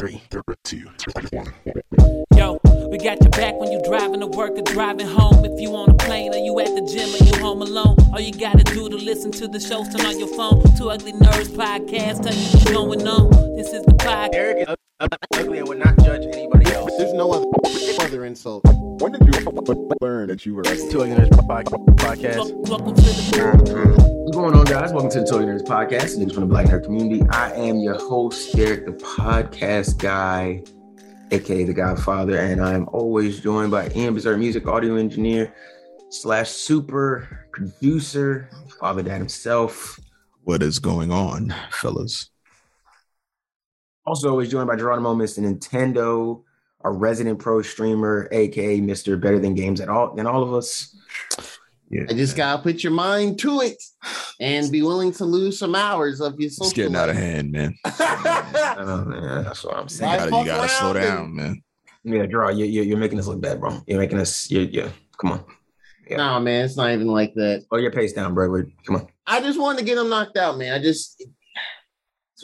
three, 0.00 0.22
two, 0.64 0.86
one. 1.30 1.52
Yo, 2.34 2.52
we 2.54 2.59
got 3.02 3.20
your 3.22 3.30
back 3.30 3.54
when 3.58 3.72
you 3.72 3.80
driving 3.82 4.20
to 4.20 4.26
work 4.26 4.52
or 4.52 4.62
driving 4.62 5.06
home. 5.06 5.44
If 5.44 5.58
you 5.58 5.74
on 5.74 5.90
a 5.90 5.94
plane 5.94 6.34
or 6.34 6.38
you 6.38 6.60
at 6.60 6.74
the 6.74 6.82
gym 6.82 7.08
or 7.08 7.24
you 7.24 7.42
home 7.42 7.62
alone, 7.62 7.96
all 8.12 8.20
you 8.20 8.32
gotta 8.32 8.62
do 8.62 8.90
to 8.90 8.96
listen 8.96 9.32
to 9.32 9.48
the 9.48 9.58
shows, 9.58 9.88
turn 9.88 10.04
on 10.04 10.18
your 10.18 10.28
phone. 10.36 10.62
Two 10.76 10.90
Ugly 10.90 11.12
Nerds 11.14 11.48
podcast, 11.48 12.22
tell 12.22 12.34
you 12.34 12.46
what's 12.52 12.64
going 12.70 13.08
on. 13.08 13.56
This 13.56 13.72
is 13.72 13.82
the 13.84 13.92
podcast. 13.92 14.34
Eric 14.34 14.68
is 14.68 14.76
ugly 15.34 15.58
and 15.58 15.68
would 15.68 15.78
not 15.78 15.98
judge 16.04 16.26
anybody 16.26 16.70
else. 16.72 16.92
There's 16.98 17.14
no 17.14 17.32
other, 17.32 17.46
other 18.04 18.26
insult. 18.26 18.64
When 19.00 19.12
did 19.12 19.22
you 19.22 19.50
learn 20.02 20.28
that 20.28 20.44
you 20.44 20.54
were 20.54 20.66
ugly? 20.66 20.90
Two 20.90 21.02
Ugly 21.02 21.16
Nerds 21.16 21.30
podcast. 21.30 22.54
Welcome 22.68 22.94
to 22.94 23.02
the 23.02 24.10
What's 24.24 24.36
going 24.36 24.54
on, 24.54 24.64
guys? 24.66 24.92
Welcome 24.92 25.10
to 25.10 25.20
the 25.20 25.26
Toy 25.26 25.44
Nerds 25.44 25.62
podcast, 25.62 26.18
news 26.18 26.32
from 26.32 26.42
the 26.42 26.48
Black 26.48 26.66
Nerd 26.66 26.84
community. 26.84 27.26
I 27.30 27.52
am 27.52 27.78
your 27.78 27.98
host, 27.98 28.54
Derek, 28.54 28.84
the 28.84 28.92
podcast 28.92 29.96
guy, 29.98 30.62
aka 31.30 31.64
the 31.64 31.72
Godfather, 31.72 32.38
and 32.38 32.60
I'm 32.60 32.88
always 32.88 33.40
joined 33.40 33.70
by 33.70 33.90
Ian 33.94 34.14
Bizarre 34.14 34.36
Music 34.36 34.66
audio 34.66 34.96
engineer 34.96 35.54
slash 36.10 36.50
super 36.50 37.46
producer, 37.52 38.50
Father 38.80 39.02
Dad 39.02 39.18
himself. 39.18 39.98
What 40.44 40.62
is 40.62 40.78
going 40.78 41.12
on, 41.12 41.54
fellas? 41.70 42.30
Also, 44.06 44.30
always 44.30 44.50
joined 44.50 44.66
by 44.66 44.76
Geronimo, 44.76 45.14
Mr. 45.14 45.40
Nintendo, 45.40 46.42
our 46.80 46.92
resident 46.92 47.38
pro 47.38 47.62
streamer, 47.62 48.28
aka 48.32 48.80
Mr. 48.80 49.20
Better 49.20 49.38
Than 49.38 49.54
Games 49.54 49.80
at 49.80 49.88
all 49.88 50.14
than 50.14 50.26
all 50.26 50.42
of 50.42 50.52
us. 50.54 50.96
Yeah, 51.90 52.04
I 52.08 52.12
just 52.12 52.36
gotta 52.36 52.62
put 52.62 52.84
your 52.84 52.92
mind 52.92 53.40
to 53.40 53.60
it 53.62 53.82
and 54.38 54.70
be 54.70 54.82
willing 54.82 55.10
to 55.14 55.24
lose 55.24 55.58
some 55.58 55.74
hours 55.74 56.20
of 56.20 56.38
your 56.38 56.48
social 56.48 56.66
it's 56.66 56.72
getting 56.72 56.94
out 56.94 57.08
of 57.08 57.16
hand, 57.16 57.50
man. 57.50 57.74
I 57.84 58.74
know, 58.78 59.04
oh, 59.04 59.04
man. 59.04 59.44
That's 59.44 59.64
what 59.64 59.76
I'm 59.76 59.88
saying. 59.88 60.10
Right. 60.10 60.30
gotta, 60.30 60.42
you 60.42 60.46
gotta 60.46 60.68
slow 60.68 60.92
down, 60.92 61.34
man. 61.34 61.62
Yeah, 62.04 62.26
draw. 62.26 62.50
You, 62.50 62.64
you, 62.64 62.82
you're 62.82 62.96
making 62.96 63.18
us 63.18 63.26
look 63.26 63.40
bad, 63.40 63.60
bro. 63.60 63.80
You're 63.86 63.98
making 63.98 64.18
us. 64.18 64.50
You, 64.50 64.60
yeah. 64.60 64.88
Come 65.20 65.32
on. 65.32 65.44
Yeah. 66.08 66.18
Nah, 66.18 66.40
man, 66.40 66.64
it's 66.64 66.76
not 66.76 66.90
even 66.90 67.08
like 67.08 67.34
that. 67.34 67.64
Oh, 67.70 67.76
your 67.76 67.90
pace 67.90 68.12
down, 68.12 68.34
bro. 68.34 68.62
Come 68.86 68.96
on. 68.96 69.08
I 69.26 69.40
just 69.40 69.60
wanted 69.60 69.80
to 69.80 69.84
get 69.84 69.98
him 69.98 70.08
knocked 70.08 70.36
out, 70.36 70.58
man. 70.58 70.72
I 70.72 70.82
just 70.82 71.22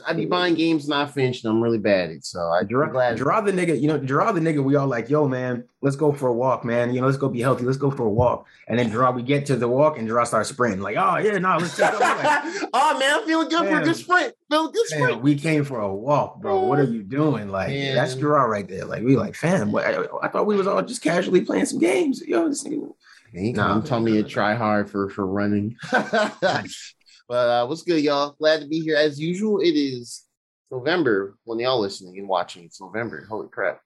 I 0.07 0.13
be 0.13 0.27
buying 0.27 0.55
games 0.55 0.89
not 0.89 1.15
finished. 1.15 1.45
and 1.45 1.55
I'm 1.55 1.63
really 1.63 1.79
bad 1.79 2.11
at 2.11 2.17
it. 2.17 2.25
So 2.25 2.41
I 2.51 2.65
Draw, 2.65 2.91
glad 2.91 3.17
the 3.17 3.53
nigga. 3.53 3.81
You 3.81 3.89
know, 3.89 3.99
draw 3.99 4.33
the 4.33 4.41
nigga. 4.41 4.63
We 4.63 4.77
all 4.77 4.87
like, 4.87 5.09
yo, 5.09 5.29
man. 5.29 5.65
Let's 5.83 5.97
go 5.97 6.13
for 6.13 6.29
a 6.29 6.33
walk, 6.33 6.65
man. 6.65 6.93
You 6.93 7.01
know, 7.01 7.07
let's 7.07 7.19
go 7.19 7.29
be 7.29 7.41
healthy. 7.41 7.65
Let's 7.65 7.79
go 7.79 7.91
for 7.91 8.05
a 8.05 8.11
walk. 8.11 8.47
And 8.67 8.79
then 8.79 8.91
draw. 8.91 9.13
We 9.13 9.23
get 9.23 9.47
to 9.47 9.57
the 9.57 9.69
walk, 9.69 9.99
and 9.99 10.09
draw 10.09 10.25
starts 10.25 10.49
sprinting. 10.49 10.81
Like, 10.81 10.97
oh 10.97 11.19
yeah, 11.19 11.39
no, 11.39 11.57
let's 11.59 11.77
take. 11.77 11.93
Like, 12.01 12.43
oh 12.73 12.99
man, 12.99 13.15
I'm 13.15 13.27
feeling 13.27 13.49
good 13.49 13.69
for 13.69 13.81
a 13.81 13.85
good 13.85 13.97
sprint. 13.97 14.35
Feeling 14.51 14.73
good 14.73 14.87
Man, 14.91 15.01
sprint. 15.01 15.23
we 15.23 15.37
came 15.37 15.65
for 15.65 15.81
a 15.81 15.95
walk, 15.95 16.41
bro. 16.41 16.61
What 16.61 16.79
are 16.81 16.87
mm. 16.87 16.95
you 16.95 17.03
doing? 17.03 17.51
Like, 17.51 17.69
Man. 17.69 17.95
that's 17.95 18.15
draw 18.15 18.43
right 18.45 18.67
there. 18.67 18.85
Like, 18.85 19.03
we 19.03 19.17
like, 19.17 19.35
fam. 19.35 19.71
What, 19.71 19.85
I, 19.85 20.05
I 20.23 20.29
thought 20.29 20.47
we 20.47 20.57
was 20.57 20.67
all 20.67 20.83
just 20.83 21.03
casually 21.03 21.43
playing 21.43 21.67
some 21.67 21.79
games. 21.79 22.23
Yo, 22.27 22.49
this 22.49 22.65
nigga. 22.65 22.93
Nah, 23.33 23.75
I'm 23.75 23.83
telling 23.83 24.05
me 24.05 24.13
to 24.15 24.23
try 24.23 24.55
hard 24.55 24.91
for 24.91 25.11
for 25.11 25.27
running. 25.27 25.77
but 27.29 27.49
uh, 27.49 27.67
what's 27.67 27.83
good, 27.83 28.03
y'all? 28.03 28.35
Glad 28.39 28.61
to 28.61 28.67
be 28.69 28.81
here 28.81 28.97
as 28.97 29.21
usual. 29.21 29.61
It 29.61 29.73
is 29.77 30.25
November 30.71 31.37
when 31.45 31.59
y'all 31.59 31.81
listening 31.81 32.19
and 32.19 32.29
watching. 32.29 32.65
It's 32.65 32.81
November. 32.81 33.25
Holy 33.29 33.49
crap! 33.49 33.81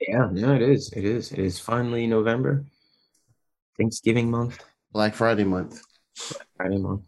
Yeah, 0.00 0.28
yeah, 0.32 0.54
it 0.54 0.62
is. 0.62 0.92
It 0.92 1.04
is. 1.04 1.32
It 1.32 1.38
is 1.38 1.58
finally 1.58 2.06
November. 2.06 2.64
Thanksgiving 3.78 4.30
month. 4.30 4.62
Black 4.92 5.14
Friday 5.14 5.44
month. 5.44 5.80
Friday 6.56 6.78
month. 6.78 7.02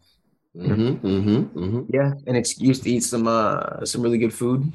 Mm-hmm. 0.57 1.05
Mm-hmm. 1.05 1.59
Mm-hmm. 1.59 1.81
Yeah, 1.93 2.13
an 2.27 2.35
excuse 2.35 2.79
to 2.79 2.89
eat 2.89 3.03
some 3.03 3.27
uh 3.27 3.85
some 3.85 4.01
really 4.01 4.17
good 4.17 4.33
food. 4.33 4.71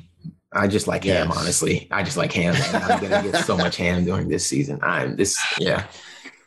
I 0.53 0.67
just 0.67 0.87
like 0.89 1.05
ham, 1.05 1.29
Yes. 1.29 1.37
honestly. 1.39 1.71
honestly. 1.71 1.89
I 1.93 2.03
just 2.03 2.17
like 2.17 2.33
ham. 2.33 2.55
I'm 2.75 3.01
gonna 3.01 3.23
get 3.31 3.45
so 3.45 3.57
much 3.57 3.77
ham 3.77 4.05
during 4.05 4.29
this 4.29 4.47
season. 4.47 4.79
I'm 4.83 5.17
this, 5.17 5.39
yeah. 5.59 5.87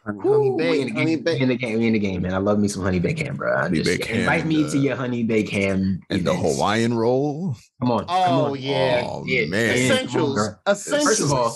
Honey 0.06 0.20
Woo, 0.20 0.56
we 0.58 0.82
in 0.82 0.88
baked. 0.88 0.98
Honey 0.98 1.16
game, 1.16 1.42
in 1.42 1.48
the 1.50 1.56
game, 1.56 1.80
we 1.80 1.88
in 1.88 1.94
the 1.94 2.00
game, 2.00 2.22
man. 2.24 2.34
I 2.34 2.38
love 2.38 2.60
me 2.60 2.68
some 2.68 2.84
honey 2.84 3.00
baked 3.00 3.22
ham, 3.22 3.38
bro. 3.38 3.56
I 3.56 3.62
Honey 3.62 3.78
just, 3.78 3.90
baked 3.90 4.06
ham 4.06 4.20
invite 4.20 4.42
and, 4.42 4.50
me 4.50 4.70
to 4.70 4.78
uh, 4.78 4.82
your 4.82 4.96
honey 4.98 5.24
baked 5.24 5.50
ham. 5.52 6.02
And 6.10 6.26
the. 6.26 6.34
Hawaiian 6.34 6.94
roll. 6.94 7.56
Come 7.80 7.92
on. 7.92 8.00
come 8.00 8.08
Oh 8.10 8.46
on. 8.52 8.60
yeah. 8.60 9.02
Oh, 9.06 9.24
Yeah, 9.26 9.46
man. 9.46 9.78
Essentials. 9.78 10.38
On, 10.40 10.56
Essentials. 10.68 11.04
First 11.06 11.22
of 11.22 11.32
all, 11.32 11.50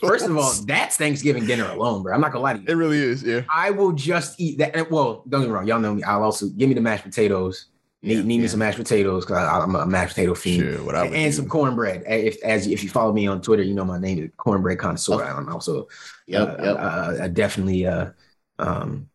First 0.00 0.24
of 0.26 0.36
all, 0.38 0.52
that's 0.66 0.96
Thanksgiving 0.96 1.44
dinner 1.44 1.66
alone, 1.70 2.02
bro. 2.02 2.14
I'm 2.14 2.20
not 2.22 2.32
gonna 2.32 2.42
lie 2.42 2.54
to 2.54 2.58
you. 2.60 2.64
it 2.68 2.74
really 2.74 2.98
is. 2.98 3.22
Yeah. 3.22 3.42
I 3.52 3.70
will 3.70 3.92
just 3.92 4.40
eat 4.40 4.56
that. 4.58 4.74
and- 4.74 4.88
Well, 4.90 5.22
don't 5.28 5.42
get 5.42 5.48
me 5.48 5.54
wrong. 5.54 5.66
Y'all 5.66 5.78
know 5.80 5.94
me. 5.94 6.02
I'll 6.02 6.22
also 6.22 6.46
give 6.48 6.68
me 6.70 6.74
the 6.74 6.80
mashed 6.80 7.04
potatoes. 7.04 7.66
Need, 8.02 8.14
Yeah, 8.14 8.22
need 8.22 8.40
me 8.40 8.48
some 8.48 8.60
mashed 8.60 8.78
potatoes 8.78 9.26
because 9.26 9.46
I'm 9.46 9.74
a 9.76 9.84
mashed 9.84 10.14
potato 10.14 10.34
fiend. 10.34 10.62
Sure. 10.76 10.84
What 10.86 10.94
I 10.94 11.02
would 11.02 11.12
and 11.12 11.30
do. 11.30 11.36
some 11.36 11.46
cornbread. 11.50 12.02
If 12.06 12.42
as 12.42 12.66
if 12.66 12.82
you 12.82 12.88
follow 12.88 13.12
me 13.12 13.26
on 13.26 13.42
Twitter, 13.42 13.62
you 13.62 13.74
know 13.74 13.84
my 13.84 13.98
name 13.98 14.18
is 14.24 14.30
cornbread 14.38 14.78
connoisseur. 14.78 15.22
I'm 15.22 15.46
also 15.50 15.86
Yep. 16.30 16.48
uh, 16.48 16.62
Yep. 16.62 16.76
uh, 16.76 16.80
uh, 17.24 17.28
definitely 17.28 17.86
uh, 17.86 18.10
um, 18.58 19.08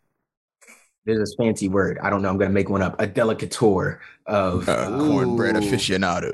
there's 1.06 1.32
a 1.32 1.36
fancy 1.38 1.70
word. 1.70 2.00
I 2.02 2.10
don't 2.10 2.22
know. 2.24 2.30
I'm 2.30 2.38
gonna 2.38 2.50
make 2.50 2.70
one 2.70 2.82
up. 2.82 3.00
A 3.00 3.06
delicateur 3.06 4.00
of 4.26 4.68
uh, 4.68 4.72
uh, 4.72 5.06
cornbread 5.06 5.56
aficionado. 5.56 6.34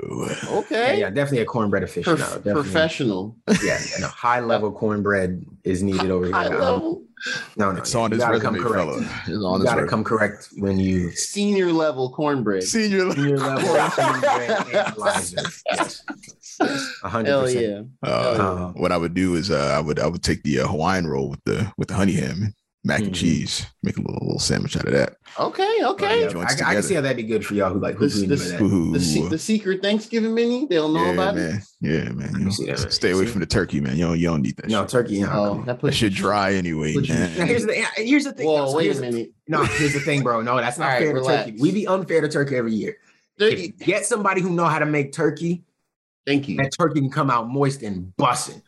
okay. 0.61 0.97
yeah, 0.99 1.09
definitely 1.09 1.39
a 1.39 1.45
cornbread 1.45 1.83
aficionado. 1.83 2.35
Definitely. 2.35 2.53
professional. 2.63 3.35
Yeah, 3.61 3.79
yeah, 3.91 3.97
no, 3.99 4.07
high 4.07 4.39
level 4.39 4.71
cornbread 4.71 5.45
is 5.65 5.83
needed 5.83 6.09
over 6.09 6.25
here. 6.25 6.33
High 6.33 6.45
Um, 6.47 6.59
level. 6.61 7.03
No, 7.57 7.71
no, 7.71 7.77
It's 7.79 7.93
yeah, 7.93 7.99
on 8.01 8.09
you 8.11 8.15
his 8.15 8.23
gotta 8.23 8.33
resume, 8.37 8.53
come 8.59 8.63
correct. 8.63 8.89
fella. 8.89 9.21
It's 9.27 9.43
on 9.43 9.59
You 9.59 9.65
gotta 9.65 9.81
resume. 9.81 9.89
come 9.89 10.03
correct 10.03 10.49
when 10.57 10.79
you 10.79 11.11
Senior 11.11 11.71
level 11.71 12.11
cornbread. 12.11 12.63
Senior. 12.63 13.11
senior 13.11 13.37
level 13.37 13.89
cornbread 13.89 14.51
analyzer. 14.75 15.41
Yes, 15.71 16.03
a 17.03 17.09
hundred 17.09 17.29
Hell 17.29 17.41
percent. 17.43 17.87
yeah. 18.03 18.09
Uh, 18.09 18.11
Uh, 18.11 18.71
what 18.73 18.91
I 18.91 18.97
would 18.97 19.13
do 19.13 19.35
is 19.35 19.51
uh, 19.51 19.75
I 19.77 19.79
would 19.81 19.99
I 19.99 20.07
would 20.07 20.23
take 20.23 20.43
the 20.43 20.59
uh, 20.61 20.67
Hawaiian 20.67 21.07
roll 21.07 21.29
with 21.29 21.43
the 21.45 21.71
with 21.77 21.87
the 21.89 21.93
honey 21.95 22.13
ham, 22.13 22.53
mac 22.83 22.99
and 23.01 23.11
Mhm. 23.11 23.15
cheese, 23.15 23.65
make 23.83 23.97
a 23.97 24.01
little, 24.01 24.19
little 24.21 24.39
sandwich 24.39 24.75
out 24.75 24.85
of 24.87 24.93
that. 24.93 25.17
Okay. 25.39 25.79
Okay. 25.83 26.25
I, 26.27 26.43
I 26.65 26.73
can 26.73 26.81
see 26.83 26.95
how 26.95 27.01
that'd 27.01 27.15
be 27.15 27.23
good 27.23 27.45
for 27.45 27.53
y'all 27.53 27.71
who 27.71 27.79
like 27.79 27.95
who 27.95 28.07
This- 28.07 28.19
who 28.21 28.25
this- 28.27 28.51
enjoy 28.51 28.57
that. 28.67 28.73
Ooh. 28.75 28.91
The, 28.97 29.27
the 29.29 29.37
secret 29.37 29.81
Thanksgiving 29.83 30.33
menu. 30.33 30.67
They 30.67 30.75
don't 30.75 30.93
know 30.93 31.05
yeah, 31.05 31.11
about 31.11 31.37
it. 31.37 31.61
Yeah, 31.79 32.09
man. 32.11 32.33
You 32.39 32.45
know, 32.45 32.49
see 32.51 32.65
that, 32.65 32.91
stay 32.91 33.11
away 33.11 33.25
See? 33.25 33.31
from 33.31 33.41
the 33.41 33.45
turkey, 33.45 33.81
man. 33.81 33.95
You 33.97 34.05
don't 34.05 34.19
you 34.19 34.27
don't 34.27 34.41
need 34.41 34.57
that. 34.57 34.67
No 34.69 34.81
shit. 34.81 34.89
turkey. 34.89 35.13
You 35.15 35.21
know, 35.27 35.31
Oh, 35.31 35.33
come 35.33 35.41
on. 35.51 35.57
that 35.59 35.65
That 35.67 35.79
puts 35.81 35.95
shit 35.97 36.13
dry 36.13 36.53
anyway, 36.53 36.93
you- 36.93 37.01
man. 37.01 37.47
Here's 37.47 37.65
the 37.65 37.73
here's 37.97 38.23
the 38.23 38.33
thing. 38.33 38.47
Whoa, 38.47 38.65
no, 38.65 38.75
wait 38.75 38.91
a 38.91 38.93
the- 38.95 39.01
minute. 39.01 39.31
No, 39.47 39.63
here's 39.63 39.93
the 39.93 39.99
thing, 39.99 40.23
bro. 40.23 40.41
No, 40.41 40.57
that's 40.57 40.77
not 40.79 40.85
All 40.85 40.91
right, 40.93 40.99
fair 41.03 41.13
to 41.13 41.23
turkey. 41.23 41.57
We 41.59 41.71
be 41.71 41.85
unfair 41.87 42.21
to 42.21 42.29
turkey 42.29 42.55
every 42.55 42.73
year. 42.73 42.97
Get 43.37 44.05
somebody 44.05 44.41
who 44.41 44.49
know 44.51 44.65
how 44.65 44.79
to 44.79 44.85
make 44.85 45.13
turkey, 45.13 45.63
Thank 46.27 46.47
you. 46.47 46.57
that 46.57 46.71
turkey 46.77 46.99
can 46.99 47.09
come 47.09 47.29
out 47.31 47.49
moist 47.49 47.81
and 47.83 48.15
busting. 48.17 48.61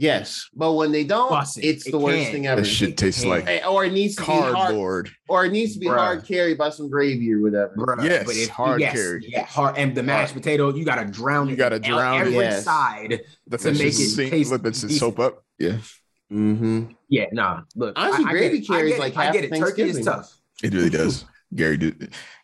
Yes, 0.00 0.48
but 0.54 0.74
when 0.74 0.92
they 0.92 1.02
don't, 1.02 1.28
Bussin'. 1.28 1.58
it's 1.64 1.84
It 1.86 1.90
the 1.90 1.98
worst 1.98 2.22
can. 2.22 2.32
thing 2.32 2.46
ever. 2.46 2.60
That 2.60 2.66
shit 2.68 2.96
tastes 2.96 3.24
like 3.24 3.46
Hey, 3.48 3.62
or 3.64 3.84
it 3.84 3.92
needs 3.92 4.14
to 4.14 4.20
be 4.22 4.26
hard, 4.26 4.54
cardboard. 4.54 5.10
or 5.28 5.44
it 5.44 5.50
needs 5.50 5.74
to 5.74 5.80
be 5.80 5.86
Bruh. 5.86 5.96
hard 5.98 6.24
carried 6.24 6.56
by 6.56 6.70
some 6.70 6.88
gravy 6.88 7.32
or 7.34 7.40
whatever. 7.40 7.74
Bruh. 7.76 8.04
Yes, 8.04 8.24
but 8.24 8.36
if 8.36 8.48
hard 8.48 8.80
yes, 8.80 8.92
carry. 8.94 9.24
Yeah, 9.28 9.44
hard 9.44 9.76
and 9.76 9.96
the 9.96 10.04
mashed 10.04 10.34
potato, 10.34 10.72
you 10.72 10.84
gotta 10.84 11.04
drown 11.04 11.48
You 11.48 11.54
it 11.54 11.56
gotta 11.56 11.76
in 11.76 11.82
drown 11.82 12.20
it. 12.20 12.26
every 12.28 12.34
Yes. 12.34 12.64
side. 12.64 13.22
Let 13.50 13.58
to 13.60 13.70
that 13.70 13.76
shit 13.76 13.78
make 13.78 13.88
it 13.88 13.92
sink. 13.92 14.30
taste 14.30 14.52
Let 14.52 14.62
that 14.62 14.76
shit 14.76 14.82
decent. 14.90 15.00
soap 15.00 15.18
up. 15.18 15.44
Yeah, 15.58 15.78
Mm-hmm. 16.32 16.84
Yeah, 17.08 17.24
nah. 17.32 17.62
Look, 17.74 17.94
Honestly, 17.98 18.24
I, 18.24 18.28
I 18.28 18.32
gravy 18.32 18.58
get 18.60 18.68
it. 18.68 18.70
I 18.70 18.76
carries 18.76 18.92
get 18.92 18.96
it. 18.98 19.00
like 19.02 19.16
I 19.16 19.24
half 19.24 19.32
get 19.32 19.44
it. 19.44 19.48
Turkey 19.48 19.82
is 19.82 19.94
Thanksgiving. 19.96 20.04
tough. 20.04 20.36
it 20.62 20.74
really 20.74 20.90
does. 20.90 21.24
Gary, 21.54 21.76
do 21.78 21.92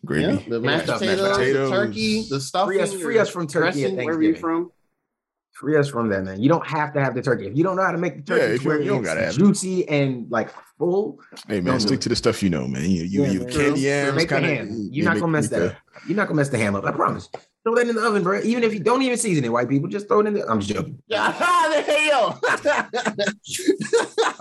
gravy. 0.04 0.32
Yeah, 0.42 0.48
the 0.48 0.60
mashed 0.60 0.86
tough, 0.86 0.98
potatoes, 1.00 1.22
mashed 1.22 1.38
potatoes. 1.38 1.70
the 1.70 1.76
turkey, 1.76 2.26
the 2.30 2.40
stuffing. 2.40 2.74
Free 2.74 2.80
us, 2.82 2.94
free 2.94 3.18
us 3.18 3.28
from 3.28 3.46
turkey 3.46 3.66
at 3.84 3.90
dressing, 3.90 3.96
wherever 3.96 4.22
you're 4.22 4.32
Thanksgiving. 4.32 4.40
from. 4.40 4.72
Free 5.54 5.76
us 5.76 5.88
from 5.88 6.08
that, 6.08 6.24
man. 6.24 6.42
You 6.42 6.48
don't 6.48 6.66
have 6.66 6.92
to 6.94 7.00
have 7.00 7.14
the 7.14 7.22
turkey. 7.22 7.46
If 7.46 7.56
you 7.56 7.62
don't 7.62 7.76
know 7.76 7.84
how 7.84 7.92
to 7.92 7.98
make 7.98 8.16
the 8.16 8.22
turkey, 8.22 8.42
Yeah, 8.44 8.54
if 8.54 8.64
you- 8.64 8.78
you 8.80 8.90
don't 8.90 9.02
gotta 9.02 9.20
have 9.20 9.34
it. 9.34 9.38
juicy 9.38 9.88
and 9.88 10.28
like 10.30 10.50
full. 10.78 11.20
Hey 11.46 11.60
man, 11.60 11.78
stick 11.78 12.00
to 12.00 12.08
the 12.08 12.16
stuff 12.16 12.42
you 12.42 12.50
know, 12.50 12.66
man. 12.66 12.82
You 12.90 13.04
you, 13.04 13.22
Yeah, 13.22 13.30
you 13.30 13.40
man. 13.40 13.50
candy 13.52 13.80
yams, 13.82 14.16
make 14.16 14.28
the 14.30 14.34
kinda- 14.40 14.48
ham. 14.54 14.68
you 14.72 14.88
You're 14.90 15.04
not 15.04 15.14
make- 15.14 15.20
gonna 15.20 15.32
mess 15.32 15.48
that 15.50 15.62
up. 15.62 15.74
You're 16.08 16.16
not 16.16 16.26
gonna 16.26 16.36
mess 16.38 16.48
the 16.48 16.58
ham 16.58 16.74
up. 16.74 16.84
I 16.84 16.90
promise. 16.90 17.28
Throw 17.62 17.76
that 17.76 17.88
in 17.88 17.94
the 17.94 18.02
oven, 18.02 18.22
bro. 18.24 18.40
Even 18.42 18.62
if 18.64 18.74
you 18.74 18.80
don't 18.80 19.00
even 19.02 19.16
season 19.16 19.44
it, 19.44 19.48
white 19.48 19.68
people, 19.68 19.88
just 19.88 20.08
throw 20.08 20.20
it 20.20 20.26
in 20.26 20.34
the. 20.34 20.44
I'm 20.50 20.58
just 20.60 20.74
joking. 20.74 20.98
Yeah, 21.06 21.30
the 21.30 21.82
hell. 21.82 22.40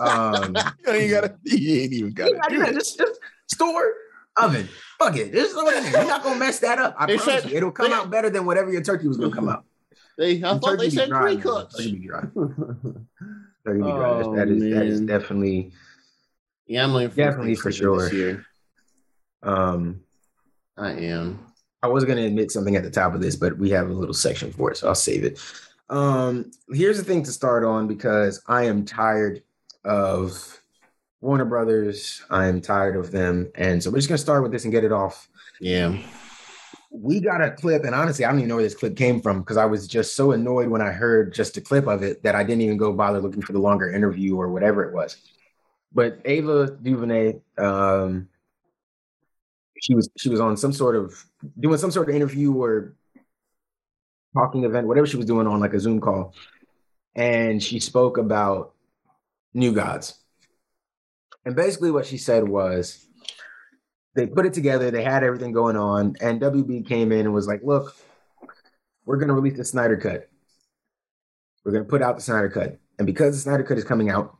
Um, 0.00 0.56
You 0.86 0.92
ain't 0.92 1.10
gotta. 1.10 1.36
You 1.44 1.82
ain't 1.82 1.92
even 1.92 2.12
gotta 2.12 2.40
do 2.48 2.56
yeah, 2.56 2.66
it. 2.66 2.74
just, 2.74 2.98
just 2.98 3.20
store 3.48 3.94
oven. 4.36 4.68
Fuck 4.98 5.16
it. 5.16 5.32
Just 5.32 5.52
throw 5.52 5.68
it 5.68 5.76
in 5.76 5.84
there. 5.84 5.92
You're 6.02 6.08
not 6.10 6.22
gonna 6.24 6.38
mess 6.38 6.58
that 6.60 6.78
up. 6.78 6.96
I 6.98 7.06
They 7.06 7.16
promise 7.16 7.42
said- 7.42 7.50
you. 7.52 7.56
It'll 7.58 7.70
come 7.70 7.88
they- 7.90 7.94
out 7.94 8.10
better 8.10 8.28
than 8.30 8.44
whatever 8.44 8.72
your 8.72 8.82
turkey 8.82 9.06
was 9.08 9.16
gonna 9.16 9.34
come 9.34 9.48
out. 9.48 9.64
They, 10.18 10.42
I 10.42 10.54
The 10.54 10.60
thought 10.60 10.78
they 10.78 10.84
turkey 10.86 10.90
be 10.90 10.96
said 10.96 11.08
dry, 11.08 11.20
pre 11.22 11.34
man. 11.34 11.42
cooks. 11.42 11.74
Turkey 11.76 11.92
be 11.96 12.06
dry. 12.06 12.20
Turkey 13.66 13.78
be 13.78 13.82
dry. 13.82 14.08
That's- 14.10 14.26
Oh, 14.26 14.36
that 14.36 14.48
is 14.48 14.62
that 14.62 14.86
is 14.86 15.00
definitely 15.02 15.72
Yeah, 16.66 16.84
I'm 16.84 16.92
looking 16.92 17.10
for 17.10 17.16
Definitely 17.16 17.54
for 17.56 17.70
Thanksgiving 17.72 17.98
this 17.98 18.10
sure. 18.10 18.18
year. 18.18 18.46
um 19.42 20.00
I 20.76 20.92
am. 20.92 21.38
I 21.82 21.86
was 21.88 22.04
gonna 22.04 22.22
admit 22.22 22.50
something 22.50 22.76
at 22.76 22.82
the 22.82 22.90
top 22.90 23.14
of 23.14 23.20
this, 23.20 23.36
but 23.36 23.56
we 23.58 23.70
have 23.70 23.88
a 23.90 23.92
little 23.92 24.14
section 24.14 24.50
for 24.52 24.70
it, 24.70 24.76
so 24.78 24.88
I'll 24.88 24.94
save 24.94 25.22
it. 25.24 25.38
Um, 25.90 26.50
here's 26.72 26.96
the 26.98 27.04
thing 27.04 27.22
to 27.24 27.30
start 27.30 27.62
on 27.62 27.86
because 27.86 28.42
I 28.48 28.64
am 28.64 28.84
tired 28.86 29.42
of 29.84 30.60
Warner 31.20 31.44
Brothers. 31.44 32.22
I 32.30 32.46
am 32.46 32.60
tired 32.62 32.96
of 32.96 33.10
them, 33.12 33.50
and 33.54 33.82
so 33.82 33.90
we're 33.90 33.98
just 33.98 34.08
gonna 34.08 34.18
start 34.18 34.42
with 34.42 34.50
this 34.50 34.64
and 34.64 34.72
get 34.72 34.82
it 34.82 34.92
off. 34.92 35.28
Yeah. 35.60 35.96
We 36.96 37.18
got 37.18 37.42
a 37.42 37.50
clip, 37.50 37.84
and 37.84 37.94
honestly, 37.94 38.24
I 38.24 38.30
don't 38.30 38.38
even 38.38 38.48
know 38.48 38.54
where 38.54 38.64
this 38.64 38.76
clip 38.76 38.96
came 38.96 39.20
from 39.20 39.40
because 39.40 39.56
I 39.56 39.64
was 39.64 39.88
just 39.88 40.14
so 40.14 40.30
annoyed 40.30 40.68
when 40.68 40.80
I 40.80 40.92
heard 40.92 41.34
just 41.34 41.56
a 41.56 41.60
clip 41.60 41.88
of 41.88 42.04
it 42.04 42.22
that 42.22 42.36
I 42.36 42.44
didn't 42.44 42.62
even 42.62 42.76
go 42.76 42.92
bother 42.92 43.20
looking 43.20 43.42
for 43.42 43.52
the 43.52 43.58
longer 43.58 43.90
interview 43.90 44.36
or 44.36 44.48
whatever 44.48 44.84
it 44.84 44.94
was. 44.94 45.16
But 45.92 46.20
Ava 46.24 46.78
DuVernay, 46.80 47.40
um, 47.58 48.28
she 49.82 49.96
was 49.96 50.08
she 50.16 50.28
was 50.28 50.38
on 50.38 50.56
some 50.56 50.72
sort 50.72 50.94
of 50.94 51.12
doing 51.58 51.78
some 51.78 51.90
sort 51.90 52.08
of 52.08 52.14
interview 52.14 52.54
or 52.54 52.94
talking 54.36 54.62
event, 54.62 54.86
whatever 54.86 55.08
she 55.08 55.16
was 55.16 55.26
doing 55.26 55.48
on 55.48 55.58
like 55.58 55.74
a 55.74 55.80
Zoom 55.80 56.00
call, 56.00 56.32
and 57.16 57.60
she 57.60 57.80
spoke 57.80 58.18
about 58.18 58.72
New 59.52 59.72
Gods. 59.72 60.14
And 61.44 61.56
basically, 61.56 61.90
what 61.90 62.06
she 62.06 62.18
said 62.18 62.48
was 62.48 63.04
they 64.14 64.26
put 64.26 64.46
it 64.46 64.52
together, 64.52 64.90
they 64.90 65.02
had 65.02 65.24
everything 65.24 65.52
going 65.52 65.76
on, 65.76 66.16
and 66.20 66.40
WB 66.40 66.86
came 66.86 67.12
in 67.12 67.20
and 67.20 67.34
was 67.34 67.46
like, 67.46 67.62
Look, 67.62 67.96
we're 69.04 69.16
going 69.16 69.28
to 69.28 69.34
release 69.34 69.56
the 69.56 69.64
Snyder 69.64 69.96
Cut. 69.96 70.28
We're 71.64 71.72
going 71.72 71.84
to 71.84 71.90
put 71.90 72.02
out 72.02 72.16
the 72.16 72.22
Snyder 72.22 72.48
Cut. 72.48 72.78
And 72.98 73.06
because 73.06 73.34
the 73.34 73.40
Snyder 73.40 73.64
Cut 73.64 73.78
is 73.78 73.84
coming 73.84 74.10
out, 74.10 74.36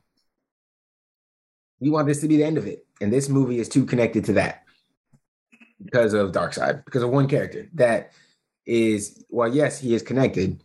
we 1.81 1.91
want 1.91 2.07
this 2.07 2.21
to 2.21 2.29
be 2.29 2.37
the 2.37 2.45
end 2.45 2.59
of 2.59 2.67
it. 2.67 2.87
And 3.01 3.13
this 3.13 3.29
movie 3.29 3.59
is 3.59 3.69
too 3.69 3.85
connected 3.85 4.25
to 4.27 4.35
that 4.35 4.65
because 5.83 6.15
of 6.15 6.33
Darkseid, 6.33 6.85
because 6.85 7.03
of 7.03 7.11
one 7.11 7.29
character 7.29 7.69
that 7.75 8.13
is, 8.65 9.25
well, 9.29 9.53
yes, 9.53 9.79
he 9.79 9.95
is 9.95 10.03
connected, 10.03 10.63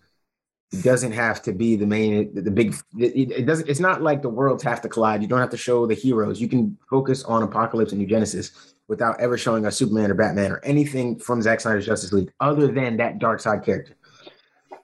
it 0.72 0.84
doesn't 0.84 1.12
have 1.12 1.42
to 1.42 1.52
be 1.52 1.76
the 1.76 1.86
main 1.86 2.34
the, 2.34 2.52
big 2.52 2.76
it, 2.98 3.46
doesn't 3.46 3.68
it's 3.68 3.80
not 3.80 4.02
like 4.02 4.22
the 4.22 4.30
worlds 4.30 4.62
have 4.62 4.82
to 4.82 4.88
collide 4.88 5.20
you 5.22 5.28
don't 5.28 5.40
have 5.40 5.50
to 5.50 5.58
show 5.58 5.88
the 5.88 5.96
heroes 5.96 6.40
you 6.40 6.48
can 6.48 6.78
focus 6.90 7.24
on 7.24 7.48
Apokolips 7.48 7.90
and 7.90 7.98
new 7.98 8.06
genesis 8.06 8.76
without 8.90 9.20
ever 9.22 9.38
showing 9.38 9.66
a 9.66 9.72
superman 9.72 10.12
or 10.12 10.16
batman 10.16 10.52
or 10.52 10.60
anything 10.66 11.18
from 11.18 11.42
Zack 11.42 11.62
snyder's 11.62 11.86
justice 11.86 12.12
league 12.12 12.32
other 12.40 12.68
than 12.68 12.98
that 12.98 13.20
Darkseid 13.20 13.64
character 13.64 13.96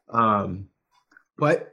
um 0.10 0.68
but 1.38 1.72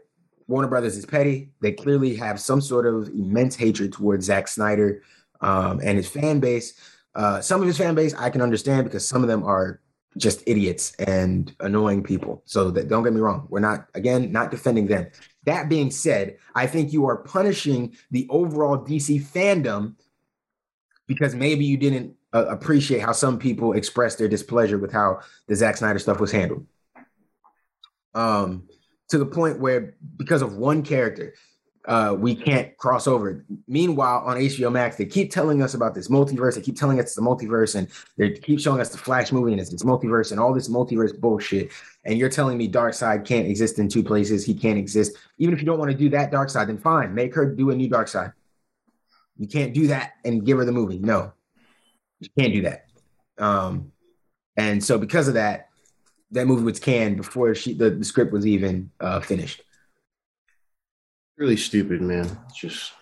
warner 0.48 0.68
brothers 0.68 0.96
is 0.96 1.06
petty 1.06 1.50
they 1.60 1.70
clearly 1.70 2.16
have 2.16 2.40
some 2.40 2.60
sort 2.60 2.86
of 2.86 3.08
immense 3.08 3.54
hatred 3.54 3.92
towards 3.92 4.26
Zack 4.26 4.48
snyder 4.48 5.02
um, 5.40 5.80
and 5.84 5.96
his 5.96 6.08
fan 6.08 6.40
base 6.40 6.74
uh, 7.14 7.40
some 7.40 7.60
of 7.60 7.66
his 7.66 7.78
fan 7.78 7.94
base 7.94 8.14
i 8.14 8.28
can 8.28 8.42
understand 8.42 8.84
because 8.84 9.06
some 9.06 9.22
of 9.22 9.28
them 9.28 9.44
are 9.44 9.80
just 10.16 10.42
idiots 10.46 10.94
and 10.96 11.54
annoying 11.60 12.02
people. 12.02 12.42
So 12.44 12.70
that 12.72 12.88
don't 12.88 13.02
get 13.02 13.12
me 13.12 13.20
wrong. 13.20 13.46
We're 13.48 13.60
not 13.60 13.86
again 13.94 14.32
not 14.32 14.50
defending 14.50 14.86
them. 14.86 15.08
That 15.44 15.68
being 15.68 15.90
said, 15.90 16.36
I 16.54 16.66
think 16.66 16.92
you 16.92 17.06
are 17.06 17.16
punishing 17.18 17.96
the 18.10 18.26
overall 18.30 18.78
DC 18.78 19.22
fandom 19.22 19.94
because 21.06 21.34
maybe 21.34 21.64
you 21.64 21.76
didn't 21.76 22.14
uh, 22.32 22.46
appreciate 22.46 23.00
how 23.00 23.12
some 23.12 23.38
people 23.38 23.72
expressed 23.72 24.18
their 24.18 24.28
displeasure 24.28 24.78
with 24.78 24.92
how 24.92 25.20
the 25.46 25.56
Zack 25.56 25.76
Snyder 25.76 25.98
stuff 25.98 26.20
was 26.20 26.32
handled. 26.32 26.66
Um, 28.14 28.68
to 29.08 29.18
the 29.18 29.26
point 29.26 29.60
where 29.60 29.94
because 30.16 30.42
of 30.42 30.56
one 30.56 30.82
character, 30.82 31.34
uh, 31.86 32.14
we 32.16 32.34
can't 32.34 32.76
cross 32.76 33.06
over. 33.06 33.44
Meanwhile, 33.66 34.22
on 34.24 34.36
HBO 34.36 34.70
Max, 34.70 34.96
they 34.96 35.04
keep 35.04 35.32
telling 35.32 35.62
us 35.62 35.74
about 35.74 35.94
this 35.94 36.08
multiverse. 36.08 36.54
They 36.54 36.60
keep 36.60 36.76
telling 36.76 37.00
us 37.00 37.14
the 37.14 37.22
multiverse, 37.22 37.74
and 37.74 37.88
they 38.16 38.30
keep 38.30 38.60
showing 38.60 38.80
us 38.80 38.90
the 38.90 38.98
Flash 38.98 39.32
movie 39.32 39.52
and 39.52 39.60
it's, 39.60 39.72
it's 39.72 39.82
multiverse 39.82 40.30
and 40.30 40.38
all 40.38 40.54
this 40.54 40.68
multiverse 40.68 41.18
bullshit. 41.18 41.72
And 42.04 42.18
you're 42.18 42.28
telling 42.28 42.56
me 42.56 42.70
Darkseid 42.70 43.26
can't 43.26 43.48
exist 43.48 43.78
in 43.78 43.88
two 43.88 44.04
places. 44.04 44.44
He 44.44 44.54
can't 44.54 44.78
exist. 44.78 45.16
Even 45.38 45.54
if 45.54 45.60
you 45.60 45.66
don't 45.66 45.78
want 45.78 45.90
to 45.90 45.96
do 45.96 46.08
that 46.10 46.30
Darkseid, 46.30 46.68
then 46.68 46.78
fine, 46.78 47.14
make 47.14 47.34
her 47.34 47.46
do 47.46 47.70
a 47.70 47.74
new 47.74 47.88
Darkseid. 47.88 48.32
You 49.36 49.48
can't 49.48 49.74
do 49.74 49.88
that 49.88 50.12
and 50.24 50.44
give 50.44 50.58
her 50.58 50.64
the 50.64 50.72
movie. 50.72 50.98
No, 50.98 51.32
you 52.22 52.30
can't 52.38 52.52
do 52.52 52.62
that. 52.62 52.86
Um, 53.38 53.92
and 54.56 54.82
so 54.82 54.98
because 54.98 55.28
of 55.28 55.34
that, 55.34 55.68
that 56.30 56.46
movie 56.46 56.64
was 56.64 56.80
canned 56.80 57.18
before 57.18 57.54
she 57.54 57.74
the, 57.74 57.90
the 57.90 58.04
script 58.04 58.32
was 58.32 58.46
even 58.46 58.90
uh, 59.00 59.20
finished 59.20 59.62
really 61.42 61.56
stupid, 61.56 62.00
man. 62.00 62.38
It's 62.46 62.58
just 62.58 62.92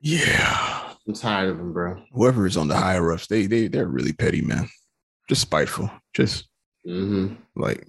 yeah. 0.00 0.94
I'm 1.06 1.14
tired 1.14 1.50
of 1.50 1.58
them, 1.58 1.72
bro. 1.72 2.02
Whoever 2.12 2.46
is 2.46 2.56
on 2.56 2.68
the 2.68 2.76
higher 2.76 3.12
ups, 3.12 3.26
they 3.26 3.46
they 3.46 3.68
they're 3.68 3.86
really 3.86 4.12
petty, 4.12 4.42
man. 4.42 4.68
Just 5.28 5.42
spiteful. 5.42 5.90
Just 6.14 6.48
mm-hmm. 6.86 7.34
like 7.56 7.86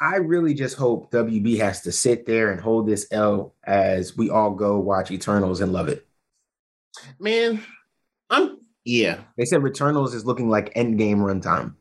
I 0.00 0.16
really 0.16 0.52
just 0.52 0.76
hope 0.76 1.10
WB 1.10 1.58
has 1.58 1.82
to 1.82 1.92
sit 1.92 2.26
there 2.26 2.52
and 2.52 2.60
hold 2.60 2.86
this 2.86 3.06
L 3.10 3.54
as 3.64 4.16
we 4.16 4.28
all 4.28 4.50
go 4.50 4.78
watch 4.78 5.10
Eternals 5.10 5.60
and 5.60 5.72
love 5.72 5.88
it. 5.88 6.06
Man, 7.18 7.62
I'm 8.28 8.58
yeah. 8.84 9.20
They 9.36 9.44
said 9.44 9.60
Returnals 9.60 10.14
is 10.14 10.24
looking 10.24 10.48
like 10.48 10.74
endgame 10.74 11.18
runtime. 11.18 11.74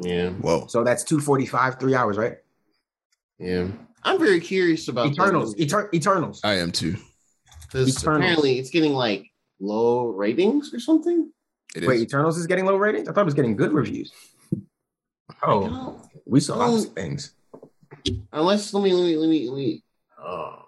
Yeah. 0.00 0.30
Whoa. 0.30 0.66
So 0.68 0.84
that's 0.84 1.04
245, 1.04 1.80
three 1.80 1.94
hours, 1.94 2.16
right? 2.16 2.36
Yeah. 3.38 3.68
I'm 4.02 4.18
very 4.18 4.40
curious 4.40 4.88
about 4.88 5.08
Eternals. 5.08 5.54
Eter- 5.56 5.92
Eternals. 5.92 6.40
I 6.44 6.54
am 6.54 6.70
too. 6.70 6.96
Because 7.70 8.02
apparently 8.02 8.58
it's 8.58 8.70
getting 8.70 8.92
like 8.92 9.26
low 9.60 10.08
ratings 10.08 10.72
or 10.72 10.80
something. 10.80 11.30
It 11.76 11.86
Wait, 11.86 11.96
is. 11.96 12.02
Eternals 12.02 12.38
is 12.38 12.46
getting 12.46 12.64
low 12.64 12.76
ratings? 12.76 13.08
I 13.08 13.12
thought 13.12 13.22
it 13.22 13.24
was 13.26 13.34
getting 13.34 13.56
good 13.56 13.72
reviews. 13.72 14.12
Oh, 15.42 16.00
we 16.24 16.40
saw 16.40 16.56
lots 16.56 16.86
of 16.86 16.92
things. 16.94 17.34
Unless 18.32 18.72
let 18.72 18.82
me 18.82 18.92
let 18.92 19.04
me 19.04 19.16
let 19.16 19.28
me 19.28 19.48
let 19.48 19.56
me. 19.56 19.84
Oh. 20.18 20.67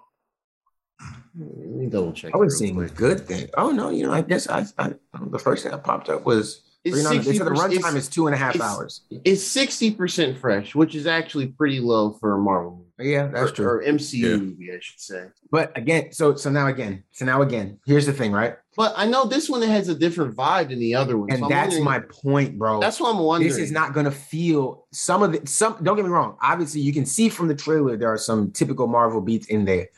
Let 1.39 1.69
me 1.69 1.87
double 1.87 2.13
check. 2.13 2.35
I 2.35 2.39
was 2.39 2.59
seeing 2.59 2.75
quick. 2.75 2.95
good 2.95 3.27
thing. 3.27 3.49
Oh 3.57 3.71
no, 3.71 3.91
you 3.91 4.05
know, 4.05 4.13
I 4.13 4.23
guess 4.23 4.49
I, 4.49 4.67
I 4.79 4.93
the 5.29 5.39
first 5.39 5.63
thing 5.63 5.73
that 5.73 5.85
popped 5.85 6.09
up 6.09 6.25
was 6.25 6.63
it's 6.83 6.97
60 6.97 7.19
they 7.19 7.37
said 7.37 7.47
the 7.47 7.51
runtime 7.51 7.95
is 7.95 8.09
two 8.09 8.27
and 8.27 8.35
a 8.35 8.39
half 8.39 8.55
it's, 8.55 8.65
hours. 8.65 9.03
It's 9.11 9.45
sixty 9.45 9.91
percent 9.91 10.39
fresh, 10.39 10.75
which 10.75 10.95
is 10.95 11.07
actually 11.07 11.49
pretty 11.49 11.79
low 11.79 12.13
for 12.15 12.35
a 12.35 12.39
Marvel 12.39 12.87
movie. 12.99 13.11
Yeah, 13.11 13.27
that's 13.27 13.51
or, 13.51 13.55
true. 13.55 13.67
Or 13.67 13.85
MCU 13.85 14.19
yeah. 14.19 14.37
movie, 14.37 14.73
I 14.73 14.79
should 14.81 14.99
say. 15.01 15.27
But 15.51 15.77
again, 15.77 16.13
so 16.13 16.35
so 16.37 16.49
now 16.51 16.69
again, 16.69 17.05
so 17.11 17.27
now 17.27 17.43
again, 17.43 17.79
here's 17.85 18.07
the 18.07 18.15
thing, 18.15 18.33
right? 18.33 18.57
But 18.77 18.95
I 18.97 19.05
know 19.05 19.27
this 19.27 19.51
one 19.51 19.61
has 19.61 19.89
a 19.89 19.95
different 19.95 20.35
vibe 20.35 20.71
than 20.71 20.79
the 20.79 20.95
other 20.95 21.19
one, 21.19 21.31
and 21.31 21.41
so 21.41 21.49
that's 21.49 21.79
my 21.81 21.99
point, 21.99 22.59
bro. 22.59 22.81
That's 22.81 22.99
what 22.99 23.15
I'm 23.15 23.21
wondering. 23.21 23.51
This 23.51 23.59
is 23.59 23.71
not 23.71 23.93
going 23.93 24.07
to 24.07 24.11
feel 24.11 24.87
some 24.91 25.23
of 25.23 25.33
the 25.33 25.47
some. 25.47 25.77
Don't 25.83 25.97
get 25.97 26.05
me 26.07 26.11
wrong. 26.11 26.39
Obviously, 26.43 26.81
you 26.81 26.95
can 26.95 27.05
see 27.05 27.29
from 27.29 27.49
the 27.49 27.55
trailer 27.55 27.99
there 27.99 28.11
are 28.11 28.19
some 28.19 28.53
typical 28.53 28.87
Marvel 28.87 29.21
beats 29.21 29.49
in 29.49 29.67
there. 29.67 29.89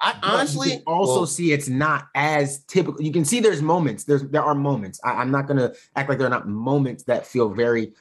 I 0.00 0.16
honestly 0.22 0.82
also 0.86 1.16
well, 1.16 1.26
see 1.26 1.52
it's 1.52 1.68
not 1.68 2.08
as 2.14 2.60
typical. 2.64 3.02
You 3.02 3.12
can 3.12 3.24
see 3.24 3.40
there's 3.40 3.62
moments. 3.62 4.04
There's 4.04 4.22
there 4.22 4.42
are 4.42 4.54
moments. 4.54 5.00
I, 5.04 5.20
am 5.20 5.30
not 5.30 5.48
gonna 5.48 5.72
act 5.96 6.08
like 6.08 6.18
there 6.18 6.26
are 6.26 6.30
not 6.30 6.48
moments 6.48 7.04
that 7.04 7.26
feel 7.26 7.48
very 7.48 7.94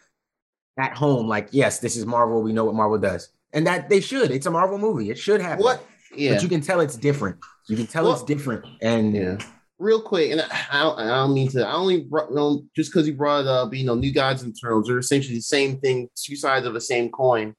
at 0.77 0.95
home. 0.95 1.27
Like 1.27 1.49
yes, 1.51 1.79
this 1.79 1.95
is 1.95 2.05
Marvel. 2.05 2.43
We 2.43 2.53
know 2.53 2.65
what 2.65 2.75
Marvel 2.75 2.99
does, 2.99 3.29
and 3.51 3.65
that 3.65 3.89
they 3.89 3.99
should. 3.99 4.29
It's 4.29 4.45
a 4.45 4.51
Marvel 4.51 4.77
movie. 4.77 5.09
It 5.09 5.17
should 5.17 5.41
happen. 5.41 5.63
What? 5.63 5.83
Yeah. 6.15 6.33
But 6.33 6.43
you 6.43 6.49
can 6.49 6.61
tell 6.61 6.81
it's 6.81 6.95
different. 6.95 7.37
You 7.67 7.75
can 7.75 7.87
tell 7.87 8.03
well, 8.03 8.13
it's 8.13 8.23
different. 8.23 8.65
And 8.81 9.15
yeah. 9.15 9.37
Real 9.79 10.01
quick, 10.01 10.31
and 10.31 10.41
I 10.41 10.81
don't, 10.81 10.99
I 10.99 11.05
don't 11.05 11.33
mean 11.33 11.49
to. 11.49 11.65
I 11.65 11.73
only 11.73 12.01
brought, 12.01 12.29
you 12.29 12.35
know, 12.35 12.63
just 12.75 12.91
because 12.91 13.07
you 13.07 13.13
brought 13.13 13.45
up, 13.45 13.73
you 13.75 13.85
know, 13.85 13.93
New 13.93 14.11
Gods 14.11 14.41
and 14.41 14.55
Thrones. 14.59 14.87
They're 14.87 14.97
essentially 14.97 15.35
the 15.35 15.41
same 15.41 15.79
thing, 15.79 16.09
two 16.15 16.35
sides 16.35 16.65
of 16.65 16.73
the 16.73 16.81
same 16.81 17.09
coin. 17.09 17.53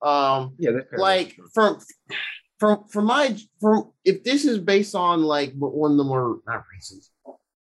Um, 0.00 0.54
yeah, 0.58 0.70
like 0.96 1.36
from 1.52 1.78
from 2.58 2.84
from 2.88 3.06
my 3.06 3.36
from 3.60 3.90
if 4.04 4.24
this 4.24 4.44
is 4.44 4.58
based 4.58 4.94
on 4.94 5.22
like 5.22 5.52
one 5.54 5.92
of 5.92 5.96
the 5.96 6.04
more 6.04 6.40
not 6.46 6.64
recent 6.72 7.04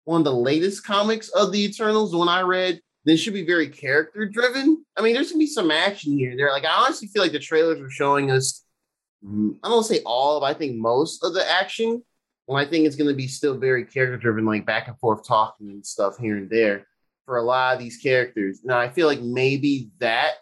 one 0.07 0.21
of 0.21 0.25
the 0.25 0.33
latest 0.33 0.85
comics 0.85 1.27
of 1.29 1.51
the 1.51 1.65
Eternals, 1.65 2.11
the 2.11 2.17
one 2.17 2.29
I 2.29 2.39
read, 2.39 2.79
this 3.03 3.19
should 3.19 3.33
be 3.33 3.45
very 3.45 3.67
character 3.67 4.25
driven. 4.25 4.85
I 4.95 5.01
mean, 5.01 5.13
there's 5.13 5.31
gonna 5.31 5.39
be 5.39 5.47
some 5.47 5.69
action 5.69 6.17
here. 6.17 6.33
There, 6.37 6.49
like 6.49 6.63
I 6.63 6.71
honestly 6.71 7.09
feel 7.09 7.21
like 7.21 7.33
the 7.33 7.39
trailers 7.39 7.81
are 7.81 7.89
showing 7.89 8.31
us. 8.31 8.63
Mm, 9.23 9.57
I 9.63 9.67
don't 9.67 9.83
say 9.83 10.01
all 10.05 10.39
but 10.39 10.45
I 10.45 10.53
think 10.53 10.77
most 10.77 11.23
of 11.25 11.33
the 11.33 11.45
action. 11.49 12.01
Well, 12.47 12.57
I 12.57 12.65
think 12.65 12.85
it's 12.85 12.95
gonna 12.95 13.13
be 13.13 13.27
still 13.27 13.57
very 13.57 13.83
character 13.83 14.15
driven, 14.15 14.45
like 14.45 14.65
back 14.65 14.87
and 14.87 14.97
forth 14.97 15.27
talking 15.27 15.67
and 15.67 15.85
stuff 15.85 16.17
here 16.17 16.37
and 16.37 16.49
there 16.49 16.87
for 17.25 17.35
a 17.35 17.43
lot 17.43 17.73
of 17.73 17.79
these 17.79 17.97
characters. 17.97 18.61
Now, 18.63 18.79
I 18.79 18.87
feel 18.87 19.07
like 19.07 19.19
maybe 19.19 19.89
that 19.99 20.35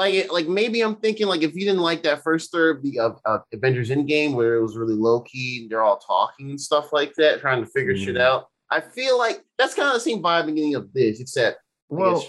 like 0.00 0.32
like 0.32 0.48
maybe 0.48 0.80
I'm 0.80 0.96
thinking 0.96 1.26
like 1.26 1.42
if 1.42 1.54
you 1.54 1.60
didn't 1.60 1.82
like 1.82 2.02
that 2.04 2.22
first 2.22 2.50
third 2.50 2.78
of 2.78 2.82
the 2.82 2.98
uh, 2.98 3.10
uh, 3.26 3.38
Avengers 3.52 3.90
Endgame 3.90 4.32
where 4.34 4.54
it 4.54 4.62
was 4.62 4.74
really 4.74 4.94
low 4.94 5.20
key 5.20 5.60
and 5.60 5.70
they're 5.70 5.82
all 5.82 5.98
talking 5.98 6.48
and 6.48 6.60
stuff 6.60 6.90
like 6.90 7.12
that, 7.16 7.40
trying 7.40 7.62
to 7.62 7.70
figure 7.70 7.94
mm. 7.94 8.02
shit 8.02 8.16
out. 8.16 8.46
I 8.70 8.80
feel 8.80 9.18
like 9.18 9.44
that's 9.58 9.74
kind 9.74 9.88
of 9.88 9.94
the 9.94 10.00
same 10.00 10.22
vibe 10.22 10.46
beginning 10.46 10.74
of 10.74 10.90
this, 10.94 11.20
except 11.20 11.58
well, 11.90 12.24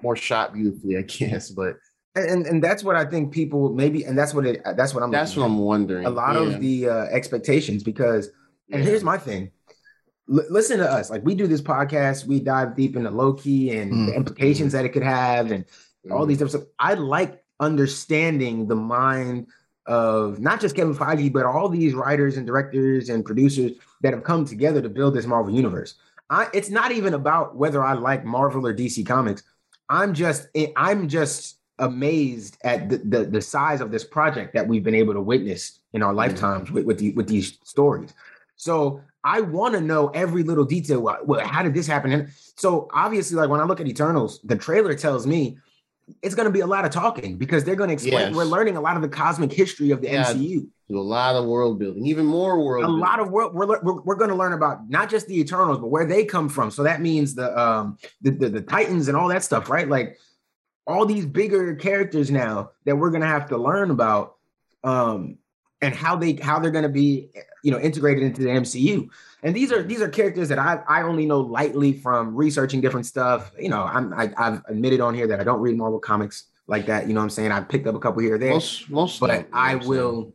more 0.00 0.14
shot 0.14 0.52
beautifully, 0.52 0.96
I 0.96 1.02
guess. 1.02 1.50
But 1.50 1.74
and 2.14 2.46
and 2.46 2.62
that's 2.62 2.84
what 2.84 2.94
I 2.94 3.04
think 3.04 3.32
people 3.32 3.70
maybe, 3.70 4.04
and 4.04 4.16
that's 4.16 4.32
what 4.32 4.46
it 4.46 4.62
that's 4.76 4.94
what 4.94 5.02
I'm. 5.02 5.10
That's 5.10 5.36
what 5.36 5.44
I'm 5.44 5.58
wondering. 5.58 6.06
A 6.06 6.10
lot 6.10 6.34
yeah. 6.34 6.42
of 6.42 6.60
the 6.60 6.88
uh, 6.88 7.04
expectations 7.06 7.82
because, 7.82 8.28
and 8.70 8.84
yeah. 8.84 8.90
here's 8.90 9.02
my 9.02 9.18
thing. 9.18 9.50
L- 10.32 10.46
listen 10.50 10.78
to 10.78 10.88
us. 10.88 11.10
Like 11.10 11.24
we 11.24 11.34
do 11.34 11.48
this 11.48 11.62
podcast, 11.62 12.26
we 12.26 12.38
dive 12.38 12.76
deep 12.76 12.94
into 12.94 13.10
Loki 13.10 13.76
and 13.76 13.92
mm. 13.92 14.06
the 14.06 14.14
implications 14.14 14.72
that 14.72 14.84
it 14.84 14.90
could 14.90 15.02
have, 15.02 15.50
and 15.50 15.64
all 16.10 16.20
mm-hmm. 16.20 16.28
these 16.28 16.38
different 16.38 16.62
stuff. 16.62 16.74
I 16.78 16.94
like 16.94 17.42
understanding 17.60 18.66
the 18.68 18.76
mind 18.76 19.48
of 19.86 20.38
not 20.38 20.60
just 20.60 20.76
Kevin 20.76 20.94
Feige, 20.94 21.32
but 21.32 21.46
all 21.46 21.68
these 21.68 21.94
writers 21.94 22.36
and 22.36 22.46
directors 22.46 23.08
and 23.08 23.24
producers 23.24 23.72
that 24.02 24.12
have 24.12 24.22
come 24.22 24.44
together 24.44 24.82
to 24.82 24.88
build 24.88 25.14
this 25.14 25.26
Marvel 25.26 25.52
universe. 25.52 25.94
I, 26.30 26.48
it's 26.52 26.68
not 26.68 26.92
even 26.92 27.14
about 27.14 27.56
whether 27.56 27.82
I 27.82 27.94
like 27.94 28.24
Marvel 28.24 28.66
or 28.66 28.74
DC 28.74 29.06
Comics. 29.06 29.42
I'm 29.88 30.12
just 30.12 30.48
eh, 30.54 30.68
I'm 30.76 31.08
just 31.08 31.58
amazed 31.78 32.58
at 32.64 32.88
the, 32.88 32.98
the, 32.98 33.24
the 33.24 33.40
size 33.40 33.80
of 33.80 33.90
this 33.90 34.04
project 34.04 34.52
that 34.52 34.66
we've 34.66 34.82
been 34.84 34.94
able 34.94 35.14
to 35.14 35.20
witness 35.20 35.80
in 35.92 36.02
our 36.02 36.10
mm-hmm. 36.10 36.18
lifetimes 36.18 36.70
with 36.70 36.84
with, 36.84 36.98
the, 36.98 37.12
with 37.12 37.26
these 37.26 37.58
stories. 37.64 38.12
So 38.56 39.00
I 39.24 39.40
want 39.40 39.74
to 39.74 39.80
know 39.80 40.08
every 40.08 40.42
little 40.42 40.64
detail. 40.64 41.00
Well, 41.00 41.46
how 41.46 41.62
did 41.62 41.74
this 41.74 41.86
happen? 41.86 42.12
And 42.12 42.28
so 42.56 42.88
obviously, 42.92 43.36
like 43.36 43.48
when 43.48 43.60
I 43.60 43.64
look 43.64 43.80
at 43.80 43.86
Eternals, 43.86 44.40
the 44.44 44.56
trailer 44.56 44.94
tells 44.94 45.26
me 45.26 45.58
it's 46.22 46.34
going 46.34 46.46
to 46.46 46.52
be 46.52 46.60
a 46.60 46.66
lot 46.66 46.84
of 46.84 46.90
talking 46.90 47.36
because 47.36 47.64
they're 47.64 47.76
going 47.76 47.88
to 47.88 47.94
explain. 47.94 48.28
Yes. 48.28 48.34
We're 48.34 48.44
learning 48.44 48.76
a 48.76 48.80
lot 48.80 48.96
of 48.96 49.02
the 49.02 49.08
cosmic 49.08 49.52
history 49.52 49.90
of 49.90 50.00
the 50.00 50.08
Yeah. 50.08 50.24
MCU. 50.24 50.66
Do 50.88 50.98
a 50.98 51.00
lot 51.00 51.36
of 51.36 51.44
world 51.44 51.78
building, 51.78 52.06
even 52.06 52.24
more 52.24 52.58
world. 52.64 52.84
A 52.84 52.86
building. 52.86 53.00
lot 53.00 53.20
of 53.20 53.30
world. 53.30 53.54
We're, 53.54 53.66
we're, 53.82 54.00
we're 54.02 54.14
going 54.14 54.30
to 54.30 54.36
learn 54.36 54.54
about 54.54 54.88
not 54.88 55.10
just 55.10 55.26
the 55.26 55.38
Eternals, 55.38 55.78
but 55.78 55.88
where 55.88 56.06
they 56.06 56.24
come 56.24 56.48
from. 56.48 56.70
So 56.70 56.82
that 56.84 57.02
means 57.02 57.34
the 57.34 57.56
um 57.58 57.98
the, 58.22 58.30
the 58.30 58.48
the 58.48 58.60
Titans 58.62 59.08
and 59.08 59.16
all 59.16 59.28
that 59.28 59.44
stuff, 59.44 59.68
right? 59.68 59.86
Like 59.88 60.16
all 60.86 61.04
these 61.04 61.26
bigger 61.26 61.74
characters 61.74 62.30
now 62.30 62.70
that 62.86 62.96
we're 62.96 63.10
going 63.10 63.20
to 63.20 63.26
have 63.28 63.48
to 63.50 63.58
learn 63.58 63.90
about, 63.90 64.36
um, 64.82 65.36
and 65.82 65.94
how 65.94 66.16
they 66.16 66.32
how 66.34 66.58
they're 66.58 66.70
going 66.70 66.84
to 66.84 66.88
be 66.88 67.28
you 67.62 67.70
know 67.70 67.78
integrated 67.78 68.22
into 68.22 68.42
the 68.42 68.48
MCU. 68.48 69.08
And 69.42 69.54
these 69.54 69.70
are 69.72 69.82
these 69.82 70.00
are 70.00 70.08
characters 70.08 70.48
that 70.48 70.58
I 70.58 70.82
I 70.88 71.02
only 71.02 71.26
know 71.26 71.40
lightly 71.40 71.92
from 71.92 72.34
researching 72.34 72.80
different 72.80 73.06
stuff. 73.06 73.52
You 73.58 73.68
know, 73.68 73.82
I'm 73.82 74.12
I, 74.12 74.32
I've 74.36 74.62
admitted 74.68 75.00
on 75.00 75.14
here 75.14 75.26
that 75.28 75.40
I 75.40 75.44
don't 75.44 75.60
read 75.60 75.76
Marvel 75.76 75.98
comics 76.00 76.44
like 76.66 76.86
that. 76.86 77.06
You 77.08 77.14
know 77.14 77.20
what 77.20 77.24
I'm 77.24 77.30
saying? 77.30 77.52
I 77.52 77.60
picked 77.60 77.86
up 77.86 77.94
a 77.94 77.98
couple 77.98 78.20
here 78.22 78.34
or 78.34 78.38
there, 78.38 78.50
most 78.50 78.90
most. 78.90 79.20
but 79.20 79.46
I 79.52 79.76
will. 79.76 80.32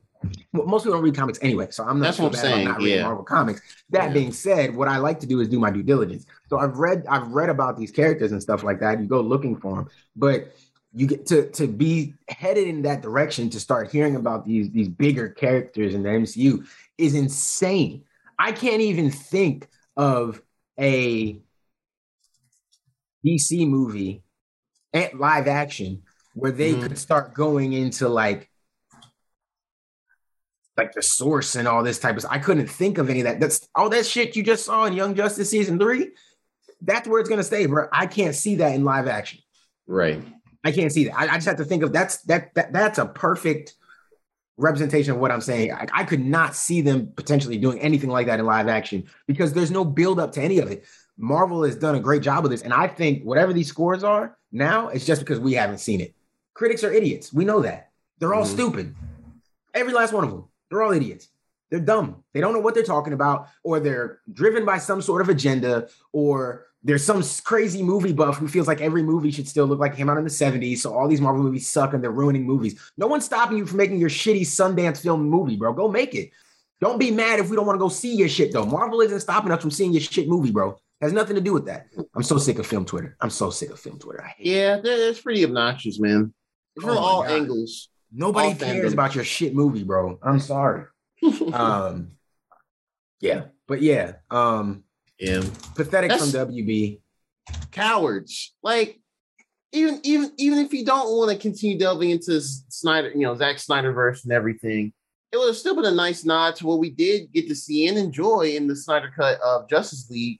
well, 0.53 0.65
Most 0.65 0.83
people 0.83 0.93
don't 0.97 1.03
read 1.03 1.15
comics 1.15 1.37
anyway, 1.41 1.67
so 1.69 1.83
I'm 1.83 1.99
not. 1.99 2.05
That's 2.05 2.19
what 2.19 2.27
I'm 2.27 2.33
saying, 2.35 2.65
Not 2.65 2.77
reading 2.77 2.99
yeah. 2.99 3.03
Marvel 3.03 3.25
comics. 3.25 3.61
That 3.89 4.07
Yeah. 4.07 4.13
being 4.13 4.31
said, 4.31 4.73
what 4.73 4.87
I 4.87 4.97
like 4.97 5.19
to 5.19 5.27
do 5.27 5.41
is 5.41 5.49
do 5.49 5.59
my 5.59 5.69
due 5.69 5.83
diligence. 5.83 6.25
So 6.49 6.57
I've 6.59 6.77
read 6.77 7.03
I've 7.09 7.27
read 7.27 7.49
about 7.49 7.77
these 7.77 7.91
characters 7.91 8.31
and 8.31 8.41
stuff 8.41 8.63
like 8.63 8.79
that. 8.79 9.01
You 9.01 9.07
go 9.07 9.19
looking 9.19 9.57
for 9.57 9.75
them, 9.75 9.89
but 10.15 10.53
you 10.95 11.07
get 11.07 11.25
to 11.25 11.49
to 11.49 11.67
be 11.67 12.13
headed 12.29 12.67
in 12.67 12.83
that 12.83 13.01
direction 13.01 13.49
to 13.49 13.59
start 13.59 13.91
hearing 13.91 14.15
about 14.15 14.45
these 14.45 14.69
these 14.71 14.87
bigger 14.87 15.27
characters 15.27 15.93
in 15.93 16.03
the 16.03 16.09
MCU 16.09 16.65
is 16.97 17.15
insane. 17.15 18.03
I 18.37 18.51
can't 18.51 18.81
even 18.81 19.09
think 19.11 19.67
of 19.95 20.41
a 20.79 21.39
DC 23.25 23.67
movie 23.67 24.23
and 24.91 25.19
live 25.19 25.47
action 25.47 26.03
where 26.33 26.51
they 26.51 26.73
Mhm. 26.75 26.81
could 26.81 26.97
start 26.97 27.33
going 27.33 27.73
into 27.73 28.09
like 28.09 28.49
like 30.75 30.91
the 30.93 31.03
source 31.03 31.55
and 31.55 31.67
all 31.67 31.83
this 31.83 31.99
type 31.99 32.17
of 32.17 32.25
I 32.29 32.39
couldn't 32.39 32.65
think 32.67 32.97
of 32.97 33.07
any 33.09 33.19
of 33.21 33.25
that. 33.25 33.39
That's 33.39 33.67
all 33.75 33.89
that 33.89 34.07
shit 34.07 34.35
you 34.35 34.41
just 34.41 34.65
saw 34.65 34.85
in 34.85 34.93
Young 34.93 35.13
Justice 35.13 35.51
season 35.51 35.77
three. 35.77 36.11
That's 36.81 37.07
where 37.07 37.19
it's 37.19 37.29
gonna 37.29 37.43
stay, 37.43 37.67
bro. 37.67 37.87
I 37.93 38.07
can't 38.07 38.33
see 38.35 38.55
that 38.55 38.73
in 38.73 38.83
live 38.83 39.07
action. 39.07 39.39
right. 39.87 40.21
I 40.65 40.71
can't 40.71 40.91
see 40.93 41.03
that. 41.05 41.19
I, 41.19 41.27
I 41.27 41.35
just 41.35 41.45
have 41.47 41.57
to 41.57 41.65
think 41.65 41.83
of 41.83 41.91
that's 41.93 42.21
that, 42.23 42.53
that 42.55 42.71
that's 42.73 42.97
a 42.97 43.05
perfect 43.05 43.75
representation 44.57 45.13
of 45.13 45.19
what 45.19 45.31
I'm 45.31 45.41
saying. 45.41 45.71
I, 45.71 45.87
I 45.91 46.03
could 46.03 46.23
not 46.23 46.55
see 46.55 46.81
them 46.81 47.11
potentially 47.15 47.57
doing 47.57 47.79
anything 47.79 48.09
like 48.09 48.27
that 48.27 48.39
in 48.39 48.45
live 48.45 48.67
action 48.67 49.03
because 49.27 49.53
there's 49.53 49.71
no 49.71 49.83
build 49.83 50.19
up 50.19 50.31
to 50.33 50.41
any 50.41 50.59
of 50.59 50.69
it. 50.71 50.85
Marvel 51.17 51.63
has 51.63 51.75
done 51.75 51.95
a 51.95 51.99
great 51.99 52.21
job 52.23 52.43
with 52.43 52.51
this, 52.51 52.61
and 52.61 52.73
I 52.73 52.87
think 52.87 53.23
whatever 53.23 53.53
these 53.53 53.67
scores 53.67 54.03
are 54.03 54.37
now, 54.51 54.87
it's 54.89 55.05
just 55.05 55.21
because 55.21 55.39
we 55.39 55.53
haven't 55.53 55.77
seen 55.79 56.01
it. 56.01 56.13
Critics 56.53 56.83
are 56.83 56.91
idiots. 56.91 57.31
We 57.33 57.45
know 57.45 57.61
that. 57.61 57.91
They're 58.19 58.33
all 58.33 58.43
Mhm. 58.45 58.53
stupid. 58.53 58.95
Every 59.73 59.93
last 59.93 60.13
one 60.13 60.23
of 60.23 60.31
them. 60.31 60.45
They're 60.69 60.81
all 60.81 60.91
idiots. 60.91 61.29
They're 61.69 61.79
dumb. 61.79 62.23
They 62.33 62.41
don't 62.41 62.53
know 62.53 62.59
what 62.59 62.75
they're 62.75 62.83
talking 62.83 63.13
about, 63.13 63.47
or 63.63 63.79
they're 63.79 64.19
driven 64.31 64.65
by 64.65 64.77
some 64.77 65.01
sort 65.01 65.21
of 65.21 65.29
agenda, 65.29 65.87
or 66.11 66.67
there's 66.83 67.03
some 67.03 67.23
crazy 67.43 67.81
movie 67.81 68.11
buff 68.13 68.37
who 68.37 68.47
feels 68.47 68.67
like 68.67 68.81
every 68.81 69.03
movie 69.03 69.31
should 69.31 69.47
still 69.47 69.65
look 69.65 69.79
like 69.79 69.93
it 69.93 69.97
came 69.97 70.09
out 70.09 70.17
in 70.17 70.23
the 70.25 70.29
70s. 70.29 70.79
So 70.79 70.93
all 70.93 71.07
these 71.07 71.21
Marvel 71.21 71.41
movies 71.43 71.69
suck 71.69 71.93
and 71.93 72.03
they're 72.03 72.11
ruining 72.11 72.43
movies. 72.45 72.79
No 72.97 73.07
one's 73.07 73.23
stopping 73.25 73.57
you 73.57 73.65
from 73.65 73.77
making 73.77 73.99
your 73.99 74.09
shitty 74.09 74.41
Sundance 74.41 75.01
film 75.01 75.23
movie, 75.23 75.55
bro. 75.55 75.71
Go 75.73 75.87
make 75.89 76.13
it. 76.13 76.31
Don't 76.81 76.99
be 76.99 77.09
mad 77.11 77.39
if 77.39 77.49
we 77.49 77.55
don't 77.55 77.65
want 77.65 77.75
to 77.77 77.79
go 77.79 77.87
see 77.87 78.13
your 78.15 78.27
shit, 78.27 78.51
though. 78.51 78.65
Marvel 78.65 78.99
isn't 78.99 79.21
stopping 79.21 79.51
us 79.51 79.61
from 79.61 79.71
seeing 79.71 79.93
your 79.93 80.01
shit 80.01 80.27
movie, 80.27 80.51
bro. 80.51 80.77
Has 80.99 81.13
nothing 81.13 81.35
to 81.35 81.41
do 81.41 81.53
with 81.53 81.65
that. 81.67 81.87
I'm 82.15 82.23
so 82.23 82.37
sick 82.37 82.59
of 82.59 82.67
film 82.67 82.85
Twitter. 82.85 83.15
I'm 83.21 83.29
so 83.29 83.49
sick 83.49 83.69
of 83.69 83.79
film 83.79 83.97
Twitter. 83.99 84.21
I 84.23 84.27
hate. 84.37 84.47
Yeah, 84.47 84.75
that- 84.77 84.83
that's 84.83 85.21
pretty 85.21 85.43
obnoxious, 85.45 85.99
man. 85.99 86.33
From 86.81 86.89
Oh 86.91 86.97
all 86.97 87.21
God. 87.23 87.31
angles. 87.31 87.89
Nobody 88.11 88.47
all 88.49 88.55
cares 88.55 88.89
fandoms. 88.89 88.93
about 88.93 89.15
your 89.15 89.23
shit 89.23 89.55
movie, 89.55 89.83
bro. 89.83 90.19
I'm 90.21 90.39
sorry. 90.41 90.83
Um, 91.53 92.11
yeah, 93.21 93.43
but 93.67 93.81
yeah, 93.81 94.13
um, 94.29 94.82
yeah. 95.23 95.41
pathetic 95.75 96.09
That's- 96.09 96.31
from 96.31 96.53
WB. 96.53 96.99
Cowards. 97.71 98.53
Like, 98.63 98.99
even 99.71 99.99
even 100.03 100.31
even 100.37 100.59
if 100.59 100.71
you 100.73 100.85
don't 100.85 101.17
want 101.17 101.31
to 101.31 101.37
continue 101.37 101.77
delving 101.77 102.11
into 102.11 102.39
Snyder, 102.41 103.09
you 103.11 103.21
know, 103.21 103.35
Zack 103.35 103.57
Snyderverse 103.57 104.23
and 104.23 104.31
everything, 104.31 104.93
it 105.31 105.37
would 105.37 105.47
have 105.47 105.57
still 105.57 105.75
been 105.75 105.85
a 105.85 105.91
nice 105.91 106.23
nod 106.23 106.55
to 106.57 106.67
what 106.67 106.79
we 106.79 106.89
did 106.89 107.31
get 107.33 107.47
to 107.49 107.55
see 107.55 107.87
and 107.87 107.97
enjoy 107.97 108.53
in 108.55 108.67
the 108.67 108.75
Snyder 108.75 109.11
cut 109.15 109.39
of 109.41 109.67
Justice 109.69 110.09
League. 110.09 110.39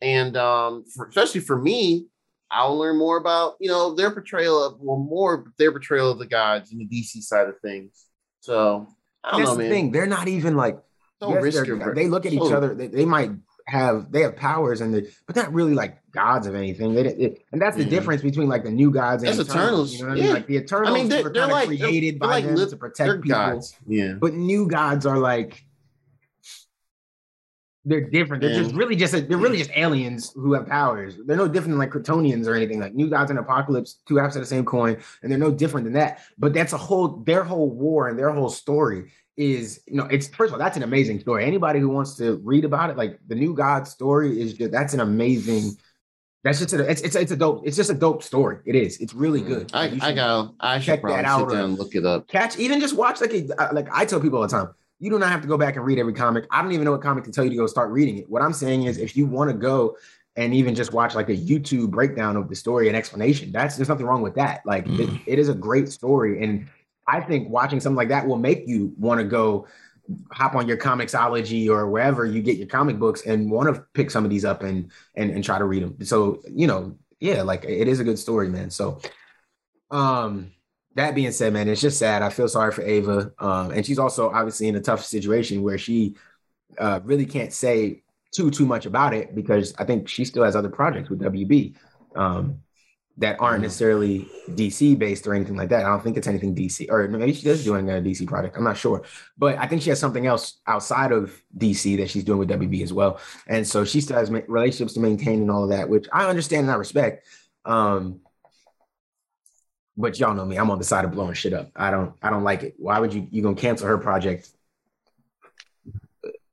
And 0.00 0.36
um, 0.36 0.84
for, 0.94 1.06
especially 1.08 1.40
for 1.40 1.58
me, 1.58 2.06
I'll 2.50 2.78
learn 2.78 2.98
more 2.98 3.16
about 3.18 3.56
you 3.60 3.68
know 3.68 3.94
their 3.94 4.10
portrayal 4.10 4.62
of 4.64 4.76
well 4.80 4.98
more 4.98 5.52
their 5.58 5.72
portrayal 5.72 6.10
of 6.10 6.18
the 6.18 6.26
gods 6.26 6.72
in 6.72 6.78
the 6.78 6.86
DC 6.86 7.20
side 7.22 7.48
of 7.48 7.58
things. 7.60 8.06
So 8.40 8.86
I 9.24 9.32
don't 9.32 9.40
That's 9.40 9.50
know, 9.50 9.56
the 9.56 9.62
man. 9.64 9.70
thing. 9.70 9.90
They're 9.92 10.06
not 10.06 10.28
even 10.28 10.56
like 10.56 10.78
Don't 11.20 11.34
yes, 11.34 11.42
risk 11.42 11.56
they're- 11.66 11.76
your- 11.76 11.94
they 11.94 12.08
look 12.08 12.24
at 12.26 12.32
each 12.32 12.40
Oh. 12.40 12.54
other. 12.54 12.74
They, 12.74 12.86
they 12.86 13.04
might 13.04 13.30
have 13.66 14.10
they 14.12 14.22
have 14.22 14.36
powers 14.36 14.80
and 14.80 14.92
they, 14.94 15.06
but 15.26 15.36
not 15.36 15.52
really 15.52 15.74
like 15.74 15.98
gods 16.12 16.46
of 16.46 16.54
anything. 16.54 16.94
They, 16.94 17.36
and 17.52 17.60
that's 17.62 17.76
the 17.76 17.84
Mhm. 17.84 17.90
difference 17.90 18.22
between 18.22 18.48
like 18.48 18.64
the 18.64 18.70
new 18.70 18.90
gods 18.90 19.22
and 19.22 19.38
That's 19.38 19.48
Eternals. 19.48 19.94
You 19.94 20.02
know 20.02 20.08
what 20.08 20.12
I 20.12 20.14
mean? 20.16 20.24
Yeah. 20.26 20.32
Like 20.32 20.46
the 20.46 20.56
Eternals 20.56 20.90
I 20.90 20.94
mean, 20.98 21.08
they're- 21.08 21.22
were 21.22 21.30
they're 21.30 21.42
kind 21.48 21.52
of 21.52 21.68
like- 21.70 21.78
they're- 21.78 21.88
created 21.88 22.14
they're 22.14 22.28
by 22.28 22.34
like 22.40 22.44
them 22.46 22.68
to 22.70 22.76
protect 22.76 23.06
They're 23.08 23.16
people. 23.20 23.38
gods. 23.38 23.74
Yeah. 23.86 24.14
But 24.20 24.34
new 24.34 24.66
gods 24.66 25.06
are 25.06 25.18
like 25.18 25.64
they're 27.84 28.08
different. 28.08 28.42
They're 28.42 28.52
Yeah. 28.52 28.62
just 28.62 28.74
really 28.76 28.94
just 28.94 29.12
they're 29.12 29.36
really 29.38 29.58
just 29.58 29.70
aliens 29.74 30.32
who 30.34 30.52
have 30.52 30.66
powers. 30.68 31.16
They're 31.26 31.36
no 31.36 31.48
different 31.48 31.70
than 31.72 31.78
like 31.78 31.90
Kryptonians 31.90 32.46
or 32.46 32.54
anything. 32.54 32.78
Like 32.80 32.94
new 32.94 33.10
gods 33.10 33.30
and 33.30 33.40
Apokolips, 33.40 33.96
two 34.06 34.16
halves 34.16 34.36
of 34.36 34.42
the 34.42 34.46
same 34.46 34.64
coin, 34.64 34.98
and 35.22 35.30
they're 35.32 35.38
no 35.38 35.50
different 35.50 35.84
than 35.84 35.94
that. 35.94 36.20
But 36.38 36.54
that's 36.54 36.72
a 36.72 36.76
whole 36.78 37.08
their 37.26 37.42
whole 37.42 37.70
war 37.70 38.06
and 38.08 38.16
their 38.18 38.30
whole 38.30 38.50
story 38.50 39.10
is 39.36 39.80
you 39.86 39.96
know 39.96 40.04
it's 40.06 40.28
first 40.28 40.48
of 40.50 40.54
all 40.54 40.58
that's 40.58 40.76
an 40.76 40.82
amazing 40.82 41.20
story. 41.20 41.44
Anybody 41.44 41.80
who 41.80 41.88
wants 41.88 42.16
to 42.16 42.36
read 42.44 42.64
about 42.64 42.90
it, 42.90 42.96
like 42.96 43.18
the 43.26 43.34
new 43.34 43.54
God 43.54 43.86
story 43.88 44.40
is 44.40 44.54
just 44.54 44.72
that's 44.72 44.94
an 44.94 45.00
amazing. 45.00 45.76
That's 46.44 46.58
just 46.58 46.72
a, 46.74 46.90
it's, 46.90 47.00
it's 47.02 47.14
it's 47.14 47.30
a 47.32 47.36
dope 47.36 47.62
it's 47.64 47.76
just 47.76 47.88
a 47.90 47.94
dope 47.94 48.22
story. 48.22 48.58
It 48.66 48.74
is. 48.74 48.98
It's 49.00 49.14
really 49.14 49.40
good. 49.40 49.70
I, 49.72 49.86
Like, 49.88 50.02
I 50.02 50.06
should- 50.08 50.14
got 50.16 50.54
I 50.60 50.78
should 50.80 51.00
probably 51.00 51.24
out 51.24 51.48
sit 51.48 51.54
down 51.56 51.64
and 51.64 51.78
look 51.78 51.94
it 51.94 52.04
up. 52.04 52.26
catch 52.28 52.58
even 52.58 52.80
just 52.80 52.94
watch 52.96 53.20
like 53.20 53.32
a 53.32 53.46
uh, 53.62 53.68
like 53.72 53.88
I 53.92 54.04
tell 54.04 54.20
people 54.20 54.38
all 54.38 54.46
the 54.46 54.50
time. 54.52 54.68
You 54.98 55.10
do 55.10 55.18
not 55.18 55.30
have 55.30 55.40
to 55.42 55.48
go 55.48 55.56
back 55.58 55.76
and 55.76 55.84
read 55.84 55.98
every 55.98 56.12
comic. 56.12 56.46
I 56.50 56.62
don't 56.62 56.72
even 56.72 56.84
know 56.84 56.92
what 56.92 57.02
comic 57.02 57.24
to 57.24 57.30
tell 57.32 57.42
you 57.44 57.50
to 57.50 57.56
go 57.56 57.66
start 57.66 57.90
reading 57.90 58.18
it. 58.18 58.28
What 58.30 58.42
I'm 58.42 58.52
saying 58.52 58.84
is, 58.84 58.98
if 58.98 59.16
you 59.16 59.26
want 59.26 59.50
to 59.50 59.56
go 59.56 59.96
and 60.36 60.54
even 60.54 60.74
just 60.74 60.92
watch 60.92 61.14
like 61.14 61.28
a 61.28 61.36
YouTube 61.36 61.90
breakdown 61.90 62.36
of 62.36 62.48
the 62.48 62.54
story 62.56 62.88
and 62.88 62.96
explanation, 62.96 63.50
that's 63.52 63.76
there's 63.76 63.88
nothing 63.88 64.06
wrong 64.06 64.22
with 64.22 64.34
that. 64.36 64.62
Like 64.66 64.86
it, 64.86 64.90
Mhm. 65.08 65.20
it 65.26 65.38
is 65.38 65.48
a 65.48 65.54
great 65.54 65.88
story, 65.90 66.42
and 66.44 66.68
I 67.06 67.20
think 67.20 67.48
watching 67.48 67.80
something 67.80 67.96
like 67.96 68.08
that 68.08 68.26
will 68.26 68.38
make 68.38 68.66
you 68.66 68.94
want 68.98 69.20
to 69.20 69.24
go 69.24 69.66
hop 70.30 70.54
on 70.54 70.68
your 70.68 70.76
comiXology 70.76 71.68
or 71.68 71.88
wherever 71.88 72.26
you 72.26 72.42
get 72.42 72.58
your 72.58 72.66
comic 72.66 72.98
books 72.98 73.22
and 73.26 73.50
want 73.50 73.74
to 73.74 73.84
pick 73.94 74.10
some 74.10 74.24
of 74.24 74.30
these 74.30 74.44
up 74.44 74.62
and 74.62 74.90
and 75.16 75.30
and 75.30 75.44
try 75.44 75.58
to 75.58 75.64
read 75.64 75.82
them. 75.82 76.04
So 76.04 76.42
you 76.50 76.66
know, 76.66 76.96
yeah, 77.20 77.42
like 77.42 77.64
it 77.64 77.88
is 77.88 78.00
a 78.00 78.04
good 78.04 78.18
story, 78.18 78.48
man. 78.48 78.70
So, 78.70 79.00
um 79.90 80.52
that 80.94 81.14
being 81.14 81.32
said, 81.32 81.52
man, 81.52 81.68
it's 81.68 81.80
just 81.80 81.98
sad. 81.98 82.22
I 82.22 82.28
feel 82.28 82.48
sorry 82.48 82.72
for 82.72 82.82
Ava. 82.82 83.32
Um, 83.38 83.70
and 83.70 83.84
she's 83.84 83.98
also 83.98 84.30
obviously 84.30 84.68
in 84.68 84.76
a 84.76 84.80
tough 84.80 85.02
situation 85.04 85.62
where 85.62 85.78
she 85.78 86.16
uh, 86.78 87.00
really 87.02 87.26
can't 87.26 87.52
say 87.52 88.02
too 88.30 88.50
too 88.50 88.66
much 88.66 88.86
about 88.86 89.14
it 89.14 89.34
because 89.34 89.74
I 89.78 89.84
think 89.84 90.08
she 90.08 90.24
still 90.24 90.44
has 90.44 90.56
other 90.56 90.70
projects 90.70 91.10
with 91.10 91.20
WB 91.20 91.74
um, 92.16 92.60
that 93.18 93.36
aren't 93.40 93.60
Mhm. 93.60 93.62
necessarily 93.62 94.28
DC 94.54 94.94
based 94.94 95.26
or 95.26 95.34
anything 95.34 95.56
like 95.56 95.68
that. 95.68 95.84
I 95.84 95.88
don't 95.88 96.02
think 96.02 96.16
it's 96.16 96.26
anything 96.26 96.54
DC, 96.54 96.88
or 96.90 97.06
maybe 97.08 97.34
she 97.34 97.44
does 97.44 97.62
doing 97.64 97.88
a 97.90 98.00
DC 98.00 98.26
project. 98.26 98.56
I'm 98.56 98.64
not 98.64 98.76
sure, 98.76 99.02
but 99.36 99.58
I 99.58 99.66
think 99.66 99.82
she 99.82 99.90
has 99.90 100.00
something 100.00 100.26
else 100.26 100.60
outside 100.66 101.12
of 101.12 101.42
DC 101.56 101.96
that 101.96 102.10
she's 102.10 102.24
doing 102.24 102.38
with 102.38 102.48
WB 102.48 102.82
as 102.82 102.92
well. 102.92 103.20
And 103.46 103.66
so 103.66 103.84
she 103.84 104.00
still 104.00 104.16
has 104.16 104.30
relationships 104.30 104.94
to 104.94 105.00
maintain 105.00 105.42
and 105.42 105.50
all 105.50 105.64
of 105.64 105.70
that, 105.70 105.88
which 105.88 106.06
I 106.12 106.26
understand 106.28 106.62
and 106.62 106.70
I 106.70 106.76
respect. 106.76 107.26
Um, 107.64 108.20
but 109.96 110.18
y'all 110.18 110.34
know 110.34 110.46
me, 110.46 110.56
I'm 110.56 110.70
on 110.70 110.78
the 110.78 110.84
side 110.84 111.04
of 111.04 111.12
blowing 111.12 111.34
shit 111.34 111.52
up. 111.52 111.70
I 111.76 111.90
don't 111.90 112.14
I 112.22 112.30
don't 112.30 112.44
like 112.44 112.62
it. 112.62 112.74
Why 112.78 112.98
would 112.98 113.12
you 113.12 113.28
you 113.30 113.42
gonna 113.42 113.56
cancel 113.56 113.88
her 113.88 113.98
project 113.98 114.50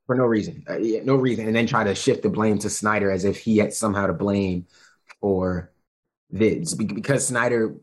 for 0.06 0.16
no 0.16 0.24
reason? 0.26 0.64
Uh, 0.68 0.78
yeah, 0.78 1.00
no 1.04 1.16
reason, 1.16 1.46
and 1.46 1.56
then 1.56 1.66
try 1.66 1.84
to 1.84 1.94
shift 1.94 2.22
the 2.22 2.28
blame 2.28 2.58
to 2.58 2.70
Snyder 2.70 3.10
as 3.10 3.24
if 3.24 3.38
he 3.38 3.58
had 3.58 3.72
somehow 3.72 4.06
to 4.06 4.12
blame 4.12 4.66
for 5.20 5.69
this 6.32 6.74
Be- 6.74 6.84
because 6.84 7.26
Snyder 7.26 7.74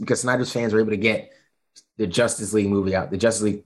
because 0.00 0.20
Snyder's 0.20 0.52
fans 0.52 0.72
were 0.72 0.80
able 0.80 0.90
to 0.90 0.96
get 0.96 1.30
the 1.96 2.06
Justice 2.06 2.52
League 2.52 2.68
movie 2.68 2.94
out, 2.94 3.10
the 3.10 3.16
Justice 3.16 3.42
League 3.42 3.64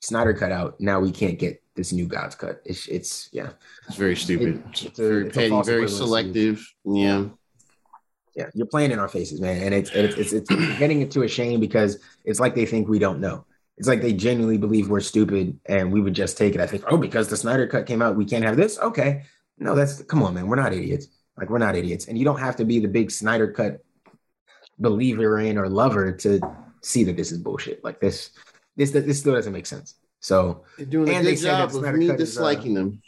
Snyder 0.00 0.34
cut 0.34 0.52
out. 0.52 0.80
Now 0.80 1.00
we 1.00 1.10
can't 1.10 1.38
get 1.38 1.62
this 1.74 1.92
new 1.92 2.06
God's 2.06 2.34
cut. 2.34 2.62
It's 2.64 2.86
it's 2.88 3.28
yeah. 3.32 3.50
It's 3.88 3.96
very 3.96 4.16
stupid. 4.16 4.56
It- 4.72 4.84
it's 4.86 4.98
a- 4.98 5.02
very 5.02 5.26
it's 5.26 5.36
petty, 5.36 5.62
very 5.62 5.88
selective. 5.88 6.66
Yeah. 6.84 7.26
Yeah, 8.34 8.46
you're 8.54 8.66
playing 8.66 8.92
in 8.92 8.98
our 8.98 9.08
faces, 9.08 9.42
man, 9.42 9.62
and 9.62 9.74
it's 9.74 9.90
it's 9.90 10.16
it's, 10.16 10.32
it's 10.32 10.48
getting 10.78 11.02
it 11.02 11.10
to 11.10 11.22
a 11.22 11.28
shame 11.28 11.60
because 11.60 11.98
it's 12.24 12.40
like 12.40 12.54
they 12.54 12.64
think 12.64 12.88
we 12.88 12.98
don't 12.98 13.20
know. 13.20 13.44
It's 13.76 13.88
like 13.88 14.00
they 14.00 14.12
genuinely 14.14 14.56
believe 14.58 14.88
we're 14.88 15.00
stupid 15.00 15.58
and 15.66 15.92
we 15.92 16.00
would 16.00 16.14
just 16.14 16.38
take 16.38 16.54
it. 16.54 16.60
I 16.60 16.66
think, 16.66 16.84
oh, 16.88 16.96
because 16.96 17.28
the 17.28 17.36
Snyder 17.36 17.66
Cut 17.66 17.84
came 17.86 18.00
out, 18.00 18.16
we 18.16 18.24
can't 18.24 18.44
have 18.44 18.56
this. 18.56 18.78
Okay, 18.78 19.24
no, 19.58 19.74
that's 19.74 20.02
come 20.04 20.22
on, 20.22 20.32
man. 20.34 20.46
We're 20.46 20.56
not 20.56 20.72
idiots. 20.72 21.08
Like 21.36 21.48
we're 21.50 21.58
not 21.58 21.74
idiots, 21.76 22.08
and 22.08 22.18
you 22.18 22.24
don't 22.24 22.38
have 22.40 22.56
to 22.56 22.64
be 22.64 22.78
the 22.78 22.88
big 22.88 23.10
Snyder 23.10 23.50
Cut 23.50 23.82
believer 24.78 25.38
in 25.40 25.56
or 25.58 25.68
lover 25.68 26.12
to 26.12 26.40
see 26.82 27.04
that 27.04 27.16
this 27.16 27.32
is 27.32 27.38
bullshit. 27.38 27.82
Like 27.82 28.00
this, 28.00 28.30
this 28.76 28.90
this 28.90 29.18
still 29.20 29.34
doesn't 29.34 29.52
make 29.52 29.66
sense. 29.66 29.94
So 30.20 30.64
They're 30.76 30.86
doing 30.86 31.08
a 31.08 31.22
good 31.22 31.36
job 31.38 31.74
of 31.74 31.82
me 31.94 32.08
Cut 32.08 32.20
is, 32.20 32.36
uh, 32.36 32.40
disliking 32.40 32.74
them. 32.74 33.02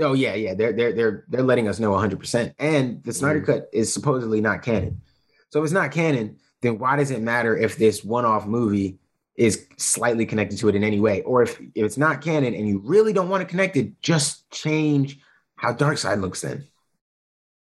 Oh 0.00 0.12
yeah, 0.12 0.34
yeah. 0.34 0.54
They're 0.54 0.72
they're 0.72 0.92
they're 0.92 1.24
they're 1.28 1.42
letting 1.42 1.68
us 1.68 1.80
know 1.80 1.90
100. 1.92 2.18
percent 2.20 2.54
And 2.58 3.02
the 3.02 3.12
Snyder 3.12 3.40
Mhm. 3.40 3.46
cut 3.46 3.68
is 3.72 3.92
supposedly 3.92 4.40
not 4.40 4.62
canon. 4.62 5.00
So 5.50 5.60
if 5.60 5.64
it's 5.64 5.72
not 5.72 5.90
canon, 5.90 6.36
then 6.60 6.78
why 6.78 6.96
does 6.96 7.10
it 7.10 7.20
matter 7.22 7.56
if 7.56 7.76
this 7.76 8.04
one-off 8.04 8.46
movie 8.46 8.98
is 9.36 9.66
slightly 9.76 10.24
connected 10.26 10.58
to 10.58 10.68
it 10.68 10.74
in 10.74 10.84
any 10.84 11.00
way? 11.00 11.22
Or 11.22 11.42
if, 11.42 11.60
if 11.60 11.84
it's 11.84 11.98
not 11.98 12.20
canon 12.22 12.54
and 12.54 12.66
you 12.68 12.80
really 12.84 13.12
don't 13.12 13.28
want 13.28 13.42
to 13.42 13.46
connect 13.46 13.76
it, 13.76 14.00
just 14.00 14.48
change 14.50 15.18
how 15.56 15.74
Darkseid 15.74 16.20
looks 16.20 16.40
then. 16.40 16.66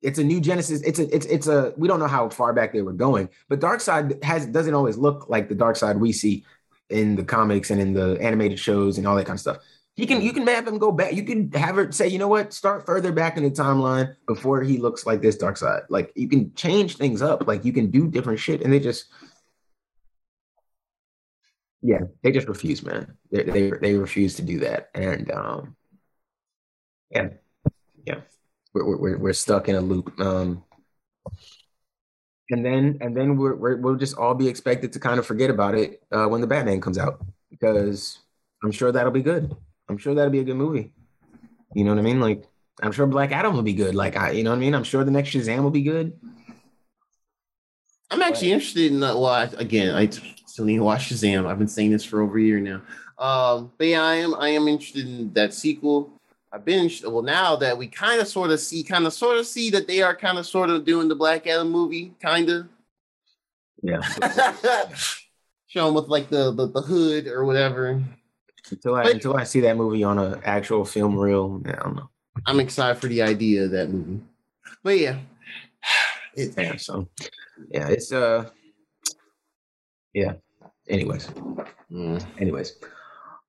It's 0.03 0.19
a 0.19 0.23
new 0.23 0.39
Genesis. 0.41 0.81
It's 0.81 0.99
a 0.99 1.15
it's 1.15 1.25
it's 1.25 1.47
a 1.47 1.73
we 1.77 1.87
don't 1.87 1.99
know 1.99 2.07
how 2.07 2.29
far 2.29 2.53
back 2.53 2.73
they 2.73 2.81
were 2.81 2.93
going, 2.93 3.29
but 3.49 3.59
Darkseid 3.59 4.23
has 4.23 4.45
doesn't 4.45 4.73
always 4.73 4.97
look 4.97 5.29
like 5.29 5.49
the 5.49 5.55
Darkseid 5.55 5.97
we 5.97 6.11
see 6.11 6.45
in 6.89 7.15
the 7.15 7.23
comics 7.23 7.71
and 7.71 7.81
in 7.81 7.93
the 7.93 8.17
animated 8.21 8.59
shows 8.59 8.97
and 8.97 9.07
all 9.07 9.15
that 9.15 9.25
kind 9.25 9.37
of 9.37 9.41
stuff. 9.41 9.57
He 9.95 10.05
can 10.05 10.21
you 10.21 10.33
can 10.33 10.45
have 10.47 10.67
him 10.67 10.77
go 10.77 10.91
back. 10.91 11.13
You 11.13 11.23
can 11.23 11.51
have 11.53 11.75
her 11.75 11.91
say, 11.91 12.07
you 12.07 12.19
know 12.19 12.27
what, 12.27 12.51
start 12.53 12.85
further 12.85 13.11
back 13.11 13.37
in 13.37 13.43
the 13.43 13.51
timeline 13.51 14.15
before 14.27 14.61
he 14.61 14.77
looks 14.77 15.05
like 15.05 15.21
this 15.21 15.37
Darkseid. 15.37 15.85
Like 15.89 16.11
you 16.15 16.27
can 16.27 16.53
change 16.55 16.97
things 16.97 17.21
up. 17.21 17.47
Like 17.47 17.63
you 17.63 17.71
can 17.71 17.89
do 17.89 18.07
different 18.07 18.39
shit, 18.39 18.61
and 18.61 18.73
they 18.73 18.79
just 18.79 19.05
yeah, 21.81 21.99
they 22.23 22.31
just 22.31 22.47
refuse, 22.47 22.81
man. 22.81 23.17
They 23.31 23.43
they 23.43 23.71
they 23.71 23.93
refuse 23.93 24.35
to 24.35 24.41
do 24.41 24.59
that, 24.59 24.89
and 24.95 25.29
um, 25.31 25.75
yeah, 27.11 27.29
yeah, 28.05 28.21
we're 28.73 28.97
we're 28.97 29.17
we're 29.17 29.33
stuck 29.33 29.69
in 29.69 29.75
a 29.75 29.81
loop. 29.81 30.19
Um, 30.19 30.63
and 32.49 32.65
then 32.65 32.97
and 33.01 33.15
then 33.15 33.37
we're, 33.37 33.55
we're 33.55 33.77
we'll 33.77 33.95
just 33.95 34.17
all 34.17 34.35
be 34.35 34.47
expected 34.47 34.93
to 34.93 34.99
kind 34.99 35.19
of 35.19 35.25
forget 35.25 35.49
about 35.49 35.75
it 35.75 36.03
uh, 36.11 36.25
when 36.25 36.41
the 36.41 36.47
Batman 36.47 36.81
comes 36.81 36.97
out 36.97 37.23
because 37.49 38.19
I'm 38.63 38.71
sure 38.71 38.91
that'll 38.91 39.11
be 39.11 39.21
good. 39.21 39.55
I'm 39.89 39.97
sure 39.97 40.13
that'll 40.13 40.31
be 40.31 40.39
a 40.39 40.43
good 40.43 40.55
movie. 40.55 40.91
You 41.73 41.83
know 41.83 41.91
what 41.91 41.99
I 41.99 42.03
mean? 42.03 42.19
Like 42.19 42.45
I'm 42.81 42.91
sure 42.91 43.07
Black 43.07 43.31
Adam 43.31 43.53
will 43.53 43.63
be 43.63 43.73
good. 43.73 43.95
Like 43.95 44.17
I, 44.17 44.31
you 44.31 44.43
know 44.43 44.51
what 44.51 44.57
I 44.57 44.59
mean? 44.59 44.75
I'm 44.75 44.83
sure 44.83 45.03
the 45.03 45.11
next 45.11 45.29
Shazam 45.29 45.63
will 45.63 45.71
be 45.71 45.83
good. 45.83 46.13
I'm 48.11 48.21
actually 48.21 48.51
interested 48.51 48.91
in 48.91 48.99
that. 48.99 49.15
Well, 49.15 49.25
I, 49.25 49.43
again, 49.57 49.95
I 49.95 50.07
still 50.07 50.65
need 50.65 50.77
to 50.77 50.83
watch 50.83 51.09
Shazam. 51.09 51.47
I've 51.47 51.57
been 51.57 51.67
saying 51.67 51.91
this 51.91 52.03
for 52.03 52.21
over 52.21 52.37
a 52.37 52.41
year 52.41 52.59
now. 52.59 52.81
Um, 53.17 53.71
but 53.77 53.87
yeah, 53.87 54.03
I 54.03 54.15
am. 54.15 54.35
I 54.35 54.49
am 54.49 54.67
interested 54.67 55.05
in 55.07 55.33
that 55.33 55.53
sequel. 55.53 56.11
I've 56.53 56.63
been 56.63 56.89
well 57.03 57.23
now 57.23 57.55
that 57.55 57.75
we 57.77 57.87
kind 57.87 58.21
of 58.21 58.27
sort 58.27 58.51
of 58.51 58.59
see, 58.59 58.83
kind 58.83 59.07
of 59.07 59.13
sort 59.13 59.37
of 59.39 59.47
see 59.47 59.71
that 59.71 59.87
they 59.87 60.03
are 60.03 60.15
kind 60.15 60.37
of 60.37 60.45
sort 60.45 60.69
of 60.69 60.85
doing 60.85 61.07
the 61.07 61.15
Black 61.15 61.47
Adam 61.47 61.71
movie, 61.71 62.13
kind 62.21 62.47
of. 62.49 62.67
Yeah. 63.81 64.01
Show 65.67 65.85
them 65.87 65.95
with 65.95 66.07
like 66.09 66.29
the, 66.29 66.51
the 66.53 66.67
the 66.67 66.81
hood 66.81 67.25
or 67.27 67.43
whatever. 67.45 68.01
Until 68.69 68.95
I 68.95 69.03
But- 69.03 69.13
until 69.13 69.35
I 69.35 69.43
see 69.45 69.61
that 69.61 69.75
movie 69.77 70.03
on 70.03 70.19
an 70.19 70.39
actual 70.45 70.85
film 70.85 71.17
reel, 71.17 71.59
I 71.65 71.71
don't 71.71 71.95
know. 71.95 72.09
I'm 72.45 72.59
excited 72.59 73.01
for 73.01 73.07
the 73.07 73.21
idea 73.23 73.65
of 73.65 73.71
that 73.71 73.89
movie. 73.89 74.21
But 74.83 74.97
yeah, 74.99 75.17
it's 76.35 76.55
Yeah, 76.55 76.75
so 76.77 77.07
yeah, 77.71 77.87
it's 77.89 78.11
uh 78.11 78.49
yeah. 80.13 80.33
Anyways, 80.87 81.27
Mm. 81.91 82.23
anyways. 82.39 82.75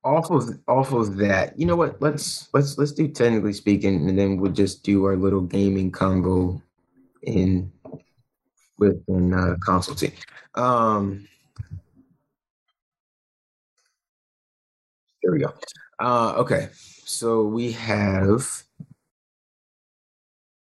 Off 0.05 0.29
of 0.29 0.43
off 0.67 0.93
of 0.93 1.17
that, 1.17 1.57
you 1.59 1.65
know 1.65 1.75
what? 1.75 1.99
Let's 1.99 2.47
let's 2.53 2.77
let's 2.77 2.91
do 2.91 3.07
technically 3.07 3.53
speaking, 3.53 4.07
and 4.07 4.17
then 4.17 4.37
we'll 4.37 4.51
just 4.51 4.83
do 4.83 5.03
our 5.05 5.15
little 5.17 5.41
gaming 5.41 5.91
convo 5.91 6.61
in 7.23 7.71
within 8.77 9.33
uh 9.33 9.55
consulting. 9.65 10.11
Um 10.53 11.27
there 15.23 15.31
we 15.33 15.39
go. 15.39 15.51
Uh 15.99 16.35
okay. 16.37 16.69
So 17.05 17.43
we 17.45 17.71
have 17.71 18.45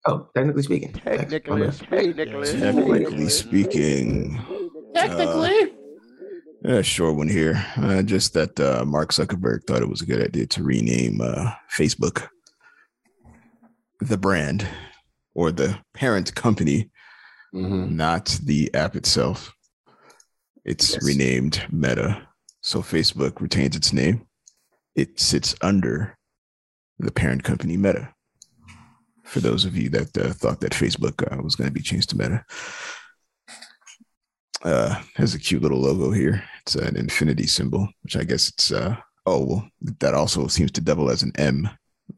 Oh, 0.09 0.29
technically 0.37 0.63
speaking. 0.63 0.93
Technically 0.93 1.59
My 1.59 1.67
bad. 1.67 1.75
speaking. 1.75 2.15
Technically 2.45 3.29
speaking, 3.29 4.41
a 6.67 6.83
short 6.83 7.17
one 7.17 7.29
here. 7.29 7.65
Uh, 7.77 8.03
just 8.03 8.35
that 8.35 8.59
uh, 8.61 8.85
Mark 8.85 9.11
Zuckerberg 9.13 9.65
thought 9.67 9.83
it 9.83 9.89
was 9.89 10.03
a 10.03 10.07
good 10.07 10.23
idea 10.23 10.47
to 10.47 10.63
rename 10.63 11.21
uh, 11.21 11.53
Facebook 11.75 12.29
the 14.01 14.19
brand 14.19 14.67
or 15.35 15.51
the 15.51 15.79
parent 15.95 16.35
company, 16.35 16.91
Mhm. 17.55 17.93
not 17.93 18.39
the 18.45 18.73
app 18.75 18.95
itself. 18.97 19.53
It's 20.65 20.93
Yes. 20.95 21.03
renamed 21.05 21.67
Meta. 21.71 22.29
So 22.61 22.83
Facebook 22.83 23.41
retains 23.41 23.75
its 23.77 23.93
name. 23.93 24.27
It 24.95 25.19
sits 25.19 25.55
under 25.63 26.17
the 26.99 27.13
parent 27.13 27.43
company 27.45 27.77
Meta. 27.77 28.13
For 29.25 29.41
those 29.41 29.65
of 29.65 29.77
you 29.77 29.89
that 29.91 30.17
uh, 30.19 30.33
thought 30.35 30.61
that 30.61 30.73
Facebook 30.73 31.23
uh, 31.33 31.43
was 31.43 31.55
going 31.57 31.69
to 31.69 31.75
be 31.75 31.81
changed 31.83 32.11
to 32.11 32.17
Meta, 32.19 32.45
uh, 34.67 35.01
has 35.15 35.35
a 35.35 35.39
cute 35.39 35.63
little 35.63 35.81
logo 35.81 36.11
here. 36.11 36.43
It's 36.63 36.75
an 36.75 36.97
infinity 36.97 37.47
symbol, 37.47 37.89
which 38.03 38.17
I 38.17 38.25
guess 38.25 38.49
it's. 38.51 38.71
Uh, 38.73 38.97
oh, 39.25 39.45
well, 39.47 39.69
that 40.01 40.13
also 40.15 40.47
seems 40.49 40.73
to 40.73 40.81
double 40.83 41.09
as 41.11 41.23
an 41.23 41.33
M. 41.37 41.69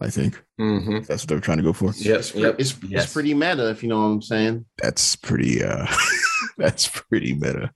I 0.00 0.10
think 0.10 0.42
Mhm. 0.60 1.06
that's 1.06 1.22
what 1.22 1.28
they're 1.28 1.40
trying 1.40 1.56
to 1.58 1.62
go 1.62 1.72
for. 1.72 1.92
Yes, 1.96 2.34
yep. 2.34 2.56
it's 2.58 2.76
Yes. 2.82 3.04
it's 3.04 3.12
pretty 3.12 3.32
meta 3.34 3.70
if 3.70 3.82
you 3.82 3.88
know 3.88 3.98
what 4.00 4.06
I'm 4.06 4.22
saying. 4.22 4.66
That's 4.82 5.16
pretty. 5.16 5.62
uh 5.64 5.86
That's 6.58 6.88
pretty 6.88 7.34
meta. 7.34 7.70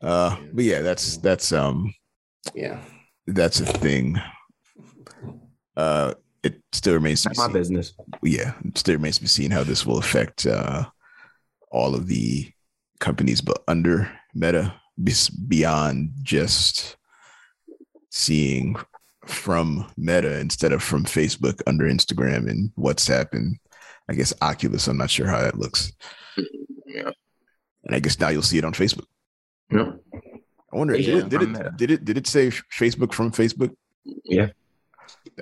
Uh, 0.00 0.36
but 0.52 0.64
yeah, 0.64 0.80
that's 0.82 1.16
that's 1.18 1.52
um 1.52 1.92
Yeah. 2.54 2.80
that's 3.26 3.60
a 3.60 3.66
thing. 3.66 4.16
Uh, 5.76 6.14
it 6.42 6.60
still 6.72 6.94
remains 6.94 7.22
to 7.22 7.30
be 7.30 7.36
my 7.36 7.44
seen. 7.44 7.52
business. 7.52 7.92
yeah, 8.22 8.54
it 8.64 8.78
still 8.78 8.94
remains 8.94 9.16
to 9.16 9.22
be 9.22 9.28
seen 9.28 9.50
how 9.50 9.62
this 9.64 9.84
will 9.84 9.98
affect 9.98 10.46
uh, 10.46 10.84
all 11.70 11.94
of 11.94 12.06
the 12.06 12.50
companies, 13.00 13.40
but 13.40 13.62
under 13.68 14.10
Meta, 14.34 14.74
beyond 15.28 16.10
just 16.22 16.96
seeing 18.10 18.76
from 19.26 19.90
Meta 19.96 20.38
instead 20.38 20.72
of 20.72 20.82
from 20.82 21.04
Facebook 21.04 21.60
under 21.66 21.84
Instagram 21.84 22.48
and 22.48 22.70
WhatsApp 22.78 23.32
and 23.32 23.58
I 24.08 24.14
guess 24.14 24.32
Oculus. 24.40 24.86
I'm 24.86 24.96
not 24.98 25.10
sure 25.10 25.26
how 25.26 25.40
that 25.40 25.58
looks. 25.58 25.92
Yeah. 26.86 27.10
And 27.84 27.94
I 27.94 27.98
guess 28.00 28.18
now 28.20 28.28
you'll 28.28 28.42
see 28.42 28.58
it 28.58 28.64
on 28.64 28.72
Facebook. 28.72 29.06
No. 29.70 29.98
I 30.72 30.76
wonder, 30.76 30.96
Yeah, 30.96 31.22
did, 31.22 31.24
it, 31.24 31.28
did 31.28 31.42
from 31.42 31.56
it 31.56 31.76
did 31.76 31.90
it 31.90 32.04
did 32.04 32.16
it 32.16 32.26
say 32.26 32.48
Facebook 32.48 33.12
from 33.12 33.32
Facebook? 33.32 33.74
Yeah, 34.24 34.48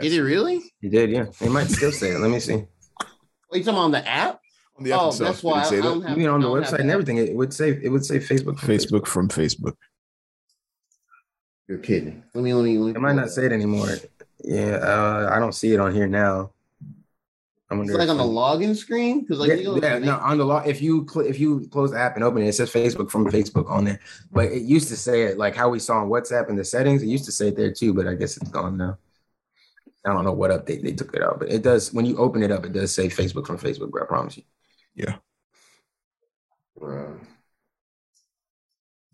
Did 0.00 0.12
it 0.12 0.22
really? 0.22 0.62
you 0.80 0.88
did. 0.88 1.10
Yeah, 1.10 1.26
they 1.38 1.48
might 1.48 1.68
still 1.68 1.92
say 1.92 2.10
it. 2.12 2.18
Let 2.20 2.30
me 2.30 2.40
see. 2.40 2.64
Are 3.02 3.58
you 3.58 3.64
talking 3.64 3.78
on 3.78 3.90
the 3.90 4.06
app? 4.06 4.40
On 4.76 4.84
the 4.84 4.92
app 4.92 5.00
oh, 5.00 5.08
itself, 5.08 5.28
that's 5.28 5.42
why 5.42 5.60
I, 5.60 5.62
say 5.64 5.78
I 5.78 5.80
that? 5.80 5.82
don't 5.82 6.02
have. 6.02 6.18
Even 6.18 6.30
on 6.30 6.40
the 6.40 6.48
website 6.48 6.70
have 6.70 6.80
and 6.80 6.90
everything, 6.90 7.18
it 7.18 7.34
would 7.34 7.52
say 7.52 7.78
it 7.82 7.88
would 7.88 8.04
say 8.04 8.18
Facebook. 8.18 8.58
from 8.58 8.68
Facebook 8.68 9.06
from 9.06 9.28
Facebook. 9.28 9.76
You're 11.68 11.78
kidding. 11.78 12.24
Let 12.34 12.44
me 12.44 12.52
let 12.54 12.64
me. 12.64 12.78
Let 12.78 12.86
me 12.86 12.90
It 12.96 13.00
might 13.00 13.14
not 13.14 13.30
say 13.30 13.46
it 13.46 13.52
anymore. 13.52 13.88
Yeah, 14.42 14.76
uh, 14.76 15.30
I 15.32 15.38
don't 15.38 15.54
see 15.54 15.72
it 15.72 15.80
on 15.80 15.94
here 15.94 16.06
now. 16.06 16.50
I 17.70 17.76
It's 17.76 17.78
wonder. 17.78 17.98
like 17.98 18.08
on 18.08 18.18
the 18.18 18.24
login 18.24 18.76
screen 18.76 19.22
because 19.22 19.38
like 19.38 19.48
yeah, 19.48 19.54
you 19.54 19.64
know, 19.64 19.76
yeah, 19.80 19.98
no, 19.98 20.16
on 20.18 20.36
the 20.38 20.44
log. 20.44 20.66
If 20.66 20.82
you 20.82 21.06
cl- 21.10 21.26
if 21.26 21.38
you 21.40 21.66
close 21.70 21.92
the 21.92 21.98
app 21.98 22.16
and 22.16 22.24
open 22.24 22.42
it, 22.42 22.48
it 22.48 22.52
says 22.52 22.70
Facebook 22.70 23.10
from 23.10 23.30
Facebook 23.30 23.70
on 23.70 23.84
there. 23.84 24.00
But 24.32 24.46
it 24.52 24.62
used 24.62 24.88
to 24.88 24.96
say 24.96 25.22
it 25.22 25.38
like 25.38 25.56
how 25.56 25.70
we 25.70 25.78
saw 25.78 25.98
on 26.02 26.08
WhatsApp 26.08 26.50
in 26.50 26.56
the 26.56 26.64
settings. 26.64 27.02
It 27.02 27.06
used 27.06 27.24
to 27.24 27.32
say 27.32 27.48
it 27.48 27.56
there 27.56 27.72
too, 27.72 27.94
but 27.94 28.06
I 28.06 28.14
guess 28.14 28.36
it's 28.36 28.50
gone 28.50 28.76
now. 28.76 28.98
I 30.04 30.12
don't 30.12 30.24
know 30.24 30.32
what 30.32 30.50
update 30.50 30.82
they 30.82 30.92
took 30.92 31.14
it 31.14 31.22
out, 31.22 31.38
but 31.38 31.50
it 31.50 31.62
does. 31.62 31.94
When 31.94 32.04
you 32.04 32.18
open 32.18 32.42
it 32.42 32.50
up, 32.50 32.66
it 32.66 32.72
does 32.74 32.94
say 32.94 33.08
Facebook 33.08 33.46
from 33.46 33.58
Facebook. 33.58 33.90
Bro, 33.90 34.02
I 34.02 34.06
promise 34.06 34.36
you. 34.36 34.42
Bruh. 36.78 37.18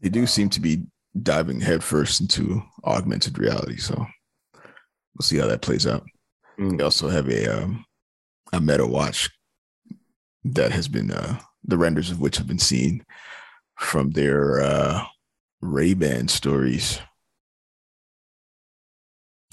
They 0.01 0.09
do 0.09 0.27
seem 0.27 0.49
to 0.51 0.61
be 0.61 0.85
diving 1.21 1.61
headfirst 1.61 2.21
into 2.21 2.62
augmented 2.85 3.38
reality, 3.38 3.77
so 3.77 3.95
we'll 3.95 5.23
see 5.23 5.38
how 5.38 5.47
that 5.47 5.62
plays 5.62 5.87
out. 5.87 6.05
Mm. 6.59 6.79
They 6.79 6.85
also 6.85 7.09
have 7.09 7.29
a 7.29 7.62
um, 7.62 7.85
a 8.53 8.61
Meta 8.61 8.87
Watch 8.87 9.31
that 10.45 10.73
has 10.73 10.88
been 10.88 11.11
uh, 11.11 11.38
the 11.64 11.79
renders 11.79 12.11
of 12.11 12.21
which 12.21 12.37
have 12.38 12.47
been 12.47 12.59
seen 12.59 13.05
from 13.79 14.11
their 14.11 14.61
uh, 14.61 15.05
Ray 15.61 15.95
Ban 15.95 16.29
stories. 16.29 16.99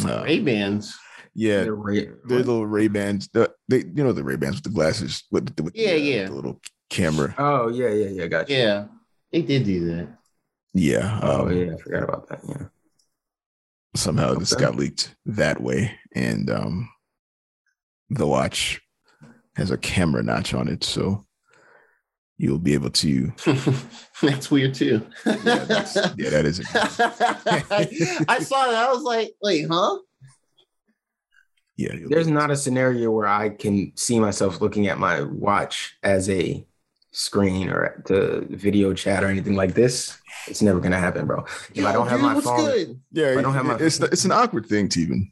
Uh, 0.03 0.23
Ray 0.23 0.39
Bans. 0.39 0.97
Yeah, 1.37 1.61
They're 1.61 1.75
ra- 1.75 1.93
they're 2.25 2.39
little 2.39 2.65
Ray 2.65 2.87
Bans. 2.87 3.29
The, 3.31 3.53
they, 3.69 3.77
you 3.77 4.03
know, 4.03 4.11
the 4.11 4.23
Ray 4.23 4.37
Bans 4.37 4.55
with 4.55 4.63
the 4.63 4.71
glasses. 4.71 5.23
With, 5.31 5.55
the- 5.55 5.61
with 5.61 5.75
Yeah, 5.75 5.91
uh, 5.91 5.95
yeah. 5.95 6.25
the 6.25 6.33
little 6.33 6.59
camera. 6.89 7.35
Oh 7.37 7.69
yeah, 7.69 7.89
yeah, 7.89 8.07
yeah. 8.07 8.25
Got 8.25 8.49
you. 8.49 8.57
Yeah, 8.57 8.85
they 9.31 9.43
did 9.43 9.63
do 9.63 9.85
that. 9.85 10.17
Yeah. 10.73 11.19
Oh 11.21 11.43
um, 11.47 11.55
yeah, 11.55 11.73
I 11.75 11.77
forgot 11.77 12.03
about 12.03 12.27
that. 12.29 12.39
Yeah. 12.47 12.65
Somehow 13.95 14.33
this 14.33 14.55
got 14.55 14.75
leaked 14.75 15.15
that 15.27 15.61
way, 15.61 15.95
and 16.15 16.49
um, 16.49 16.89
the 18.09 18.25
watch 18.25 18.81
has 19.55 19.69
a 19.69 19.77
camera 19.77 20.23
notch 20.23 20.55
on 20.55 20.67
it, 20.67 20.83
so 20.83 21.27
you'll 22.39 22.57
be 22.57 22.73
able 22.73 22.89
to. 22.91 23.31
That's 24.23 24.49
weird 24.49 24.73
too. 24.73 25.05
Yeah, 25.23 25.35
that's, 25.65 25.95
yeah 26.17 26.29
that 26.31 26.45
is. 26.45 26.61
I 28.27 28.39
saw 28.39 28.65
that. 28.65 28.87
I 28.87 28.91
was 28.91 29.03
like, 29.03 29.33
wait, 29.41 29.67
huh? 29.69 29.99
Yeah, 31.77 31.93
There's 32.07 32.27
not 32.27 32.49
a 32.51 32.55
scenario 32.55 33.11
where 33.11 33.27
I 33.27 33.49
can 33.49 33.91
see 33.95 34.19
myself 34.19 34.61
looking 34.61 34.87
at 34.87 34.97
my 34.97 35.21
watch 35.21 35.95
as 36.01 36.27
a 36.29 36.65
screen 37.11 37.69
or 37.69 38.01
to 38.07 38.45
video 38.49 38.93
chat 38.93 39.23
or 39.23 39.27
anything 39.27 39.55
like 39.55 39.73
this. 39.75 40.17
It's 40.47 40.61
never 40.61 40.79
gonna 40.79 40.97
happen, 40.99 41.25
bro. 41.27 41.45
If 41.75 41.85
I 41.85 41.91
don't 41.91 42.07
have 42.07 42.19
dude, 42.19 42.33
my 42.33 42.41
phone, 42.41 42.65
good? 42.65 42.99
Yeah, 43.11 43.35
I 43.37 43.41
don't 43.41 43.53
have 43.53 43.65
my- 43.65 43.77
it's 43.79 43.99
it's 43.99 44.25
an 44.25 44.31
awkward 44.31 44.65
thing 44.65 44.89
to 44.89 44.99
even. 45.01 45.31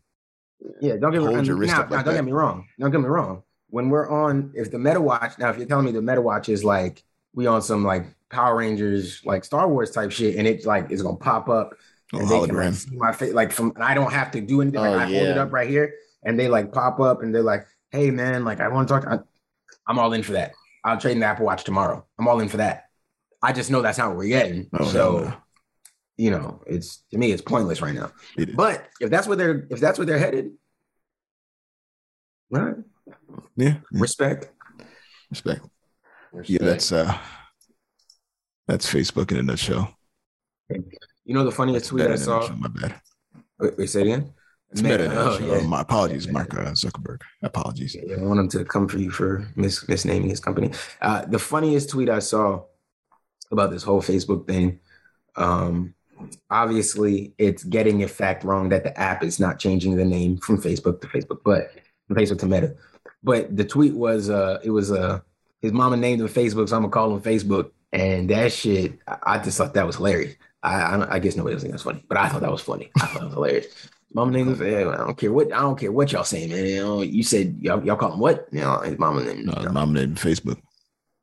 yeah, 0.81 0.97
don't 0.97 1.11
get 1.11 1.19
me 1.19 1.25
Hold 1.25 1.35
wrong. 1.37 1.45
your 1.45 1.55
wrist 1.57 1.73
now, 1.73 1.81
up 1.81 1.89
now, 1.89 1.95
like 1.97 2.05
don't 2.05 2.13
that. 2.13 2.19
get 2.21 2.25
me 2.25 2.31
wrong. 2.31 2.67
Don't 2.79 2.91
get 2.91 3.01
me 3.01 3.07
wrong. 3.07 3.43
When 3.69 3.89
we're 3.89 4.09
on, 4.09 4.51
if 4.53 4.71
the 4.71 4.77
Meta 4.79 5.01
Watch, 5.01 5.37
now 5.39 5.49
if 5.49 5.57
you're 5.57 5.67
telling 5.67 5.85
me 5.85 5.91
the 5.91 6.01
Meta 6.01 6.21
Watch 6.21 6.49
is 6.49 6.63
like 6.63 7.03
we 7.33 7.47
on 7.47 7.61
some 7.61 7.83
like 7.83 8.05
Power 8.29 8.57
Rangers, 8.57 9.21
like 9.25 9.43
Star 9.43 9.67
Wars 9.67 9.91
type 9.91 10.11
shit, 10.11 10.35
and 10.37 10.47
it's 10.47 10.65
like 10.65 10.91
it's 10.91 11.01
gonna 11.01 11.17
pop 11.17 11.49
up 11.49 11.73
Oh, 12.13 12.19
and 12.19 12.29
they 12.29 12.39
can 12.47 12.55
like, 12.55 12.67
hologram. 12.67 12.73
see 12.73 12.95
my 12.95 13.11
face, 13.11 13.33
like 13.33 13.51
from, 13.51 13.71
and 13.75 13.83
I 13.83 13.93
don't 13.95 14.13
have 14.13 14.29
to 14.31 14.41
do 14.41 14.61
anything. 14.61 14.79
Like, 14.79 14.91
Oh, 14.91 14.97
I 14.99 15.05
hold 15.05 15.27
it 15.27 15.37
up 15.39 15.51
right 15.51 15.67
here, 15.67 15.93
and 16.25 16.39
they 16.39 16.47
like 16.47 16.73
pop 16.73 16.99
up, 16.99 17.21
and 17.21 17.33
they're 17.33 17.43
like, 17.43 17.65
"Hey, 17.91 18.11
man, 18.11 18.43
like 18.43 18.59
I 18.59 18.67
want 18.67 18.87
to 18.87 18.99
talk." 18.99 19.25
I'm 19.87 19.99
all 19.99 20.13
in 20.13 20.23
for 20.23 20.33
that. 20.33 20.53
I'll 20.83 20.99
trade 20.99 21.19
the 21.19 21.25
Apple 21.25 21.45
Watch 21.45 21.63
tomorrow. 21.63 22.05
I'm 22.19 22.27
all 22.27 22.39
in 22.39 22.49
for 22.49 22.57
that. 22.57 22.85
I 23.41 23.53
just 23.53 23.71
know 23.71 23.81
that's 23.81 23.97
not 23.97 24.09
what 24.09 24.17
we're 24.17 24.29
getting. 24.29 24.69
Oh, 24.73 24.85
so, 24.85 25.17
no. 25.19 25.33
you 26.17 26.31
know, 26.31 26.61
it's 26.65 27.03
to 27.11 27.17
me, 27.17 27.31
it's 27.31 27.41
pointless 27.41 27.81
right 27.81 27.93
now. 27.93 28.11
But 28.55 28.87
if 28.99 29.09
that's 29.09 29.27
where 29.27 29.37
they're, 29.37 29.67
if 29.69 29.79
that's 29.79 29.99
where 29.99 30.05
they're 30.05 30.17
headed, 30.17 30.51
right? 32.49 32.75
yeah, 33.55 33.67
yeah, 33.67 33.75
Respect. 33.91 34.51
respect. 35.29 35.61
Yeah, 36.43 36.59
that's 36.61 36.91
uh, 36.91 37.17
that's 38.67 38.91
Facebook 38.91 39.31
in 39.31 39.37
a 39.37 39.43
nutshell. 39.43 39.95
You 40.69 41.33
know 41.33 41.43
the 41.43 41.51
funniest 41.51 41.87
tweet 41.87 42.07
I 42.07 42.15
saw. 42.15 42.51
My 42.55 42.67
bad. 42.67 42.99
Wait, 43.59 43.77
wait, 43.77 43.89
say 43.89 44.01
it 44.01 44.07
again. 44.07 44.33
It's 44.75 44.83
meta. 44.83 45.05
in 45.05 45.11
Oh, 45.13 45.37
yeah. 45.39 45.65
My 45.65 45.81
apologies, 45.81 46.25
Yeah. 46.25 46.33
Mark 46.33 46.53
uh, 46.53 46.71
Zuckerberg. 46.71 47.21
Apologies. 47.43 47.95
Yeah, 47.95 48.17
I 48.17 48.21
want 48.23 48.39
him 48.41 48.49
to 48.49 48.65
come 48.65 48.87
for 48.87 48.97
you 48.97 49.09
for 49.09 49.47
mis- 49.55 49.85
misnaming 49.85 50.29
his 50.29 50.39
company. 50.41 50.71
Uh, 51.01 51.25
the 51.25 51.39
funniest 51.39 51.89
tweet 51.89 52.09
I 52.09 52.19
saw 52.19 52.63
about 53.51 53.71
this 53.71 53.83
whole 53.83 54.01
Facebook 54.01 54.47
thing. 54.47 54.79
Um, 55.37 55.93
obviously, 56.49 57.33
it's 57.37 57.63
getting 57.63 58.03
a 58.03 58.07
fact 58.07 58.43
wrong 58.43 58.69
that 58.69 58.83
the 58.83 58.97
app 58.99 59.23
is 59.23 59.39
not 59.39 59.59
changing 59.59 59.95
the 59.95 60.05
name 60.05 60.37
from 60.37 60.61
Facebook 60.61 60.99
to 61.01 61.07
Facebook, 61.07 61.39
but 61.45 61.71
from 62.07 62.17
Facebook 62.17 62.39
to 62.39 62.45
Meta. 62.45 62.75
But 63.23 63.55
the 63.55 63.63
tweet 63.65 63.93
was, 63.93 64.29
uh, 64.29 64.59
it 64.63 64.71
was 64.71 64.91
uh, 64.91 65.19
his 65.61 65.71
mama 65.71 65.97
named 65.97 66.21
him 66.21 66.27
Facebook, 66.27 66.67
so 66.69 66.75
I'm 66.75 66.81
gonna 66.83 66.89
call 66.91 67.15
him 67.15 67.21
Facebook. 67.21 67.71
And 67.93 68.29
that 68.29 68.51
shit, 68.51 68.99
I, 69.07 69.17
I 69.23 69.37
just 69.39 69.57
thought 69.57 69.73
that 69.73 69.87
was 69.87 69.95
hilarious. 69.95 70.35
I, 70.63 70.75
I, 70.81 71.15
I 71.15 71.19
guess 71.19 71.35
nobody 71.35 71.53
else 71.53 71.61
think 71.61 71.71
that's 71.73 71.83
funny, 71.83 72.03
but 72.09 72.17
I 72.17 72.27
thought 72.27 72.41
that 72.41 72.51
was 72.51 72.61
funny. 72.61 72.91
I 73.01 73.05
thought 73.07 73.21
it 73.21 73.25
was 73.25 73.33
hilarious. 73.33 73.67
Mama 74.15 74.37
him. 74.37 74.61
eh, 74.61 74.89
I 74.89 74.95
don't 74.95 75.17
care 75.17 75.33
what 75.33 75.51
I 75.51 75.59
don't 75.59 75.77
care 75.77 75.91
what 75.91 76.13
y'all 76.13 76.23
saying, 76.23 76.49
man. 76.49 76.65
You, 76.65 76.77
know, 76.77 77.01
you 77.01 77.21
said 77.21 77.57
y'all, 77.59 77.85
y'all 77.85 77.97
call 77.97 78.13
him 78.13 78.19
what? 78.19 78.47
You 78.49 78.61
know, 78.61 78.79
his 78.79 78.97
mama 78.97 79.25
named. 79.25 79.45
No, 79.45 79.51
his 79.51 79.71
mom 79.73 79.91
named 79.91 80.15
Facebook. 80.15 80.57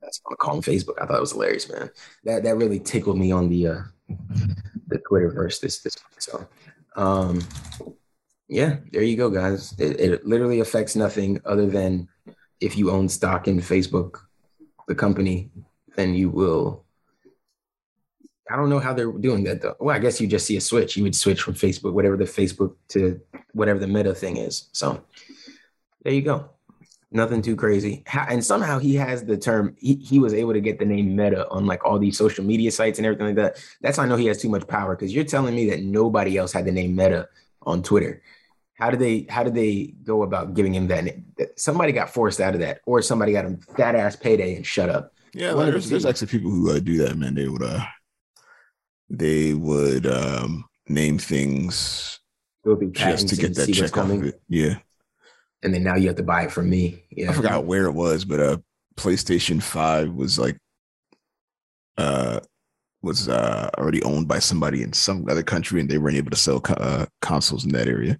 That's 0.03 0.21
I'm 0.29 0.37
call 0.37 0.57
him 0.57 0.63
Facebook. 0.63 1.01
I 1.01 1.07
thought 1.07 1.17
it 1.17 1.21
was 1.23 1.33
hilarious, 1.33 1.73
man. 1.73 1.89
That 2.25 2.43
that 2.43 2.57
really 2.57 2.79
tickled 2.79 3.19
me 3.19 3.33
on 3.33 3.49
the 3.49 3.67
uh 3.67 3.83
the 4.89 4.99
Twitterverse 5.11 5.59
this 5.61 5.81
this 5.81 5.97
so 6.19 6.47
um 6.95 7.41
yeah, 8.49 8.77
there 8.91 9.03
you 9.03 9.17
go, 9.17 9.31
guys. 9.31 9.75
It, 9.79 9.99
it 9.99 10.27
literally 10.27 10.61
affects 10.61 10.95
nothing 10.95 11.41
other 11.47 11.65
than 11.65 12.09
if 12.61 12.77
you 12.77 12.91
own 12.91 13.09
stock 13.09 13.49
in 13.49 13.59
Facebook, 13.61 14.19
the 14.87 14.95
company, 14.95 15.51
then 15.97 16.15
you 16.15 16.29
will. 16.29 16.85
I 18.53 18.57
don't 18.57 18.69
know 18.69 18.81
how 18.81 18.93
they're 18.93 19.11
doing 19.13 19.45
that 19.45 19.63
though. 19.63 19.77
Well, 19.81 19.95
I 19.95 19.99
guess 19.99 20.21
you 20.21 20.27
just 20.27 20.47
see 20.47 20.57
a 20.57 20.61
switch. 20.61 20.97
You 20.97 21.05
would 21.05 21.17
switch 21.17 21.41
from 21.43 21.55
Facebook, 21.55 21.93
whatever 21.93 22.17
the 22.17 22.25
Facebook 22.25 22.75
to 22.89 23.21
whatever 23.53 23.79
the 23.79 23.87
Meta 23.87 24.15
thing 24.15 24.37
is. 24.37 24.69
So 24.73 25.03
there 26.03 26.13
you 26.13 26.23
go 26.23 26.51
nothing 27.13 27.43
too 27.43 27.57
crazy. 27.57 28.03
And 28.13 28.45
somehow 28.45 28.79
he 28.79 28.95
has 28.97 29.25
the 29.25 29.37
term, 29.37 29.77
he, 29.79 29.95
he 29.97 30.19
was 30.19 30.35
able 30.35 30.53
to 30.53 30.61
get 30.61 30.79
the 30.79 30.85
name 30.85 31.15
Meta 31.15 31.49
on 31.49 31.67
like 31.67 31.85
all 31.85 31.99
these 31.99 32.17
social 32.17 32.45
media 32.45 32.73
sites 32.73 32.99
and 32.99 33.07
everything 33.07 33.27
like 33.27 33.37
that. 33.37 33.65
That's 33.81 33.99
how 33.99 34.05
I 34.05 34.07
know 34.07 34.17
he 34.17 34.27
has 34.27 34.41
too 34.41 34.49
much 34.49 34.67
power 34.67 34.97
because 34.97 35.15
you're 35.15 35.25
telling 35.25 35.55
me 35.55 35.71
that 35.71 35.83
nobody 35.83 36.37
else 36.37 36.53
had 36.53 36.65
the 36.65 36.73
name 36.73 36.97
Meta 36.97 37.29
on 37.63 37.83
Twitter. 37.83 38.23
How 38.75 38.91
did 38.91 38.99
they 38.99 39.27
how 39.29 39.45
did 39.45 39.55
they 39.55 39.95
go 40.03 40.23
about 40.23 40.55
giving 40.55 40.75
him 40.75 40.89
that 40.89 41.05
name? 41.05 41.27
Somebody 41.57 41.93
got 41.93 42.11
forced 42.11 42.41
out 42.41 42.55
of 42.55 42.61
that, 42.61 42.81
or 42.85 43.01
somebody 43.01 43.33
got 43.33 43.45
a 43.45 43.57
fat 43.77 43.95
ass 43.95 44.17
payday 44.17 44.57
and 44.57 44.67
shut 44.67 44.89
up. 44.89 45.15
Yeah, 45.35 45.53
the 45.53 45.65
there's, 45.67 45.89
there's 45.89 46.07
actually 46.07 46.27
people 46.29 46.51
who 46.51 46.71
uh, 46.71 46.81
do 46.81 46.97
that, 46.99 47.17
man. 47.17 47.35
They 47.35 47.47
would 47.47 47.63
uh, 47.63 47.85
they 49.11 49.55
would 49.55 50.07
um 50.07 50.65
name 50.89 51.19
things 51.19 52.19
just 52.93 53.29
to 53.29 53.37
get 53.37 53.55
that 53.55 53.73
check 53.73 53.97
off 53.97 54.11
of 54.11 54.23
it. 54.25 54.41
Yeah, 54.49 54.79
and 55.63 55.75
then 55.75 55.83
now 55.83 55.97
you 55.97 56.09
have 56.09 56.17
to 56.17 56.23
buy 56.23 56.45
it 56.45 56.53
from 56.53 56.71
me. 56.71 57.05
Yeah, 57.11 57.31
I 57.31 57.35
forgot 57.35 57.65
where 57.65 57.87
it 57.87 57.93
was, 57.93 58.25
but 58.25 58.41
uh, 58.41 58.59
PlayStation 58.97 59.63
Five 59.63 60.13
was 60.13 60.39
like 60.39 60.59
uh 61.99 62.41
was 63.03 63.29
uh 63.29 63.69
already 63.79 64.03
owned 64.05 64.29
by 64.29 64.39
somebody 64.39 64.83
in 64.83 64.93
some 64.93 65.27
other 65.29 65.43
country, 65.43 65.81
and 65.81 65.89
they 65.91 65.99
weren't 65.99 66.17
able 66.17 66.31
to 66.31 66.37
sell 66.37 66.61
co- 66.61 66.75
uh, 66.75 67.07
consoles 67.21 67.65
in 67.65 67.73
that 67.73 67.89
area 67.89 68.19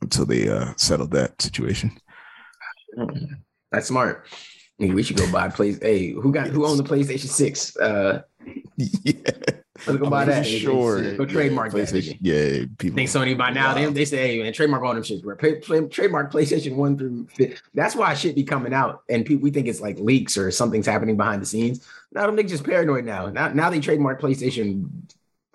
until 0.00 0.24
they 0.24 0.48
uh 0.48 0.72
settled 0.76 1.10
that 1.10 1.40
situation. 1.42 1.90
Mm, 2.96 3.40
That's 3.72 3.88
smart. 3.88 4.26
We 4.78 5.02
should 5.02 5.16
go 5.16 5.30
buy 5.32 5.48
play. 5.48 5.72
Hey, 5.72 6.12
who 6.12 6.32
got 6.32 6.46
who 6.48 6.64
owned 6.64 6.78
the 6.78 6.84
PlayStation 6.84 7.26
Six? 7.26 7.76
Uh, 7.76 8.22
yeah, 8.76 9.32
I'm 9.86 9.98
buy 10.10 10.24
that. 10.24 10.44
sure. 10.46 11.14
Go 11.16 11.24
trademark 11.24 11.72
that. 11.72 11.88
PlayStation. 11.88 12.20
nigga. 12.20 12.60
Yeah, 12.60 12.66
people. 12.78 12.96
think 12.96 13.10
Sony 13.10 13.36
by 13.36 13.50
now 13.50 13.74
they, 13.74 13.86
Wow. 13.86 13.92
they 13.92 14.04
say, 14.04 14.16
hey 14.36 14.42
man, 14.42 14.52
trademark 14.52 14.82
all 14.82 14.94
them 14.94 15.02
shits, 15.02 15.22
bro. 15.22 15.36
Play, 15.36 15.56
play, 15.56 15.80
trademark 15.86 16.32
PlayStation 16.32 16.74
one 16.76 16.96
through. 16.98 17.26
Fifth. 17.28 17.62
That's 17.74 17.94
why 17.94 18.14
shit 18.14 18.34
be 18.34 18.44
coming 18.44 18.74
out, 18.74 19.02
and 19.08 19.24
people 19.24 19.42
we 19.42 19.50
think 19.50 19.66
it's 19.68 19.80
like 19.80 19.98
leaks 19.98 20.36
or 20.36 20.50
something's 20.50 20.86
happening 20.86 21.16
behind 21.16 21.40
the 21.42 21.46
scenes. 21.46 21.86
Now 22.12 22.26
them 22.26 22.36
niggas 22.36 22.48
just 22.50 22.64
paranoid 22.64 23.04
now. 23.04 23.26
Now, 23.28 23.48
now 23.48 23.70
they 23.70 23.80
trademark 23.80 24.20
PlayStation 24.20 24.88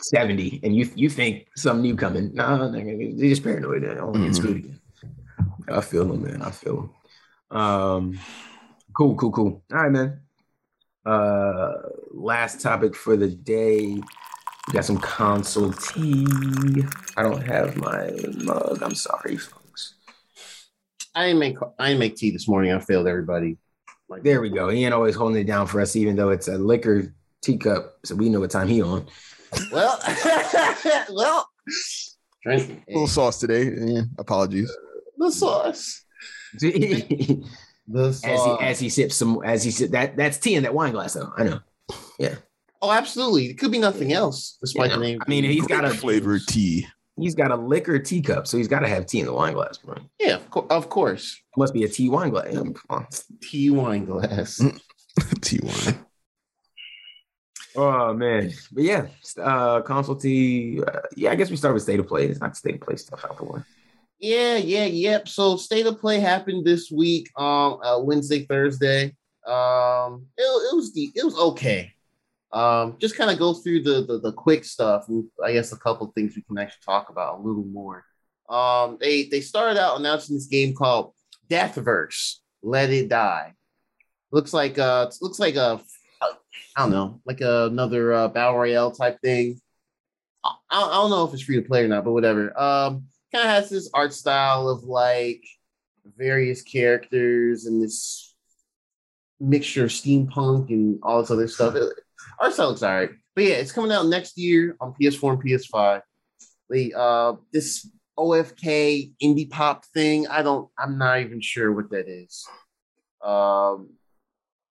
seventy, 0.01 0.59
and 0.63 0.75
you 0.75 0.89
you 0.95 1.09
think 1.09 1.47
some 1.55 1.81
new 1.81 1.95
coming? 1.95 2.33
No, 2.33 2.57
nah, 2.57 2.71
they 2.71 3.13
just 3.29 3.43
paranoid. 3.43 3.83
They 3.83 3.93
don't 3.95 4.13
get 4.13 4.21
Mhm. 4.31 4.35
screwed 4.35 4.57
again. 4.57 4.79
I 5.69 5.81
feel 5.81 6.05
them, 6.05 6.23
man. 6.23 6.41
I 6.41 6.51
feel 6.51 6.91
them. 7.51 7.59
Um, 7.59 8.19
cool, 8.95 9.15
cool, 9.15 9.31
cool. 9.31 9.63
All 9.71 9.79
right, 9.83 9.91
man. 9.91 10.19
Uh, 11.05 11.73
last 12.11 12.61
topic 12.61 12.95
for 12.95 13.17
the 13.17 13.29
day. 13.29 14.01
We 14.67 14.73
got 14.73 14.85
some 14.85 14.97
console 14.97 15.73
tea. 15.73 16.25
I 17.17 17.23
don't 17.23 17.41
have 17.45 17.75
my 17.75 18.11
mug. 18.43 18.81
I'm 18.81 18.95
sorry, 18.95 19.35
folks. 19.35 19.95
I 21.15 21.27
didn't 21.27 21.39
make 21.39 21.57
I 21.77 21.89
didn't 21.89 21.99
make 21.99 22.15
tea 22.15 22.31
this 22.31 22.47
morning. 22.47 22.71
I 22.71 22.79
failed 22.79 23.07
everybody. 23.07 23.57
Like 24.07 24.23
There 24.23 24.41
we 24.41 24.49
go. 24.49 24.69
He 24.69 24.85
ain't 24.85 24.93
always 24.93 25.15
holding 25.15 25.41
it 25.41 25.47
down 25.47 25.67
for 25.67 25.81
us, 25.81 25.95
even 25.95 26.15
though 26.15 26.29
it's 26.29 26.47
a 26.47 26.57
liquor 26.57 27.13
teacup, 27.41 27.97
so 28.05 28.15
we 28.15 28.29
know 28.29 28.39
what 28.39 28.51
time 28.51 28.67
he 28.67 28.81
on. 28.81 29.05
Well, 29.71 29.99
well, 31.11 31.49
drink 32.43 32.83
A 32.87 32.91
little 32.91 33.07
sauce 33.07 33.39
today. 33.39 33.71
Yeah, 33.75 34.01
apologies. 34.17 34.71
the 35.17 35.31
sauce. 35.31 36.05
as 37.87 38.21
The 38.21 38.27
he 38.29 38.37
sauce. 38.37 38.59
as 38.61 38.79
he 38.79 38.89
sips 38.89 39.15
some, 39.15 39.41
as 39.43 39.63
he 39.63 39.71
sip 39.71 39.91
that 39.91 40.15
that's 40.17 40.37
tea 40.37 40.55
in 40.55 40.63
that 40.63 40.73
wine 40.73 40.93
glass, 40.93 41.13
though. 41.13 41.31
I 41.37 41.43
know. 41.43 41.59
Yeah. 42.19 42.35
Oh, 42.81 42.91
absolutely. 42.91 43.45
It 43.47 43.57
could 43.57 43.71
be 43.71 43.79
nothing 43.79 44.11
else, 44.13 44.57
despite 44.61 44.89
Yeah. 44.91 44.97
the 44.97 45.01
name. 45.03 45.19
I 45.25 45.29
mean, 45.29 45.43
he's 45.45 45.67
got 45.67 45.85
a 45.85 45.89
flavored 45.89 46.41
tea. 46.47 46.87
he's 47.17 47.35
got 47.35 47.51
a 47.51 47.55
liquor 47.55 47.99
teacup, 47.99 48.47
so 48.47 48.57
he's 48.57 48.67
got 48.67 48.79
to 48.79 48.87
have 48.87 49.05
tea 49.05 49.19
in 49.19 49.25
the 49.27 49.33
wine 49.33 49.53
glass, 49.53 49.77
bro. 49.77 49.95
yeah, 50.19 50.35
of, 50.35 50.49
cour- 50.49 50.67
of 50.69 50.89
course. 50.89 51.39
Must 51.55 51.73
be 51.73 51.83
a 51.83 51.87
tea 51.87 52.09
wine 52.09 52.31
glass. 52.31 53.23
Tea 53.41 53.69
wine 53.69 54.05
glass. 54.05 54.59
Mm. 54.59 54.79
tea 55.41 55.59
wine. 55.61 55.99
Oh 57.75 58.13
man, 58.13 58.51
but 58.71 58.83
yeah, 58.83 59.07
uh, 59.41 59.81
console 59.81 60.15
tea. 60.15 60.79
Uh, 60.85 60.99
yeah, 61.15 61.31
I 61.31 61.35
guess 61.35 61.49
we 61.49 61.55
start 61.55 61.73
with 61.73 61.81
state 61.83 61.99
of 61.99 62.07
play. 62.07 62.27
It's 62.27 62.39
not 62.39 62.55
state 62.55 62.75
of 62.75 62.81
play 62.81 62.95
stuff 62.97 63.25
out 63.25 63.37
the 63.37 63.45
way. 63.45 63.61
Yeah, 64.23 64.55
yeah, 64.55 64.85
yep. 64.85 65.27
So 65.27 65.57
state 65.57 65.85
of 65.85 65.99
play 65.99 66.21
happened 66.21 66.63
this 66.63 66.89
week, 66.89 67.29
um, 67.35 67.77
uh, 67.83 67.99
Wednesday, 67.99 68.45
Thursday. 68.45 69.17
Um, 69.45 70.27
it, 70.37 70.43
it 70.43 70.75
was 70.77 70.93
the 70.93 71.11
it 71.13 71.25
was 71.25 71.37
okay. 71.37 71.91
Um, 72.53 72.95
just 72.99 73.17
kind 73.17 73.31
of 73.31 73.37
go 73.37 73.53
through 73.53 73.83
the, 73.83 74.05
the 74.05 74.19
the 74.19 74.31
quick 74.31 74.63
stuff. 74.63 75.09
and 75.09 75.25
I 75.43 75.51
guess 75.51 75.73
a 75.73 75.77
couple 75.77 76.07
things 76.15 76.37
we 76.37 76.41
can 76.43 76.57
actually 76.57 76.83
talk 76.85 77.09
about 77.09 77.39
a 77.39 77.41
little 77.41 77.65
more. 77.65 78.05
Um, 78.47 78.97
they 79.01 79.25
they 79.25 79.41
started 79.41 79.77
out 79.77 79.99
announcing 79.99 80.37
this 80.37 80.45
game 80.45 80.73
called 80.73 81.11
Deathverse. 81.49 82.35
Let 82.61 82.91
it 82.91 83.09
die. 83.09 83.51
Looks 84.31 84.53
like 84.53 84.79
uh, 84.79 85.11
looks 85.19 85.39
like 85.39 85.55
a, 85.55 85.81
I 86.21 86.31
don't 86.77 86.91
know, 86.91 87.19
like 87.25 87.41
another 87.41 88.13
uh, 88.13 88.27
battle 88.29 88.57
royale 88.57 88.91
type 88.91 89.19
thing. 89.21 89.59
I, 90.45 90.55
I 90.71 90.79
don't 90.93 91.09
know 91.09 91.25
if 91.25 91.33
it's 91.33 91.43
free 91.43 91.57
to 91.57 91.67
play 91.67 91.83
or 91.83 91.89
not, 91.89 92.05
but 92.05 92.13
whatever. 92.13 92.57
Um, 92.57 93.07
kind 93.33 93.47
of 93.47 93.51
has 93.51 93.69
this 93.69 93.89
art 93.93 94.13
style 94.13 94.69
of 94.69 94.83
like 94.83 95.43
various 96.17 96.61
characters 96.61 97.65
and 97.65 97.81
this 97.81 98.35
mixture 99.39 99.85
of 99.85 99.89
steampunk 99.89 100.69
and 100.69 100.99
all 101.03 101.21
this 101.21 101.31
other 101.31 101.47
stuff. 101.47 101.75
It, 101.75 101.93
art 102.39 102.53
style 102.53 102.69
looks 102.69 102.83
alright, 102.83 103.11
but 103.35 103.43
yeah, 103.43 103.55
it's 103.55 103.71
coming 103.71 103.91
out 103.91 104.05
next 104.05 104.37
year 104.37 104.75
on 104.79 104.93
PS4 104.93 105.33
and 105.33 105.43
PS5. 105.43 106.01
The 106.69 106.93
uh, 106.97 107.33
this 107.51 107.89
OFK 108.17 109.13
indie 109.21 109.49
pop 109.49 109.85
thing, 109.93 110.27
I 110.27 110.43
don't, 110.43 110.69
I'm 110.77 110.97
not 110.97 111.19
even 111.19 111.41
sure 111.41 111.71
what 111.71 111.89
that 111.91 112.07
is. 112.07 112.45
Um, 113.23 113.89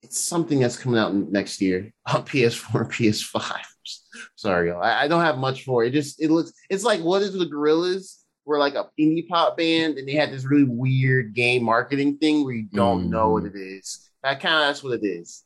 it's 0.03 0.21
something 0.21 0.61
that's 0.61 0.77
coming 0.77 0.99
out 0.99 1.15
next 1.15 1.61
year 1.61 1.93
on 2.07 2.25
PS4 2.25 2.83
and 2.83 2.93
PS5. 2.93 3.53
Sorry, 4.37 4.69
y'all. 4.69 4.83
I, 4.83 5.03
I 5.03 5.09
don't 5.09 5.23
have 5.23 5.39
much 5.39 5.65
for 5.65 5.85
it. 5.85 5.89
it. 5.89 5.91
Just 5.93 6.21
it 6.21 6.31
looks, 6.31 6.53
it's 6.71 6.85
like 6.85 7.01
what 7.01 7.23
is 7.23 7.33
the 7.33 7.47
Gorillaz? 7.47 8.22
We're 8.45 8.59
like 8.59 8.75
a 8.75 8.89
indie 8.99 9.29
pop 9.29 9.57
band, 9.57 9.99
and 9.99 10.09
they 10.09 10.15
had 10.15 10.33
this 10.33 10.45
really 10.45 10.65
weird 10.65 11.35
game 11.35 11.63
marketing 11.63 12.19
thing 12.19 12.45
where 12.45 12.55
you 12.55 12.69
don't 12.73 13.07
mm. 13.07 13.11
know 13.11 13.31
what 13.31 13.45
it 13.45 13.55
is. 13.55 14.11
That 14.23 14.41
kind 14.41 14.55
of 14.55 14.69
that's 14.69 14.83
what 14.83 15.03
it 15.03 15.07
is. 15.07 15.45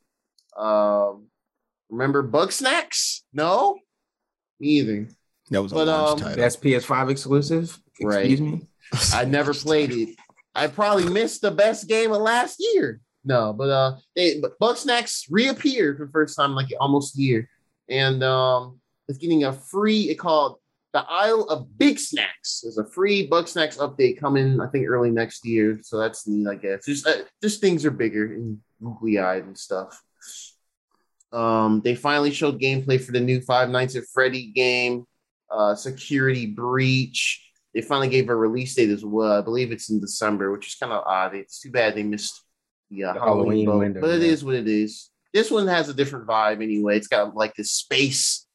Um, 0.57 1.27
remember 1.91 2.49
Snacks? 2.51 3.25
No, 3.33 3.79
me 4.61 4.69
either. 4.69 5.09
That 5.51 5.63
was 5.63 5.73
but, 5.73 5.89
um, 5.89 6.19
title. 6.19 6.37
That's 6.37 6.57
PS5 6.57 7.11
exclusive. 7.11 7.79
Right. 8.01 8.31
Excuse 8.31 8.41
me. 8.41 8.67
I 9.13 9.25
never 9.25 9.55
played 9.55 9.93
it. 9.93 10.17
I 10.55 10.67
probably 10.69 11.09
missed 11.09 11.43
the 11.43 11.51
best 11.51 11.89
game 11.89 12.13
of 12.13 12.23
last 12.23 12.57
year. 12.59 13.01
No, 13.25 13.53
but 13.53 13.69
uh, 13.69 13.97
they 14.15 14.41
but 14.41 14.59
Bugsnax 14.59 15.27
reappeared 15.31 15.99
for 15.99 16.07
the 16.07 16.13
first 16.13 16.37
time 16.37 16.55
like 16.55 16.69
almost 16.81 17.19
a 17.19 17.21
year, 17.21 17.49
and 17.91 18.23
um, 18.23 18.81
it's 19.09 19.19
getting 19.19 19.45
a 19.45 19.53
free. 19.53 20.09
It 20.09 20.15
called 20.15 20.59
the 20.97 21.05
Isle 21.11 21.43
of 21.51 21.67
Bigsnax. 21.77 22.63
There's 22.63 22.79
a 22.79 22.87
free 22.87 23.29
Bugsnax 23.29 23.77
update 23.77 24.19
coming, 24.19 24.63
I 24.63 24.67
think, 24.69 24.89
early 24.89 25.11
next 25.11 25.45
year. 25.45 25.79
So 25.83 25.99
that's 25.99 26.27
neat, 26.27 26.49
I 26.49 26.55
guess. 26.55 26.87
Just 26.87 27.07
uh, 27.07 27.25
just 27.43 27.61
things 27.61 27.85
are 27.85 27.91
bigger 27.91 28.33
and 28.33 28.61
googly 28.83 29.19
eyed 29.19 29.45
and 29.45 29.59
stuff. 29.59 30.03
Um, 31.33 31.83
they 31.85 31.95
finally 31.95 32.31
showed 32.31 32.59
gameplay 32.59 32.99
for 32.99 33.13
the 33.13 33.21
new 33.21 33.43
Five 33.43 33.69
Nights 33.69 33.95
at 33.95 34.05
Freddy 34.15 34.53
game, 34.53 35.05
uh, 35.51 35.75
Security 35.75 36.47
Breach. 36.47 37.47
They 37.75 37.83
finally 37.83 38.09
gave 38.09 38.31
a 38.31 38.35
release 38.35 38.75
date 38.75 38.89
as 38.89 39.05
well. 39.05 39.39
I 39.39 39.43
believe 39.43 39.73
it's 39.73 39.91
in 39.91 40.01
December, 40.01 40.51
which 40.51 40.67
is 40.67 40.77
kind 40.77 40.95
of 40.95 41.05
odd. 41.05 41.35
It's 41.35 41.61
too 41.61 41.71
bad 41.71 41.95
they 41.95 42.05
missed 42.05 42.41
the, 42.91 43.05
uh, 43.05 43.13
the 43.13 43.21
Halloween, 43.21 43.67
Halloween 43.67 43.79
window, 43.81 44.01
but 44.01 44.11
it 44.13 44.23
yeah. 44.23 44.29
is 44.29 44.43
what 44.43 44.55
it 44.55 44.67
is. 44.67 45.11
This 45.35 45.51
one 45.51 45.67
has 45.67 45.91
a 45.91 45.95
different 45.95 46.27
vibe 46.27 46.63
anyway. 46.63 46.97
It's 46.97 47.09
got 47.09 47.37
like 47.37 47.53
this 47.55 47.73
space 47.73 48.46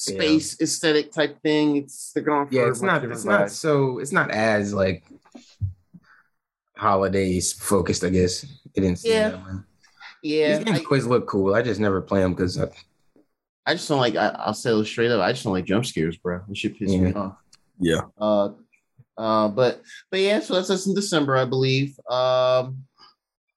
space 0.00 0.56
yeah. 0.58 0.64
aesthetic 0.64 1.12
type 1.12 1.40
thing. 1.42 1.76
It's 1.76 2.12
they're 2.12 2.22
going 2.22 2.48
for 2.48 2.54
yeah. 2.54 2.68
It's 2.68 2.82
not. 2.82 3.04
It's 3.04 3.24
not 3.24 3.50
so. 3.50 3.98
It's 3.98 4.12
not 4.12 4.30
as 4.30 4.72
like 4.72 5.04
holidays 6.76 7.52
focused. 7.52 8.02
I 8.04 8.08
guess 8.08 8.44
it 8.44 8.50
didn't. 8.74 9.00
Yeah. 9.04 9.38
Yeah. 10.22 10.56
These 10.56 10.64
games 10.64 10.80
I, 10.80 10.84
always 10.84 11.06
look 11.06 11.26
cool. 11.26 11.54
I 11.54 11.62
just 11.62 11.80
never 11.80 12.00
play 12.00 12.20
them 12.20 12.34
because. 12.34 12.58
I, 12.58 12.68
I 13.66 13.74
just 13.74 13.88
don't 13.88 14.00
like. 14.00 14.16
I, 14.16 14.46
will 14.46 14.54
say 14.54 14.70
it 14.70 14.84
straight 14.86 15.10
up. 15.10 15.20
I 15.20 15.32
just 15.32 15.44
don't 15.44 15.52
like 15.52 15.66
jump 15.66 15.84
scares, 15.84 16.16
bro. 16.16 16.40
It 16.48 16.56
should 16.56 16.78
piss 16.78 16.92
yeah. 16.92 17.00
me 17.00 17.12
off. 17.12 17.36
Yeah. 17.78 18.00
Uh, 18.18 18.50
uh, 19.18 19.48
but 19.48 19.82
but 20.10 20.20
yeah, 20.20 20.40
so 20.40 20.54
that's 20.54 20.70
us 20.70 20.86
in 20.86 20.94
December, 20.94 21.36
I 21.36 21.44
believe. 21.44 21.98
Um, 22.08 22.84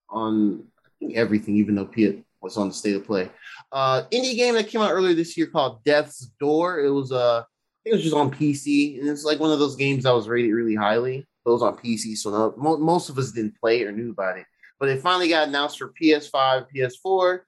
on 0.10 0.66
everything, 1.14 1.56
even 1.56 1.76
though 1.76 1.86
Piet 1.86 2.24
was 2.44 2.58
on 2.58 2.68
the 2.68 2.74
state 2.74 2.96
of 2.96 3.06
play. 3.06 3.30
Uh, 3.72 4.04
indie 4.12 4.36
game 4.36 4.54
that 4.56 4.68
came 4.68 4.82
out 4.82 4.92
earlier 4.92 5.16
this 5.16 5.38
year 5.38 5.48
called 5.48 5.84
Death's 5.84 6.30
Door. 6.40 6.82
It 6.82 6.92
was 6.92 7.12
uh, 7.12 7.44
it 7.86 7.94
was 7.94 8.04
just 8.04 8.16
on 8.16 8.32
PC, 8.32 9.00
and 9.00 9.10
it's 9.10 9.24
like 9.24 9.40
one 9.40 9.52
of 9.52 9.60
those 9.60 9.76
games 9.76 10.04
that 10.04 10.14
was 10.14 10.28
rated 10.28 10.54
really 10.54 10.76
highly. 10.76 11.26
But 11.44 11.52
It 11.52 11.54
was 11.54 11.64
on 11.64 11.78
PC, 11.78 12.18
so 12.18 12.30
no, 12.30 12.54
mo- 12.58 12.78
most 12.78 13.10
of 13.10 13.18
us 13.18 13.32
didn't 13.32 13.60
play 13.60 13.82
it 13.82 13.88
or 13.88 13.92
knew 13.92 14.12
about 14.12 14.38
it. 14.38 14.46
But 14.80 14.90
it 14.90 15.02
finally 15.02 15.30
got 15.30 15.48
announced 15.48 15.80
for 15.80 15.94
PS5, 16.00 16.68
PS4. 16.76 17.40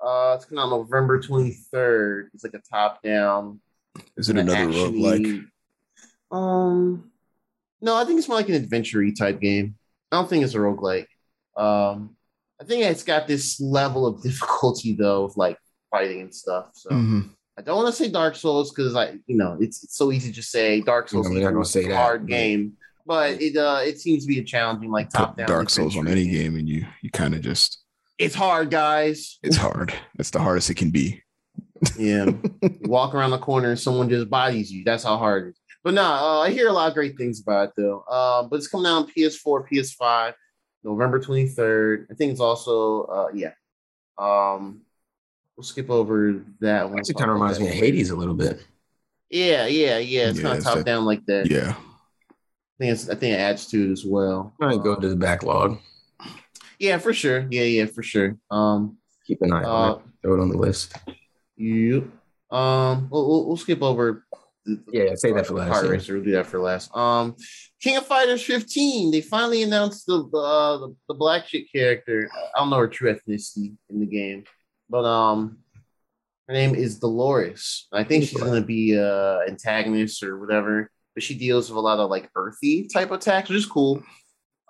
Uh, 0.00 0.34
it's 0.36 0.44
coming 0.44 0.62
out 0.62 0.70
November 0.70 1.20
23rd. 1.20 2.28
It's 2.32 2.44
like 2.44 2.54
a 2.54 2.62
top 2.70 3.02
down. 3.02 3.60
Is 4.16 4.28
it 4.28 4.36
another 4.36 4.66
roguelike? 4.66 5.46
Um, 6.30 7.10
no, 7.80 7.96
I 7.96 8.04
think 8.04 8.18
it's 8.18 8.28
more 8.28 8.36
like 8.36 8.48
an 8.48 8.54
adventure 8.54 9.04
type 9.12 9.40
game. 9.40 9.76
I 10.12 10.16
don't 10.16 10.28
think 10.28 10.44
it's 10.44 10.54
a 10.54 10.58
roguelike. 10.58 11.06
Um, 11.56 12.16
I 12.60 12.64
think 12.64 12.84
it's 12.84 13.04
got 13.04 13.26
this 13.26 13.60
level 13.60 14.06
of 14.06 14.22
difficulty 14.22 14.94
though, 14.94 15.24
of 15.24 15.36
like 15.36 15.58
fighting 15.90 16.22
and 16.22 16.34
stuff. 16.34 16.70
So 16.74 16.90
mm-hmm. 16.90 17.20
I 17.56 17.62
don't 17.62 17.76
want 17.76 17.88
to 17.88 17.92
say 17.92 18.08
Dark 18.08 18.36
Souls 18.36 18.70
because 18.70 18.94
I, 18.94 19.18
you 19.26 19.36
know, 19.36 19.56
it's, 19.60 19.82
it's 19.82 19.96
so 19.96 20.12
easy 20.12 20.32
to 20.32 20.42
say 20.42 20.80
Dark 20.80 21.08
Souls. 21.08 21.30
You 21.30 21.40
know, 21.40 21.62
say 21.62 21.90
a 21.90 21.96
hard 21.96 22.26
game, 22.26 22.74
but 23.06 23.40
it 23.40 23.56
uh 23.56 23.80
it 23.82 24.00
seems 24.00 24.24
to 24.24 24.28
be 24.28 24.38
a 24.38 24.44
challenging 24.44 24.90
like 24.90 25.10
top 25.10 25.36
down 25.36 25.46
Dark 25.46 25.70
Souls 25.70 25.96
on 25.96 26.08
any 26.08 26.28
game, 26.28 26.56
and 26.56 26.68
you 26.68 26.86
you 27.02 27.10
kind 27.10 27.34
of 27.34 27.40
just 27.40 27.82
it's 28.18 28.34
hard, 28.34 28.70
guys. 28.70 29.38
It's 29.42 29.56
hard. 29.56 29.94
It's 30.18 30.30
the 30.30 30.40
hardest 30.40 30.70
it 30.70 30.76
can 30.76 30.90
be. 30.90 31.22
yeah, 31.96 32.30
walk 32.82 33.14
around 33.14 33.30
the 33.30 33.38
corner 33.38 33.70
and 33.70 33.78
someone 33.78 34.08
just 34.08 34.28
bodies 34.28 34.72
you. 34.72 34.82
That's 34.84 35.04
how 35.04 35.16
hard 35.16 35.46
it 35.46 35.50
is. 35.50 35.60
But 35.84 35.94
no, 35.94 36.02
nah, 36.02 36.40
uh, 36.40 36.40
I 36.40 36.50
hear 36.50 36.68
a 36.68 36.72
lot 36.72 36.88
of 36.88 36.94
great 36.94 37.16
things 37.16 37.40
about 37.40 37.68
it 37.68 37.74
though. 37.76 38.02
Um, 38.10 38.48
but 38.48 38.56
it's 38.56 38.66
coming 38.66 38.86
out 38.86 39.04
on 39.04 39.06
PS4, 39.06 39.68
PS5, 39.68 40.34
November 40.88 41.20
23rd. 41.20 42.06
I 42.10 42.14
think 42.14 42.32
it's 42.32 42.40
also 42.40 43.02
uh 43.02 43.28
yeah. 43.34 43.52
Um 44.16 44.82
we'll 45.56 45.64
skip 45.64 45.90
over 45.90 46.42
that 46.60 46.88
one. 46.88 47.00
It 47.00 47.16
kind 47.16 47.30
of 47.30 47.34
reminds 47.34 47.60
me 47.60 47.68
of 47.68 47.74
Hades 47.74 48.10
a 48.10 48.16
little 48.16 48.34
bit. 48.34 48.64
Yeah, 49.28 49.66
yeah, 49.66 49.98
yeah. 49.98 50.30
It's 50.30 50.38
yeah, 50.38 50.42
kind 50.42 50.58
of 50.58 50.64
top 50.64 50.76
that, 50.76 50.86
down 50.86 51.04
like 51.04 51.24
that. 51.26 51.50
Yeah. 51.50 51.74
I 51.74 52.78
think 52.78 52.92
it's 52.92 53.08
I 53.08 53.14
think 53.14 53.34
it 53.34 53.40
adds 53.40 53.66
to 53.66 53.88
it 53.88 53.92
as 53.92 54.04
well. 54.04 54.54
I 54.60 54.66
might 54.66 54.82
go 54.82 54.96
to 54.96 55.08
the 55.08 55.16
backlog. 55.16 55.78
Yeah, 56.78 56.98
for 56.98 57.12
sure. 57.12 57.46
Yeah, 57.50 57.64
yeah, 57.64 57.86
for 57.86 58.02
sure. 58.02 58.36
Um 58.50 58.96
keep 59.26 59.42
an 59.42 59.52
eye 59.52 59.64
uh, 59.64 59.68
on 59.68 59.98
it. 59.98 60.04
Throw 60.22 60.34
it 60.34 60.40
on 60.40 60.48
the 60.48 60.56
list. 60.56 60.94
Yep. 61.56 62.04
Um 62.50 63.08
we'll, 63.10 63.28
we'll, 63.28 63.46
we'll 63.46 63.56
skip 63.58 63.82
over 63.82 64.24
yeah, 64.92 65.14
say 65.14 65.32
that 65.32 65.46
for 65.46 65.54
last. 65.54 65.68
Heart 65.68 65.88
Racer, 65.88 66.14
we'll 66.14 66.24
do 66.24 66.32
that 66.32 66.46
for 66.46 66.60
last. 66.60 66.94
Um, 66.96 67.36
King 67.80 67.96
of 67.96 68.06
Fighters 68.06 68.42
15. 68.42 69.10
They 69.10 69.20
finally 69.20 69.62
announced 69.62 70.06
the 70.06 70.28
the, 70.30 70.38
uh, 70.38 70.78
the, 70.78 70.96
the 71.08 71.14
black 71.14 71.46
chick 71.46 71.70
character. 71.72 72.30
I 72.54 72.60
don't 72.60 72.70
know 72.70 72.78
her 72.78 72.88
true 72.88 73.12
ethnicity 73.12 73.74
in 73.90 74.00
the 74.00 74.06
game, 74.06 74.44
but 74.88 75.04
um, 75.04 75.58
her 76.48 76.54
name 76.54 76.74
is 76.74 76.98
Dolores. 76.98 77.86
I 77.92 78.04
think 78.04 78.24
she's 78.24 78.40
gonna 78.40 78.60
be 78.60 78.94
a 78.94 79.40
antagonist 79.48 80.22
or 80.22 80.38
whatever. 80.38 80.90
But 81.14 81.22
she 81.22 81.34
deals 81.34 81.68
with 81.68 81.76
a 81.76 81.80
lot 81.80 81.98
of 81.98 82.10
like 82.10 82.30
earthy 82.36 82.86
type 82.86 83.10
attacks, 83.10 83.48
which 83.48 83.58
is 83.58 83.66
cool. 83.66 84.02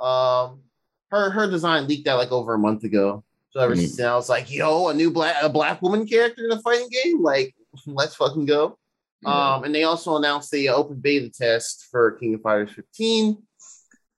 Um, 0.01 0.63
her 1.11 1.31
her 1.31 1.51
design 1.51 1.87
leaked 1.87 2.09
out 2.09 2.19
like 2.19 2.33
over 2.33 2.55
a 2.55 2.59
month 2.59 2.85
ago. 2.85 3.25
So 3.51 3.61
ever 3.61 3.73
mm-hmm. 3.73 3.81
since 3.81 3.97
then, 3.97 4.09
I 4.09 4.15
was 4.15 4.29
like, 4.29 4.51
"Yo, 4.51 4.89
a 4.89 4.95
new 4.95 5.11
black 5.11 5.37
a 5.43 5.49
black 5.49 5.81
woman 5.83 6.07
character 6.07 6.45
in 6.45 6.53
a 6.53 6.61
fighting 6.61 6.89
game? 6.91 7.23
Like, 7.23 7.55
let's 7.87 8.15
fucking 8.15 8.47
go!" 8.47 8.79
Um, 9.25 9.65
and 9.65 9.75
they 9.75 9.85
also 9.85 10.17
announced 10.17 10.51
the 10.51 10.69
open 10.69 11.01
beta 11.01 11.29
test 11.29 11.89
for 11.91 12.13
King 12.13 12.35
of 12.35 12.43
Fighters 12.43 12.71
15. 12.73 13.37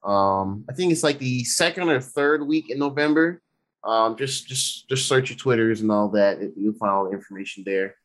Um, 0.03 0.65
I 0.69 0.75
think 0.75 0.93
it's 0.93 1.03
like 1.03 1.19
the 1.19 1.45
second 1.45 1.89
or 1.89 2.01
third 2.01 2.47
week 2.47 2.71
in 2.71 2.79
November. 2.79 3.43
Um, 3.83 4.17
just 4.17 4.47
just 4.47 4.89
just 4.89 5.09
search 5.09 5.31
your 5.31 5.39
Twitters 5.39 5.81
and 5.81 5.91
all 5.91 6.09
that. 6.11 6.39
You'll 6.57 6.75
find 6.75 6.93
all 6.93 7.05
the 7.05 7.13
information 7.13 7.65
there. 7.65 7.97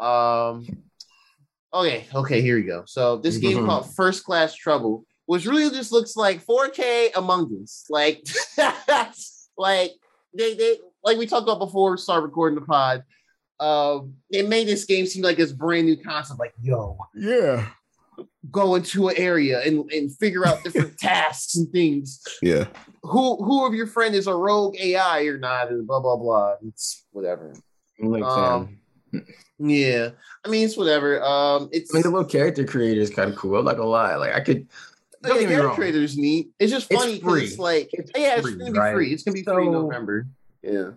Um, 0.00 0.66
okay, 1.72 2.06
okay, 2.14 2.40
here 2.40 2.56
we 2.56 2.62
go. 2.62 2.84
So 2.86 3.16
this 3.16 3.38
game 3.38 3.58
mm-hmm. 3.58 3.66
called 3.68 3.94
First 3.94 4.24
Class 4.24 4.54
Trouble, 4.54 5.04
which 5.26 5.46
really 5.46 5.70
just 5.70 5.92
looks 5.92 6.16
like 6.16 6.44
4K 6.44 7.10
Among 7.16 7.52
Us. 7.62 7.86
Like, 7.90 8.24
like 9.58 9.92
they 10.36 10.54
they 10.54 10.78
like 11.02 11.18
we 11.18 11.26
talked 11.26 11.44
about 11.44 11.58
before 11.58 11.92
we 11.92 11.96
start 11.98 12.22
recording 12.22 12.58
the 12.58 12.66
pod 12.66 13.02
uh, 13.64 14.00
they 14.30 14.42
made 14.42 14.68
this 14.68 14.84
game 14.84 15.06
seem 15.06 15.22
like 15.22 15.38
it's 15.38 15.52
brand 15.52 15.86
new 15.86 15.96
concept. 15.96 16.38
Like, 16.38 16.52
yo, 16.60 16.98
yeah, 17.14 17.66
go 18.50 18.74
into 18.74 19.08
an 19.08 19.16
area 19.16 19.62
and, 19.62 19.90
and 19.90 20.14
figure 20.16 20.46
out 20.46 20.62
different 20.62 20.98
tasks 20.98 21.56
and 21.56 21.70
things. 21.70 22.22
Yeah. 22.42 22.66
Who 23.02 23.42
who 23.42 23.66
of 23.66 23.74
your 23.74 23.86
friend 23.86 24.14
is 24.14 24.26
a 24.26 24.34
rogue 24.34 24.76
AI 24.78 25.22
or 25.22 25.38
not? 25.38 25.70
And 25.70 25.86
blah 25.86 26.00
blah 26.00 26.16
blah. 26.16 26.54
It's 26.66 27.04
whatever. 27.12 27.54
Like 27.98 28.22
um, 28.22 28.78
yeah, 29.58 30.10
I 30.44 30.48
mean 30.48 30.66
it's 30.66 30.76
whatever. 30.76 31.22
Um, 31.22 31.70
it's 31.72 31.92
I 31.92 31.96
mean 31.96 32.02
the 32.02 32.10
little 32.10 32.28
character 32.28 32.64
creator 32.64 33.00
is 33.00 33.10
kind 33.10 33.30
of 33.30 33.36
cool. 33.36 33.56
I'm 33.56 33.64
not 33.64 33.76
gonna 33.76 33.88
lie. 33.88 34.16
Like 34.16 34.34
I 34.34 34.40
could. 34.40 34.68
Don't 35.22 35.40
yeah, 35.40 35.48
character 35.48 35.74
creator 35.74 36.02
is 36.02 36.18
neat. 36.18 36.50
It's 36.58 36.70
just 36.70 36.92
funny 36.92 37.18
because 37.18 37.36
it's, 37.36 37.52
it's, 37.52 37.58
like, 37.58 37.88
it's 37.94 38.10
yeah, 38.14 38.42
free, 38.42 38.52
it's 38.52 38.60
gonna 38.60 38.72
be 38.72 38.78
right? 38.78 38.94
free. 38.94 39.12
It's 39.14 39.22
gonna 39.22 39.34
be 39.34 39.42
so, 39.42 39.54
free 39.54 39.66
in 39.66 39.72
November. 39.72 40.26
Yeah 40.62 40.90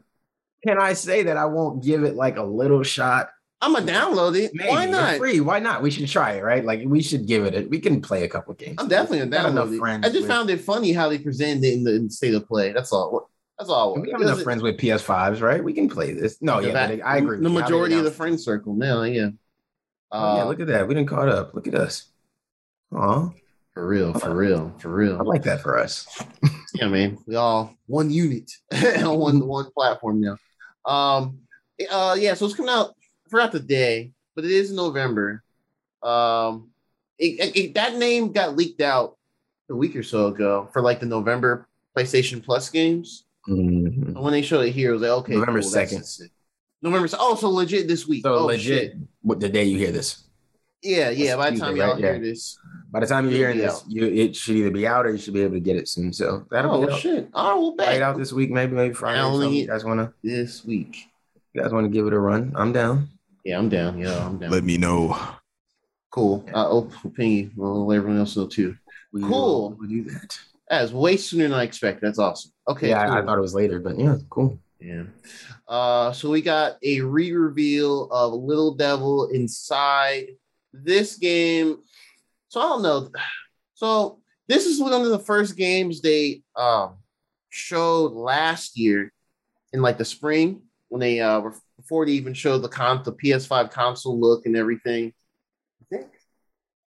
can 0.67 0.79
I 0.79 0.93
say 0.93 1.23
that 1.23 1.37
I 1.37 1.45
won't 1.45 1.83
give 1.83 2.03
it 2.03 2.15
like 2.15 2.37
a 2.37 2.43
little 2.43 2.83
shot? 2.83 3.29
I'm 3.61 3.73
gonna 3.73 3.91
download 3.91 4.37
it. 4.37 4.51
Maybe. 4.53 4.69
Why 4.69 4.85
not? 4.85 5.11
It's 5.11 5.19
free. 5.19 5.39
Why 5.39 5.59
not? 5.59 5.81
We 5.81 5.89
should 5.89 6.07
try 6.07 6.33
it, 6.33 6.43
right? 6.43 6.63
Like 6.63 6.81
we 6.85 7.01
should 7.01 7.25
give 7.25 7.45
it. 7.45 7.55
A, 7.55 7.67
we 7.67 7.79
can 7.79 8.01
play 8.01 8.23
a 8.23 8.27
couple 8.27 8.53
games. 8.53 8.75
I'm 8.77 8.87
definitely 8.87 9.27
gonna 9.27 9.49
download 9.49 9.73
it. 9.75 10.05
I 10.05 10.09
just 10.09 10.21
with. 10.21 10.27
found 10.27 10.49
it 10.49 10.61
funny 10.61 10.91
how 10.91 11.09
they 11.09 11.17
presented 11.17 11.63
it 11.63 11.73
in 11.73 11.83
the, 11.83 11.95
in 11.95 12.03
the, 12.05 12.09
state 12.09 12.35
of 12.35 12.47
play. 12.47 12.71
That's 12.71 12.93
all. 12.93 13.29
That's 13.57 13.71
all. 13.71 13.99
We 13.99 14.11
have 14.11 14.21
enough 14.21 14.43
friends 14.43 14.61
with 14.61 14.77
PS5s, 14.77 15.41
right? 15.41 15.63
We 15.63 15.73
can 15.73 15.89
play 15.89 16.13
this. 16.13 16.39
No, 16.41 16.59
yeah, 16.59 16.73
that, 16.73 17.03
I 17.03 17.17
agree. 17.17 17.39
The 17.39 17.49
majority 17.49 17.95
of 17.95 18.03
the 18.03 18.11
friend 18.11 18.39
circle 18.39 18.75
now, 18.75 19.01
yeah. 19.01 19.29
Oh, 20.11 20.35
yeah, 20.35 20.43
uh, 20.43 20.45
look 20.45 20.59
at 20.59 20.67
that. 20.67 20.87
We 20.87 20.93
didn't 20.93 21.09
caught 21.09 21.29
up. 21.29 21.55
Look 21.55 21.67
at 21.67 21.73
us. 21.73 22.05
Oh, 22.91 23.33
for 23.73 23.87
real, 23.87 24.13
for 24.13 24.35
real, 24.35 24.75
for 24.77 24.89
real. 24.89 25.19
I 25.19 25.23
like 25.23 25.43
that 25.43 25.61
for 25.61 25.79
us. 25.79 26.07
yeah, 26.75 26.87
man. 26.87 27.17
We 27.25 27.35
all 27.35 27.75
one 27.87 28.11
unit 28.11 28.51
on 28.71 29.17
one 29.19 29.47
one 29.47 29.71
platform 29.71 30.21
now. 30.21 30.37
Um, 30.87 31.39
uh, 31.91 32.15
yeah. 32.17 32.33
So 32.33 32.45
it's 32.45 32.55
coming 32.55 32.71
out. 32.71 32.95
I 33.25 33.29
forgot 33.29 33.51
the 33.51 33.59
day, 33.59 34.11
but 34.35 34.45
it 34.45 34.51
is 34.51 34.71
November. 34.71 35.43
Um, 36.01 36.69
it, 37.19 37.55
it, 37.55 37.73
that 37.73 37.95
name 37.95 38.31
got 38.31 38.55
leaked 38.55 38.81
out 38.81 39.17
a 39.69 39.75
week 39.75 39.95
or 39.95 40.03
so 40.03 40.27
ago 40.27 40.69
for 40.71 40.81
like 40.81 40.99
the 40.99 41.05
November 41.05 41.67
PlayStation 41.95 42.43
Plus 42.43 42.69
games. 42.69 43.25
Mm-hmm. 43.47 44.19
When 44.19 44.33
they 44.33 44.41
showed 44.41 44.61
it 44.61 44.71
here, 44.71 44.91
it 44.91 44.93
was 44.93 45.01
like, 45.01 45.11
okay, 45.11 45.33
November 45.33 45.61
second. 45.61 46.03
Cool, 46.17 46.27
November. 46.81 47.09
Oh, 47.19 47.35
so 47.35 47.49
legit 47.49 47.87
this 47.87 48.07
week. 48.07 48.23
So 48.23 48.35
oh, 48.35 48.45
legit. 48.45 48.95
What 49.21 49.39
the 49.39 49.49
day 49.49 49.65
you 49.65 49.77
hear 49.77 49.91
this? 49.91 50.26
Yeah, 50.83 51.09
yeah. 51.09 51.35
By 51.35 51.49
the 51.49 51.57
time 51.57 51.69
Tuesday, 51.69 51.85
y'all 51.85 51.93
right? 51.93 52.03
hear 52.03 52.13
yeah. 52.15 52.19
this, 52.19 52.59
by 52.91 52.99
the 52.99 53.07
time 53.07 53.25
you're 53.25 53.37
hearing 53.37 53.57
this, 53.57 53.83
you 53.87 54.05
it 54.05 54.35
should 54.35 54.55
either 54.55 54.71
be 54.71 54.85
out 54.85 55.05
or 55.05 55.11
you 55.11 55.17
should 55.17 55.33
be 55.33 55.41
able 55.41 55.55
to 55.55 55.59
get 55.59 55.75
it 55.75 55.87
soon. 55.87 56.13
So 56.13 56.45
that'll 56.51 56.83
oh, 56.83 56.87
be 56.87 56.93
shit. 56.99 57.29
Oh, 57.33 57.61
well, 57.61 57.75
bet. 57.75 57.87
Right 57.87 58.01
out 58.01 58.17
this 58.17 58.31
week, 58.31 58.51
maybe 58.51 58.75
maybe 58.75 58.93
Friday. 58.93 59.19
Only 59.19 59.61
you 59.61 59.67
guys 59.67 59.83
want 59.83 59.99
to 59.99 60.13
this 60.23 60.63
week. 60.63 60.97
You 61.53 61.63
guys 61.63 61.71
want 61.71 61.85
to 61.85 61.89
give 61.89 62.05
it 62.05 62.13
a 62.13 62.19
run? 62.19 62.53
I'm 62.55 62.71
down. 62.71 63.09
Yeah, 63.43 63.57
I'm 63.57 63.69
down. 63.69 63.97
Yeah, 63.97 64.25
I'm 64.25 64.37
down. 64.37 64.51
Let 64.51 64.63
me 64.63 64.77
know. 64.77 65.17
Cool. 66.11 66.43
Yeah. 66.47 66.53
Uh, 66.53 66.67
oh, 66.69 66.91
ping 67.15 67.31
you. 67.31 67.51
Well, 67.55 67.87
let 67.87 67.97
everyone 67.97 68.19
else 68.19 68.37
know 68.37 68.47
too. 68.47 68.77
We 69.11 69.21
cool. 69.21 69.75
We'll 69.79 69.89
do 69.89 70.03
that. 70.05 70.37
That's 70.69 70.91
way 70.91 71.17
sooner 71.17 71.43
than 71.43 71.53
I 71.53 71.63
expected. 71.63 72.05
That's 72.05 72.19
awesome. 72.19 72.51
Okay. 72.67 72.89
Yeah, 72.89 73.05
cool. 73.05 73.15
I, 73.15 73.19
I, 73.19 73.25
thought 73.25 73.37
it 73.37 73.41
was 73.41 73.55
later, 73.55 73.79
but 73.79 73.97
yeah, 73.97 74.17
cool. 74.29 74.59
Yeah. 74.79 75.03
Uh, 75.67 76.11
so 76.11 76.29
we 76.29 76.41
got 76.41 76.77
a 76.83 77.01
re-reveal 77.01 78.09
of 78.11 78.33
Little 78.33 78.75
Devil 78.75 79.29
Inside 79.29 80.27
this 80.83 81.17
game. 81.17 81.77
So 82.49 82.61
I 82.61 82.63
don't 82.63 82.81
know. 82.81 83.09
So 83.73 84.19
this 84.47 84.65
is 84.65 84.81
one 84.81 84.93
of 84.93 85.05
the 85.05 85.19
first 85.19 85.55
games 85.57 86.01
they 86.01 86.41
um, 86.55 86.97
showed 87.49 88.13
last 88.13 88.77
year 88.77 89.11
in 89.73 89.81
like 89.81 89.97
the 89.97 90.05
spring 90.05 90.61
when 90.89 90.99
they 90.99 91.19
uh, 91.19 91.39
were 91.39 91.53
before 91.75 92.05
they 92.05 92.13
even 92.13 92.33
showed 92.33 92.59
the 92.59 92.69
con 92.69 93.01
the 93.03 93.13
PS5 93.13 93.71
console 93.71 94.19
look 94.19 94.45
and 94.45 94.55
everything. 94.55 95.13
I 95.81 95.95
think. 95.95 96.07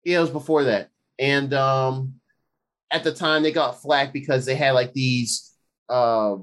Yeah, 0.04 0.18
it 0.18 0.22
was 0.22 0.30
before 0.30 0.64
that. 0.64 0.88
And 1.18 1.52
um 1.52 2.18
at 2.90 3.04
the 3.04 3.12
time 3.12 3.42
they 3.42 3.52
got 3.52 3.80
flack 3.80 4.12
because 4.12 4.46
they 4.46 4.54
had 4.54 4.72
like 4.72 4.92
these 4.92 5.52
uh, 5.88 6.36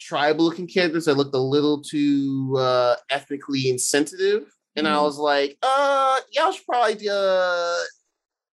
tribal 0.00 0.44
looking 0.44 0.66
characters 0.66 1.04
that 1.04 1.16
looked 1.16 1.34
a 1.34 1.38
little 1.38 1.82
too 1.82 2.56
uh, 2.58 2.96
ethnically 3.10 3.70
insensitive. 3.70 4.46
And 4.76 4.86
mm. 4.86 4.90
I 4.90 5.00
was 5.02 5.18
like, 5.18 5.56
uh, 5.62 6.20
y'all 6.32 6.52
should 6.52 6.66
probably 6.66 7.08
uh 7.08 7.76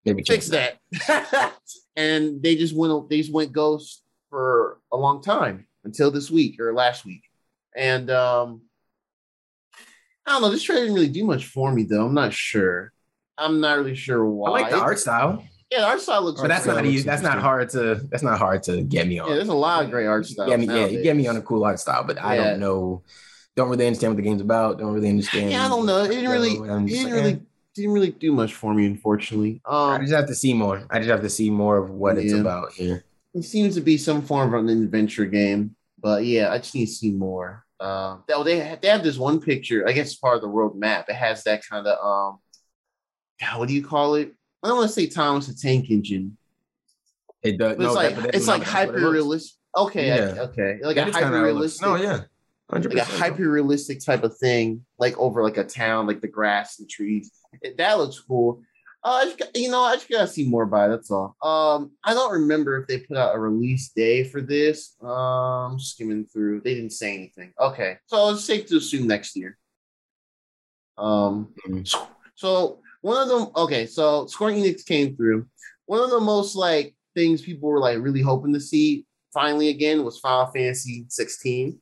maybe 0.05 0.23
fix 0.23 0.49
that. 0.49 0.79
and 1.97 2.43
they 2.43 2.57
just 2.57 2.75
went 2.77 3.09
they 3.09 3.19
just 3.19 3.33
went 3.33 3.53
ghost 3.53 4.03
for 4.29 4.79
a 4.93 4.97
long 4.97 5.23
time 5.23 5.67
until 5.85 6.11
this 6.11 6.31
week 6.31 6.61
or 6.61 6.73
last 6.73 7.05
week. 7.05 7.23
And 7.77 8.11
um 8.11 8.63
I 10.27 10.33
don't 10.33 10.43
know, 10.43 10.51
this 10.51 10.63
trailer 10.63 10.83
didn't 10.83 10.95
really 10.95 11.09
do 11.09 11.25
much 11.25 11.47
for 11.47 11.73
me 11.73 11.85
though. 11.85 12.07
I'm 12.07 12.15
not 12.15 12.33
sure. 12.33 12.93
I'm 13.39 13.61
not 13.61 13.79
really 13.79 13.95
sure 13.95 14.25
why. 14.25 14.49
I 14.49 14.53
like 14.53 14.71
the 14.71 14.79
art 14.79 14.99
style. 14.99 15.43
Yeah, 15.71 15.85
art 15.85 16.01
style 16.01 16.23
looks. 16.23 16.41
But 16.41 16.49
that's 16.49 16.67
not 16.67 16.85
easy. 16.85 17.05
That's 17.05 17.23
not 17.23 17.39
hard 17.39 17.71
to. 17.71 18.01
That's 18.11 18.23
not 18.25 18.39
hard 18.39 18.63
to 18.65 18.83
get 18.83 19.07
me 19.07 19.19
on. 19.21 19.29
Yeah, 19.29 19.37
there's 19.37 19.49
a 19.49 19.55
lot 19.55 19.85
of 19.85 19.91
great 19.91 20.07
art 20.07 20.27
style. 20.27 20.49
Yeah, 20.49 20.57
yeah, 20.57 21.03
get 21.03 21.17
me 21.17 21.29
on 21.29 21.37
a 21.37 21.43
cool 21.43 21.65
art 21.65 21.79
style, 21.79 22.05
but 22.05 22.21
I 22.21 22.37
don't 22.37 22.61
know. 22.61 23.03
Don't 23.57 23.69
really 23.69 23.87
understand 23.87 24.13
what 24.13 24.17
the 24.17 24.23
game's 24.23 24.41
about. 24.41 24.79
Don't 24.79 24.93
really 24.93 25.09
understand. 25.09 25.51
Yeah, 25.51 25.67
I 25.67 25.69
don't 25.69 25.87
know. 25.87 26.05
It 26.05 26.09
didn't 26.09 26.31
really. 26.31 26.53
It 26.53 26.87
didn't 26.87 27.13
really. 27.13 27.43
Didn't 27.73 27.93
really 27.93 28.11
do 28.11 28.33
much 28.33 28.55
for 28.55 28.75
me, 28.75 28.85
unfortunately. 28.85 29.61
Um, 29.65 29.93
I 29.93 29.99
just 30.01 30.13
have 30.13 30.27
to 30.27 30.35
see 30.35 30.53
more. 30.55 30.83
I 30.91 30.99
just 30.99 31.09
have 31.09 31.23
to 31.23 31.31
see 31.31 31.51
more 31.51 31.79
of 31.79 31.91
what 31.91 32.17
yeah. 32.17 32.23
it's 32.23 32.33
about 32.33 32.73
here. 32.73 33.05
It 33.33 33.45
seems 33.45 33.77
to 33.77 33.81
be 33.81 33.97
some 33.97 34.23
form 34.23 34.53
of 34.53 34.65
an 34.67 34.83
adventure 34.83 35.25
game, 35.25 35.77
but 35.97 36.25
yeah, 36.25 36.51
I 36.53 36.59
just 36.59 36.75
need 36.75 36.87
to 36.87 36.93
see 36.93 37.13
more. 37.13 37.65
Uh, 37.79 38.17
they 38.27 38.43
they 38.43 38.59
have, 38.59 38.81
they 38.81 38.89
have 38.89 39.05
this 39.05 39.17
one 39.17 39.41
picture. 39.41 39.89
I 39.89 39.93
guess 39.93 40.17
part 40.17 40.35
of 40.35 40.43
the 40.43 40.49
world 40.49 40.77
map. 40.77 41.09
It 41.09 41.15
has 41.15 41.45
that 41.45 41.65
kind 41.65 41.87
of 41.87 41.97
um, 42.05 42.41
what 43.57 43.69
do 43.69 43.75
you 43.75 43.87
call 43.87 44.17
it? 44.17 44.35
I 44.65 44.69
don't 44.69 44.79
want 44.79 44.89
to 44.89 44.95
say 44.95 45.07
Thomas 45.07 45.47
the 45.47 45.55
Tank 45.55 45.91
Engine, 45.91 46.37
it 47.43 47.57
does. 47.57 47.77
But 47.77 47.83
no, 47.85 47.87
it's 47.87 47.95
like 47.95 48.17
that, 48.17 48.35
it's 48.35 48.49
like 48.49 48.65
hyper 48.65 49.11
realistic. 49.11 49.57
Okay, 49.77 50.09
yeah. 50.09 50.35
I, 50.37 50.39
okay, 50.47 50.81
like 50.83 50.97
a 50.97 51.13
hyper 51.13 51.41
realistic. 51.41 51.87
No, 51.87 51.95
yeah, 51.95 52.23
100%. 52.71 52.95
like 52.95 53.03
a 53.03 53.05
hyper 53.05 53.51
realistic 53.51 54.05
type 54.05 54.23
of 54.23 54.37
thing, 54.39 54.85
like 54.99 55.17
over 55.19 55.43
like 55.43 55.57
a 55.57 55.65
town, 55.65 56.07
like 56.07 56.21
the 56.21 56.29
grass 56.29 56.79
and 56.79 56.89
trees. 56.89 57.31
That 57.77 57.99
looks 57.99 58.19
cool. 58.19 58.63
Uh, 59.03 59.27
you 59.55 59.71
know, 59.71 59.83
I 59.83 59.95
just 59.95 60.11
gotta 60.11 60.27
see 60.27 60.47
more 60.47 60.67
by. 60.67 60.87
It, 60.87 60.91
that's 60.91 61.11
all. 61.11 61.35
Um, 61.43 61.93
I 62.05 62.13
don't 62.13 62.33
remember 62.33 62.79
if 62.79 62.87
they 62.87 62.99
put 62.99 63.17
out 63.17 63.35
a 63.35 63.39
release 63.39 63.91
day 63.91 64.25
for 64.25 64.43
this. 64.43 64.95
Um, 65.03 65.81
skimming 65.81 66.27
through, 66.27 66.61
they 66.61 66.75
didn't 66.75 66.93
say 66.93 67.15
anything. 67.15 67.53
Okay, 67.59 67.97
so 68.07 68.31
it's 68.31 68.45
safe 68.45 68.67
to 68.67 68.77
assume 68.77 69.07
next 69.07 69.37
year. 69.37 69.57
Um, 70.99 71.55
mm-hmm. 71.67 71.85
so, 71.85 72.09
so 72.35 72.81
one 73.01 73.23
of 73.23 73.29
them. 73.29 73.49
Okay, 73.57 73.87
so 73.87 74.27
Square 74.27 74.53
Enix 74.53 74.85
came 74.85 75.17
through. 75.17 75.47
One 75.87 76.03
of 76.03 76.11
the 76.11 76.21
most 76.21 76.55
like 76.55 76.95
things 77.15 77.41
people 77.41 77.71
were 77.71 77.81
like 77.81 77.99
really 77.99 78.23
hoping 78.23 78.53
to 78.53 78.61
see 78.61 79.07
finally 79.33 79.69
again 79.69 80.05
was 80.05 80.19
Final 80.19 80.53
Fantasy 80.53 81.07
16. 81.09 81.81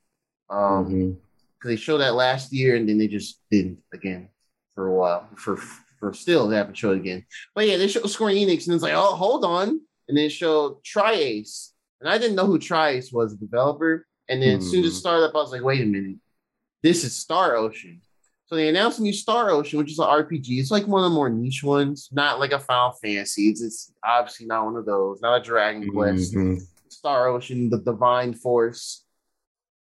Um, 0.50 0.86
mm-hmm. 0.86 1.10
because 1.58 1.68
they 1.68 1.76
showed 1.76 1.98
that 1.98 2.14
last 2.14 2.52
year 2.52 2.76
and 2.76 2.88
then 2.88 2.98
they 2.98 3.08
just 3.08 3.40
didn't 3.50 3.78
again 3.92 4.28
for 4.74 4.86
a 4.86 4.94
while. 4.94 5.28
For 5.36 5.56
for 5.98 6.12
still 6.12 6.48
they 6.48 6.56
haven't 6.56 6.76
showed 6.76 6.98
again. 6.98 7.24
But 7.54 7.66
yeah, 7.66 7.76
they 7.76 7.88
showed 7.88 8.08
Square 8.08 8.34
Enix 8.34 8.66
and 8.66 8.74
it's 8.74 8.82
like, 8.82 8.94
oh, 8.94 9.14
hold 9.14 9.44
on, 9.44 9.80
and 10.08 10.16
then 10.16 10.30
showed 10.30 10.82
Tri-Ace, 10.84 11.72
and 12.00 12.08
I 12.08 12.18
didn't 12.18 12.36
know 12.36 12.46
who 12.46 12.58
Tri-Ace 12.58 13.12
was, 13.12 13.32
the 13.32 13.46
developer. 13.46 14.06
And 14.28 14.42
then 14.42 14.58
mm-hmm. 14.58 14.58
as 14.58 14.70
soon 14.70 14.84
as 14.84 14.86
it 14.86 14.88
mm-hmm. 14.90 14.98
started 14.98 15.24
up, 15.24 15.34
I 15.34 15.38
was 15.38 15.52
like, 15.52 15.62
wait 15.62 15.82
a 15.82 15.86
minute, 15.86 16.16
this 16.82 17.04
is 17.04 17.16
Star 17.16 17.56
Ocean. 17.56 18.00
So 18.46 18.56
they 18.56 18.68
announced 18.68 18.98
a 18.98 19.02
new 19.02 19.12
Star 19.12 19.50
Ocean, 19.50 19.78
which 19.78 19.92
is 19.92 19.98
an 19.98 20.06
RPG. 20.06 20.58
It's 20.58 20.70
like 20.70 20.86
one 20.86 21.04
of 21.04 21.10
the 21.10 21.14
more 21.14 21.28
niche 21.28 21.62
ones, 21.62 22.08
not 22.12 22.38
like 22.38 22.52
a 22.52 22.58
Final 22.58 22.92
Fantasy. 22.92 23.48
It's, 23.48 23.60
it's 23.60 23.92
obviously 24.02 24.46
not 24.46 24.64
one 24.64 24.76
of 24.76 24.86
those, 24.86 25.20
not 25.20 25.40
a 25.40 25.44
Dragon 25.44 25.90
Quest. 25.90 26.34
Mm-hmm. 26.34 26.62
Star 26.88 27.28
Ocean, 27.28 27.68
the 27.68 27.78
Divine 27.78 28.32
Force, 28.32 29.04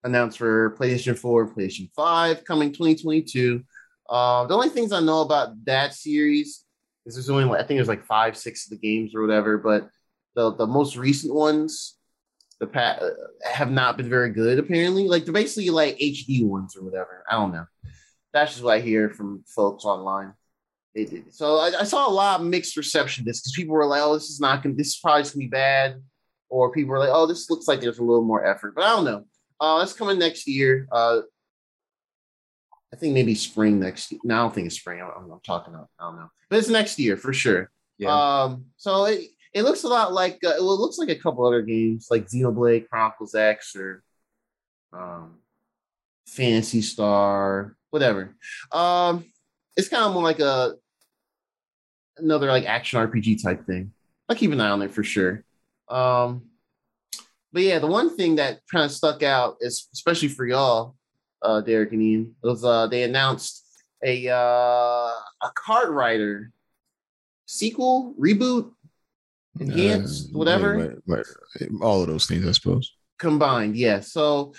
announced 0.05 0.39
for 0.39 0.77
PlayStation 0.79 1.17
4, 1.17 1.55
PlayStation 1.55 1.91
5, 1.95 2.45
coming 2.45 2.71
2022. 2.73 3.63
Uh, 4.09 4.47
the 4.47 4.55
only 4.55 4.69
things 4.69 4.93
I 4.93 5.01
know 5.01 5.21
about 5.21 5.65
that 5.65 5.95
series 5.95 6.65
is 7.07 7.15
there's 7.15 7.31
only, 7.31 7.45
I 7.59 7.63
think 7.63 7.79
there's 7.79 7.89
like 7.89 8.05
five, 8.05 8.37
six 8.37 8.67
of 8.67 8.71
the 8.71 8.77
games 8.77 9.15
or 9.15 9.23
whatever, 9.23 9.59
but 9.59 9.89
the, 10.35 10.55
the 10.55 10.67
most 10.67 10.97
recent 10.97 11.35
ones 11.35 11.97
the 12.61 12.67
pa- 12.67 12.99
uh, 13.01 13.11
have 13.45 13.71
not 13.71 13.97
been 13.97 14.09
very 14.09 14.31
good 14.31 14.59
apparently. 14.59 15.09
Like 15.09 15.25
they're 15.25 15.33
basically 15.33 15.71
like 15.71 15.99
HD 15.99 16.47
ones 16.47 16.77
or 16.77 16.85
whatever. 16.85 17.25
I 17.29 17.35
don't 17.35 17.53
know 17.53 17.67
that's 18.33 18.53
just 18.53 18.65
what 18.65 18.75
I 18.75 18.81
hear 18.81 19.11
from 19.11 19.45
folks 19.47 19.85
online. 19.85 20.33
so 21.31 21.57
I, 21.57 21.81
I, 21.81 21.85
saw 21.85 22.09
a 22.09 22.13
lot 22.13 22.41
of 22.41 22.47
mixed 22.47 22.77
reception 22.77 23.25
this 23.25 23.41
because 23.41 23.53
people 23.53 23.75
were 23.75 23.87
like, 23.87 24.03
"Oh, 24.03 24.15
this 24.15 24.31
is 24.31 24.41
not 24.41 24.63
gonna. 24.63 24.75
This 24.75 24.89
is 24.89 24.99
probably 24.99 25.23
gonna 25.23 25.37
be 25.37 25.47
bad," 25.47 26.03
or 26.49 26.73
people 26.73 26.91
were 26.91 26.99
like, 26.99 27.11
"Oh, 27.13 27.27
this 27.27 27.49
looks 27.51 27.69
like 27.69 27.81
there's 27.81 27.99
a 27.99 28.05
little 28.05 28.25
more 28.25 28.45
effort." 28.45 28.75
But 28.75 28.85
I 28.85 28.91
don't 28.91 29.05
know. 29.05 29.25
Uh, 29.63 29.79
that's 29.79 29.93
coming 29.93 30.19
next 30.19 30.49
year. 30.49 30.89
Uh, 30.91 31.21
I 32.93 32.97
think 32.97 33.15
maybe 33.15 33.37
spring 33.37 33.79
next 33.79 34.11
year. 34.11 34.21
No, 34.25 34.35
I 34.35 34.39
don't 34.39 34.55
think 34.55 34.67
it's 34.67 34.77
spring. 34.77 35.01
I'm, 35.01 35.31
I'm 35.31 35.41
talking 35.45 35.73
about. 35.73 35.89
I 36.01 36.05
don't 36.05 36.17
know, 36.17 36.31
but 36.51 36.59
it's 36.59 36.69
next 36.69 36.99
year 36.99 37.17
for 37.17 37.33
sure. 37.33 37.71
Yeah. 37.97 38.11
Um. 38.13 38.65
So 38.77 39.05
it 39.05 39.21
it 39.55 39.63
looks 39.63 39.85
a 39.85 39.89
lot 39.89 40.13
like 40.13 40.41
uh, 40.45 40.55
it 40.57 40.63
looks 40.63 40.99
like 40.99 41.11
a 41.11 41.15
couple 41.15 41.47
other 41.47 41.63
games 41.63 42.09
like 42.11 42.27
Xenoblade 42.27 42.89
Chronicles 42.89 43.37
X 43.37 43.77
or 43.77 44.03
um, 44.93 45.39
Phantasy 46.27 46.83
Star 46.83 47.77
whatever. 47.93 48.35
Um, 48.73 49.27
it's 49.77 49.89
kind 49.89 50.03
of 50.03 50.13
more 50.13 50.25
like 50.25 50.41
a 50.41 50.75
another 52.17 52.49
like 52.49 52.65
action 52.65 52.99
RPG 52.99 53.43
type 53.43 53.65
thing. 53.65 53.93
I'll 54.29 54.37
keep 54.37 54.51
an 54.51 54.61
eye 54.61 54.71
on 54.71 54.83
it 54.83 54.91
for 54.91 55.05
sure. 55.05 55.45
Um, 55.89 56.47
but 57.53 57.63
yeah, 57.63 57.79
the 57.79 57.87
one 57.87 58.17
thing 58.17 58.37
that 58.37 58.61
kind 58.71 58.85
of 58.85 58.93
stuck 58.93 59.23
out 59.23 59.57
is 59.61 59.89
especially 59.93 60.29
for 60.29 60.47
y'all, 60.47 60.97
uh, 61.43 61.61
Derek 61.61 61.93
and 61.93 62.03
Ian, 62.03 62.35
was 62.43 62.65
uh, 62.65 62.87
they 62.87 63.03
announced 63.03 63.65
a 64.03 64.29
uh, 64.29 65.13
a 65.43 66.41
sequel, 67.47 68.15
reboot, 68.19 68.71
enhanced, 69.61 70.31
uh, 70.35 70.39
whatever. 70.39 71.03
all 71.83 72.01
of 72.01 72.09
those 72.09 72.27
things, 72.27 72.47
I 72.47 72.53
suppose 72.53 72.93
combined. 73.23 73.77
Yeah. 73.77 74.01
So 74.01 74.53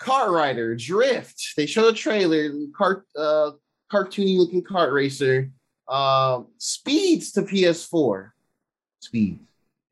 KartRider 0.00 0.78
Drift. 0.78 1.54
They 1.56 1.66
showed 1.66 1.92
a 1.92 1.96
trailer. 1.96 2.50
Cart 2.74 3.04
uh, 3.18 3.50
cartoony 3.92 4.38
looking 4.38 4.62
kart 4.62 4.92
racer. 4.92 5.50
Uh, 5.86 6.42
speeds 6.58 7.32
to 7.32 7.42
PS4. 7.42 8.30
speeds 9.00 9.40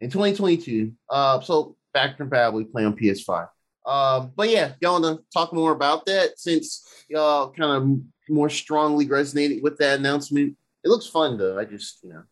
in 0.01 0.11
2022. 0.11 0.93
Uh, 1.11 1.41
so 1.41 1.77
back 1.97 2.19
compatible. 2.19 2.59
We 2.59 2.65
play 2.65 2.85
on 2.85 2.95
PS5. 2.95 3.49
Um, 3.87 4.33
but 4.37 4.51
yeah, 4.51 4.73
y'all 4.81 5.01
want 5.01 5.19
to 5.19 5.25
talk 5.33 5.53
more 5.55 5.73
about 5.73 6.05
that 6.07 6.39
since 6.39 6.85
y'all 7.09 7.51
kind 7.53 7.73
of 7.73 7.99
more 8.29 8.51
strongly 8.51 9.07
resonated 9.07 9.63
with 9.63 9.79
that 9.79 9.99
announcement. 10.01 10.57
It 10.85 10.89
looks 10.89 11.07
fun 11.07 11.39
though. 11.39 11.59
I 11.59 11.65
just 11.65 12.01
you 12.03 12.11
know. 12.11 12.23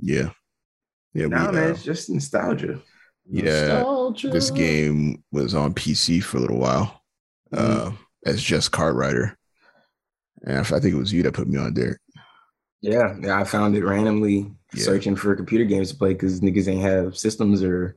Yeah. 0.00 0.30
Yeah, 1.14 1.26
Nah, 1.26 1.50
we, 1.50 1.56
man, 1.56 1.68
uh, 1.70 1.72
it's 1.72 1.82
just 1.82 2.08
nostalgia. 2.10 2.80
Yeah, 3.28 3.42
Nostalgia. 3.82 4.28
this 4.28 4.50
game 4.50 5.22
was 5.32 5.54
on 5.54 5.74
PC 5.74 6.22
for 6.22 6.36
a 6.38 6.40
little 6.40 6.58
while 6.58 7.02
Mm-hmm. 7.52 7.88
uh, 7.88 7.92
as 8.24 8.40
just 8.42 8.70
KartRider. 8.72 9.34
And 10.44 10.58
I 10.58 10.62
think 10.62 10.84
it 10.94 10.94
was 10.94 11.12
you 11.12 11.22
that 11.24 11.34
put 11.34 11.48
me 11.48 11.58
on 11.58 11.74
there. 11.74 11.98
Yeah, 12.80 13.14
yeah, 13.20 13.38
I 13.38 13.44
found 13.44 13.76
it 13.76 13.84
randomly 13.84 14.50
Yeah. 14.74 14.84
searching 14.84 15.16
for 15.16 15.34
computer 15.36 15.64
games 15.64 15.90
to 15.90 15.96
play 15.96 16.14
because 16.14 16.40
niggas 16.40 16.66
ain't 16.68 16.82
have 16.82 17.16
systems 17.16 17.62
or 17.62 17.96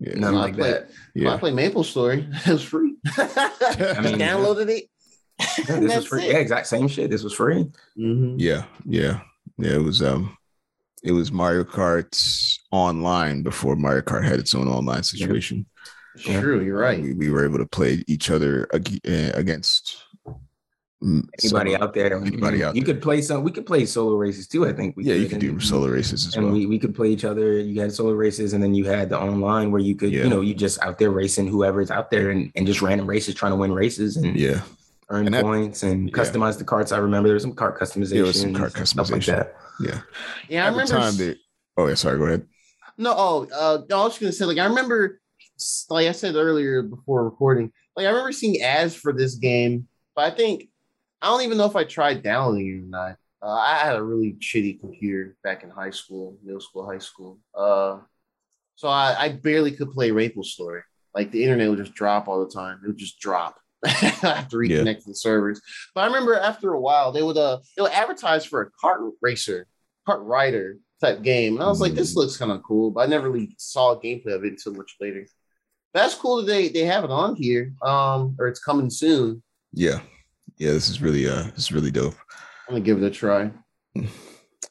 Yeah. 0.00 0.14
nothing 0.14 0.36
I 0.36 0.40
like 0.40 0.54
played- 0.54 0.72
that. 0.74 0.90
Well, 1.16 1.34
I 1.34 1.38
play 1.38 1.50
Maple 1.52 1.84
Story. 1.84 2.28
It 2.46 2.52
was 2.52 2.62
free. 2.62 2.94
I 3.16 4.00
mean, 4.02 4.18
downloaded 4.18 4.68
it. 4.68 4.84
Yeah, 5.68 5.80
this 5.80 5.96
was 5.96 6.06
free. 6.06 6.26
Yeah, 6.28 6.38
exact 6.38 6.66
same 6.66 6.88
shit. 6.88 7.10
This 7.10 7.22
was 7.22 7.32
free. 7.34 7.66
Mhm. 7.98 8.36
Yeah. 8.38 8.64
Yeah. 8.84 9.20
Yeah. 9.58 9.74
It 9.76 9.82
was 9.82 10.02
um 10.02 10.36
it 11.02 11.12
was 11.12 11.30
Mario 11.32 11.64
Kart 11.64 12.58
online 12.72 13.42
before 13.42 13.76
Mario 13.76 14.02
Kart 14.02 14.24
had 14.24 14.38
its 14.40 14.54
own 14.54 14.68
online 14.68 15.02
situation. 15.04 15.66
It's 16.16 16.24
True, 16.24 16.60
you're 16.64 16.78
right. 16.78 17.00
We, 17.00 17.14
we 17.14 17.30
were 17.30 17.44
able 17.44 17.58
to 17.58 17.66
play 17.66 18.02
each 18.08 18.30
other 18.30 18.66
ag- 18.74 19.00
uh, 19.08 19.30
against 19.34 19.96
Anybody 21.00 21.72
some- 21.74 21.82
out 21.82 21.94
there? 21.94 22.16
Anybody 22.16 22.64
out 22.64 22.74
You 22.74 22.82
there. 22.82 22.94
could 22.94 23.02
play 23.02 23.22
some. 23.22 23.44
We 23.44 23.52
could 23.52 23.66
play 23.66 23.86
solo 23.86 24.16
races 24.16 24.48
too. 24.48 24.66
I 24.66 24.72
think. 24.72 24.96
We 24.96 25.04
Yeah, 25.04 25.14
you 25.14 25.22
could, 25.28 25.40
could 25.40 25.40
do 25.40 25.60
solo 25.60 25.88
races 25.88 26.26
as 26.26 26.34
And 26.34 26.46
well. 26.46 26.54
we, 26.54 26.66
we 26.66 26.78
could 26.78 26.94
play 26.94 27.08
each 27.08 27.24
other. 27.24 27.58
You 27.60 27.80
had 27.80 27.92
solo 27.92 28.12
races, 28.12 28.52
and 28.52 28.62
then 28.62 28.74
you 28.74 28.84
had 28.84 29.08
the 29.10 29.18
online 29.18 29.70
where 29.70 29.80
you 29.80 29.94
could, 29.94 30.10
Yeah. 30.12 30.24
you 30.24 30.30
know, 30.30 30.40
you 30.40 30.54
just 30.54 30.80
out 30.82 30.98
there 30.98 31.10
racing 31.10 31.46
whoever's 31.46 31.90
out 31.90 32.10
there 32.10 32.30
and, 32.30 32.50
and 32.56 32.66
just 32.66 32.82
random 32.82 33.06
races 33.06 33.34
trying 33.36 33.52
to 33.52 33.56
win 33.56 33.72
races 33.72 34.16
and 34.16 34.36
yeah. 34.36 34.62
earn 35.10 35.26
And 35.26 35.34
that- 35.34 35.44
points 35.44 35.84
and 35.84 36.08
yeah. 36.08 36.14
customize 36.16 36.58
the 36.58 36.64
carts. 36.64 36.90
I 36.90 36.98
remember 36.98 37.28
there 37.28 37.34
was 37.34 37.42
some 37.44 37.54
cart 37.54 37.78
customization. 37.78 38.10
There 38.10 38.22
was 38.24 38.40
some 38.40 38.54
cart 38.54 38.76
and 38.76 38.88
stuff 38.88 39.10
like 39.10 39.20
customization. 39.20 39.26
that. 39.26 39.56
Yeah. 39.80 40.00
Yeah, 40.48 40.64
I 40.64 40.66
At 40.68 40.70
the 40.70 40.78
remember. 40.80 40.92
time 41.00 41.16
that 41.18 41.36
oh 41.76 41.86
yeah, 41.86 41.94
sorry, 41.94 42.18
go 42.18 42.24
ahead. 42.24 42.46
No, 43.00 43.14
oh, 43.16 43.46
uh, 43.54 43.82
no, 43.88 44.00
I 44.00 44.04
was 44.04 44.14
just 44.14 44.20
gonna 44.20 44.32
say, 44.32 44.44
like, 44.46 44.58
I 44.58 44.64
remember, 44.66 45.20
like 45.88 46.08
I 46.08 46.12
said 46.12 46.34
earlier 46.34 46.82
before 46.82 47.22
recording, 47.22 47.70
like, 47.94 48.06
I 48.06 48.08
remember 48.08 48.32
seeing 48.32 48.60
ads 48.62 48.96
for 48.96 49.12
this 49.12 49.36
game, 49.36 49.86
but 50.16 50.24
I 50.32 50.34
think 50.34 50.64
I 51.20 51.26
don't 51.28 51.42
even 51.42 51.58
know 51.58 51.66
if 51.66 51.76
I 51.76 51.84
tried 51.84 52.22
downloading 52.22 52.66
it 52.68 52.84
or 52.84 52.86
not. 52.88 53.16
Uh, 53.42 53.52
I 53.54 53.78
had 53.78 53.96
a 53.96 54.02
really 54.02 54.36
shitty 54.40 54.80
computer 54.80 55.36
back 55.44 55.62
in 55.62 55.70
high 55.70 55.90
school, 55.90 56.36
middle 56.44 56.60
school, 56.60 56.86
high 56.86 56.98
school. 56.98 57.38
Uh, 57.54 57.98
so 58.76 58.88
I, 58.88 59.16
I 59.18 59.28
barely 59.30 59.72
could 59.72 59.90
play 59.92 60.10
Rainbow 60.10 60.42
Story. 60.42 60.82
Like, 61.14 61.30
the 61.30 61.42
internet 61.42 61.68
would 61.70 61.78
just 61.78 61.94
drop 61.94 62.28
all 62.28 62.44
the 62.44 62.50
time. 62.52 62.80
It 62.84 62.86
would 62.86 62.96
just 62.96 63.18
drop. 63.18 63.56
I 63.84 63.88
have 63.88 64.48
to 64.48 64.60
Yeah. 64.64 64.82
reconnect 64.82 65.04
to 65.04 65.08
the 65.10 65.14
servers. 65.14 65.60
But 65.94 66.02
I 66.02 66.06
remember 66.06 66.34
after 66.36 66.72
a 66.72 66.80
while, 66.80 67.12
they 67.12 67.22
would 67.22 67.36
uh 67.36 67.58
they 67.76 67.82
would 67.82 67.92
advertise 67.92 68.44
for 68.44 68.62
a 68.62 68.70
kart 68.86 69.08
racer, 69.22 69.66
kart 70.08 70.18
rider 70.24 70.78
type 71.00 71.22
game. 71.22 71.54
And 71.54 71.62
I 71.62 71.68
was 71.68 71.80
like, 71.80 71.94
this 71.94 72.12
Mhm. 72.12 72.16
looks 72.16 72.36
kind 72.36 72.50
of 72.50 72.62
cool, 72.64 72.90
but 72.90 73.02
I 73.02 73.06
never 73.06 73.30
really 73.30 73.54
saw 73.56 73.92
a 73.92 74.00
gameplay 74.00 74.34
of 74.34 74.44
it 74.44 74.48
until 74.54 74.74
much 74.74 74.96
later. 75.00 75.26
That's 75.94 76.14
cool 76.16 76.38
that 76.38 76.46
they, 76.46 76.68
they 76.68 76.84
have 76.86 77.04
it 77.04 77.10
on 77.10 77.36
here. 77.36 77.72
Um, 77.82 78.36
or 78.40 78.48
it's 78.48 78.58
coming 78.60 78.90
soon. 78.90 79.42
Yeah. 79.72 80.00
Yeah, 80.58 80.72
this 80.72 80.88
is 80.88 81.00
really 81.00 81.28
uh 81.28 81.44
this 81.54 81.58
is 81.64 81.72
really 81.72 81.90
dope. 81.90 82.14
I'm 82.68 82.74
gonna 82.74 82.80
give 82.84 83.02
it 83.02 83.06
a 83.06 83.10
try. 83.10 83.50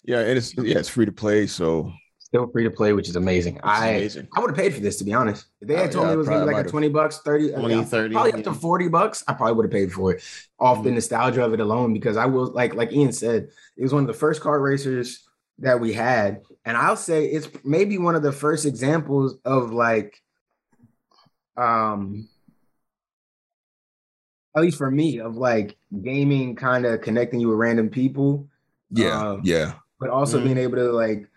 Yeah, 0.04 0.20
and 0.20 0.38
it's 0.38 0.54
yeah, 0.56 0.78
it's 0.80 0.90
free 0.90 1.06
to 1.06 1.12
play, 1.12 1.48
so 1.48 1.92
Still 2.20 2.48
free 2.52 2.64
to 2.66 2.72
play, 2.72 2.92
which 2.92 3.08
is 3.08 3.16
amazing. 3.16 3.60
I 3.64 3.90
amazing. 3.92 4.28
I 4.36 4.42
would 4.42 4.50
have 4.50 4.58
paid 4.58 4.74
for 4.74 4.82
this 4.82 4.98
to 4.98 5.06
be 5.06 5.14
honest. 5.14 5.46
If 5.62 5.70
they 5.70 5.76
Oh, 5.76 5.82
had 5.84 5.92
told 5.94 6.04
yeah, 6.06 6.10
me 6.10 6.14
it 6.16 6.18
was 6.18 6.28
gonna 6.28 6.46
be 6.46 6.54
like 6.54 6.66
a 6.66 6.70
20 6.70 6.90
bucks, 6.90 7.20
30, 7.20 7.52
20, 7.52 7.74
uh, 7.76 7.84
30, 7.84 8.14
probably 8.14 8.34
up 8.34 8.44
to 8.44 8.54
40 8.54 8.88
bucks, 8.90 9.24
I 9.28 9.34
probably 9.34 9.54
would 9.56 9.66
have 9.66 9.72
paid 9.72 9.94
for 9.94 10.14
it 10.14 10.24
off 10.60 10.84
the 10.84 10.90
Mhm. 10.90 10.96
nostalgia 10.96 11.44
of 11.46 11.54
it 11.54 11.62
alone 11.62 11.94
because 11.94 12.18
I 12.18 12.26
will 12.26 12.48
like 12.52 12.74
like 12.76 12.92
Ian 12.92 13.14
said, 13.14 13.48
it 13.78 13.82
was 13.82 13.94
one 13.94 14.04
of 14.04 14.08
the 14.08 14.14
first 14.14 14.42
car 14.42 14.60
racers 14.60 15.26
that 15.60 15.80
we 15.80 15.94
had. 15.94 16.42
And 16.66 16.76
I'll 16.76 16.98
say 16.98 17.26
it's 17.28 17.48
maybe 17.64 17.98
one 17.98 18.16
of 18.16 18.24
the 18.24 18.34
first 18.34 18.66
examples 18.66 19.38
of 19.46 19.72
like 19.72 20.22
um 21.56 22.28
at 24.56 24.62
least 24.62 24.78
for 24.78 24.90
me, 24.90 25.20
of 25.20 25.36
like 25.38 25.78
gaming 26.02 26.56
kind 26.56 26.86
of 26.86 27.02
connecting 27.02 27.40
you 27.40 27.50
with 27.50 27.58
random 27.58 27.90
people 27.90 28.48
yeah, 28.90 29.20
Um, 29.32 29.42
yeah. 29.44 29.74
but 30.00 30.10
also 30.10 30.40
Mhm. 30.40 30.44
being 30.46 30.58
able 30.60 30.78
to 30.78 30.92
like 30.92 31.28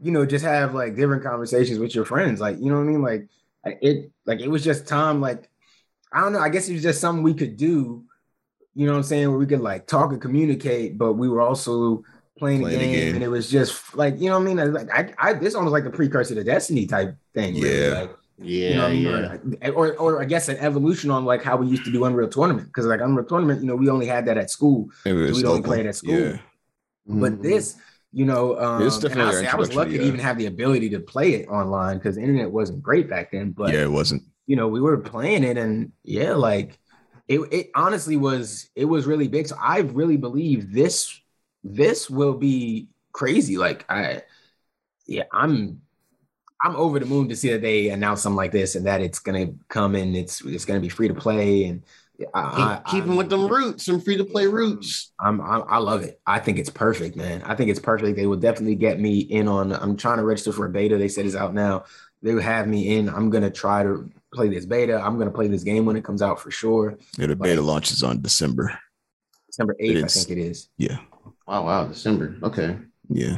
you 0.00 0.12
know 0.12 0.24
just 0.26 0.44
have 0.44 0.74
like 0.74 0.94
different 0.94 1.22
conversations 1.24 1.78
with 1.78 1.94
your 1.94 2.04
friends 2.04 2.40
like 2.40 2.58
you 2.60 2.66
know 2.70 2.76
what 2.76 2.82
i 2.82 2.92
mean 2.92 3.02
like 3.02 3.26
it 3.64 4.10
like 4.26 4.40
it 4.40 4.48
was 4.48 4.62
just 4.62 4.86
time 4.86 5.20
like 5.20 5.48
i 6.12 6.20
don't 6.20 6.32
know 6.34 6.38
i 6.38 6.48
guess 6.50 6.68
it 6.68 6.74
was 6.74 6.82
just 6.82 7.00
something 7.00 7.22
we 7.24 7.34
could 7.34 7.56
do 7.56 8.04
you 8.74 8.86
know 8.86 8.92
what 8.92 8.98
i'm 8.98 9.02
saying 9.02 9.28
where 9.28 9.38
we 9.38 9.46
could 9.46 9.60
like 9.60 9.86
talk 9.86 10.12
and 10.12 10.20
communicate 10.22 10.96
but 10.98 11.14
we 11.14 11.28
were 11.28 11.40
also 11.40 12.04
playing, 12.38 12.60
Playing 12.60 12.78
the 12.78 12.86
the 12.86 12.92
game, 12.92 13.06
game. 13.06 13.14
and 13.16 13.24
it 13.24 13.28
was 13.28 13.50
just 13.50 13.96
like 13.96 14.20
you 14.20 14.28
know 14.28 14.38
what 14.38 14.48
i 14.48 14.54
mean 14.54 14.72
like 14.72 14.88
i, 14.92 15.12
I 15.18 15.32
this 15.32 15.54
almost 15.56 15.72
like 15.72 15.86
a 15.86 15.90
precursor 15.90 16.34
to 16.36 16.44
destiny 16.44 16.86
type 16.86 17.16
thing 17.34 17.54
really. 17.54 17.88
Yeah. 17.88 18.00
like, 18.02 18.16
Yeah, 18.40 18.68
you 18.68 18.74
know. 18.74 18.86
I 18.86 18.90
mean? 18.90 19.56
Or, 19.62 19.74
or, 19.74 19.96
or 19.96 20.22
I 20.22 20.24
guess 20.24 20.48
an 20.48 20.56
evolution 20.58 21.10
on 21.10 21.24
like 21.24 21.42
how 21.42 21.56
we 21.56 21.66
used 21.66 21.84
to 21.86 21.92
do 21.92 22.04
Unreal 22.04 22.28
Tournament. 22.28 22.68
Because 22.68 22.86
like 22.86 23.00
Unreal 23.00 23.24
Tournament, 23.26 23.60
you 23.60 23.66
know, 23.66 23.76
we 23.76 23.88
only 23.88 24.06
had 24.06 24.26
that 24.26 24.38
at 24.38 24.50
school. 24.50 24.88
We'd 25.04 25.44
only 25.44 25.44
local. 25.44 25.62
play 25.62 25.80
it 25.80 25.86
at 25.86 25.96
school. 25.96 26.14
Yeah. 26.14 26.38
But 27.06 27.32
Mhm. 27.32 27.42
this, 27.42 27.76
you 28.12 28.24
know, 28.24 28.58
um, 28.58 28.82
It's 28.82 28.96
and 28.96 29.02
definitely 29.02 29.24
I'll 29.24 29.32
say 29.42 29.46
I 29.48 29.56
was 29.56 29.68
lucky 29.74 29.92
introduction, 29.92 30.00
to 30.00 30.06
even 30.06 30.20
have 30.20 30.38
the 30.38 30.46
ability 30.46 30.90
to 30.90 31.00
play 31.00 31.34
it 31.34 31.48
online 31.48 31.98
because 31.98 32.16
the 32.16 32.22
internet 32.22 32.50
wasn't 32.50 32.82
great 32.82 33.08
back 33.08 33.32
then. 33.32 33.50
But 33.52 33.74
yeah, 33.74 33.82
it 33.82 33.90
wasn't. 33.90 34.22
you 34.46 34.56
know, 34.56 34.68
we 34.68 34.80
were 34.80 34.98
playing 34.98 35.44
it, 35.44 35.58
and 35.58 35.92
yeah, 36.04 36.34
like 36.34 36.78
it, 37.28 37.40
it 37.52 37.70
honestly 37.74 38.16
was 38.16 38.68
it 38.74 38.84
was 38.84 39.06
really 39.06 39.28
big. 39.28 39.46
So 39.48 39.56
I 39.60 39.80
really 39.80 40.16
believe 40.16 40.72
this 40.72 41.20
this 41.64 42.08
will 42.08 42.34
be 42.34 42.88
crazy. 43.12 43.58
Like 43.58 43.84
I, 43.90 44.22
yeah, 45.06 45.24
I'm 45.32 45.82
I'm 46.62 46.76
over 46.76 46.98
the 46.98 47.06
moon 47.06 47.28
to 47.28 47.36
see 47.36 47.50
that 47.50 47.62
they 47.62 47.88
announce 47.90 48.22
something 48.22 48.36
like 48.36 48.52
this 48.52 48.74
and 48.74 48.86
that 48.86 49.00
it's 49.00 49.18
gonna 49.18 49.48
come 49.68 49.94
and 49.94 50.16
it's 50.16 50.44
it's 50.44 50.64
gonna 50.64 50.80
be 50.80 50.88
free 50.88 51.08
to 51.08 51.14
play 51.14 51.64
and. 51.64 51.82
I, 52.34 52.40
I- 52.40 52.76
Keep, 52.84 52.86
keeping 52.86 53.10
I'm- 53.10 53.16
with 53.16 53.28
them 53.30 53.46
roots, 53.46 53.84
some 53.84 54.00
free 54.00 54.16
to 54.16 54.24
play 54.24 54.46
mm-hmm. 54.46 54.56
roots. 54.56 55.12
I'm, 55.20 55.40
I'm 55.40 55.62
I 55.68 55.78
love 55.78 56.02
it. 56.02 56.20
I 56.26 56.40
think 56.40 56.58
it's 56.58 56.68
perfect, 56.68 57.14
man. 57.14 57.42
I 57.42 57.54
think 57.54 57.70
it's 57.70 57.78
perfect. 57.78 58.16
They 58.16 58.26
will 58.26 58.36
definitely 58.36 58.74
get 58.74 58.98
me 58.98 59.20
in 59.20 59.46
on. 59.46 59.72
I'm 59.72 59.96
trying 59.96 60.18
to 60.18 60.24
register 60.24 60.52
for 60.52 60.66
a 60.66 60.68
beta. 60.68 60.98
They 60.98 61.06
said 61.06 61.26
it's 61.26 61.36
out 61.36 61.54
now. 61.54 61.84
They 62.22 62.34
will 62.34 62.42
have 62.42 62.66
me 62.66 62.96
in. 62.96 63.08
I'm 63.08 63.30
gonna 63.30 63.52
try 63.52 63.84
to 63.84 64.10
play 64.34 64.48
this 64.48 64.66
beta. 64.66 65.00
I'm 65.00 65.16
gonna 65.16 65.30
play 65.30 65.46
this 65.46 65.62
game 65.62 65.86
when 65.86 65.94
it 65.94 66.02
comes 66.02 66.20
out 66.20 66.40
for 66.40 66.50
sure. 66.50 66.98
Yeah, 67.16 67.26
the 67.28 67.36
beta 67.36 67.62
launches 67.62 68.02
on 68.02 68.20
December. 68.20 68.76
December 69.46 69.76
eighth, 69.78 70.04
I 70.04 70.08
think 70.08 70.30
it 70.30 70.38
is. 70.38 70.68
Yeah. 70.76 70.98
Wow, 71.46 71.66
wow, 71.66 71.86
December. 71.86 72.36
Okay. 72.42 72.78
Yeah. 73.08 73.36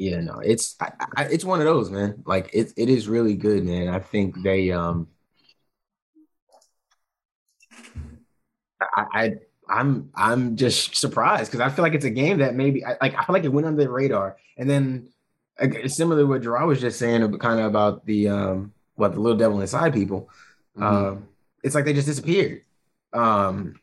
Yeah, 0.00 0.20
no, 0.22 0.38
it's 0.38 0.76
I, 0.80 0.92
I, 1.14 1.24
it's 1.24 1.44
one 1.44 1.60
of 1.60 1.66
those, 1.66 1.90
man. 1.90 2.22
Like 2.24 2.48
it 2.54 2.72
it 2.78 2.88
is 2.88 3.06
really 3.06 3.34
good, 3.34 3.66
man. 3.66 3.88
I 3.88 3.98
think 3.98 4.42
they 4.42 4.70
um. 4.70 5.08
I, 8.80 9.04
I 9.12 9.32
I'm 9.68 10.10
I'm 10.14 10.56
just 10.56 10.96
surprised 10.96 11.50
because 11.50 11.60
I 11.60 11.68
feel 11.68 11.82
like 11.82 11.92
it's 11.92 12.06
a 12.06 12.10
game 12.10 12.38
that 12.38 12.54
maybe 12.54 12.82
I, 12.82 12.96
like 13.02 13.14
I 13.14 13.24
feel 13.24 13.34
like 13.34 13.44
it 13.44 13.52
went 13.52 13.66
under 13.66 13.82
the 13.82 13.90
radar, 13.90 14.38
and 14.56 14.70
then 14.70 15.10
similar 15.86 16.22
to 16.22 16.26
what 16.26 16.40
Gerard 16.40 16.66
was 16.66 16.80
just 16.80 16.98
saying, 16.98 17.38
kind 17.38 17.60
of 17.60 17.66
about 17.66 18.06
the 18.06 18.28
um 18.28 18.72
what 18.94 19.12
the 19.12 19.20
little 19.20 19.36
devil 19.36 19.60
inside 19.60 19.92
people. 19.92 20.30
Mhm. 20.78 20.82
Um, 20.82 21.28
it's 21.62 21.74
like 21.74 21.84
they 21.84 21.92
just 21.92 22.06
disappeared. 22.08 22.62
Um, 23.12 23.74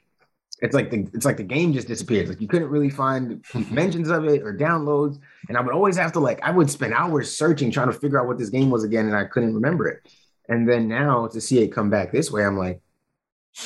it's 0.62 0.74
like 0.74 0.89
the 0.89 1.08
it's 1.14 1.26
like 1.26 1.38
the 1.38 1.43
game 1.43 1.74
just 1.74 1.88
disappeared. 1.88 2.28
Like 2.30 2.41
you 2.41 2.47
couldn't 2.47 2.70
really 2.70 2.89
find 2.89 3.43
mentions 3.72 4.10
of 4.10 4.26
it 4.26 4.41
or 4.43 4.53
downloads, 4.58 5.20
and 5.49 5.58
I 5.58 5.62
would 5.62 5.74
always 5.74 5.97
have 5.97 6.12
to 6.14 6.20
like 6.20 6.41
I 6.43 6.51
would 6.51 6.70
spend 6.70 6.93
hours 6.93 7.36
searching 7.36 7.72
trying 7.72 7.91
to 7.91 7.97
figure 7.97 8.20
out 8.20 8.28
what 8.28 8.38
this 8.38 8.49
game 8.49 8.70
was 8.70 8.84
again, 8.84 9.05
and 9.05 9.16
I 9.16 9.26
couldn't 9.26 9.53
remember 9.53 9.88
it. 9.88 10.01
And 10.49 10.68
then 10.68 10.88
now 10.88 11.28
to 11.28 11.41
see 11.41 11.60
it 11.60 11.68
come 11.70 11.89
back 11.89 12.12
this 12.12 12.32
way, 12.32 12.43
I'm 12.45 12.58
like, 12.58 12.82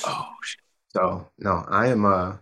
oh 0.05 0.27
shit. 0.43 0.59
So 0.89 1.27
no, 1.39 1.63
I 1.67 1.87
am 1.87 2.05
uh 2.05 2.37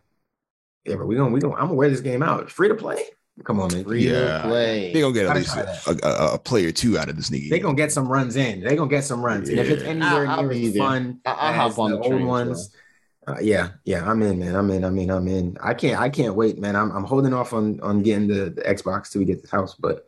yeah, 0.86 0.96
but 0.96 1.06
we 1.08 1.16
gonna 1.16 1.30
we 1.32 1.40
gonna 1.40 1.54
I'm 1.56 1.62
gonna 1.66 1.74
wear 1.74 1.90
this 1.90 2.02
game 2.02 2.24
out. 2.24 2.50
Free 2.50 2.68
to 2.70 2.76
play. 2.76 3.04
Come 3.46 3.60
on, 3.62 3.72
man. 3.74 3.84
free 3.86 4.10
Yeah. 4.10 4.42
to 4.42 4.48
play. 4.48 4.92
They 4.94 5.02
gonna 5.02 5.14
get 5.14 5.28
at 5.28 5.36
least 5.36 5.56
a, 5.56 6.08
a, 6.08 6.34
a 6.34 6.40
player 6.40 6.72
two 6.72 6.98
out 6.98 7.08
of 7.10 7.16
this 7.16 7.30
nigga. 7.30 7.50
They 7.50 7.60
gonna 7.60 7.76
get 7.76 7.92
some 7.92 8.08
runs 8.08 8.36
in. 8.36 8.62
They 8.62 8.76
gonna 8.76 8.90
get 8.90 9.04
some 9.04 9.24
runs, 9.24 9.48
and 9.50 9.60
if 9.60 9.70
it's 9.70 9.84
anywhere 9.84 10.26
I'll- 10.28 10.40
I'll 10.42 10.48
near 10.48 10.70
as 10.70 10.76
fun 10.78 11.20
I- 11.26 11.32
I'll 11.32 11.68
as 11.68 11.76
hop 11.76 11.80
on 11.80 11.92
the 11.92 11.98
the 11.98 12.04
train 12.04 12.14
old 12.14 12.22
as 12.22 12.28
ones, 12.28 12.76
uh, 13.30 13.40
yeah, 13.42 13.70
yeah, 13.86 14.10
I'm 14.10 14.22
in, 14.22 14.40
man. 14.40 14.56
I'm 14.56 14.70
in. 14.72 14.84
I'm 14.84 14.98
in. 14.98 15.10
I'm 15.12 15.28
in. 15.28 15.58
I 15.62 15.74
can't. 15.74 16.00
I 16.00 16.10
can't 16.10 16.36
wait, 16.36 16.60
man. 16.60 16.76
I'm, 16.76 16.92
I'm 16.92 17.04
holding 17.04 17.34
off 17.34 17.54
on 17.54 17.80
on 17.82 18.02
getting 18.02 18.28
the, 18.28 18.50
the 18.50 18.62
Xbox 18.62 19.12
till 19.12 19.20
we 19.20 19.26
get 19.26 19.42
this 19.42 19.52
house, 19.52 19.76
but 19.76 20.08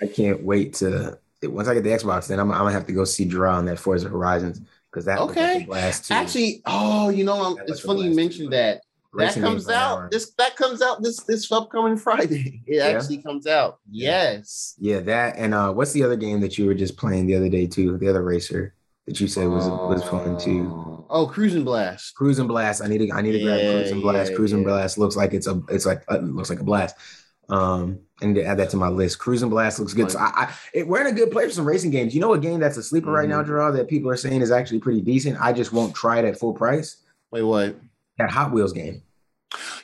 I 0.00 0.06
can't 0.06 0.42
wait 0.42 0.74
to 0.74 1.18
once 1.42 1.68
I 1.68 1.74
get 1.74 1.84
the 1.84 1.90
Xbox. 1.90 2.28
Then 2.28 2.38
I'm, 2.38 2.50
I'm 2.50 2.58
gonna 2.58 2.72
have 2.72 2.86
to 2.86 2.92
go 2.92 3.04
see 3.04 3.24
Gerard 3.24 3.58
on 3.58 3.64
that 3.66 3.78
Forza 3.78 4.08
Horizons 4.08 4.60
because 4.90 5.04
that 5.04 5.20
like 5.20 5.30
Okay. 5.30 5.66
a. 5.70 5.92
Actually, 6.10 6.62
oh, 6.66 7.08
you 7.10 7.24
know, 7.24 7.42
um, 7.42 7.54
That 7.56 7.68
it's 7.68 7.80
funny 7.80 8.04
you 8.04 8.14
mentioned 8.14 8.52
that. 8.52 8.82
That 9.12 9.34
comes 9.34 9.68
out 9.68 10.10
this 10.12 10.30
that 10.38 10.54
comes 10.54 10.82
out 10.82 11.02
this 11.02 11.20
this 11.24 11.50
upcoming 11.50 11.96
Friday. 12.06 12.62
It 12.66 12.78
actually 12.78 13.22
comes 13.22 13.46
out. 13.46 13.80
Yeah. 13.90 14.34
Yes. 14.34 14.76
Yeah, 14.78 15.00
that 15.00 15.36
and 15.36 15.52
uh, 15.52 15.72
what's 15.72 15.92
the 15.92 16.04
other 16.04 16.16
game 16.16 16.40
that 16.40 16.56
you 16.56 16.66
were 16.66 16.74
just 16.74 16.96
playing 16.96 17.26
the 17.26 17.34
other 17.34 17.48
day 17.48 17.66
too? 17.66 17.98
The 17.98 18.08
other 18.08 18.22
racer 18.22 18.74
that 19.06 19.20
you 19.20 19.26
said 19.26 19.48
was 19.48 19.68
was 19.68 20.04
fun 20.04 20.38
too. 20.38 20.89
Oh, 21.12 21.26
Cruis'n 21.26 21.64
Blast. 21.64 22.14
Cruis'n 22.16 22.46
Blast. 22.46 22.82
I 22.82 22.86
need 22.86 22.98
to 22.98 23.10
I 23.12 23.20
need 23.20 23.32
to 23.32 23.42
grab 23.42 23.58
Yeah, 23.60 23.72
Cruis'n 23.72 24.00
Blast. 24.00 24.30
yeah, 24.30 24.36
Cruising 24.36 24.58
yeah. 24.60 24.64
Blast 24.68 24.96
looks 24.98 25.16
like 25.16 25.34
it's 25.34 25.46
a 25.48 25.60
it's 25.68 25.84
like 25.86 26.02
uh, 26.08 26.18
looks 26.18 26.48
like 26.50 26.60
a 26.60 26.64
blast. 26.64 26.94
Um, 27.48 27.98
I 28.22 28.26
need 28.26 28.34
to 28.34 28.44
add 28.44 28.58
that 28.60 28.70
to 28.70 28.76
my 28.76 28.88
list. 28.88 29.18
Cruis'n 29.18 29.50
Blast 29.50 29.80
looks 29.80 29.92
good. 29.92 30.10
So 30.10 30.20
I, 30.20 30.30
I 30.36 30.54
it, 30.72 30.86
we're 30.86 31.00
in 31.00 31.08
a 31.08 31.12
good 31.12 31.32
place 31.32 31.46
for 31.46 31.52
some 31.54 31.64
racing 31.66 31.90
games. 31.90 32.14
You 32.14 32.20
know, 32.20 32.32
a 32.34 32.38
game 32.38 32.60
that's 32.60 32.76
a 32.76 32.82
sleeper 32.82 33.10
right 33.10 33.28
Mm-hmm. 33.28 33.38
now, 33.38 33.42
Gerard, 33.42 33.74
that 33.74 33.88
people 33.88 34.08
are 34.08 34.16
saying 34.16 34.40
is 34.40 34.52
actually 34.52 34.78
pretty 34.78 35.00
decent. 35.00 35.36
I 35.40 35.52
just 35.52 35.72
won't 35.72 35.94
try 35.94 36.20
it 36.20 36.24
at 36.24 36.38
full 36.38 36.54
price. 36.54 36.98
Wait, 37.32 37.42
what? 37.42 37.76
That 38.18 38.30
Hot 38.30 38.52
Wheels 38.52 38.72
game. 38.72 39.02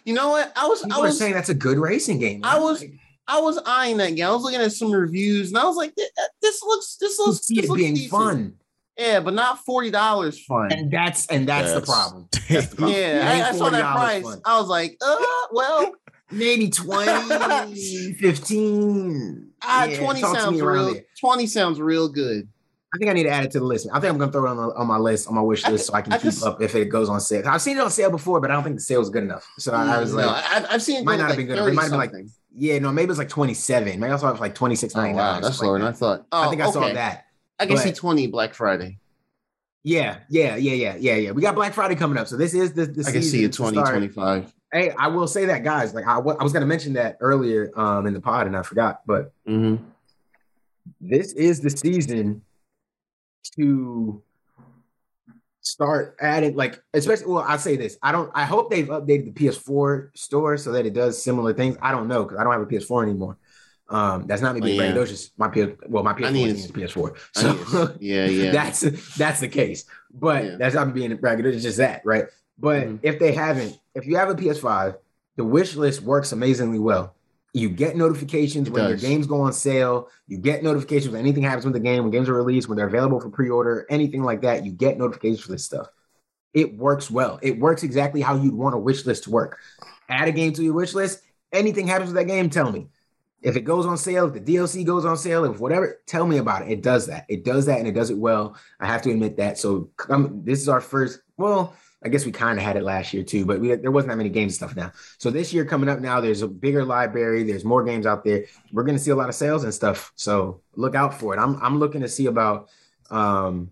You 0.04 0.14
know 0.14 0.28
what? 0.30 0.52
I 0.56 0.66
was, 0.68 0.82
People 0.82 0.98
I 0.98 1.00
was, 1.00 1.18
saying 1.18 1.32
that's 1.34 1.48
a 1.48 1.54
good 1.54 1.78
racing 1.78 2.20
game. 2.20 2.42
I 2.44 2.58
was- 2.60 2.84
I 3.28 3.40
was 3.40 3.58
eyeing 3.66 3.96
that 3.96 4.10
game. 4.14 4.24
I 4.24 4.30
was 4.30 4.42
looking 4.44 4.60
at 4.60 4.70
some 4.70 4.92
reviews, 4.92 5.48
and 5.48 5.58
I 5.58 5.64
was 5.64 5.74
like, 5.74 5.92
"Th- 5.96 6.08
"This 6.40 6.62
looks, 6.62 6.96
this 7.00 7.18
looks, 7.18 7.44
this 7.48 7.68
looks 7.68 7.82
being 7.82 7.94
decent." 7.94 8.10
fun, 8.12 8.54
Yeah, 8.98 9.20
but 9.20 9.34
not 9.34 9.58
forty 9.64 9.90
dollars 9.90 10.42
fun. 10.44 10.72
and 10.72 10.90
that's 10.90 11.26
and 11.26 11.46
that's, 11.48 11.72
the 11.74 11.80
problem. 11.82 12.28
That's 12.48 12.68
the 12.68 12.76
problem. 12.76 12.96
yeah, 12.96 13.42
I, 13.46 13.48
I 13.50 13.52
saw 13.52 13.68
that 13.70 13.94
price. 13.94 14.22
fun. 14.22 14.40
I 14.44 14.58
was 14.60 14.68
like, 14.68 14.96
"Uh, 15.04 15.16
well, 15.52 15.92
Maybe 16.30 16.68
20, 16.70 18.14
15. 18.14 19.50
ah, 19.62 19.84
Yeah, 19.84 19.98
twenty 19.98 20.20
sounds 20.20 20.60
real. 20.60 20.94
there. 20.94 21.04
Twenty 21.20 21.46
sounds 21.46 21.80
real 21.80 22.08
good." 22.08 22.48
I 22.94 22.98
think 22.98 23.10
I 23.10 23.14
need 23.14 23.24
to 23.24 23.30
add 23.30 23.44
it 23.44 23.50
to 23.50 23.58
the 23.58 23.64
list. 23.64 23.88
I 23.92 24.00
think 24.00 24.12
I'm 24.12 24.18
gonna 24.18 24.32
throw 24.32 24.46
it 24.46 24.50
on, 24.50 24.56
the, 24.56 24.74
on 24.74 24.86
my 24.86 24.96
list, 24.96 25.28
on 25.28 25.34
my 25.34 25.40
wish 25.42 25.64
I 25.64 25.70
list, 25.70 25.88
so 25.88 25.94
I 25.94 26.00
can 26.02 26.12
I 26.12 26.16
keep 26.16 26.24
just- 26.24 26.44
up 26.44 26.62
if 26.62 26.74
it 26.74 26.86
goes 26.86 27.08
on 27.08 27.20
sale. 27.20 27.42
I've 27.46 27.60
seen 27.60 27.76
it 27.76 27.80
on 27.80 27.90
sale 27.90 28.10
before, 28.10 28.40
but 28.40 28.50
I 28.50 28.54
don't 28.54 28.62
think 28.64 28.76
the 28.76 28.82
sale 28.82 29.00
was 29.00 29.10
good 29.10 29.24
enough. 29.24 29.46
So 29.58 29.72
I, 29.72 29.96
I 29.96 30.00
was 30.00 30.12
Mm, 30.12 30.20
no, 30.20 30.26
like, 30.28 30.44
I, 30.44 30.66
I've 30.74 30.82
seen 30.82 31.00
it 31.00 31.04
might 31.04 31.16
go 31.16 31.22
not 31.22 31.28
have 31.28 31.36
been 31.36 31.46
good. 31.46 31.58
It 31.58 31.62
30 31.62 31.76
might 31.76 31.82
have 31.82 31.90
been 31.90 32.00
like- 32.00 32.12
yeah, 32.58 32.78
no, 32.78 32.90
maybe 32.90 33.04
it 33.04 33.08
was 33.10 33.18
like 33.18 33.28
27. 33.28 34.00
Maybe 34.00 34.10
I 34.10 34.16
saw 34.16 34.30
it 34.30 34.36
for 34.36 34.40
like 34.40 34.54
26 34.54 34.96
Oh, 34.96 35.10
wow, 35.12 35.40
that's 35.40 35.60
lower 35.60 35.78
than 35.78 35.88
I 35.88 35.92
thought. 35.92 36.26
Oh, 36.32 36.42
I 36.46 36.48
think 36.48 36.62
I 36.62 36.70
saw 36.70 36.90
that. 36.90 37.25
I 37.58 37.66
can 37.66 37.76
see 37.78 37.92
twenty 37.92 38.26
Black 38.26 38.54
Friday. 38.54 38.98
Yeah, 39.82 40.18
yeah, 40.28 40.56
yeah, 40.56 40.72
yeah, 40.72 40.96
yeah, 40.98 41.14
yeah. 41.14 41.30
We 41.30 41.42
got 41.42 41.54
Black 41.54 41.72
Friday 41.72 41.94
coming 41.94 42.18
up, 42.18 42.26
so 42.26 42.36
this 42.36 42.54
is 42.54 42.72
the. 42.72 42.86
the 42.86 43.04
I 43.06 43.12
can 43.12 43.22
see 43.22 43.44
it 43.44 43.52
to 43.52 43.58
20, 43.58 43.76
start. 43.76 43.90
25. 43.90 44.52
Hey, 44.72 44.90
I 44.90 45.06
will 45.06 45.28
say 45.28 45.44
that, 45.46 45.62
guys. 45.62 45.94
Like 45.94 46.06
I, 46.06 46.16
I 46.16 46.42
was 46.42 46.52
gonna 46.52 46.66
mention 46.66 46.94
that 46.94 47.18
earlier 47.20 47.70
um 47.78 48.06
in 48.06 48.12
the 48.14 48.20
pod, 48.20 48.46
and 48.48 48.56
I 48.56 48.62
forgot, 48.62 49.02
but 49.06 49.32
Mm-hmm. 49.48 49.84
this 51.00 51.32
is 51.34 51.60
the 51.60 51.70
season 51.70 52.42
to 53.54 54.22
start 55.60 56.16
adding 56.20 56.54
like 56.54 56.80
especially 56.94 57.26
well 57.26 57.44
i 57.46 57.56
say 57.56 57.76
this 57.76 57.96
i 58.00 58.12
don't 58.12 58.30
i 58.34 58.44
hope 58.44 58.70
they've 58.70 58.86
updated 58.86 59.34
the 59.34 59.46
ps4 59.46 60.16
store 60.16 60.56
so 60.56 60.70
that 60.70 60.86
it 60.86 60.92
does 60.94 61.20
similar 61.20 61.52
things 61.52 61.76
i 61.82 61.90
don't 61.90 62.06
know 62.06 62.22
because 62.22 62.38
i 62.38 62.44
don't 62.44 62.52
have 62.52 62.62
a 62.62 62.66
ps4 62.66 63.02
anymore 63.02 63.36
um 63.88 64.26
that's 64.26 64.42
not 64.42 64.54
me 64.54 64.60
Oh, 64.60 64.64
being 64.64 64.80
yeah. 64.80 64.92
braggadocious 64.92 65.30
my 65.36 65.48
ps 65.48 65.72
well 65.88 66.02
my 66.02 66.12
ps4 66.12 66.32
need 66.32 66.48
is 66.48 66.64
it. 66.66 66.72
ps4 66.72 67.16
so 67.32 67.94
yeah, 68.00 68.26
yeah. 68.26 68.50
that's 68.52 68.80
that's 69.16 69.40
the 69.40 69.48
case 69.48 69.84
but 70.12 70.44
Yeah. 70.44 70.56
that's 70.56 70.74
not 70.74 70.88
me 70.88 70.92
being 70.94 71.16
braggadocious 71.18 71.54
it's 71.54 71.62
just 71.62 71.78
that 71.78 72.02
right 72.04 72.24
but 72.58 72.82
Mhm. 72.86 72.98
if 73.02 73.18
they 73.18 73.32
haven't 73.32 73.78
if 73.94 74.06
you 74.06 74.16
have 74.16 74.28
a 74.28 74.34
ps5 74.34 74.96
the 75.36 75.44
wish 75.44 75.76
list 75.76 76.02
works 76.02 76.32
amazingly 76.32 76.78
well 76.78 77.14
you 77.52 77.68
get 77.70 77.96
notifications 77.96 78.68
It 78.68 78.74
when 78.74 78.86
your 78.88 78.98
games 78.98 79.26
go 79.26 79.40
on 79.40 79.50
sale. 79.54 80.10
You 80.28 80.36
get 80.36 80.62
notifications 80.62 81.10
when 81.10 81.22
anything 81.22 81.42
happens 81.42 81.64
with 81.64 81.72
the 81.72 81.80
game, 81.80 82.02
when 82.02 82.10
games 82.10 82.28
are 82.28 82.34
released, 82.34 82.68
when 82.68 82.76
they're 82.76 82.86
available 82.86 83.18
for 83.18 83.30
pre-order, 83.30 83.86
anything 83.88 84.22
like 84.22 84.42
that. 84.42 84.66
You 84.66 84.72
get 84.72 84.98
notifications 84.98 85.40
for 85.40 85.52
this 85.52 85.64
stuff. 85.64 85.86
It 86.52 86.76
works 86.76 87.10
well. 87.10 87.38
It 87.40 87.58
works 87.58 87.82
exactly 87.82 88.20
how 88.20 88.36
you'd 88.36 88.52
want 88.52 88.74
a 88.74 88.78
wish 88.78 89.06
list 89.06 89.24
to 89.24 89.30
work. 89.30 89.58
Add 90.10 90.28
a 90.28 90.32
game 90.32 90.52
to 90.52 90.62
your 90.62 90.74
wish 90.74 90.92
list. 90.92 91.22
Anything 91.50 91.86
happens 91.86 92.08
with 92.12 92.16
that 92.16 92.26
game, 92.30 92.50
tell 92.50 92.70
me. 92.70 92.88
If 93.46 93.56
it 93.56 93.62
goes 93.62 93.86
on 93.86 93.96
sale, 93.96 94.26
if 94.26 94.34
the 94.34 94.40
DLC 94.40 94.84
goes 94.84 95.04
on 95.06 95.16
sale, 95.16 95.44
if 95.44 95.60
whatever, 95.60 96.00
tell 96.06 96.26
me 96.26 96.38
about 96.38 96.62
it. 96.62 96.70
It 96.72 96.82
does 96.82 97.06
that. 97.06 97.26
It 97.28 97.44
does 97.44 97.66
that, 97.66 97.78
and 97.78 97.88
it 97.88 97.92
does 97.92 98.10
it 98.10 98.18
well. 98.18 98.56
I 98.80 98.86
have 98.86 99.02
to 99.02 99.10
admit 99.12 99.36
that. 99.38 99.58
So 99.58 99.90
come, 99.96 100.42
this 100.44 100.60
is 100.60 100.68
our 100.68 100.80
first. 100.80 101.20
Well, 101.36 101.74
I 102.04 102.08
guess 102.08 102.26
we 102.26 102.32
kind 102.32 102.58
of 102.58 102.64
had 102.64 102.76
it 102.76 102.82
last 102.82 103.14
year 103.14 103.22
too, 103.22 103.46
but 103.46 103.60
we, 103.60 103.74
there 103.76 103.90
wasn't 103.92 104.10
that 104.10 104.16
many 104.16 104.30
games 104.30 104.52
and 104.52 104.56
stuff 104.70 104.76
now. 104.76 104.92
So 105.18 105.30
this 105.30 105.52
year 105.52 105.64
coming 105.64 105.88
up 105.88 106.00
now, 106.00 106.20
there's 106.20 106.42
a 106.42 106.48
bigger 106.48 106.84
library. 106.84 107.44
There's 107.44 107.64
more 107.64 107.84
games 107.84 108.06
out 108.06 108.24
there. 108.24 108.44
We're 108.72 108.84
going 108.84 108.98
to 108.98 109.02
see 109.02 109.12
a 109.12 109.16
lot 109.16 109.28
of 109.28 109.34
sales 109.34 109.64
and 109.64 109.72
stuff. 109.72 110.12
So 110.16 110.60
look 110.74 110.94
out 110.94 111.14
for 111.14 111.34
it. 111.34 111.38
I'm 111.40 111.56
I'm 111.62 111.78
looking 111.78 112.02
to 112.02 112.08
see 112.08 112.26
about. 112.26 112.68
um 113.10 113.70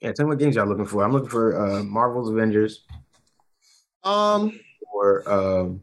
Yeah, 0.00 0.12
tell 0.12 0.26
me 0.26 0.30
what 0.30 0.38
games 0.38 0.54
y'all 0.56 0.66
looking 0.68 0.86
for. 0.86 1.02
I'm 1.02 1.12
looking 1.12 1.30
for 1.30 1.58
uh 1.60 1.82
Marvel's 1.82 2.30
Avengers 2.30 2.84
um, 4.04 4.58
or 4.92 5.28
um 5.28 5.80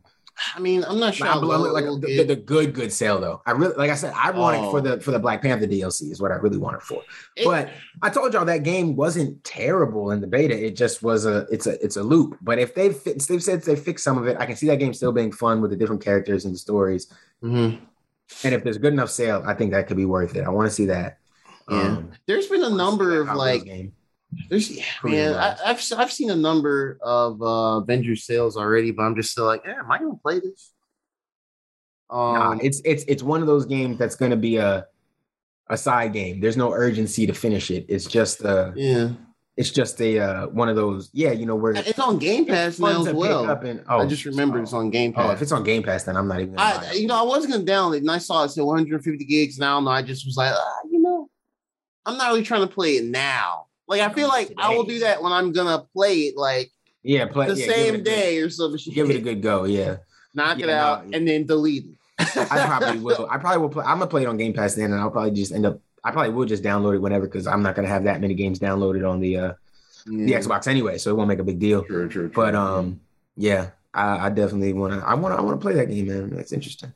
I 0.55 0.59
mean, 0.59 0.83
I'm 0.85 0.99
not 0.99 1.15
sure. 1.15 1.27
I'm, 1.27 1.37
I'm 1.49 1.61
like 1.61 1.85
the, 2.01 2.23
the 2.23 2.35
good 2.35 2.73
good 2.73 2.91
sale 2.91 3.19
though. 3.21 3.41
I 3.45 3.51
really 3.51 3.73
like 3.75 3.89
I 3.89 3.95
said 3.95 4.13
I 4.15 4.31
want 4.31 4.57
it 4.57 4.69
for 4.69 4.77
Oh. 4.79 4.81
the 4.81 4.99
for 4.99 5.11
the 5.11 5.19
Black 5.19 5.41
Panther 5.41 5.65
DLC 5.65 6.11
is 6.11 6.21
what 6.21 6.31
I 6.31 6.35
really 6.35 6.57
want 6.57 6.75
it 6.75 6.81
for. 6.81 7.01
It- 7.37 7.45
but 7.45 7.69
I 8.01 8.09
told 8.09 8.33
y'all 8.33 8.43
that 8.45 8.63
game 8.63 8.95
wasn't 8.95 9.41
terrible 9.45 10.11
in 10.11 10.19
the 10.21 10.27
beta. 10.27 10.53
It 10.65 10.75
just 10.75 11.01
was 11.01 11.25
a 11.25 11.47
it's 11.51 11.67
a 11.67 11.81
it's 11.83 11.95
a 11.95 12.03
loop. 12.03 12.37
But 12.41 12.59
if 12.59 12.75
they've 12.75 13.01
they've 13.03 13.41
said 13.43 13.61
they 13.63 13.75
fixed 13.77 14.03
some 14.03 14.17
of 14.17 14.27
it, 14.27 14.35
I 14.39 14.45
can 14.45 14.55
see 14.57 14.67
that 14.67 14.77
game 14.79 14.93
still 14.93 15.11
being 15.13 15.31
fun 15.31 15.61
with 15.61 15.71
the 15.71 15.77
different 15.77 16.03
characters 16.03 16.45
and 16.45 16.53
the 16.53 16.59
stories. 16.59 17.07
Mhm. 17.41 17.79
And 18.43 18.53
if 18.53 18.63
there's 18.63 18.77
good 18.77 18.93
enough 18.93 19.09
sale, 19.11 19.41
I 19.45 19.53
think 19.53 19.71
that 19.71 19.87
could 19.87 19.97
be 19.97 20.05
worth 20.05 20.35
it. 20.35 20.43
I 20.45 20.49
want 20.49 20.67
to 20.67 20.73
see 20.73 20.85
that. 20.87 21.17
Yeah. 21.69 21.81
Um, 21.81 22.11
there's 22.27 22.47
been 22.47 22.63
a 22.63 22.69
number 22.69 23.21
of 23.21 23.35
like 23.35 23.63
game. 23.63 23.93
There's 24.49 24.69
yeah, 24.71 24.83
man. 25.03 25.33
I, 25.35 25.57
I've 25.65 25.81
I've 25.97 26.11
seen 26.11 26.29
a 26.29 26.35
number 26.35 26.97
of 27.01 27.41
uh 27.41 27.79
Avengers 27.81 28.25
sales 28.25 28.57
already, 28.57 28.91
but 28.91 29.03
I'm 29.03 29.15
just 29.15 29.31
still 29.31 29.45
like, 29.45 29.63
yeah, 29.65 29.79
am 29.79 29.91
I 29.91 29.97
gonna 29.99 30.15
play 30.15 30.39
this? 30.39 30.71
Nah, 32.11 32.51
Um, 32.51 32.59
it's 32.61 32.81
it's 32.85 33.03
it's 33.07 33.23
one 33.23 33.41
of 33.41 33.47
those 33.47 33.65
games 33.65 33.97
that's 33.97 34.15
to 34.15 34.37
be 34.37 34.57
a 34.57 34.85
a 35.69 35.77
side 35.77 36.13
game. 36.13 36.39
There's 36.41 36.57
no 36.57 36.71
urgency 36.71 37.25
to 37.25 37.33
finish 37.33 37.71
it. 37.71 37.85
It's 37.89 38.05
just 38.05 38.45
uh 38.45 38.71
yeah, 38.75 39.09
it's 39.57 39.71
just 39.71 39.99
a 40.01 40.19
uh 40.19 40.47
one 40.47 40.69
of 40.69 40.75
those 40.75 41.09
yeah 41.13 41.31
you 41.31 41.45
know 41.47 41.55
where 41.55 41.73
it's 41.73 41.97
on 41.97 42.19
Game 42.19 42.45
Pass 42.45 42.77
now 42.77 43.01
as 43.05 43.13
well. 43.13 43.49
and- 43.49 43.83
oh, 43.89 43.99
I 43.99 44.05
just 44.05 44.25
remembered 44.25 44.61
it's 44.63 44.73
on 44.73 44.91
Game 44.91 45.13
Oh, 45.17 45.21
Pass. 45.23 45.35
if 45.37 45.41
it's 45.41 45.51
on 45.51 45.63
Game 45.63 45.81
Pass, 45.81 46.03
then 46.03 46.15
I'm 46.17 46.27
not 46.27 46.41
even. 46.41 46.55
I 46.59 46.91
you 46.93 47.07
know 47.07 47.17
I 47.19 47.23
was 47.23 47.47
gonna 47.47 47.63
download 47.63 47.95
it 47.95 48.01
and 48.01 48.11
I 48.11 48.19
saw 48.19 48.43
it 48.43 48.49
said 48.49 48.63
150 48.63 49.25
gigs. 49.25 49.57
Now, 49.57 49.77
and 49.79 49.87
I 49.89 49.91
don't 49.91 49.95
know. 49.95 49.97
I 49.97 50.01
just 50.03 50.25
was 50.27 50.37
like, 50.37 50.53
ah, 50.55 50.73
you 50.91 51.01
know, 51.01 51.29
I'm 52.05 52.17
not 52.17 52.27
really 52.29 52.43
trying 52.43 52.61
to 52.67 52.73
play 52.73 52.97
it 52.97 53.05
now. 53.05 53.65
Like 53.87 54.01
I 54.01 54.11
feel 54.13 54.27
like 54.27 54.51
I 54.57 54.75
will 54.75 54.83
do 54.83 54.99
that 54.99 55.21
when 55.21 55.31
I'm 55.31 55.51
gonna 55.51 55.85
play 55.93 56.21
it 56.21 56.37
like 56.37 56.71
yeah, 57.03 57.25
play 57.27 57.47
the 57.47 57.55
yeah, 57.55 57.67
same 57.67 57.93
a 57.95 57.97
good- 57.97 58.03
day 58.05 58.39
or 58.39 58.49
something. 58.49 58.79
Give 58.93 59.09
it 59.09 59.15
a 59.17 59.21
good 59.21 59.41
go. 59.41 59.65
Yeah, 59.65 59.97
knock 60.33 60.59
it 60.59 60.69
out 60.69 61.07
no, 61.07 61.17
and 61.17 61.27
then 61.27 61.45
delete 61.45 61.85
it. 61.85 61.91
I 62.37 62.65
probably 62.65 62.99
will. 63.03 63.27
I 63.29 63.37
probably 63.37 63.61
will 63.61 63.69
play. 63.69 63.83
I'm 63.85 63.99
gonna 63.99 64.09
play 64.09 64.23
it 64.23 64.27
on 64.27 64.37
Game 64.37 64.53
Pass 64.53 64.75
then, 64.75 64.91
and 64.91 64.99
I'll 64.99 65.11
probably 65.11 65.31
just 65.31 65.51
end 65.51 65.65
up. 65.65 65.79
I 66.03 66.11
probably 66.11 66.33
will 66.33 66.45
just 66.45 66.63
download 66.63 66.95
it 66.95 66.99
whenever 66.99 67.25
because 67.27 67.45
I'm 67.47 67.61
not 67.61 67.75
gonna 67.75 67.87
have 67.87 68.05
that 68.05 68.21
many 68.21 68.33
games 68.33 68.59
downloaded 68.59 69.07
on 69.09 69.19
the 69.19 69.37
uh 69.37 69.53
the 70.07 70.33
Xbox 70.33 70.67
anyway, 70.67 70.97
so 70.99 71.09
it 71.09 71.15
won't 71.15 71.27
make 71.27 71.39
a 71.39 71.43
big 71.43 71.59
deal. 71.59 71.83
True, 71.83 72.07
true, 72.07 72.29
true. 72.29 72.31
But 72.35 72.53
um, 72.53 72.99
yeah, 73.35 73.71
I, 73.93 74.27
I 74.27 74.29
definitely 74.29 74.73
want 74.73 74.93
to. 74.93 74.99
I 75.07 75.15
want 75.15 75.33
to. 75.33 75.39
I 75.39 75.41
want 75.41 75.59
to 75.59 75.61
play 75.63 75.73
that 75.73 75.87
game, 75.89 76.07
man. 76.07 76.29
That's 76.29 76.51
interesting. 76.53 76.93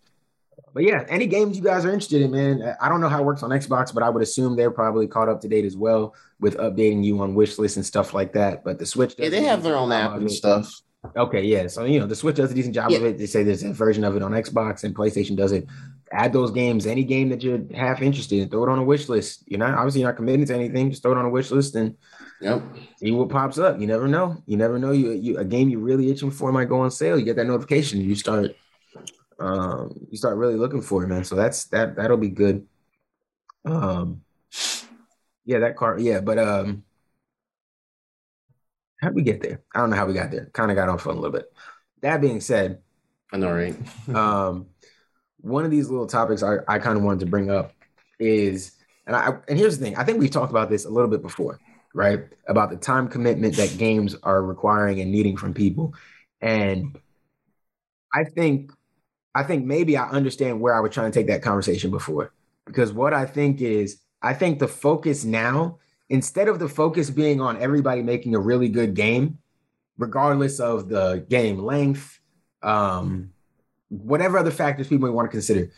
But 0.74 0.84
yeah, 0.84 1.06
any 1.10 1.28
games 1.28 1.58
you 1.58 1.64
guys 1.64 1.86
are 1.86 1.90
interested 1.92 2.22
in, 2.22 2.32
man. 2.32 2.76
I 2.82 2.90
don't 2.90 3.02
know 3.02 3.10
how 3.10 3.20
it 3.22 3.26
works 3.26 3.44
on 3.44 3.50
Xbox, 3.50 3.94
but 3.94 4.04
I 4.04 4.10
would 4.10 4.24
assume 4.24 4.56
they're 4.56 4.72
probably 4.72 5.08
caught 5.08 5.30
up 5.30 5.42
to 5.42 5.48
date 5.48 5.66
as 5.66 5.76
well 5.78 6.16
with 6.40 6.58
updating 6.58 7.04
you 7.04 7.20
on 7.22 7.36
wish 7.36 7.58
lists 7.58 7.78
and 7.78 7.86
stuff 7.86 8.14
like 8.14 8.34
that. 8.34 8.64
But 8.64 8.80
the 8.80 8.86
Switch, 8.86 9.16
yeah, 9.18 9.30
they 9.30 9.44
have 9.44 9.64
their 9.64 9.76
own 9.76 9.92
app 9.92 10.16
and 10.16 10.32
stuff. 10.32 10.82
Okay, 11.16 11.44
yeah. 11.44 11.68
So 11.68 11.86
you 11.86 12.00
know, 12.00 12.06
the 12.08 12.16
Switch 12.16 12.36
does 12.36 12.52
a 12.52 12.54
decent 12.54 12.76
job 12.76 12.92
of 12.92 13.04
it. 13.04 13.18
They 13.18 13.26
say 13.26 13.44
there's 13.44 13.64
a 13.64 13.72
version 13.72 14.04
of 14.04 14.16
it 14.16 14.22
on 14.22 14.32
Xbox 14.32 14.84
and 14.84 14.94
PlayStation 14.96 15.36
does 15.36 15.52
it. 15.54 15.66
Add 16.12 16.34
those 16.34 16.52
games, 16.52 16.86
any 16.88 17.04
game 17.04 17.30
that 17.30 17.44
you're 17.44 17.62
half 17.74 18.02
interested 18.02 18.40
in, 18.40 18.50
throw 18.50 18.64
it 18.64 18.70
on 18.70 18.80
a 18.80 18.84
wish 18.84 19.08
list. 19.08 19.44
You're 19.48 19.60
not 19.60 19.76
obviously 19.76 20.02
you're 20.02 20.10
not 20.10 20.18
committing 20.18 20.46
to 20.48 20.56
anything, 20.56 20.90
just 20.90 21.04
throw 21.04 21.12
it 21.14 21.18
on 21.18 21.26
a 21.26 21.30
wish 21.30 21.52
list 21.52 21.76
and 21.76 21.96
Yep. 22.42 22.64
see 22.98 23.12
what 23.12 23.30
pops 23.30 23.58
up. 23.60 23.80
You 23.82 23.88
never 23.88 24.08
know. 24.08 24.42
You 24.46 24.56
never 24.58 24.80
know. 24.80 24.92
You, 24.92 25.12
you 25.12 25.38
a 25.38 25.46
game 25.46 25.70
you're 25.70 25.80
really 25.82 26.10
itching 26.10 26.32
for 26.32 26.52
might 26.52 26.70
go 26.70 26.80
on 26.82 26.90
sale. 26.92 27.20
You 27.20 27.26
get 27.26 27.36
that 27.36 27.48
notification. 27.48 28.02
You 28.02 28.16
start 28.16 28.56
um 29.40 30.08
you 30.10 30.18
start 30.18 30.38
really 30.38 30.56
looking 30.56 30.82
for 30.82 31.04
it, 31.04 31.08
man. 31.08 31.24
So 31.24 31.36
that's 31.36 31.66
that 31.66 31.96
that'll 31.96 32.18
be 32.18 32.30
good. 32.30 32.68
Um 33.66 34.22
yeah, 35.46 35.60
that 35.60 35.76
car, 35.76 36.00
yeah, 36.00 36.20
but 36.20 36.38
um 36.38 36.84
how'd 39.02 39.16
we 39.16 39.22
get 39.22 39.42
there? 39.42 39.62
I 39.74 39.80
don't 39.80 39.90
know 39.90 39.96
how 39.96 40.06
we 40.06 40.14
got 40.14 40.32
there. 40.32 40.50
Kind 40.54 40.72
of 40.72 40.76
got 40.76 40.90
off 40.90 41.08
on 41.08 41.16
a 41.16 41.20
little 41.20 41.32
bit. 41.32 41.52
That 42.02 42.22
being 42.22 42.42
said, 42.42 42.82
I 43.32 43.38
know, 43.38 43.52
right? 43.52 43.76
um, 44.16 44.68
one 45.42 45.66
of 45.66 45.72
these 45.72 45.90
little 45.90 46.08
topics 46.08 46.44
I, 46.44 46.58
I 46.68 46.80
kind 46.80 46.98
of 46.98 47.04
wanted 47.04 47.22
to 47.22 47.26
bring 47.26 47.50
up 47.50 47.74
is, 48.20 48.74
and 49.06 49.16
I 49.16 49.38
and 49.48 49.58
here's 49.58 49.78
the 49.78 49.86
thing, 49.86 49.96
I 49.96 50.04
think 50.04 50.20
we've 50.20 50.32
talked 50.32 50.52
about 50.52 50.70
this 50.70 50.86
a 50.86 50.90
little 50.90 51.10
bit 51.10 51.22
before, 51.22 51.60
right? 51.94 52.26
About 52.48 52.70
the 52.70 52.78
time 52.78 53.08
commitment 53.08 53.56
that 53.56 53.78
games 53.78 54.16
are 54.24 54.44
requiring 54.44 55.00
and 55.00 55.12
needing 55.12 55.38
from 55.38 55.54
people, 55.54 55.94
and 56.42 56.98
I 58.14 58.24
think, 58.24 58.72
I 59.36 59.44
think 59.44 59.66
maybe 59.66 59.96
I 59.96 60.10
understand 60.10 60.60
where 60.60 60.74
I 60.74 60.80
was 60.80 60.94
trying 60.94 61.12
to 61.12 61.20
take 61.20 61.28
that 61.28 61.42
conversation 61.42 61.92
before, 61.92 62.34
because 62.66 62.92
what 62.92 63.14
I 63.14 63.26
think 63.26 63.62
is, 63.62 64.02
I 64.22 64.34
think 64.34 64.60
the 64.60 64.68
focus 64.68 65.24
now, 65.24 65.78
instead 66.10 66.48
of 66.48 66.60
the 66.60 66.68
focus 66.68 67.10
being 67.10 67.40
on 67.40 67.62
everybody 67.62 68.02
making 68.02 68.36
a 68.36 68.40
really 68.40 68.70
good 68.70 68.96
game, 68.96 69.38
regardless 69.98 70.60
of 70.60 70.90
the 70.90 71.26
game 71.30 71.60
length, 71.60 72.20
um, 72.64 73.32
whatever 73.90 74.38
other 74.38 74.52
factors 74.52 74.88
people 74.88 75.08
may 75.08 75.14
want 75.14 75.28
to 75.28 75.32
consider. 75.32 75.72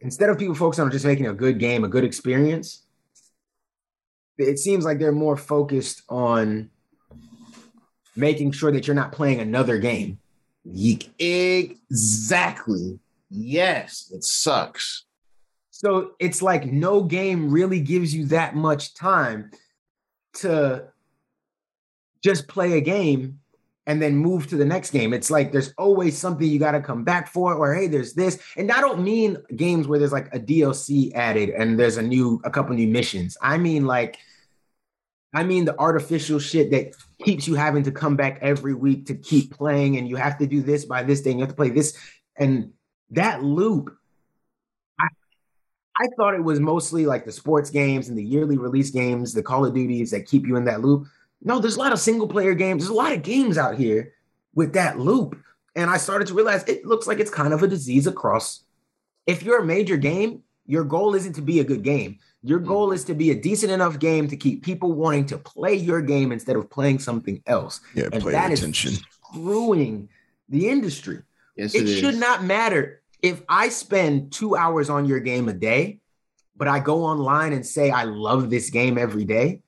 Instead 0.00 0.30
of 0.30 0.38
people 0.38 0.54
focusing 0.54 0.84
on 0.84 0.90
just 0.90 1.04
making 1.04 1.26
a 1.26 1.34
good 1.34 1.58
game, 1.58 1.84
a 1.84 1.88
good 1.88 2.04
experience, 2.04 2.84
it 4.38 4.58
seems 4.58 4.84
like 4.84 4.98
they're 4.98 5.12
more 5.12 5.36
focused 5.36 6.02
on 6.08 6.70
making 8.14 8.52
sure 8.52 8.70
that 8.72 8.86
you're 8.86 8.96
not 8.96 9.12
playing 9.12 9.40
another 9.40 9.78
game. 9.78 10.18
Exactly. 11.18 12.98
Yes, 13.30 14.10
it 14.14 14.24
sucks. 14.24 15.04
So 15.70 16.12
it's 16.18 16.40
like 16.42 16.66
no 16.66 17.02
game 17.02 17.50
really 17.50 17.80
gives 17.80 18.14
you 18.14 18.26
that 18.26 18.56
much 18.56 18.94
time 18.94 19.50
to 20.34 20.84
just 22.24 22.48
play 22.48 22.72
a 22.78 22.80
game 22.80 23.40
and 23.86 24.02
then 24.02 24.16
move 24.16 24.48
to 24.48 24.56
the 24.56 24.64
next 24.64 24.90
game. 24.90 25.12
It's 25.12 25.30
like 25.30 25.52
there's 25.52 25.72
always 25.78 26.18
something 26.18 26.48
you 26.48 26.58
got 26.58 26.72
to 26.72 26.80
come 26.80 27.04
back 27.04 27.28
for, 27.28 27.54
or 27.54 27.74
hey, 27.74 27.86
there's 27.86 28.14
this. 28.14 28.40
And 28.56 28.72
I 28.72 28.80
don't 28.80 29.04
mean 29.04 29.36
games 29.54 29.86
where 29.86 29.98
there's 29.98 30.12
like 30.12 30.34
a 30.34 30.40
DLC 30.40 31.14
added 31.14 31.50
and 31.50 31.78
there's 31.78 31.96
a 31.96 32.02
new, 32.02 32.40
a 32.44 32.50
couple 32.50 32.74
new 32.74 32.88
missions. 32.88 33.36
I 33.40 33.58
mean 33.58 33.86
like, 33.86 34.18
I 35.32 35.44
mean 35.44 35.66
the 35.66 35.78
artificial 35.78 36.38
shit 36.38 36.70
that 36.70 36.94
keeps 37.26 37.48
you 37.48 37.56
having 37.56 37.82
to 37.82 37.90
come 37.90 38.16
back 38.16 38.38
every 38.40 38.72
week 38.72 39.06
to 39.06 39.14
keep 39.14 39.52
playing, 39.52 39.96
and 39.96 40.08
you 40.08 40.16
have 40.16 40.38
to 40.38 40.46
do 40.46 40.62
this 40.62 40.84
by 40.84 41.02
this 41.02 41.20
thing, 41.20 41.38
you 41.38 41.42
have 41.42 41.50
to 41.50 41.56
play 41.56 41.70
this, 41.70 41.98
and 42.36 42.72
that 43.10 43.42
loop. 43.42 43.94
I 44.98 45.08
I 45.98 46.06
thought 46.16 46.34
it 46.34 46.44
was 46.44 46.60
mostly 46.60 47.04
like 47.04 47.24
the 47.24 47.32
sports 47.32 47.70
games 47.70 48.08
and 48.08 48.16
the 48.16 48.24
yearly 48.24 48.56
release 48.56 48.90
games, 48.90 49.34
the 49.34 49.42
Call 49.42 49.66
of 49.66 49.74
Duties 49.74 50.12
that 50.12 50.26
keep 50.26 50.46
you 50.46 50.56
in 50.56 50.64
that 50.66 50.82
loop. 50.82 51.08
No, 51.42 51.58
there's 51.58 51.76
a 51.76 51.80
lot 51.80 51.92
of 51.92 51.98
single 51.98 52.28
player 52.28 52.54
games. 52.54 52.82
There's 52.82 52.90
a 52.90 52.94
lot 52.94 53.12
of 53.12 53.22
games 53.22 53.58
out 53.58 53.76
here 53.76 54.12
with 54.54 54.72
that 54.74 54.98
loop. 54.98 55.36
And 55.74 55.90
I 55.90 55.98
started 55.98 56.28
to 56.28 56.34
realize 56.34 56.64
it 56.64 56.86
looks 56.86 57.06
like 57.06 57.20
it's 57.20 57.30
kind 57.30 57.52
of 57.52 57.62
a 57.62 57.68
disease 57.68 58.06
across. 58.06 58.64
If 59.26 59.42
you're 59.42 59.60
a 59.60 59.66
major 59.66 59.96
game, 59.96 60.42
your 60.64 60.84
goal 60.84 61.14
isn't 61.14 61.34
to 61.34 61.42
be 61.42 61.60
a 61.60 61.64
good 61.64 61.82
game. 61.82 62.18
Your 62.42 62.58
hmm. 62.60 62.66
goal 62.66 62.92
is 62.92 63.04
to 63.04 63.14
be 63.14 63.30
a 63.30 63.34
decent 63.34 63.72
enough 63.72 63.98
game 63.98 64.28
to 64.28 64.36
keep 64.36 64.64
people 64.64 64.92
wanting 64.92 65.26
to 65.26 65.38
play 65.38 65.74
your 65.74 66.00
game 66.00 66.32
instead 66.32 66.56
of 66.56 66.70
playing 66.70 66.98
something 66.98 67.42
else. 67.46 67.80
Yeah, 67.94 68.08
And 68.12 68.22
player 68.22 68.32
that 68.32 68.52
is 68.52 68.60
attention. 68.60 68.94
screwing 69.24 70.08
the 70.48 70.68
industry. 70.68 71.22
Yes, 71.56 71.74
it 71.74 71.88
it 71.88 71.98
should 72.00 72.14
is. 72.14 72.20
not 72.20 72.44
matter 72.44 73.02
if 73.22 73.42
I 73.48 73.68
spend 73.70 74.32
two 74.32 74.56
hours 74.56 74.90
on 74.90 75.06
your 75.06 75.20
game 75.20 75.48
a 75.48 75.52
day, 75.52 75.98
but 76.56 76.68
I 76.68 76.80
go 76.80 77.04
online 77.04 77.52
and 77.52 77.64
say 77.64 77.90
I 77.90 78.04
love 78.04 78.50
this 78.50 78.70
game 78.70 78.98
every 78.98 79.24
day. 79.24 79.62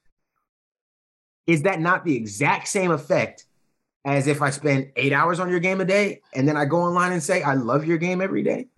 Is 1.47 1.62
that 1.62 1.81
not 1.81 2.05
the 2.05 2.14
exact 2.14 2.69
same 2.69 2.91
effect 2.91 3.47
as 4.05 4.27
if 4.27 4.43
I 4.43 4.51
spend 4.51 4.93
eight 4.97 5.12
hours 5.12 5.41
on 5.41 5.51
your 5.51 5.61
game 5.61 5.81
a 5.81 5.85
day 5.85 6.21
and 6.35 6.47
then 6.47 6.57
I 6.57 6.66
go 6.66 6.79
online 6.79 7.12
and 7.12 7.23
say 7.23 7.43
I 7.43 7.55
love 7.55 7.87
your 7.87 7.99
game 7.99 8.21
every 8.21 8.43
day? 8.43 8.69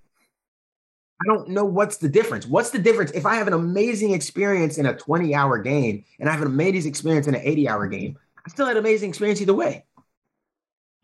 I 1.21 1.25
don't 1.27 1.49
know 1.49 1.65
what's 1.65 1.99
the 1.99 2.09
difference. 2.09 2.47
What's 2.47 2.71
the 2.71 2.79
difference 2.79 3.11
if 3.11 3.27
I 3.27 3.35
have 3.35 3.47
an 3.47 3.53
amazing 3.53 4.13
experience 4.13 4.79
in 4.79 4.87
a 4.87 4.97
20 4.97 5.35
hour 5.35 5.59
game 5.59 6.05
and 6.19 6.29
I 6.29 6.33
have 6.33 6.41
an 6.41 6.47
amazing 6.49 6.89
experience 6.91 7.27
in 7.27 7.35
an 7.35 7.43
80 7.45 7.69
hour 7.69 7.87
game? 7.87 8.19
I 8.45 8.49
still 8.49 8.67
had 8.67 8.77
an 8.77 8.83
amazing 8.83 9.11
experience 9.11 9.41
either 9.41 9.55
way. 9.55 9.85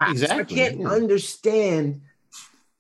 I- 0.01 0.11
Exactly, 0.13 0.41
I 0.41 0.69
can't 0.69 0.81
yeah. 0.81 0.89
understand 0.89 2.01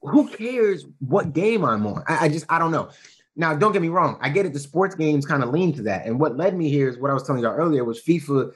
who 0.02 0.28
cares 0.28 0.86
what 1.00 1.32
game 1.32 1.64
I'm 1.64 1.86
on. 1.86 2.04
I, 2.08 2.26
I 2.26 2.28
just 2.28 2.46
I 2.48 2.58
don't 2.58 2.70
know. 2.70 2.90
Now, 3.38 3.54
don't 3.54 3.72
get 3.72 3.82
me 3.82 3.88
wrong. 3.88 4.18
I 4.22 4.30
get 4.30 4.46
it. 4.46 4.54
The 4.54 4.58
sports 4.58 4.94
games 4.94 5.26
kind 5.26 5.42
of 5.42 5.50
lean 5.50 5.74
to 5.74 5.82
that, 5.82 6.06
and 6.06 6.18
what 6.18 6.36
led 6.38 6.56
me 6.56 6.70
here 6.70 6.88
is 6.88 6.96
what 6.98 7.10
I 7.10 7.14
was 7.14 7.22
telling 7.22 7.42
y'all 7.42 7.54
earlier 7.54 7.84
was 7.84 8.02
FIFA. 8.02 8.52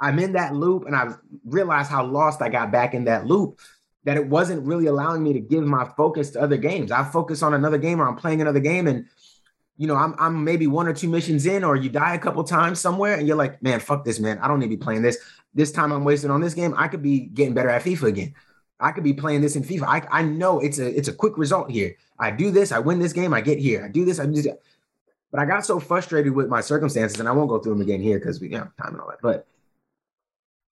I'm 0.00 0.18
in 0.18 0.32
that 0.32 0.54
loop, 0.54 0.86
and 0.86 0.96
I 0.96 1.14
realized 1.44 1.90
how 1.90 2.04
lost 2.04 2.42
I 2.42 2.48
got 2.48 2.72
back 2.72 2.94
in 2.94 3.04
that 3.04 3.26
loop. 3.26 3.60
That 4.04 4.16
it 4.16 4.26
wasn't 4.26 4.66
really 4.66 4.86
allowing 4.86 5.22
me 5.22 5.32
to 5.32 5.40
give 5.40 5.64
my 5.64 5.84
focus 5.96 6.30
to 6.30 6.40
other 6.40 6.56
games. 6.56 6.92
I 6.92 7.04
focus 7.04 7.42
on 7.42 7.54
another 7.54 7.78
game, 7.78 8.00
or 8.00 8.08
I'm 8.08 8.16
playing 8.16 8.40
another 8.40 8.60
game, 8.60 8.86
and 8.86 9.06
you 9.76 9.86
know, 9.86 9.96
I'm 9.96 10.14
I'm 10.18 10.44
maybe 10.44 10.66
one 10.66 10.88
or 10.88 10.92
two 10.92 11.08
missions 11.08 11.46
in, 11.46 11.64
or 11.64 11.76
you 11.76 11.88
die 11.88 12.14
a 12.14 12.18
couple 12.18 12.42
times 12.44 12.80
somewhere, 12.80 13.14
and 13.14 13.26
you're 13.26 13.36
like, 13.36 13.62
man, 13.62 13.80
fuck 13.80 14.04
this, 14.04 14.18
man. 14.18 14.38
I 14.38 14.48
don't 14.48 14.60
need 14.60 14.66
to 14.66 14.76
be 14.76 14.76
playing 14.76 15.02
this. 15.02 15.18
This 15.54 15.72
time 15.72 15.92
I'm 15.92 16.04
wasting 16.04 16.30
on 16.30 16.40
this 16.40 16.54
game. 16.54 16.74
I 16.76 16.88
could 16.88 17.02
be 17.02 17.20
getting 17.20 17.54
better 17.54 17.70
at 17.70 17.82
FIFA 17.82 18.02
again. 18.04 18.34
I 18.80 18.92
could 18.92 19.04
be 19.04 19.12
playing 19.12 19.40
this 19.40 19.56
in 19.56 19.64
FIFA. 19.64 19.82
I, 19.82 20.20
I 20.20 20.22
know 20.22 20.60
it's 20.60 20.78
a 20.78 20.96
it's 20.96 21.08
a 21.08 21.12
quick 21.12 21.36
result 21.36 21.70
here. 21.70 21.96
I 22.18 22.30
do 22.30 22.50
this, 22.50 22.72
I 22.72 22.78
win 22.78 22.98
this 22.98 23.12
game, 23.12 23.32
I 23.34 23.40
get 23.40 23.58
here. 23.58 23.84
I 23.84 23.88
do 23.88 24.04
this, 24.04 24.20
I 24.20 24.26
do 24.26 24.42
this. 24.42 24.48
But 25.30 25.40
I 25.40 25.44
got 25.44 25.64
so 25.64 25.78
frustrated 25.78 26.34
with 26.34 26.48
my 26.48 26.60
circumstances, 26.60 27.20
and 27.20 27.28
I 27.28 27.32
won't 27.32 27.48
go 27.48 27.58
through 27.58 27.74
them 27.74 27.82
again 27.82 28.00
here 28.00 28.18
because 28.18 28.40
we 28.40 28.50
have 28.52 28.74
time 28.76 28.94
and 28.94 29.00
all 29.00 29.08
that. 29.08 29.20
But 29.22 29.46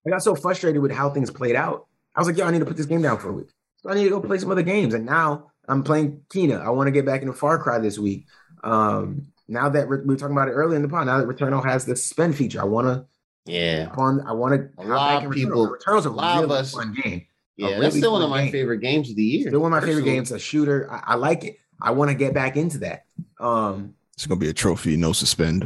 I 0.05 0.09
got 0.09 0.23
so 0.23 0.35
frustrated 0.35 0.81
with 0.81 0.91
how 0.91 1.09
things 1.09 1.29
played 1.29 1.55
out. 1.55 1.87
I 2.17 2.21
was 2.21 2.27
like, 2.27 2.37
yo, 2.37 2.45
I 2.47 2.51
need 2.51 2.59
to 2.59 2.65
put 2.65 2.75
this 2.75 2.85
game 2.87 3.01
down 3.03 3.17
for 3.19 3.29
a 3.29 3.33
week. 3.33 3.47
So 3.83 3.89
I 3.89 3.93
need 3.95 4.05
to 4.05 4.09
go 4.09 4.19
play 4.19 4.39
some 4.39 4.51
other 4.51 4.63
games. 4.63 4.93
And 4.93 5.05
now 5.05 5.51
I'm 5.69 5.83
playing 5.83 6.23
Kena. 6.29 6.59
I 6.61 6.71
want 6.71 6.87
to 6.87 6.91
get 6.91 7.05
back 7.05 7.21
into 7.21 7.33
Far 7.33 7.59
Cry 7.59 7.77
this 7.79 7.97
week. 7.99 8.25
Um, 8.63 9.27
now 9.47 9.69
that 9.69 9.87
we 9.87 9.97
were 9.97 10.15
talking 10.17 10.35
about 10.35 10.49
it 10.49 10.53
earlier 10.53 10.75
in 10.75 10.81
the 10.81 10.89
pod, 10.89 11.05
now 11.05 11.19
that 11.19 11.27
Returnal 11.27 11.63
has 11.63 11.85
the 11.85 11.95
suspend 11.95 12.35
feature, 12.35 12.59
I 12.59 12.65
want 12.65 12.87
to 12.87 13.05
Yeah. 13.51 13.89
on. 13.95 14.21
I 14.21 14.31
want 14.33 14.55
to. 14.55 14.83
A 14.83 14.85
lot 14.87 15.25
of 15.25 15.31
people- 15.31 15.67
Returnal's 15.69 16.05
a 16.05 16.09
a 16.09 16.11
lot 16.11 16.43
of 16.43 16.49
really 16.49 16.59
us- 16.61 16.71
fun 16.73 16.93
game. 17.01 17.21
Yeah, 17.55 17.67
really 17.69 17.81
that's 17.81 17.97
still 17.97 18.11
one 18.13 18.21
of 18.23 18.29
my 18.29 18.43
game. 18.43 18.51
favorite 18.51 18.79
games 18.79 19.09
of 19.09 19.15
the 19.15 19.23
year. 19.23 19.47
Still 19.49 19.61
one 19.61 19.73
of 19.73 19.81
my 19.81 19.87
favorite 19.87 20.03
games. 20.05 20.31
A 20.31 20.37
shooter. 20.39 20.91
I, 20.91 21.13
I 21.13 21.15
like 21.15 21.43
it. 21.43 21.57
I 21.81 21.91
want 21.91 22.09
to 22.11 22.15
get 22.15 22.33
back 22.33 22.57
into 22.57 22.79
that. 22.79 23.05
Um, 23.39 23.93
It's 24.15 24.25
gonna 24.25 24.39
be 24.39 24.49
a 24.49 24.53
trophy, 24.53 24.97
no 24.97 25.11
suspend. 25.13 25.63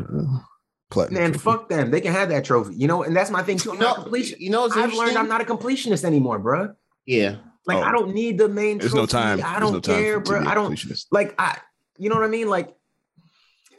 Platinum. 0.91 1.21
man, 1.23 1.31
trophy. 1.31 1.43
fuck 1.43 1.69
them. 1.69 1.89
They 1.89 2.01
can 2.01 2.13
have 2.13 2.29
that 2.29 2.45
trophy. 2.45 2.75
You 2.75 2.87
know, 2.87 3.01
and 3.03 3.15
that's 3.15 3.31
my 3.31 3.41
thing 3.41 3.57
too. 3.57 3.71
I'm 3.71 3.77
You 3.77 3.81
know, 3.81 3.87
not 3.87 3.97
a 3.97 4.01
completion. 4.03 4.37
you 4.39 4.49
know 4.51 4.65
I've 4.65 4.93
learned 4.93 5.17
I'm 5.17 5.27
not 5.27 5.41
a 5.41 5.45
completionist 5.45 6.03
anymore, 6.03 6.37
bro. 6.37 6.75
Yeah. 7.05 7.37
Like 7.65 7.77
Oh. 7.77 7.81
I 7.81 7.91
don't 7.91 8.13
need 8.13 8.37
the 8.37 8.47
main. 8.49 8.77
There's 8.77 8.93
no 8.93 9.05
time. 9.05 9.41
I 9.43 9.59
don't 9.59 9.73
no 9.73 9.79
time 9.79 9.95
care, 9.95 10.19
for, 10.19 10.25
to 10.25 10.29
bro. 10.31 10.39
be 10.41 10.45
a 10.45 10.49
I 10.49 10.53
don't 10.53 10.93
like. 11.11 11.33
I. 11.39 11.57
You 11.97 12.09
know 12.09 12.15
what 12.15 12.23
I 12.25 12.27
mean? 12.27 12.49
Like. 12.49 12.75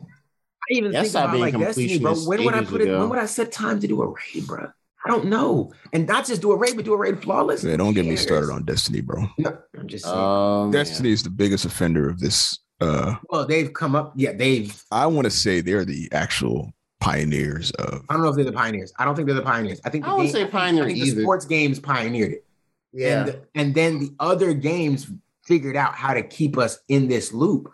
I 0.01 0.75
even 0.75 0.93
Yeah, 0.93 1.01
I 1.01 1.03
think 1.03 1.15
about 1.15 1.31
being 1.33 1.41
like 1.43 1.59
Destiny, 1.59 1.99
bro. 1.99 2.15
When 2.15 2.45
would 2.45 2.55
I 2.55 2.59
ages 2.59 2.71
put 2.71 2.81
it? 2.81 2.99
When 2.99 3.09
would 3.09 3.19
I 3.19 3.27
set 3.27 3.53
time 3.53 3.81
to 3.81 3.87
do 3.87 4.01
a 4.03 4.07
raid, 4.07 4.47
bro? 4.47 4.69
I 5.05 5.09
don't 5.09 5.25
know, 5.27 5.73
and 5.93 6.07
not 6.07 6.27
just 6.27 6.41
do 6.43 6.53
a 6.53 6.57
raid, 6.57 6.77
but 6.77 6.85
do 6.85 6.93
a 6.95 6.97
raid 6.97 7.21
flawless. 7.21 7.65
Yeah, 7.65 7.77
don't 7.77 7.93
get 7.93 8.07
me 8.07 8.15
started 8.15 8.53
on 8.53 8.65
Destiny, 8.65 9.01
bro. 9.01 9.27
No, 9.37 9.59
I'm 9.77 9.89
just 9.89 10.05
saying. 10.05 10.17
Um, 10.17 10.71
Destiny 10.71 11.11
is 11.11 11.25
the 11.25 11.31
biggest 11.31 11.65
offender 11.65 12.09
of 12.09 12.21
this. 12.21 12.61
Uh, 12.81 13.17
well, 13.29 13.45
they've 13.45 13.73
come 13.73 13.97
up. 13.97 14.13
Yeah, 14.15 14.33
they've 14.33 14.81
I 14.93 15.07
want 15.07 15.25
to 15.25 15.31
say 15.31 15.61
they're 15.61 15.85
the 15.85 16.09
actual 16.13 16.73
pioneers 17.03 17.71
of. 17.73 18.05
I 18.09 18.15
don't 18.15 18.23
know 18.23 18.29
if 18.31 18.37
they're 18.37 18.45
the 18.45 18.53
pioneers. 18.53 18.93
I 18.99 19.05
don't 19.05 19.15
think 19.15 19.27
they're 19.27 19.35
the 19.37 19.43
pioneers. 19.43 19.81
I 19.85 19.91
think 19.91 20.05
I 20.05 20.11
the 20.11 20.15
wouldn't 20.17 20.35
game- 20.35 20.47
say 20.47 20.51
pioneer 20.51 20.85
I 20.85 20.87
think 20.87 20.99
either. 20.99 21.17
the 21.17 21.23
sports 21.23 21.45
games 21.45 21.79
pioneered 21.81 22.33
it. 22.33 22.45
yeah. 22.93 23.23
And, 23.27 23.41
and 23.55 23.75
then 23.75 23.99
the 23.99 24.15
other 24.21 24.55
games 24.55 25.11
figured 25.45 25.77
out 25.77 25.95
how 25.95 26.15
to 26.15 26.23
keep 26.23 26.57
us 26.59 26.79
in 26.89 27.09
this 27.09 27.33
loop. 27.33 27.73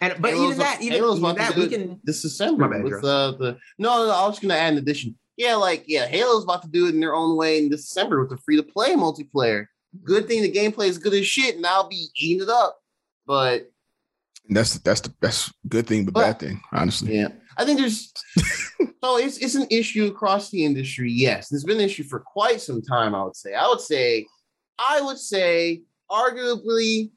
And 0.00 0.14
but 0.20 0.32
Halo's 0.32 0.46
even 0.46 0.58
that, 0.58 0.82
even, 0.82 0.98
Halo's 0.98 1.18
even 1.20 1.36
that, 1.36 1.56
we 1.56 1.68
can 1.68 2.00
this 2.04 2.20
December 2.22 2.68
bad, 2.68 2.82
with 2.84 3.02
uh, 3.04 3.32
the 3.32 3.56
no, 3.78 3.96
no, 3.98 4.06
no, 4.06 4.10
I 4.12 4.26
was 4.26 4.38
gonna 4.38 4.54
add 4.54 4.72
an 4.74 4.78
addition. 4.78 5.16
Yeah, 5.38 5.54
like 5.54 5.84
yeah, 5.86 6.06
Halo's 6.06 6.44
about 6.44 6.62
to 6.62 6.68
do 6.68 6.86
it 6.86 6.94
in 6.94 7.00
their 7.00 7.14
own 7.14 7.36
way 7.36 7.56
in 7.58 7.70
December 7.70 8.20
with 8.20 8.28
the 8.30 8.36
free 8.38 8.56
to 8.56 8.62
play 8.62 8.90
multiplayer. 8.94 9.66
Good 10.04 10.28
thing 10.28 10.42
the 10.42 10.52
gameplay 10.52 10.88
is 10.88 10.98
good 10.98 11.14
as 11.14 11.26
shit, 11.26 11.56
and 11.56 11.64
I'll 11.64 11.88
be 11.88 12.08
eating 12.18 12.42
it 12.42 12.50
up. 12.50 12.78
But 13.26 13.70
That's 14.50 14.74
that's 14.80 15.00
the 15.00 15.10
best 15.20 15.52
good 15.66 15.86
thing, 15.86 16.04
but 16.04 16.12
But- 16.14 16.20
bad 16.20 16.38
thing, 16.40 16.60
honestly. 16.72 17.16
yeah, 17.16 17.28
I 17.56 17.64
think 17.64 17.78
there's 17.78 18.12
so 19.02 19.18
it's 19.18 19.38
it's 19.38 19.54
an 19.54 19.66
issue 19.70 20.06
across 20.06 20.50
the 20.50 20.64
industry. 20.64 21.10
Yes, 21.10 21.52
it's 21.52 21.64
been 21.64 21.78
an 21.78 21.84
issue 21.84 22.04
for 22.04 22.20
quite 22.20 22.60
some 22.60 22.82
time. 22.82 23.14
I 23.14 23.24
would 23.24 23.36
say. 23.36 23.54
I 23.54 23.68
would 23.68 23.80
say, 23.80 24.26
I 24.78 25.00
would 25.00 25.18
say, 25.18 25.82
arguably, 26.10 27.10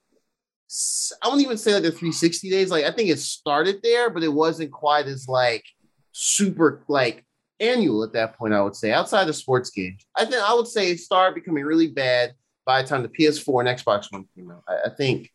I 1.22 1.28
wouldn't 1.28 1.44
even 1.44 1.58
say 1.58 1.74
like 1.74 1.84
the 1.84 1.92
360 1.92 2.50
days. 2.50 2.72
Like 2.72 2.86
I 2.86 2.92
think 2.92 3.10
it 3.10 3.20
started 3.20 3.80
there, 3.84 4.10
but 4.10 4.24
it 4.24 4.34
wasn't 4.34 4.72
quite 4.72 5.08
as 5.08 5.28
like 5.28 5.66
super 6.12 6.84
like 6.88 7.26
annual 7.60 8.04
at 8.04 8.14
that 8.14 8.38
point. 8.38 8.54
I 8.54 8.62
would 8.62 8.76
say 8.76 8.92
outside 8.92 9.26
the 9.26 9.34
sports 9.34 9.70
games, 9.70 10.06
I 10.16 10.26
think 10.26 10.38
I 10.38 10.54
would 10.54 10.68
say 10.68 10.92
it 10.92 11.00
started 11.00 11.36
becoming 11.36 11.66
really 11.66 11.88
bad 11.88 12.34
by 12.66 12.82
the 12.82 12.88
time 12.88 13.02
the 13.02 13.10
PS4 13.10 13.68
and 13.68 13.80
Xbox 13.80 14.12
One 14.12 14.26
came 14.36 14.52
out. 14.52 14.64
I, 14.68 14.90
I 14.90 14.90
think 14.96 15.32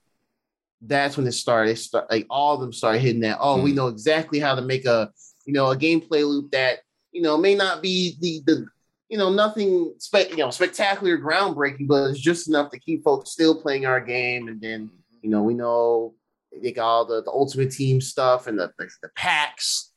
that's 0.87 1.17
when 1.17 1.27
it 1.27 1.33
started. 1.33 1.71
They 1.71 1.75
start 1.77 2.11
like 2.11 2.27
all 2.31 2.55
of 2.55 2.61
them 2.61 2.73
started 2.73 3.01
hitting 3.01 3.21
that. 3.23 3.39
Oh, 3.41 3.61
we 3.63 3.73
Mm. 3.73 3.77
know 3.77 3.89
exactly 3.89 4.39
how 4.39 4.55
to 4.55 4.63
make 4.63 4.85
a 4.85 5.11
you 5.47 5.53
know 5.53 5.71
a 5.71 5.77
gameplay 5.77 6.27
loop 6.27 6.51
that 6.53 6.81
you 7.13 7.23
know 7.23 7.37
may 7.37 7.55
not 7.55 7.83
be 7.83 8.17
the 8.21 8.43
the 8.47 8.67
you 9.09 9.19
know 9.19 9.31
nothing 9.31 9.95
spe- 9.99 10.31
you 10.31 10.39
know 10.39 10.51
spectacular 10.51 11.19
groundbreaking, 11.19 11.87
but 11.87 12.11
it's 12.11 12.21
just 12.21 12.49
enough 12.49 12.71
to 12.71 12.79
keep 12.79 13.05
folks 13.05 13.31
still 13.31 13.61
playing 13.61 13.87
our 13.87 14.01
game. 14.01 14.49
And 14.49 14.61
then 14.61 14.91
you 15.23 15.31
know 15.31 15.43
we 15.43 15.55
know 15.55 16.15
they 16.63 16.73
got 16.73 16.87
all 16.87 17.05
the, 17.05 17.23
the 17.23 17.31
ultimate 17.31 17.73
team 17.73 18.01
stuff 18.01 18.47
and 18.47 18.59
the 18.59 18.73
the, 18.79 18.89
the 19.03 19.09
packs. 19.17 19.91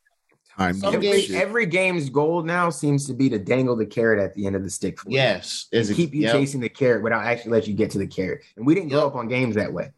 Time 0.58 0.80
games- 0.80 1.32
every 1.32 1.68
game's 1.68 2.10
goal 2.10 2.42
now 2.42 2.72
seems 2.72 3.06
to 3.06 3.14
be 3.14 3.30
to 3.30 3.38
dangle 3.38 3.76
the 3.76 3.86
carrot 3.86 4.20
at 4.20 4.34
the 4.34 4.48
end 4.48 4.56
of 4.56 4.64
the 4.64 4.72
stick 4.72 5.00
for. 5.00 5.10
Yes, 5.10 5.68
it 5.72 5.94
keep 5.96 6.16
you 6.16 6.24
yep. 6.24 6.32
chasing 6.34 6.62
the 6.62 6.70
carrot 6.70 7.04
without 7.04 7.24
actually 7.24 7.52
let 7.52 7.68
you 7.68 7.76
get 7.76 7.92
to 7.92 8.00
the 8.00 8.08
carrot. 8.08 8.42
And 8.56 8.66
we 8.66 8.74
didn't 8.74 8.90
grow 8.90 9.06
up 9.06 9.16
on 9.16 9.28
games 9.28 9.54
that 9.56 9.72
way. 9.72 9.92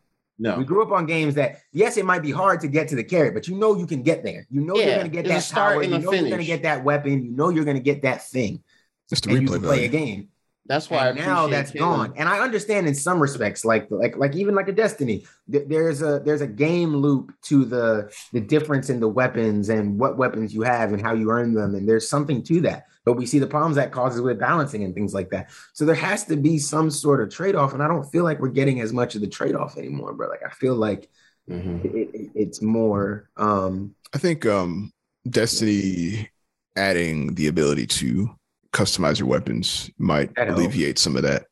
We 0.58 0.64
grew 0.64 0.82
up 0.82 0.92
on 0.92 1.06
games 1.06 1.36
that, 1.36 1.60
yes, 1.74 1.98
it 1.98 2.06
might 2.06 2.22
be 2.22 2.32
hard 2.32 2.62
to 2.62 2.68
get 2.68 2.88
to 2.90 2.96
the 2.96 3.04
carrot, 3.04 3.34
but 3.34 3.48
you 3.48 3.56
know 3.56 3.78
you 3.78 3.86
can 3.86 4.02
get 4.02 4.24
there. 4.24 4.48
You 4.50 4.62
know 4.62 4.76
you're 4.76 4.96
going 4.96 5.02
to 5.04 5.10
get 5.10 5.26
there's 5.26 5.44
that 5.44 5.50
start 5.50 5.74
power. 5.74 5.82
and 5.84 5.92
You 5.92 5.98
a 5.98 6.02
know 6.02 6.14
you're 6.14 6.30
going 6.30 6.40
to 6.40 6.46
get 6.46 6.64
that 6.64 6.84
weapon. 6.84 7.26
You 7.26 7.32
know 7.32 7.50
you're 7.50 7.66
going 7.66 7.78
to 7.78 7.84
get 7.84 8.04
that 8.04 8.26
thing. 8.26 8.64
It's 9.12 9.22
the 9.22 9.32
and 9.32 9.42
you 9.42 9.48
replay 9.50 9.54
can 9.54 9.62
play 9.64 9.86
a 9.86 9.90
game. 9.90 10.30
That's 10.70 10.88
why 10.90 11.08
And 11.10 11.18
now 11.18 11.48
that's 11.48 11.72
gone. 11.72 12.14
And 12.16 12.30
I 12.30 12.40
understand 12.40 12.88
in 12.88 12.94
some 12.94 13.20
respects, 13.20 13.66
like 13.66 13.88
like 13.90 14.16
like 14.18 14.36
even 14.36 14.54
like 14.54 14.70
a 14.70 14.72
Destiny, 14.72 15.26
th- 15.52 15.68
there's 15.68 16.04
a 16.04 16.22
there's 16.24 16.42
a 16.42 16.48
game 16.48 16.96
loop 16.96 17.34
to 17.46 17.66
the 17.66 18.14
the 18.34 18.40
difference 18.40 18.90
in 18.92 19.00
the 19.00 19.08
weapons 19.08 19.70
and 19.70 20.00
what 20.00 20.16
weapons 20.18 20.54
you 20.54 20.62
have 20.62 20.94
and 20.94 21.02
how 21.02 21.14
you 21.14 21.32
earn 21.32 21.56
them, 21.56 21.74
and 21.74 21.90
there's 21.90 22.08
something 22.08 22.44
to 22.44 22.62
that. 22.62 22.86
But 23.04 23.14
we 23.14 23.26
see 23.26 23.40
the 23.40 23.48
problems 23.48 23.78
that 23.78 23.92
causes 23.92 24.22
with 24.22 24.40
balancing 24.40 24.84
and 24.84 24.94
things 24.94 25.12
like 25.14 25.32
that. 25.32 25.50
So 25.74 25.86
there 25.86 25.96
has 25.96 26.26
to 26.26 26.36
be 26.38 26.60
some 26.60 26.92
sort 26.92 27.20
of 27.24 27.30
trade 27.34 27.56
off, 27.56 27.74
and 27.74 27.82
I 27.82 27.88
don't 27.88 28.06
feel 28.12 28.24
like 28.24 28.40
we're 28.40 28.50
getting 28.50 28.80
as 28.80 28.94
much 28.94 29.16
of 29.16 29.22
the 29.22 29.28
trade 29.28 29.56
off 29.56 29.76
anymore, 29.76 30.14
bro. 30.14 30.30
Like 30.30 30.46
I 30.46 30.52
feel 30.52 30.76
like 30.76 31.10
Mhm. 31.50 31.84
it, 31.84 32.10
it- 32.14 32.32
it's 32.36 32.62
more. 32.62 33.28
um 33.38 33.96
I 34.14 34.20
think 34.20 34.46
um 34.46 34.92
Destiny 35.28 36.30
adding 36.76 37.34
the 37.34 37.48
ability 37.48 37.88
to 37.88 38.30
customize 38.74 39.20
your 39.20 39.28
weapons 39.28 39.90
might 39.98 40.32
alleviate 40.38 41.00
some 41.00 41.16
of 41.16 41.24
that. 41.24 41.46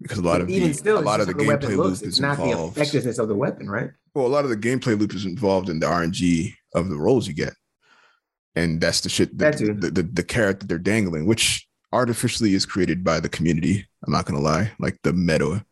Because 0.00 0.18
a 0.18 0.22
lot 0.22 0.42
of 0.42 0.50
even 0.50 0.68
the, 0.68 0.74
still, 0.74 0.98
a 0.98 1.00
lot 1.00 1.20
of 1.20 1.26
the 1.26 1.34
weapon 1.44 1.70
gameplay 1.70 1.76
looks. 1.76 2.00
loop 2.00 2.08
It's 2.08 2.16
is 2.16 2.20
not 2.20 2.36
the 2.36 2.50
effectiveness 2.66 3.18
of 3.18 3.28
the 3.28 3.34
weapon, 3.34 3.70
right? 3.70 3.90
Well, 4.14 4.26
a 4.26 4.28
lot 4.28 4.44
of 4.44 4.50
the 4.50 4.56
gameplay 4.56 4.98
loop 4.98 5.14
is 5.14 5.24
involved 5.24 5.68
in 5.70 5.80
the 5.80 5.86
RNG 5.86 6.52
of 6.74 6.90
the 6.90 6.96
rolls 6.96 7.26
you 7.26 7.32
get. 7.34 7.54
And 8.54 8.80
that's 8.80 9.00
the 9.00 9.08
shit 9.08 9.36
That 9.38 9.58
that 9.58 9.80
the, 9.80 9.90
the, 9.90 10.02
the 10.02 10.22
carrot 10.22 10.60
that 10.60 10.66
they're 10.68 10.78
dangling, 10.78 11.26
which 11.26 11.66
artificially 11.92 12.52
is 12.54 12.66
created 12.66 13.04
by 13.04 13.20
the 13.20 13.28
community. 13.28 13.86
I'm 14.06 14.12
not 14.12 14.26
gonna 14.26 14.40
lie. 14.40 14.72
Like 14.78 14.98
the 15.02 15.12
meta 15.14 15.64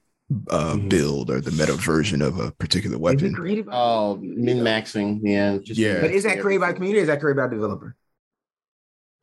uh, 0.51 0.75
Mhm. 0.75 0.89
build 0.89 1.31
or 1.31 1.41
the 1.43 1.51
meta 1.51 1.75
version 1.75 2.23
of 2.23 2.39
a 2.41 2.51
particular 2.53 2.97
weapon. 2.97 3.35
created 3.35 3.67
by- 3.67 3.73
Oh, 3.77 4.17
min 4.23 4.59
maxing. 4.61 5.21
Yeah. 5.23 5.59
Yeah. 5.65 6.01
But 6.01 6.13
is 6.13 6.25
that 6.25 6.41
created 6.41 6.61
by 6.63 6.73
community? 6.73 7.01
Or 7.01 7.03
is 7.03 7.09
that 7.09 7.21
created 7.21 7.37
by 7.37 7.49
developer? 7.49 7.95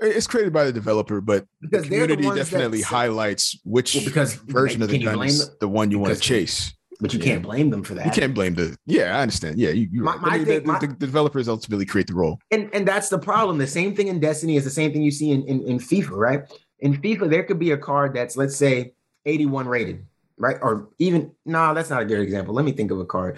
It's 0.02 0.28
created 0.28 0.52
by 0.52 0.66
the 0.66 0.74
developer, 0.74 1.22
but 1.22 1.46
the 1.62 1.68
Because 1.68 1.84
the 1.84 1.90
community 1.90 2.24
that 2.24 2.36
definitely 2.36 2.80
set- 2.80 2.88
highlights 2.88 3.60
which 3.64 3.96
Well, 3.96 4.06
because 4.06 4.34
version 4.34 4.82
of 4.82 4.90
the 4.90 4.98
gun 5.00 5.24
is 5.24 5.48
them? 5.48 5.56
the 5.60 5.68
one 5.68 5.92
you 5.92 6.00
want 6.00 6.14
to 6.16 6.20
chase. 6.20 6.74
But 7.00 7.14
you 7.14 7.20
Yeah. 7.20 7.26
can't 7.26 7.44
blame 7.44 7.70
them 7.72 7.84
for 7.84 7.94
that. 7.96 8.06
You 8.06 8.12
can't 8.12 8.34
blame 8.34 8.54
the 8.56 8.76
yeah, 8.86 9.18
I 9.18 9.22
understand. 9.22 9.58
Yeah, 9.58 9.70
you, 9.70 9.88
you're 9.92 10.04
My- 10.04 10.14
right. 10.14 10.22
my 10.22 10.28
I 10.30 10.38
mean, 10.38 10.46
thing- 10.46 10.62
the, 10.62 10.68
my- 10.68 10.80
the, 10.80 10.88
the 10.88 10.94
developers 10.94 11.48
ultimately 11.48 11.86
create 11.86 12.08
the 12.08 12.14
role. 12.16 12.40
and 12.52 12.70
and 12.74 12.88
that's 12.88 13.10
the 13.10 13.18
problem. 13.20 13.58
The 13.58 13.68
same 13.68 13.96
thing 13.96 14.08
in 14.08 14.20
Destiny 14.20 14.56
is 14.56 14.64
the 14.64 14.70
same 14.70 14.92
thing 14.92 15.02
you 15.02 15.12
see 15.12 15.32
in, 15.32 15.44
in, 15.48 15.62
in 15.64 15.78
FIFA, 15.80 16.12
right? 16.12 16.42
In 16.80 17.00
FIFA, 17.02 17.30
there 17.30 17.44
could 17.44 17.60
be 17.60 17.72
a 17.72 17.78
card 17.78 18.14
that's 18.16 18.38
let's 18.38 18.56
say 18.56 18.94
81 19.26 19.68
rated, 19.68 20.06
right? 20.38 20.58
Or 20.62 20.90
even 21.00 21.32
no, 21.46 21.74
that's 21.74 21.90
not 21.92 22.02
a 22.02 22.06
good 22.06 22.20
example. 22.20 22.54
Let 22.56 22.66
me 22.66 22.72
think 22.72 22.92
of 22.92 23.00
a 23.00 23.06
card. 23.06 23.38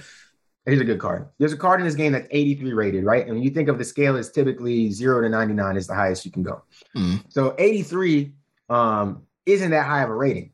Here's 0.66 0.80
a 0.80 0.86
good 0.86 1.00
card. 1.00 1.28
There's 1.40 1.52
a 1.52 1.58
card 1.58 1.82
in 1.82 1.86
this 1.86 1.96
game 1.96 2.14
that's 2.14 2.28
83 2.32 2.74
rated, 2.74 3.04
right? 3.04 3.26
And 3.26 3.36
when 3.36 3.44
you 3.44 3.50
think 3.50 3.68
of 3.68 3.78
the 3.78 3.84
scale, 3.84 4.16
is 4.16 4.32
typically 4.32 4.92
zero 4.92 5.22
to 5.22 5.28
99 5.28 5.76
is 5.76 5.88
the 5.88 5.96
highest 5.96 6.26
you 6.26 6.32
can 6.32 6.44
go. 6.44 6.64
Mm. 6.96 7.24
So 7.30 7.54
83 7.58 8.34
um, 8.70 9.24
isn't 9.46 9.72
that 9.72 9.86
high 9.86 10.04
of 10.04 10.10
a 10.10 10.16
rating. 10.16 10.52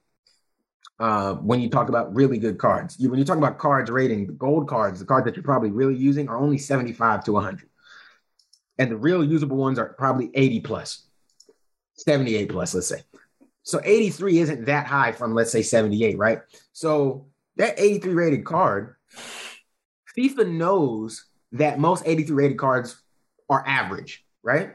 Uh, 1.00 1.36
when 1.36 1.62
you 1.62 1.70
talk 1.70 1.88
about 1.90 2.14
really 2.14 2.38
good 2.38 2.58
cards, 2.58 3.00
you, 3.00 3.10
when 3.10 3.20
you 3.20 3.26
talk 3.26 3.38
about 3.38 3.58
cards 3.58 3.90
rating, 3.90 4.28
the 4.28 4.34
gold 4.34 4.68
cards, 4.68 5.00
the 5.00 5.06
cards 5.06 5.26
that 5.26 5.36
you're 5.36 5.44
probably 5.44 5.72
really 5.72 5.96
using 5.96 6.28
are 6.28 6.38
only 6.38 6.58
75 6.58 7.24
to 7.26 7.32
100. 7.34 7.70
And 8.80 8.92
the 8.92 8.98
real 8.98 9.24
usable 9.24 9.58
ones 9.58 9.78
are 9.78 9.94
probably 9.94 10.32
80 10.34 10.62
plus, 10.62 11.08
78 11.94 12.50
plus, 12.50 12.74
let's 12.74 12.88
say. 12.88 13.04
So 13.64 13.80
83 13.84 14.40
isn't 14.40 14.66
that 14.66 14.88
high 14.88 15.12
from, 15.12 15.36
let's 15.36 15.52
say, 15.52 15.62
78, 15.62 16.18
right? 16.18 16.40
So 16.74 17.28
that 17.58 17.76
83 17.78 18.14
rated 18.14 18.46
card, 18.46 18.96
FIFA 20.20 20.52
knows 20.52 21.26
that 21.54 21.80
most 21.80 22.04
83 22.06 22.36
rated 22.36 22.58
cards 22.58 23.02
are 23.50 23.64
average, 23.66 24.26
right? 24.44 24.74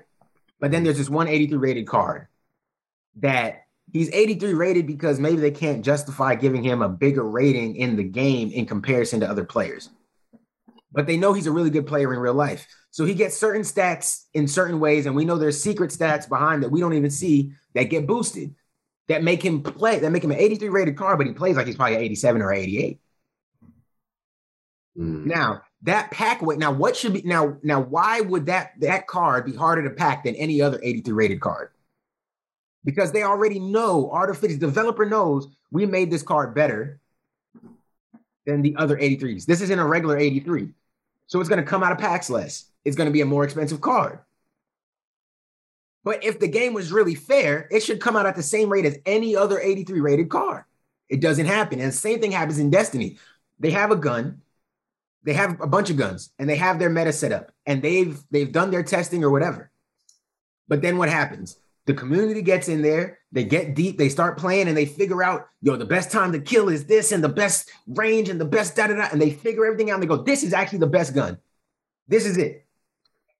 But 0.58 0.70
then 0.70 0.84
there's 0.84 0.96
this 0.96 1.10
one 1.10 1.28
83 1.28 1.58
rated 1.58 1.86
card 1.86 2.28
that 3.20 3.66
he's 3.92 4.10
83 4.10 4.54
rated 4.54 4.86
because 4.86 5.20
maybe 5.20 5.40
they 5.40 5.50
can't 5.50 5.84
justify 5.84 6.34
giving 6.34 6.62
him 6.62 6.80
a 6.80 6.88
bigger 6.88 7.22
rating 7.22 7.76
in 7.76 7.96
the 7.96 8.02
game 8.02 8.50
in 8.50 8.64
comparison 8.64 9.20
to 9.20 9.28
other 9.28 9.44
players. 9.44 9.90
But 10.90 11.06
they 11.06 11.16
know 11.16 11.32
he's 11.32 11.46
a 11.46 11.52
really 11.52 11.70
good 11.70 11.86
player 11.86 12.12
in 12.14 12.20
real 12.20 12.34
life. 12.34 12.66
So 12.90 13.04
he 13.04 13.14
gets 13.14 13.36
certain 13.36 13.62
stats 13.62 14.24
in 14.32 14.48
certain 14.48 14.80
ways, 14.80 15.06
and 15.06 15.14
we 15.14 15.24
know 15.24 15.36
there's 15.36 15.60
secret 15.60 15.90
stats 15.90 16.28
behind 16.28 16.62
that 16.62 16.70
we 16.70 16.80
don't 16.80 16.94
even 16.94 17.10
see 17.10 17.52
that 17.74 17.84
get 17.84 18.06
boosted 18.06 18.54
that 19.08 19.22
make 19.22 19.44
him 19.44 19.62
play, 19.62 19.98
that 19.98 20.10
make 20.10 20.24
him 20.24 20.30
an 20.30 20.38
83 20.38 20.68
rated 20.68 20.96
card, 20.96 21.18
but 21.18 21.26
he 21.26 21.34
plays 21.34 21.56
like 21.56 21.66
he's 21.66 21.76
probably 21.76 21.96
87 21.96 22.40
or 22.40 22.52
88. 22.52 23.00
Mm. 24.98 25.26
Now 25.26 25.62
that 25.82 26.10
pack 26.10 26.42
weight. 26.42 26.58
Now 26.58 26.72
what 26.72 26.96
should 26.96 27.12
be 27.12 27.22
now? 27.22 27.56
Now 27.62 27.80
why 27.80 28.20
would 28.20 28.46
that 28.46 28.72
that 28.80 29.06
card 29.06 29.44
be 29.44 29.54
harder 29.54 29.82
to 29.82 29.90
pack 29.90 30.24
than 30.24 30.34
any 30.36 30.60
other 30.60 30.80
83 30.82 31.12
rated 31.12 31.40
card? 31.40 31.70
Because 32.84 33.12
they 33.12 33.22
already 33.22 33.58
know 33.58 34.10
artificial 34.10 34.58
developer 34.58 35.06
knows 35.06 35.48
we 35.70 35.86
made 35.86 36.10
this 36.10 36.22
card 36.22 36.54
better 36.54 37.00
than 38.46 38.62
the 38.62 38.76
other 38.76 38.96
83s. 38.96 39.46
This 39.46 39.62
isn't 39.62 39.78
a 39.78 39.86
regular 39.86 40.18
83, 40.18 40.68
so 41.26 41.40
it's 41.40 41.48
going 41.48 41.64
to 41.64 41.68
come 41.68 41.82
out 41.82 41.92
of 41.92 41.98
packs 41.98 42.28
less. 42.28 42.66
It's 42.84 42.96
going 42.96 43.08
to 43.08 43.12
be 43.12 43.22
a 43.22 43.26
more 43.26 43.42
expensive 43.42 43.80
card. 43.80 44.18
But 46.04 46.22
if 46.22 46.38
the 46.38 46.48
game 46.48 46.74
was 46.74 46.92
really 46.92 47.14
fair, 47.14 47.66
it 47.70 47.82
should 47.82 48.00
come 48.00 48.14
out 48.14 48.26
at 48.26 48.36
the 48.36 48.42
same 48.42 48.68
rate 48.68 48.84
as 48.84 48.98
any 49.06 49.34
other 49.34 49.58
83 49.58 50.00
rated 50.00 50.28
card. 50.28 50.64
It 51.08 51.20
doesn't 51.20 51.46
happen. 51.46 51.80
And 51.80 51.88
the 51.88 51.96
same 51.96 52.20
thing 52.20 52.32
happens 52.32 52.58
in 52.58 52.70
Destiny. 52.70 53.18
They 53.58 53.70
have 53.70 53.90
a 53.90 53.96
gun, 53.96 54.42
they 55.24 55.32
have 55.32 55.60
a 55.60 55.66
bunch 55.66 55.90
of 55.90 55.96
guns, 55.96 56.32
and 56.38 56.48
they 56.48 56.56
have 56.56 56.78
their 56.78 56.90
meta 56.90 57.12
set 57.12 57.32
up, 57.32 57.50
and 57.66 57.82
they've 57.82 58.18
they've 58.30 58.52
done 58.52 58.70
their 58.70 58.82
testing 58.82 59.24
or 59.24 59.30
whatever. 59.30 59.70
But 60.68 60.82
then 60.82 60.96
what 60.98 61.08
happens? 61.08 61.58
The 61.86 61.94
community 61.94 62.40
gets 62.40 62.68
in 62.68 62.80
there, 62.80 63.18
they 63.30 63.44
get 63.44 63.74
deep, 63.74 63.98
they 63.98 64.08
start 64.08 64.38
playing, 64.38 64.68
and 64.68 64.76
they 64.76 64.86
figure 64.86 65.22
out, 65.22 65.48
yo, 65.60 65.76
the 65.76 65.84
best 65.84 66.10
time 66.10 66.32
to 66.32 66.38
kill 66.40 66.70
is 66.70 66.86
this, 66.86 67.12
and 67.12 67.22
the 67.22 67.28
best 67.28 67.70
range, 67.86 68.30
and 68.30 68.40
the 68.40 68.46
best 68.46 68.74
da 68.74 68.86
da 68.86 68.94
da, 68.94 69.08
and 69.12 69.20
they 69.20 69.30
figure 69.30 69.66
everything 69.66 69.90
out. 69.90 69.94
And 69.94 70.02
they 70.02 70.06
go, 70.06 70.22
this 70.22 70.42
is 70.42 70.54
actually 70.54 70.78
the 70.78 70.86
best 70.86 71.14
gun. 71.14 71.36
This 72.08 72.24
is 72.24 72.38
it. 72.38 72.64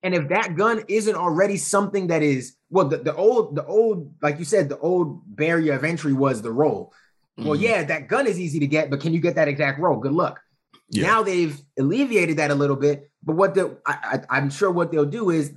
And 0.03 0.15
if 0.15 0.29
that 0.29 0.57
gun 0.57 0.83
isn't 0.89 1.15
already 1.17 1.57
something 1.57 2.09
that 2.09 2.23
is 2.23 2.57
well, 2.69 2.87
the, 2.89 2.99
the 2.99 3.15
old, 3.15 3.55
the 3.57 3.65
old, 3.65 4.13
like 4.21 4.39
you 4.39 4.45
said, 4.45 4.69
the 4.69 4.79
old 4.79 5.23
barrier 5.37 5.73
of 5.75 5.85
entry 5.85 6.13
was 6.13 6.43
the 6.43 6.53
roll. 6.53 6.93
Well, 7.39 7.57
Mhm. 7.57 7.61
yeah, 7.61 7.85
that 7.85 8.09
gun 8.09 8.27
is 8.27 8.39
easy 8.39 8.59
to 8.61 8.67
get, 8.67 8.91
but 8.91 9.01
can 9.01 9.15
you 9.15 9.21
get 9.21 9.37
that 9.37 9.49
exact 9.49 9.81
roll? 9.81 9.97
Good 9.99 10.13
luck. 10.13 10.41
Yeah. 10.91 11.07
Now 11.07 11.23
they've 11.23 11.61
alleviated 11.79 12.37
that 12.39 12.51
a 12.51 12.55
little 12.55 12.77
bit, 12.77 13.11
but 13.23 13.37
what 13.37 13.55
the 13.55 13.79
I, 13.87 14.21
I, 14.31 14.37
I'm 14.37 14.51
sure 14.51 14.71
what 14.71 14.93
they'll 14.93 15.05
do 15.05 15.31
is 15.31 15.53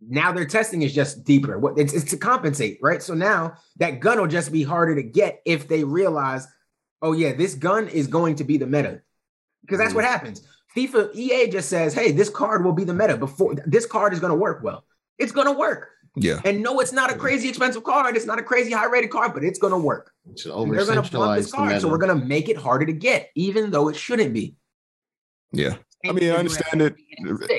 now 0.00 0.32
their 0.32 0.46
testing 0.46 0.82
is 0.82 0.94
just 0.94 1.24
deeper. 1.24 1.58
What 1.58 1.78
it's, 1.78 1.92
it's 1.92 2.10
to 2.10 2.16
compensate, 2.16 2.78
right? 2.82 3.02
So 3.02 3.14
now 3.14 3.54
that 3.76 4.00
gun 4.00 4.20
will 4.20 4.26
just 4.26 4.52
be 4.52 4.62
harder 4.62 4.94
to 4.94 5.02
get 5.02 5.40
if 5.44 5.68
they 5.68 5.84
realize, 5.84 6.46
oh 7.02 7.12
yeah, 7.12 7.32
this 7.32 7.54
gun 7.54 7.88
is 7.88 8.06
going 8.06 8.36
to 8.36 8.44
be 8.44 8.56
the 8.56 8.66
meta, 8.66 9.02
because 9.62 9.78
that's 9.78 9.92
mm. 9.92 9.96
what 9.96 10.04
happens. 10.04 10.46
FIFA 10.76 11.14
EA 11.14 11.48
just 11.48 11.68
says, 11.68 11.94
hey, 11.94 12.12
this 12.12 12.28
card 12.28 12.64
will 12.64 12.72
be 12.72 12.84
the 12.84 12.94
meta 12.94 13.16
before 13.16 13.54
this 13.66 13.86
card 13.86 14.12
is 14.12 14.20
going 14.20 14.30
to 14.30 14.36
work 14.36 14.62
well. 14.62 14.84
It's 15.18 15.32
going 15.32 15.46
to 15.46 15.52
work, 15.52 15.90
Yeah. 16.20 16.40
and 16.44 16.62
no, 16.62 16.80
it's 16.80 16.92
not 16.92 17.10
a 17.10 17.14
crazy 17.14 17.48
expensive 17.48 17.84
card. 17.84 18.16
It's 18.16 18.26
not 18.26 18.38
a 18.38 18.42
crazy 18.42 18.72
high 18.72 18.86
rated 18.86 19.10
card, 19.10 19.34
but 19.34 19.44
it's 19.44 19.58
going 19.58 19.72
to 19.72 19.78
work. 19.78 20.12
It's 20.30 20.44
an 20.46 20.52
And 20.52 20.72
They're 20.72 20.84
going 20.84 21.02
to 21.02 21.10
bump 21.10 21.36
this 21.36 21.52
over-centralized 21.52 21.52
card, 21.52 21.80
so 21.80 21.88
we're 21.88 21.98
going 21.98 22.18
to 22.18 22.26
make 22.26 22.48
it 22.48 22.56
harder 22.56 22.86
to 22.86 22.92
get, 22.92 23.30
even 23.34 23.70
though 23.70 23.88
it 23.88 23.96
shouldn't 23.96 24.32
be. 24.34 24.56
Yeah. 25.52 25.76
I 26.06 26.12
mean, 26.12 26.30
I 26.30 26.36
understand 26.36 26.82
it. 26.82 26.94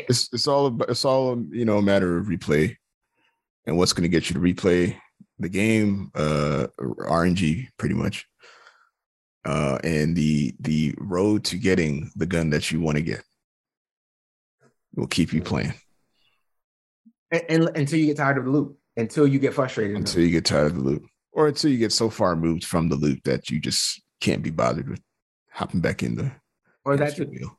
It's 0.08 0.30
it's 0.32 0.48
all 0.48 0.68
ab- 0.68 0.86
it's 0.88 1.04
all 1.04 1.44
you 1.52 1.66
know 1.66 1.78
a 1.78 1.82
matter 1.82 2.18
of 2.18 2.28
replay, 2.28 2.76
and 3.66 3.78
what's 3.78 3.92
going 3.92 4.04
to 4.04 4.10
get 4.10 4.30
you 4.30 4.34
to 4.36 4.40
replay 4.40 4.96
the 5.40 5.50
game, 5.50 6.12
uh, 6.16 6.68
RNG 6.80 7.68
pretty 7.78 7.96
much, 7.96 8.26
uh, 9.46 9.80
and 9.84 10.16
the 10.16 10.56
the 10.62 10.96
road 10.98 11.44
to 11.46 11.58
getting 11.58 12.12
the 12.16 12.26
gun 12.26 12.50
that 12.52 12.72
you 12.72 12.80
want 12.80 12.96
to 12.98 13.04
get 13.04 13.24
will 14.96 15.08
keep 15.08 15.34
you 15.34 15.42
playing 15.42 15.74
And, 17.32 17.44
and- 17.50 17.78
until 17.78 18.00
you 18.00 18.06
get 18.08 18.18
tired 18.18 18.38
of 18.38 18.46
the 18.46 18.52
loop, 18.52 18.78
until 18.98 19.28
you 19.28 19.40
get 19.40 19.54
frustrated. 19.54 19.96
until 19.98 20.24
you 20.24 20.32
get 20.32 20.46
tired 20.46 20.72
of 20.72 20.76
the 20.78 20.84
loop, 20.84 21.06
or 21.32 21.48
until 21.48 21.72
you 21.72 21.78
get 21.78 21.92
so 21.94 22.10
far 22.10 22.36
moved 22.36 22.66
from 22.66 22.90
the 22.90 22.96
loop 22.96 23.24
that 23.24 23.50
you 23.50 23.60
just 23.60 24.02
can't 24.20 24.42
be 24.44 24.50
bothered 24.50 24.90
with 24.90 25.02
hopping 25.52 25.80
back 25.80 26.04
in 26.04 26.16
the 26.16 26.32
or 26.86 26.98
that's 26.98 27.18
what, 27.20 27.30
wheel, 27.30 27.58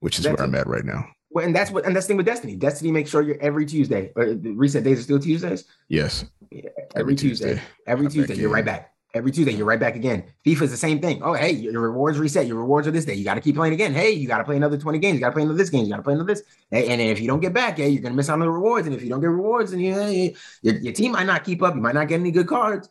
which 0.00 0.18
is 0.18 0.26
where 0.26 0.40
I'm 0.40 0.54
at 0.54 0.66
right 0.66 0.84
now. 0.84 1.06
well, 1.30 1.44
and 1.44 1.54
that's 1.56 1.70
what, 1.70 1.86
and 1.86 1.94
that's 1.96 2.06
the 2.06 2.10
thing 2.10 2.16
with 2.18 2.26
Destiny. 2.26 2.56
Destiny 2.56 2.90
makes 2.92 3.10
sure 3.10 3.22
you're 3.22 3.40
every 3.40 3.64
Tuesday. 3.66 4.12
Or 4.16 4.34
the 4.34 4.50
reset 4.52 4.84
days 4.84 4.98
are 5.00 5.02
still 5.02 5.18
Tuesdays. 5.18 5.64
Yes, 5.88 6.24
Yeah, 6.50 6.68
Every, 6.94 7.14
Tuesday. 7.14 7.60
Every 7.86 8.06
I'm 8.06 8.12
Tuesday, 8.12 8.34
you're 8.34 8.48
in. 8.48 8.52
right 8.54 8.64
back. 8.64 8.92
Every 9.16 9.32
Tuesday, 9.32 9.52
you're 9.52 9.66
right 9.66 9.80
back 9.80 9.96
again. 9.96 10.24
FIFA's 10.44 10.70
the 10.70 10.76
same 10.76 11.00
thing. 11.00 11.22
Oh, 11.22 11.32
hey, 11.32 11.50
your 11.50 11.80
rewards 11.80 12.18
reset. 12.18 12.46
Your 12.46 12.58
rewards 12.58 12.86
are 12.86 12.90
this 12.90 13.04
day. 13.04 13.14
You 13.14 13.24
got 13.24 13.34
to 13.34 13.40
keep 13.40 13.56
playing 13.56 13.72
again. 13.74 13.92
Hey, 13.94 14.10
you 14.12 14.28
got 14.28 14.38
to 14.38 14.44
play 14.44 14.56
another 14.56 14.76
20 14.78 14.98
games. 14.98 15.14
You 15.14 15.20
got 15.20 15.28
to 15.28 15.32
play 15.32 15.42
another 15.42 15.56
this 15.58 15.70
game. 15.70 15.84
You 15.84 15.90
got 15.90 15.96
to 15.96 16.02
play 16.02 16.14
another 16.14 16.32
this. 16.34 16.42
Hey, 16.70 16.88
and 16.88 17.00
if 17.00 17.20
you 17.20 17.26
don't 17.26 17.40
get 17.40 17.52
back, 17.52 17.78
yeah, 17.78 17.86
you're 17.86 18.02
gonna 18.02 18.14
miss 18.14 18.28
out 18.28 18.34
on 18.34 18.40
the 18.40 18.50
rewards. 18.50 18.86
And 18.86 18.94
if 18.94 19.02
you 19.02 19.08
don't 19.08 19.20
get 19.20 19.28
rewards, 19.30 19.70
then 19.70 19.80
you, 19.80 20.00
you- 20.04 20.34
your, 20.62 20.74
your 20.76 20.92
team 20.92 21.12
might 21.12 21.26
not 21.26 21.42
keep 21.44 21.62
up. 21.62 21.74
You 21.74 21.80
might 21.80 21.94
not 21.94 22.08
get 22.08 22.20
any 22.20 22.30
good 22.30 22.46
cards. 22.46 22.88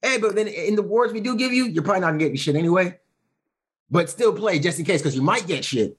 Hey, 0.00 0.18
but 0.18 0.34
then 0.34 0.48
in 0.48 0.76
the 0.76 0.82
rewards 0.82 1.12
we 1.12 1.20
do 1.20 1.36
give 1.36 1.52
you, 1.52 1.66
you're 1.66 1.82
probably 1.82 2.00
not 2.02 2.18
getting 2.18 2.36
shit 2.36 2.56
anyway. 2.56 2.98
But 3.90 4.10
still 4.10 4.32
play 4.32 4.58
just 4.58 4.78
in 4.78 4.84
case, 4.84 5.00
because 5.02 5.14
you 5.16 5.22
might 5.22 5.46
get 5.46 5.64
shit 5.64 5.96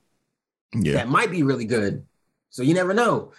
yeah, 0.74 0.94
that 0.94 1.08
might 1.08 1.30
be 1.30 1.42
really 1.42 1.64
good. 1.64 2.04
So 2.50 2.62
you 2.62 2.74
never 2.74 2.92
know. 2.94 3.32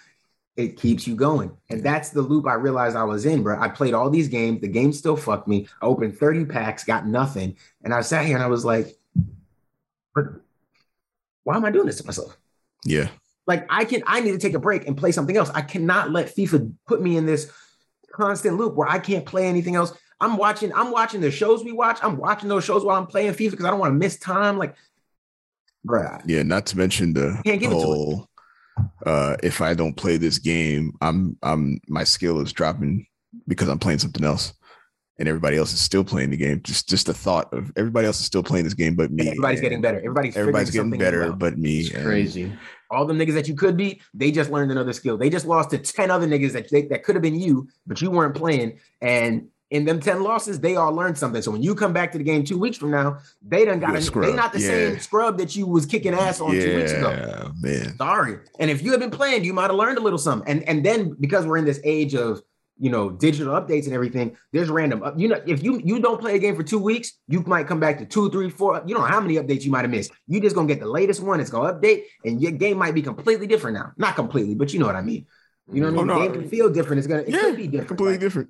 It 0.58 0.76
keeps 0.76 1.06
you 1.06 1.14
going. 1.14 1.56
And 1.70 1.84
that's 1.84 2.10
the 2.10 2.20
loop 2.20 2.48
I 2.48 2.54
realized 2.54 2.96
I 2.96 3.04
was 3.04 3.26
in, 3.26 3.44
bro. 3.44 3.58
I 3.58 3.68
played 3.68 3.94
all 3.94 4.10
these 4.10 4.26
games. 4.26 4.60
The 4.60 4.66
game 4.66 4.92
still 4.92 5.16
fucked 5.16 5.46
me. 5.46 5.68
I 5.80 5.86
opened 5.86 6.18
30 6.18 6.46
packs, 6.46 6.82
got 6.82 7.06
nothing. 7.06 7.56
And 7.84 7.94
I 7.94 8.00
sat 8.00 8.26
here 8.26 8.34
and 8.34 8.42
I 8.42 8.48
was 8.48 8.64
like, 8.64 8.98
why 11.44 11.56
am 11.56 11.64
I 11.64 11.70
doing 11.70 11.86
this 11.86 11.98
to 11.98 12.06
myself? 12.06 12.36
Yeah. 12.84 13.08
Like 13.46 13.66
I 13.70 13.84
can 13.84 14.02
I 14.04 14.20
need 14.20 14.32
to 14.32 14.38
take 14.38 14.54
a 14.54 14.58
break 14.58 14.86
and 14.88 14.96
play 14.96 15.12
something 15.12 15.36
else. 15.36 15.48
I 15.50 15.62
cannot 15.62 16.10
let 16.10 16.34
FIFA 16.34 16.72
put 16.88 17.00
me 17.00 17.16
in 17.16 17.24
this 17.24 17.50
constant 18.12 18.58
loop 18.58 18.74
where 18.74 18.88
I 18.88 18.98
can't 18.98 19.24
play 19.24 19.46
anything 19.46 19.76
else. 19.76 19.96
I'm 20.20 20.36
watching, 20.36 20.74
I'm 20.74 20.90
watching 20.90 21.20
the 21.20 21.30
shows 21.30 21.62
we 21.62 21.70
watch. 21.70 22.00
I'm 22.02 22.16
watching 22.16 22.48
those 22.48 22.64
shows 22.64 22.84
while 22.84 22.96
I'm 22.96 23.06
playing 23.06 23.32
FIFA 23.34 23.52
because 23.52 23.64
I 23.64 23.70
don't 23.70 23.78
want 23.78 23.92
to 23.92 23.96
miss 23.98 24.18
time. 24.18 24.58
Like, 24.58 24.74
bruh. 25.86 26.20
Yeah, 26.26 26.42
not 26.42 26.66
to 26.66 26.76
mention 26.76 27.12
the 27.12 27.40
Can't 27.44 27.60
give 27.60 27.70
it 27.70 27.76
to 27.76 27.80
whole 27.80 28.28
uh 29.06 29.36
if 29.42 29.60
I 29.60 29.74
don't 29.74 29.96
play 29.96 30.16
this 30.16 30.38
game, 30.38 30.92
I'm 31.00 31.36
I'm 31.42 31.80
my 31.88 32.04
skill 32.04 32.40
is 32.40 32.52
dropping 32.52 33.06
because 33.46 33.68
I'm 33.68 33.78
playing 33.78 33.98
something 33.98 34.24
else. 34.24 34.52
And 35.20 35.26
everybody 35.26 35.56
else 35.56 35.72
is 35.72 35.80
still 35.80 36.04
playing 36.04 36.30
the 36.30 36.36
game. 36.36 36.60
Just 36.62 36.88
just 36.88 37.06
the 37.06 37.14
thought 37.14 37.52
of 37.52 37.72
everybody 37.76 38.06
else 38.06 38.20
is 38.20 38.26
still 38.26 38.42
playing 38.44 38.64
this 38.64 38.74
game 38.74 38.94
but 38.94 39.10
me. 39.10 39.26
Everybody's 39.28 39.58
and 39.58 39.64
getting 39.64 39.80
better. 39.80 39.98
Everybody's 39.98 40.36
Everybody's 40.36 40.70
getting 40.70 40.90
better 40.96 41.24
out. 41.24 41.38
but 41.40 41.58
me. 41.58 41.80
It's 41.80 41.90
and- 41.90 42.04
crazy. 42.04 42.52
All 42.90 43.04
the 43.04 43.12
niggas 43.12 43.34
that 43.34 43.48
you 43.48 43.54
could 43.54 43.76
beat, 43.76 44.00
they 44.14 44.30
just 44.30 44.50
learned 44.50 44.70
another 44.70 44.94
skill. 44.94 45.18
They 45.18 45.28
just 45.28 45.44
lost 45.44 45.70
to 45.70 45.78
10 45.78 46.10
other 46.10 46.26
niggas 46.26 46.52
that 46.52 46.70
they, 46.70 46.82
that 46.86 47.04
could 47.04 47.16
have 47.16 47.22
been 47.22 47.38
you, 47.38 47.68
but 47.86 48.00
you 48.00 48.10
weren't 48.10 48.34
playing. 48.34 48.78
And 49.02 49.48
in 49.70 49.84
them 49.84 50.00
10 50.00 50.22
losses, 50.22 50.60
they 50.60 50.76
all 50.76 50.92
learned 50.92 51.18
something. 51.18 51.42
So 51.42 51.50
when 51.50 51.62
you 51.62 51.74
come 51.74 51.92
back 51.92 52.12
to 52.12 52.18
the 52.18 52.24
game 52.24 52.42
two 52.44 52.58
weeks 52.58 52.76
from 52.78 52.90
now, 52.90 53.18
they 53.46 53.64
done 53.64 53.80
got 53.80 53.90
a 53.96 54.10
they 54.20 54.32
not 54.32 54.52
the 54.52 54.60
Yeah. 54.60 54.68
same 54.68 54.98
scrub 54.98 55.38
that 55.38 55.54
you 55.56 55.66
was 55.66 55.84
kicking 55.86 56.14
ass 56.14 56.40
on 56.40 56.52
two 56.52 56.76
weeks 56.76 56.92
ago. 56.92 57.52
Man. 57.60 57.96
Sorry. 57.98 58.38
And 58.58 58.70
if 58.70 58.82
you 58.82 58.90
had 58.92 59.00
been 59.00 59.10
playing, 59.10 59.44
you 59.44 59.52
might 59.52 59.64
have 59.70 59.74
learned 59.76 59.98
a 59.98 60.00
little 60.00 60.18
something. 60.18 60.48
And 60.50 60.66
and 60.68 60.84
then 60.84 61.16
because 61.20 61.46
we're 61.46 61.58
in 61.58 61.64
this 61.66 61.80
age 61.84 62.14
of 62.14 62.42
you 62.80 62.90
know 62.90 63.10
digital 63.10 63.54
updates 63.60 63.84
and 63.86 63.92
everything, 63.92 64.36
there's 64.52 64.70
random. 64.70 65.02
up- 65.02 65.18
You 65.18 65.28
know, 65.28 65.40
if 65.46 65.62
you 65.62 65.80
you 65.84 65.98
don't 66.00 66.20
play 66.20 66.36
a 66.36 66.38
game 66.38 66.54
for 66.56 66.62
two 66.62 66.78
weeks, 66.78 67.12
you 67.26 67.42
might 67.46 67.66
come 67.66 67.80
back 67.80 67.98
to 67.98 68.06
two, 68.06 68.30
three, 68.30 68.48
four. 68.48 68.82
You 68.86 68.94
don't 68.94 69.02
know 69.02 69.08
how 69.08 69.20
many 69.20 69.34
updates 69.34 69.64
you 69.64 69.70
might 69.72 69.82
have 69.82 69.90
missed. 69.90 70.12
You 70.28 70.40
just 70.40 70.54
gonna 70.54 70.68
get 70.68 70.80
the 70.80 70.86
latest 70.88 71.20
one. 71.22 71.40
It's 71.40 71.50
gonna 71.50 71.72
update, 71.74 72.04
and 72.24 72.40
your 72.40 72.52
game 72.52 72.78
might 72.78 72.94
be 72.94 73.02
completely 73.02 73.46
different 73.48 73.76
now. 73.76 73.92
Not 73.98 74.14
completely, 74.16 74.54
but 74.54 74.72
you 74.72 74.78
know 74.80 74.86
what 74.86 74.96
I 74.96 75.02
mean. 75.02 75.26
You 75.70 75.82
know 75.82 75.88
what 75.90 75.94
I 75.94 75.98
Oh, 75.98 76.04
mean? 76.04 76.06
no. 76.06 76.14
The 76.22 76.28
game 76.28 76.40
can 76.40 76.48
feel 76.48 76.70
different. 76.70 76.98
It's 77.00 77.06
gonna 77.08 77.22
it 77.22 77.28
yeah, 77.30 77.40
could 77.40 77.56
be 77.56 77.66
different. 77.66 77.88
completely 77.88 78.14
Like, 78.14 78.20
different. 78.20 78.48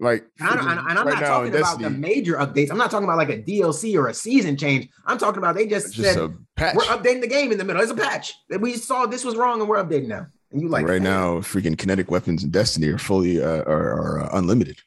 Like 0.00 0.24
and, 0.40 0.48
I, 0.48 0.52
and, 0.72 0.80
and 0.88 0.98
I'm 0.98 1.06
right 1.06 1.20
not 1.20 1.26
talking 1.26 1.52
in 1.52 1.58
about 1.60 1.78
the 1.78 1.90
major 1.90 2.34
updates. 2.36 2.70
I'm 2.70 2.78
not 2.78 2.90
talking 2.90 3.04
about 3.04 3.18
like 3.18 3.28
a 3.28 3.42
DLC 3.42 3.96
or 3.98 4.08
a 4.08 4.14
season 4.14 4.56
change. 4.56 4.88
I'm 5.04 5.18
talking 5.18 5.38
about 5.38 5.54
they 5.56 5.66
just, 5.66 5.92
just 5.92 6.14
said 6.14 6.18
a 6.24 6.32
patch. 6.56 6.74
we're 6.74 6.84
updating 6.84 7.20
the 7.20 7.26
game 7.28 7.52
in 7.52 7.58
the 7.58 7.64
middle. 7.64 7.82
It's 7.82 7.90
a 7.92 7.94
patch. 7.94 8.32
That 8.48 8.62
we 8.62 8.74
saw 8.76 9.04
this 9.04 9.24
was 9.24 9.36
wrong 9.36 9.60
and 9.60 9.68
we're 9.68 9.82
updating 9.84 10.06
now. 10.08 10.26
And 10.52 10.60
you 10.62 10.68
like 10.68 10.86
right 10.86 10.94
"Hey, 11.02 11.04
now, 11.04 11.36
freaking 11.40 11.76
kinetic 11.76 12.10
weapons 12.10 12.42
in 12.44 12.50
Destiny 12.50 12.88
are 12.88 12.98
fully 12.98 13.42
uh, 13.42 13.62
are, 13.64 13.90
are 13.92 14.20
uh, 14.22 14.38
unlimited. 14.38 14.78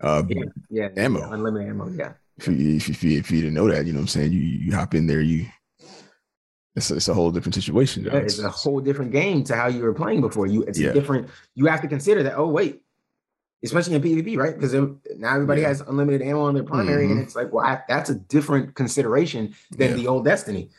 Uh, 0.00 0.22
Yeah, 0.28 0.44
yeah, 0.70 0.88
Ammo. 0.96 1.20
yeah, 1.20 1.34
unlimited 1.34 1.68
ammo. 1.68 1.88
Yeah, 1.90 2.12
if, 2.38 2.48
you, 2.48 2.76
if, 2.76 3.04
you, 3.04 3.18
if 3.18 3.30
you 3.30 3.40
didn't 3.42 3.54
know 3.54 3.68
that, 3.70 3.86
you 3.86 3.92
know 3.92 3.98
what 3.98 4.04
I'm 4.04 4.08
saying? 4.08 4.32
You 4.32 4.40
you 4.40 4.74
hop 4.74 4.94
in 4.94 5.06
there, 5.06 5.20
you 5.20 5.46
it's 6.74 6.90
a, 6.90 6.96
it's 6.96 7.08
a 7.08 7.14
whole 7.14 7.30
different 7.30 7.54
situation. 7.54 8.04
yeah 8.04 8.16
it's 8.16 8.38
a 8.38 8.48
whole 8.50 8.80
different 8.80 9.12
game 9.12 9.44
to 9.44 9.56
how 9.56 9.68
you 9.68 9.82
were 9.82 9.94
playing 9.94 10.20
before. 10.20 10.46
You 10.46 10.62
it's 10.64 10.78
Yeah. 10.78 10.90
a 10.90 10.94
different. 10.94 11.28
You 11.54 11.66
have 11.66 11.80
to 11.82 11.88
consider 11.88 12.22
that. 12.24 12.36
Oh 12.36 12.48
wait, 12.48 12.82
especially 13.66 13.94
in 13.96 14.02
PvP, 14.02 14.36
right? 14.38 14.54
Because 14.54 14.72
now 15.18 15.34
everybody 15.34 15.60
Yeah. 15.62 15.68
has 15.68 15.80
unlimited 15.82 16.22
ammo 16.22 16.40
on 16.42 16.54
their 16.54 16.64
primary, 16.64 17.06
and 17.06 17.18
Mhm. 17.18 17.22
it's 17.22 17.36
like, 17.36 17.52
well, 17.52 17.64
I, 17.64 17.82
that's 17.88 18.10
a 18.10 18.14
different 18.14 18.74
consideration 18.74 19.54
than 19.70 19.90
Yeah. 19.90 19.96
the 19.96 20.06
old 20.08 20.24
Destiny. 20.24 20.70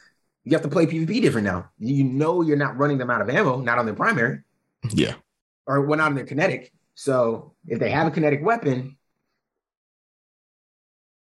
You 0.44 0.54
have 0.54 0.62
to 0.64 0.70
play 0.70 0.86
PvP 0.88 1.20
different 1.22 1.46
now. 1.46 1.70
You 1.78 2.04
know 2.04 2.42
you're 2.42 2.58
not 2.58 2.78
running 2.78 2.98
them 2.98 3.10
out 3.10 3.22
of 3.22 3.30
ammo, 3.30 3.60
not 3.62 3.78
on 3.80 3.86
their 3.86 3.96
primary. 3.96 4.42
yeah. 4.92 5.16
or 5.66 5.82
well, 5.82 5.98
not 5.98 6.08
on 6.08 6.16
their 6.16 6.26
kinetic. 6.26 6.72
So 6.96 7.54
if 7.68 7.78
they 7.80 7.90
have 7.90 8.08
a 8.08 8.12
kinetic 8.12 8.42
weapon, 8.42 8.96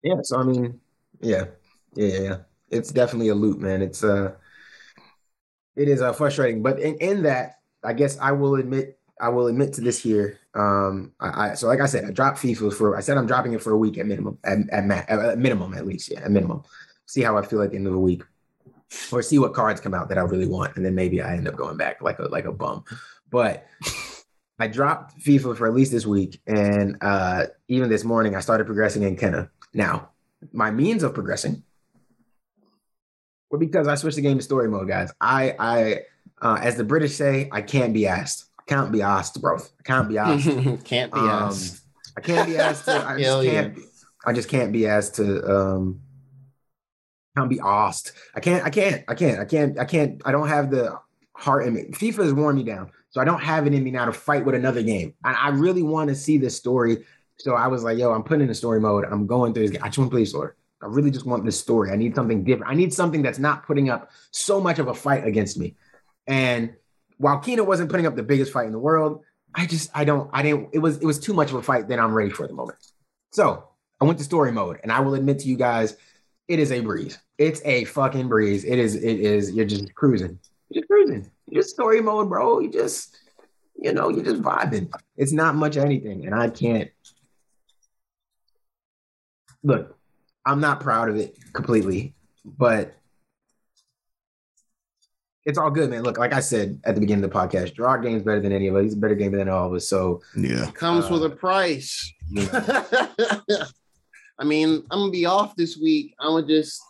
yeah. 0.03 0.17
So 0.23 0.39
I 0.39 0.43
mean, 0.45 0.81
yeah, 1.21 1.45
yeah, 1.95 2.07
yeah, 2.07 2.21
yeah. 2.21 2.37
It's 2.71 2.91
definitely 2.93 3.29
a 3.29 3.35
loop, 3.35 3.59
man. 3.59 3.81
It's 3.83 4.05
uh, 4.05 4.33
it 5.75 5.89
is 5.89 6.03
uh, 6.03 6.13
frustrating, 6.13 6.63
but 6.63 6.79
in, 6.81 6.97
in 6.97 7.23
that, 7.23 7.61
I 7.83 7.93
guess 7.95 8.19
I 8.19 8.33
will 8.33 8.57
admit, 8.57 8.99
I 9.21 9.29
will 9.31 9.47
admit 9.47 9.73
to 9.75 9.81
this 9.81 9.99
here. 9.99 10.39
Um, 10.57 11.13
I, 11.21 11.51
I 11.51 11.55
so 11.55 11.67
like 11.67 11.81
I 11.81 11.87
said, 11.87 12.05
I 12.05 12.11
dropped 12.11 12.39
FIFA 12.39 12.73
for. 12.73 12.97
I 12.97 13.01
said 13.01 13.19
I'm 13.19 13.27
dropping 13.27 13.53
it 13.53 13.63
for 13.63 13.73
a 13.73 13.79
week 13.79 13.99
at 13.99 14.07
minimum, 14.07 14.39
at 14.45 14.59
at, 14.71 15.09
at 15.09 15.39
minimum 15.39 15.75
at 15.75 15.87
least, 15.87 16.11
yeah, 16.11 16.25
at 16.25 16.31
minimum. 16.31 16.63
See 17.07 17.23
how 17.23 17.37
I 17.37 17.43
feel 17.45 17.63
at 17.63 17.71
the 17.71 17.77
end 17.77 17.87
of 17.87 17.93
the 17.93 17.99
week. 17.99 18.23
Or 19.13 19.21
see 19.21 19.39
what 19.39 19.53
cards 19.53 19.81
come 19.81 19.95
out 19.95 20.09
that 20.09 20.19
I 20.19 20.23
really 20.23 20.47
want, 20.47 20.77
and 20.77 20.85
then 20.85 20.95
maybe 20.95 21.21
I 21.21 21.35
end 21.35 21.49
up 21.49 21.57
going 21.57 21.77
back 21.77 22.01
like 22.03 22.19
a 22.19 22.23
like 22.23 22.45
a 22.45 22.53
bum. 22.53 22.85
But 23.31 23.67
I 24.59 24.69
dropped 24.69 25.19
FIFA 25.21 25.57
for 25.57 25.67
at 25.67 25.75
least 25.75 25.93
this 25.93 26.07
week, 26.07 26.41
and 26.47 26.97
uh, 27.01 27.47
even 27.69 27.91
this 27.91 28.05
morning 28.05 28.35
I 28.35 28.41
started 28.41 28.65
progressing 28.65 29.03
in 29.03 29.17
Kena. 29.17 29.51
Now, 29.75 30.11
my 30.53 30.71
means 30.71 31.03
of 31.03 31.13
progressing 31.13 31.63
were 33.51 33.59
because 33.59 33.89
I 33.89 33.97
switched 33.97 34.17
the 34.17 34.23
game 34.23 34.39
to 34.39 34.43
story 34.43 34.69
mode, 34.69 34.89
guys. 34.89 35.13
I, 35.21 35.55
I, 35.59 36.01
uh, 36.41 36.59
as 36.63 36.77
the 36.77 36.85
British 36.85 37.15
say, 37.15 37.49
I 37.53 37.61
can't 37.61 37.93
be 37.93 38.07
asked. 38.07 38.46
I 38.69 38.75
can't 38.75 38.93
be 38.93 39.03
asked, 39.03 39.41
bro. 39.41 39.57
I 39.59 39.83
can't 39.85 40.09
be 40.09 40.19
asked. 40.19 40.85
Can't 40.85 41.13
be 41.13 41.19
Um, 41.21 41.29
asked. 41.29 41.83
I 42.17 42.21
can't 42.21 42.49
be 42.49 42.57
asked 42.57 42.85
to. 42.87 43.05
I 43.07 43.19
just 43.21 43.43
can't. 43.45 43.79
I 44.27 44.33
just 44.33 44.49
can't 44.49 44.73
be 44.73 44.87
asked 44.87 45.15
to. 45.17 45.45
Um, 45.57 46.01
can't 47.37 47.51
be 47.51 47.61
asked. 47.63 48.13
I 48.35 48.41
can't. 48.41 48.65
I 48.65 48.71
can't. 48.71 49.05
I 49.09 49.15
can't. 49.15 49.39
I 49.41 49.45
can't. 49.45 49.79
I 49.79 49.85
can't. 49.85 50.23
I 50.25 50.33
don't 50.33 50.49
have 50.49 50.71
the 50.71 50.99
heart 51.35 51.67
in 51.67 51.75
me. 51.75 51.83
FIFA 51.93 52.25
has 52.25 52.33
worn 52.33 52.57
me 52.57 52.63
down, 52.65 52.91
so 53.11 53.21
I 53.21 53.25
don't 53.25 53.41
have 53.43 53.67
it 53.67 53.75
in 53.75 53.85
me 53.85 53.91
now 53.91 54.07
to 54.07 54.13
fight 54.13 54.45
with 54.45 54.55
another 54.55 54.83
game. 54.83 55.15
And 55.25 55.37
I 55.37 55.51
really 55.51 55.83
want 55.83 56.09
to 56.09 56.15
see 56.15 56.39
this 56.39 56.57
story. 56.57 57.05
So 57.39 57.55
I 57.55 57.69
was 57.69 57.85
like, 57.85 57.99
"Yo, 57.99 58.11
I'm 58.13 58.23
putting 58.25 58.41
in 58.43 58.49
the 58.49 58.55
story 58.55 58.81
mode. 58.81 59.05
I'm 59.05 59.27
going 59.27 59.53
through 59.53 59.65
this. 59.65 59.71
game. 59.73 59.83
I 59.85 59.89
just 59.89 59.99
want 59.99 60.11
to 60.11 60.15
play 60.17 60.25
story. 60.25 60.53
I 60.83 60.87
really 60.87 61.11
just 61.11 61.27
want 61.27 61.45
this 61.45 61.61
story. 61.61 61.91
I 61.91 61.97
need 61.97 62.15
something 62.15 62.43
different. 62.43 62.73
I 62.73 62.75
need 62.75 62.93
something 62.95 63.23
that's 63.23 63.39
not 63.39 63.67
putting 63.67 63.91
up 63.91 64.11
so 64.33 64.61
much 64.61 64.79
of 64.79 64.89
a 64.89 64.95
fight 64.95 65.25
against 65.27 65.59
me." 65.59 65.77
And 66.27 66.75
while 67.19 67.41
Kena 67.41 67.65
wasn't 67.65 67.91
putting 67.91 68.07
up 68.07 68.17
the 68.17 68.23
biggest 68.23 68.53
fight 68.53 68.67
in 68.67 68.73
the 68.73 68.79
world, 68.79 69.23
I 69.55 69.67
just 69.67 69.91
I 69.95 70.05
don't 70.05 70.29
I 70.33 70.43
didn't 70.43 70.69
it 70.73 70.79
was 70.79 70.99
it 70.99 71.07
was 71.07 71.19
too 71.19 71.33
much 71.33 71.51
of 71.51 71.57
a 71.57 71.63
fight 71.63 71.89
that 71.89 71.99
I'm 71.99 72.13
ready 72.13 72.31
for 72.31 72.45
at 72.45 72.51
the 72.51 72.55
moment. 72.55 72.79
So 73.33 73.69
I 74.01 74.05
went 74.05 74.19
to 74.19 74.25
story 74.25 74.53
mode, 74.53 74.79
and 74.83 74.93
I 74.93 75.01
will 75.01 75.15
admit 75.15 75.39
to 75.41 75.49
you 75.49 75.57
guys, 75.57 75.97
it 76.49 76.59
is 76.59 76.73
a 76.73 76.81
breeze. 76.81 77.19
It's 77.39 77.63
a 77.65 77.85
fucking 77.85 78.29
breeze. 78.29 78.65
It 78.65 78.79
is 78.79 78.95
it 78.95 79.21
is 79.21 79.53
you're 79.53 79.65
just 79.65 79.95
cruising. 79.95 80.39
You're 80.69 80.83
just 80.83 80.89
cruising. 80.89 81.31
You're 81.47 81.63
story 81.63 82.01
mode, 82.01 82.29
bro. 82.29 82.61
You 82.61 82.71
just 82.71 83.19
you 83.77 83.93
know 83.93 84.11
you're 84.11 84.25
just 84.25 84.43
vibing. 84.43 84.93
It's 85.17 85.33
not 85.33 85.55
much 85.55 85.77
anything, 85.77 86.27
and 86.27 86.35
I 86.35 86.51
can't 86.51 86.91
look. 89.63 89.97
I'm 90.45 90.61
not 90.61 90.81
proud 90.81 91.09
of 91.09 91.17
it 91.17 91.37
completely, 91.53 92.15
but 92.45 92.95
it's 95.47 95.57
all 95.59 95.71
good, 95.71 95.89
man. 95.91 96.03
Look, 96.03 96.19
like 96.19 96.33
I 96.35 96.41
said 96.41 96.81
at 96.85 96.95
the 96.95 97.01
beginning 97.01 97.25
of 97.25 97.31
the 97.31 97.37
podcast, 97.39 97.75
Gerard 97.75 98.03
game's 98.03 98.23
better 98.23 98.41
than 98.41 98.53
any 98.53 98.67
of 98.69 98.77
us. 98.77 98.83
He's 98.83 98.95
a 98.95 98.99
better 98.99 99.15
game 99.15 99.33
than 99.33 99.49
all 99.49 99.69
of 99.69 99.73
us. 99.75 99.89
So, 99.89 100.21
Yeah. 100.37 100.71
Comes 100.73 101.07
uh, 101.07 101.09
with 101.13 101.25
a 101.25 101.31
price. 101.31 102.13
you 102.29 102.43
know, 102.53 103.65
I 104.39 104.45
mean, 104.45 104.85
I'm 104.91 104.99
gonna 105.01 105.11
be 105.11 105.25
off 105.25 105.57
this 105.57 105.79
week. 105.79 106.15
I'm 106.21 106.33
gonna 106.33 106.47
just. 106.47 106.83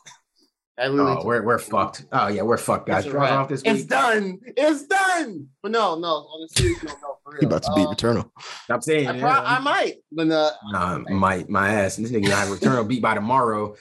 I 0.78 0.88
literally 0.88 1.16
oh, 1.20 1.24
we're 1.24 1.42
we're 1.42 1.59
fucked. 1.59 2.04
Oh 2.12 2.26
yeah, 2.28 2.42
we're 2.42 2.59
fucked, 2.59 2.86
guys. 2.88 3.04
It's 3.04 3.07
a 3.07 3.11
Gerard's 3.12 3.30
wrap. 3.30 3.40
off 3.40 3.48
this 3.48 3.62
week. 3.62 3.74
It's 3.74 3.84
done. 3.84 4.38
It's 4.44 4.86
done. 4.86 5.48
But 5.62 5.70
no, 5.72 5.94
no. 5.98 6.07
On 6.09 6.44
a 6.44 6.48
serious 6.48 6.82
note, 6.82 6.96
no, 7.02 7.16
for 7.24 7.32
real. 7.32 7.40
He 7.40 7.46
about 7.46 7.62
to 7.62 7.72
beat 7.74 7.86
Um, 7.86 7.94
Returnal. 7.94 8.30
I'm 8.68 8.82
saying, 8.82 9.09
I, 9.09 9.16
yeah. 9.16 9.40
I 9.42 9.59
might, 9.61 9.94
but 10.12 10.30
uh, 10.30 10.50
Nah, 10.72 10.98
my 10.98 11.46
my 11.48 11.68
ass. 11.70 11.96
This 11.96 12.11
nigga 12.11 12.24
gonna 12.24 12.34
have 12.36 12.48
Returnal 12.48 12.86
beat 12.86 13.00
by 13.00 13.14
tomorrow. 13.14 13.74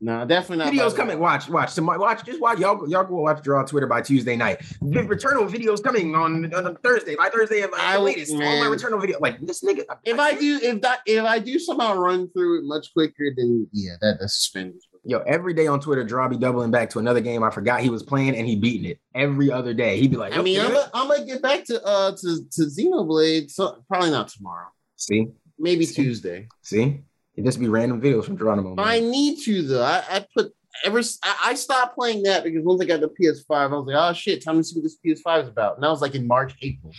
No, 0.00 0.24
definitely 0.24 0.64
not. 0.64 0.72
Videos 0.72 0.96
coming. 0.96 1.18
Watch, 1.18 1.48
watch. 1.48 1.74
Tomorrow, 1.74 2.00
watch. 2.00 2.24
Just 2.24 2.40
watch. 2.40 2.58
Y'all, 2.58 2.88
y'all 2.88 3.04
go 3.04 3.16
watch 3.16 3.42
Draw 3.42 3.64
Twitter 3.64 3.86
by 3.86 4.00
Tuesday 4.00 4.34
night. 4.34 4.60
The 4.80 5.00
Returnal 5.00 5.48
videos 5.48 5.82
coming 5.82 6.14
on, 6.14 6.52
on 6.54 6.76
Thursday. 6.76 7.16
By 7.16 7.28
Thursday, 7.28 7.60
at 7.60 7.70
I 7.74 7.96
the 7.96 8.02
latest. 8.02 8.32
All 8.32 8.38
my. 8.38 8.74
Returnal 8.74 9.00
video. 9.00 9.18
Like 9.20 9.40
this 9.40 9.62
nigga. 9.62 9.84
If 10.04 10.18
I 10.18 10.34
do, 10.34 10.58
if 10.62 10.80
that, 10.80 11.00
if 11.04 11.24
I 11.24 11.38
do 11.38 11.58
somehow 11.58 11.94
run 11.96 12.30
through 12.30 12.60
it 12.60 12.64
much 12.64 12.92
quicker, 12.94 13.30
then 13.36 13.68
yeah, 13.72 13.92
that 14.00 14.18
that's 14.20 14.34
suspended. 14.34 14.80
Yo, 15.04 15.18
every 15.20 15.54
day 15.54 15.66
on 15.66 15.80
Twitter, 15.80 16.04
Draw 16.04 16.28
be 16.28 16.36
doubling 16.36 16.70
back 16.70 16.90
to 16.90 16.98
another 16.98 17.20
game 17.20 17.42
I 17.42 17.50
forgot 17.50 17.80
he 17.80 17.88
was 17.90 18.02
playing 18.02 18.36
and 18.36 18.46
he 18.46 18.56
beating 18.56 18.90
it 18.90 19.00
every 19.14 19.50
other 19.50 19.72
day. 19.72 19.98
He'd 19.98 20.10
be 20.10 20.16
like, 20.16 20.36
I 20.36 20.42
mean. 20.42 20.60
I'm 20.60 20.68
gonna, 20.68 20.90
I'm 20.94 21.08
gonna 21.08 21.24
get 21.26 21.42
back 21.42 21.64
to 21.64 21.82
uh 21.84 22.12
to 22.12 22.38
to 22.50 22.62
Xenoblade. 22.62 23.50
So 23.50 23.82
probably 23.88 24.10
not 24.10 24.28
tomorrow. 24.28 24.68
see, 24.96 25.28
Maybe 25.58 25.86
Tuesday. 25.86 26.48
see, 26.62 27.00
it 27.40 27.44
just 27.44 27.58
be 27.58 27.68
random 27.68 28.00
videos 28.00 28.24
from 28.24 28.36
Geronimo. 28.36 28.74
But 28.74 28.86
I 28.86 29.00
need 29.00 29.40
to 29.44 29.62
though. 29.62 29.82
I, 29.82 30.02
I 30.10 30.26
put 30.36 30.52
ever 30.84 31.00
I 31.42 31.54
stopped 31.54 31.94
playing 31.94 32.22
that 32.24 32.44
because 32.44 32.62
once 32.64 32.82
I 32.82 32.84
got 32.84 33.00
the 33.00 33.08
PS5, 33.08 33.44
I 33.50 33.66
was 33.66 33.86
like, 33.86 33.96
oh 33.96 34.12
shit, 34.12 34.44
time 34.44 34.58
to 34.58 34.64
see 34.64 34.76
what 34.76 34.82
this 34.82 34.98
PS5 35.04 35.42
is 35.44 35.48
about. 35.48 35.76
And 35.76 35.82
that 35.82 35.88
was 35.88 36.02
like 36.02 36.14
in 36.14 36.26
March, 36.26 36.54
April. 36.60 36.92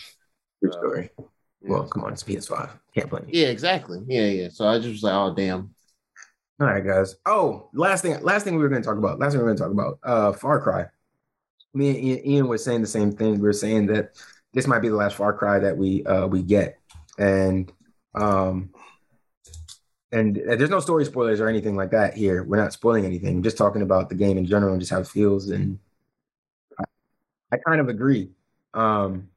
True 0.60 0.72
story. 0.72 1.10
Well, 1.62 1.88
come 1.88 2.04
on, 2.04 2.14
it's 2.14 2.24
PS5. 2.24 2.72
Can't 2.96 3.10
play. 3.10 3.22
Yeah, 3.28 3.48
exactly. 3.48 4.00
Yeah, 4.08 4.26
yeah. 4.26 4.50
So 4.52 4.68
I 4.68 4.78
just 4.78 4.90
was 4.90 5.04
like, 5.04 5.14
oh 5.14 5.36
damn. 5.36 5.76
All 6.60 6.68
right, 6.68 6.86
guys. 6.86 7.16
Oh, 7.26 7.70
last 7.74 8.02
thing, 8.02 8.20
last 8.24 8.44
thing 8.44 8.56
we 8.56 8.64
were 8.64 8.70
going 8.70 8.82
to 8.82 8.88
talk 8.88 8.98
about. 8.98 9.20
Last 9.20 9.32
thing 9.32 9.40
we 9.40 9.44
were 9.44 9.56
going 9.56 9.58
to 9.58 9.64
talk 9.64 9.72
about. 9.72 10.00
Uh, 10.04 10.32
Far 10.34 10.60
Cry. 10.62 10.86
Me 11.74 11.90
and 11.90 11.98
Ian, 11.98 12.28
Ian 12.28 12.48
was 12.48 12.64
saying 12.64 12.82
the 12.82 12.88
same 12.88 13.12
thing. 13.12 13.34
We 13.34 13.42
were 13.42 13.54
saying 13.54 13.88
that 13.88 14.12
this 14.54 14.68
might 14.68 14.80
be 14.80 14.90
the 14.90 14.96
last 14.96 15.16
Far 15.16 15.34
Cry 15.34 15.60
that 15.60 15.78
we 15.78 16.04
uh, 16.06 16.28
we 16.28 16.42
get, 16.44 16.78
and 17.18 17.72
um, 18.16 18.72
and 20.12 20.36
there's 20.36 20.70
no 20.70 20.80
story 20.80 21.06
spoilers 21.06 21.40
or 21.40 21.48
anything 21.48 21.76
like 21.76 21.92
that 21.92 22.14
here. 22.16 22.44
We're 22.44 22.58
not 22.58 22.74
spoiling 22.74 23.06
anything. 23.06 23.36
We're 23.38 23.44
just 23.44 23.58
talking 23.58 23.82
about 23.82 24.10
the 24.10 24.16
game 24.16 24.38
in 24.38 24.46
general 24.46 24.74
and 24.74 24.82
just 24.82 24.92
how 24.92 25.00
it 25.00 25.08
feels. 25.08 25.50
And 25.50 25.80
I, 26.78 26.84
I 27.54 27.58
kind 27.58 27.80
of 27.80 27.88
agree. 27.88 28.30
Um, 28.74 29.30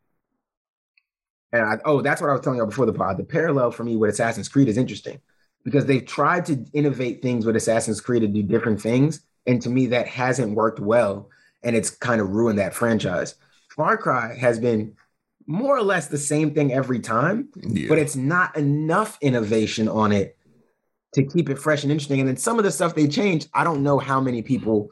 and 1.53 1.63
I, 1.63 1.79
oh, 1.85 2.03
that's 2.03 2.21
what 2.21 2.29
I 2.29 2.33
was 2.33 2.41
telling 2.43 2.59
you 2.59 2.67
before 2.67 2.87
the 2.87 2.93
pod. 2.93 3.17
The 3.19 3.25
parallel 3.25 3.71
for 3.71 3.85
me 3.85 3.97
with 3.97 4.11
Assassin's 4.11 4.49
Creed 4.49 4.69
is 4.69 4.77
interesting 4.77 5.21
because 5.65 5.87
they've 5.87 6.05
tried 6.05 6.45
to 6.47 6.65
innovate 6.73 7.23
things 7.23 7.47
with 7.47 7.55
Assassin's 7.55 8.01
Creed 8.01 8.23
to 8.23 8.29
do 8.29 8.43
different 8.43 8.81
things, 8.81 9.21
and 9.47 9.63
to 9.63 9.71
me, 9.71 9.87
that 9.87 10.09
hasn't 10.09 10.55
worked 10.55 10.81
well, 10.81 11.31
and 11.63 11.77
it's 11.77 11.91
kind 11.91 12.21
of 12.21 12.31
ruined 12.31 12.59
that 12.59 12.75
franchise. 12.75 13.37
Far 13.69 13.97
Cry 13.97 14.37
has 14.37 14.59
been 14.59 14.97
more 15.47 15.77
or 15.77 15.83
less 15.83 16.09
the 16.09 16.19
same 16.19 16.53
thing 16.55 16.73
every 16.73 16.99
time, 16.99 17.49
Yeah. 17.63 17.89
but 17.89 17.99
it's 17.99 18.17
not 18.17 18.57
enough 18.57 19.19
innovation 19.21 19.89
on 19.89 20.11
it 20.11 20.37
to 21.15 21.25
keep 21.25 21.49
it 21.49 21.59
fresh 21.59 21.83
and 21.83 21.93
interesting. 21.93 22.21
And 22.21 22.29
then 22.29 22.37
some 22.37 22.59
of 22.59 22.65
the 22.65 22.71
stuff 22.73 22.95
they 22.95 23.09
changed, 23.09 23.49
I 23.55 23.65
don't 23.65 23.83
know 23.83 23.99
how 23.99 24.21
many 24.21 24.43
people 24.43 24.91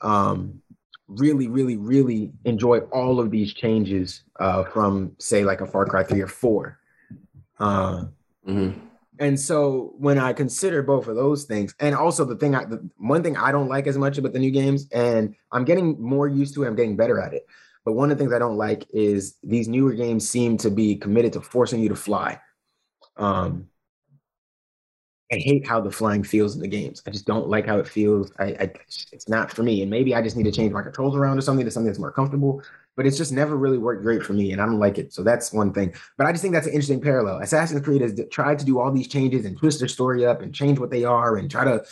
um, 0.00 0.60
really, 1.06 1.48
really, 1.48 1.76
really 1.76 2.32
enjoy 2.44 2.78
all 2.78 3.20
of 3.20 3.30
these 3.30 3.52
changes 3.52 4.22
uh, 4.38 4.64
from, 4.64 5.12
say, 5.18 5.44
like 5.44 5.60
a 5.60 5.66
Far 5.66 5.84
Cry 5.86 6.02
3 6.02 6.20
or 6.20 6.28
4. 6.28 6.78
Uh, 7.58 8.04
Mhm. 8.48 8.80
and 9.18 9.38
so 9.38 9.92
when 9.98 10.18
I 10.18 10.32
consider 10.32 10.82
both 10.82 11.06
of 11.06 11.14
those 11.14 11.44
things, 11.44 11.74
and 11.78 11.94
also 11.94 12.24
the 12.24 12.36
thing, 12.36 12.54
I, 12.54 12.64
the 12.64 12.88
one 12.96 13.22
thing 13.22 13.36
I 13.36 13.52
don't 13.52 13.68
like 13.68 13.86
as 13.86 13.98
much 13.98 14.16
about 14.16 14.32
the 14.32 14.38
new 14.38 14.50
games, 14.50 14.88
and 14.92 15.34
I'm 15.52 15.66
getting 15.66 16.00
more 16.00 16.26
used 16.26 16.54
to 16.54 16.62
it, 16.62 16.68
I'm 16.68 16.74
getting 16.74 16.96
better 16.96 17.20
at 17.20 17.34
it. 17.34 17.44
But 17.84 17.92
one 17.92 18.10
of 18.10 18.16
the 18.16 18.22
things 18.22 18.32
I 18.32 18.38
don't 18.38 18.56
like 18.56 18.86
is 18.94 19.36
these 19.42 19.68
newer 19.68 19.92
games 19.92 20.28
seem 20.28 20.56
to 20.58 20.70
be 20.70 20.96
committed 20.96 21.34
to 21.34 21.42
forcing 21.42 21.80
you 21.82 21.90
to 21.90 21.96
fly. 21.96 22.40
Um, 23.16 23.69
I 25.32 25.36
hate 25.36 25.66
how 25.66 25.80
the 25.80 25.92
flying 25.92 26.24
feels 26.24 26.56
in 26.56 26.60
the 26.60 26.68
games. 26.68 27.02
I 27.06 27.10
just 27.10 27.24
don't 27.24 27.48
like 27.48 27.64
how 27.64 27.78
it 27.78 27.86
feels. 27.86 28.32
I, 28.40 28.46
I 28.46 28.72
it's 29.12 29.28
not 29.28 29.52
for 29.52 29.62
me. 29.62 29.80
And 29.82 29.90
maybe 29.90 30.12
I 30.14 30.22
just 30.22 30.36
need 30.36 30.44
to 30.44 30.52
change 30.52 30.72
my 30.72 30.82
controls 30.82 31.14
around 31.14 31.38
or 31.38 31.40
something 31.40 31.64
to 31.64 31.70
something 31.70 31.86
that's 31.86 32.00
more 32.00 32.10
comfortable. 32.10 32.62
But 32.96 33.06
it's 33.06 33.16
just 33.16 33.32
never 33.32 33.56
really 33.56 33.78
worked 33.78 34.02
great 34.02 34.24
for 34.24 34.32
me, 34.32 34.52
and 34.52 34.60
I 34.60 34.66
don't 34.66 34.80
like 34.80 34.98
it. 34.98 35.12
So 35.12 35.22
that's 35.22 35.52
one 35.52 35.72
thing. 35.72 35.94
But 36.18 36.26
I 36.26 36.32
just 36.32 36.42
think 36.42 36.52
that's 36.52 36.66
an 36.66 36.72
interesting 36.72 37.00
parallel. 37.00 37.38
Assassin's 37.38 37.82
Creed 37.82 38.02
has 38.02 38.20
tried 38.30 38.58
to 38.58 38.64
do 38.64 38.80
all 38.80 38.90
these 38.90 39.06
changes 39.06 39.46
and 39.46 39.56
twist 39.56 39.78
their 39.78 39.88
story 39.88 40.26
up 40.26 40.42
and 40.42 40.52
change 40.52 40.80
what 40.80 40.90
they 40.90 41.04
are 41.04 41.36
and 41.36 41.50
try 41.50 41.64
to. 41.64 41.84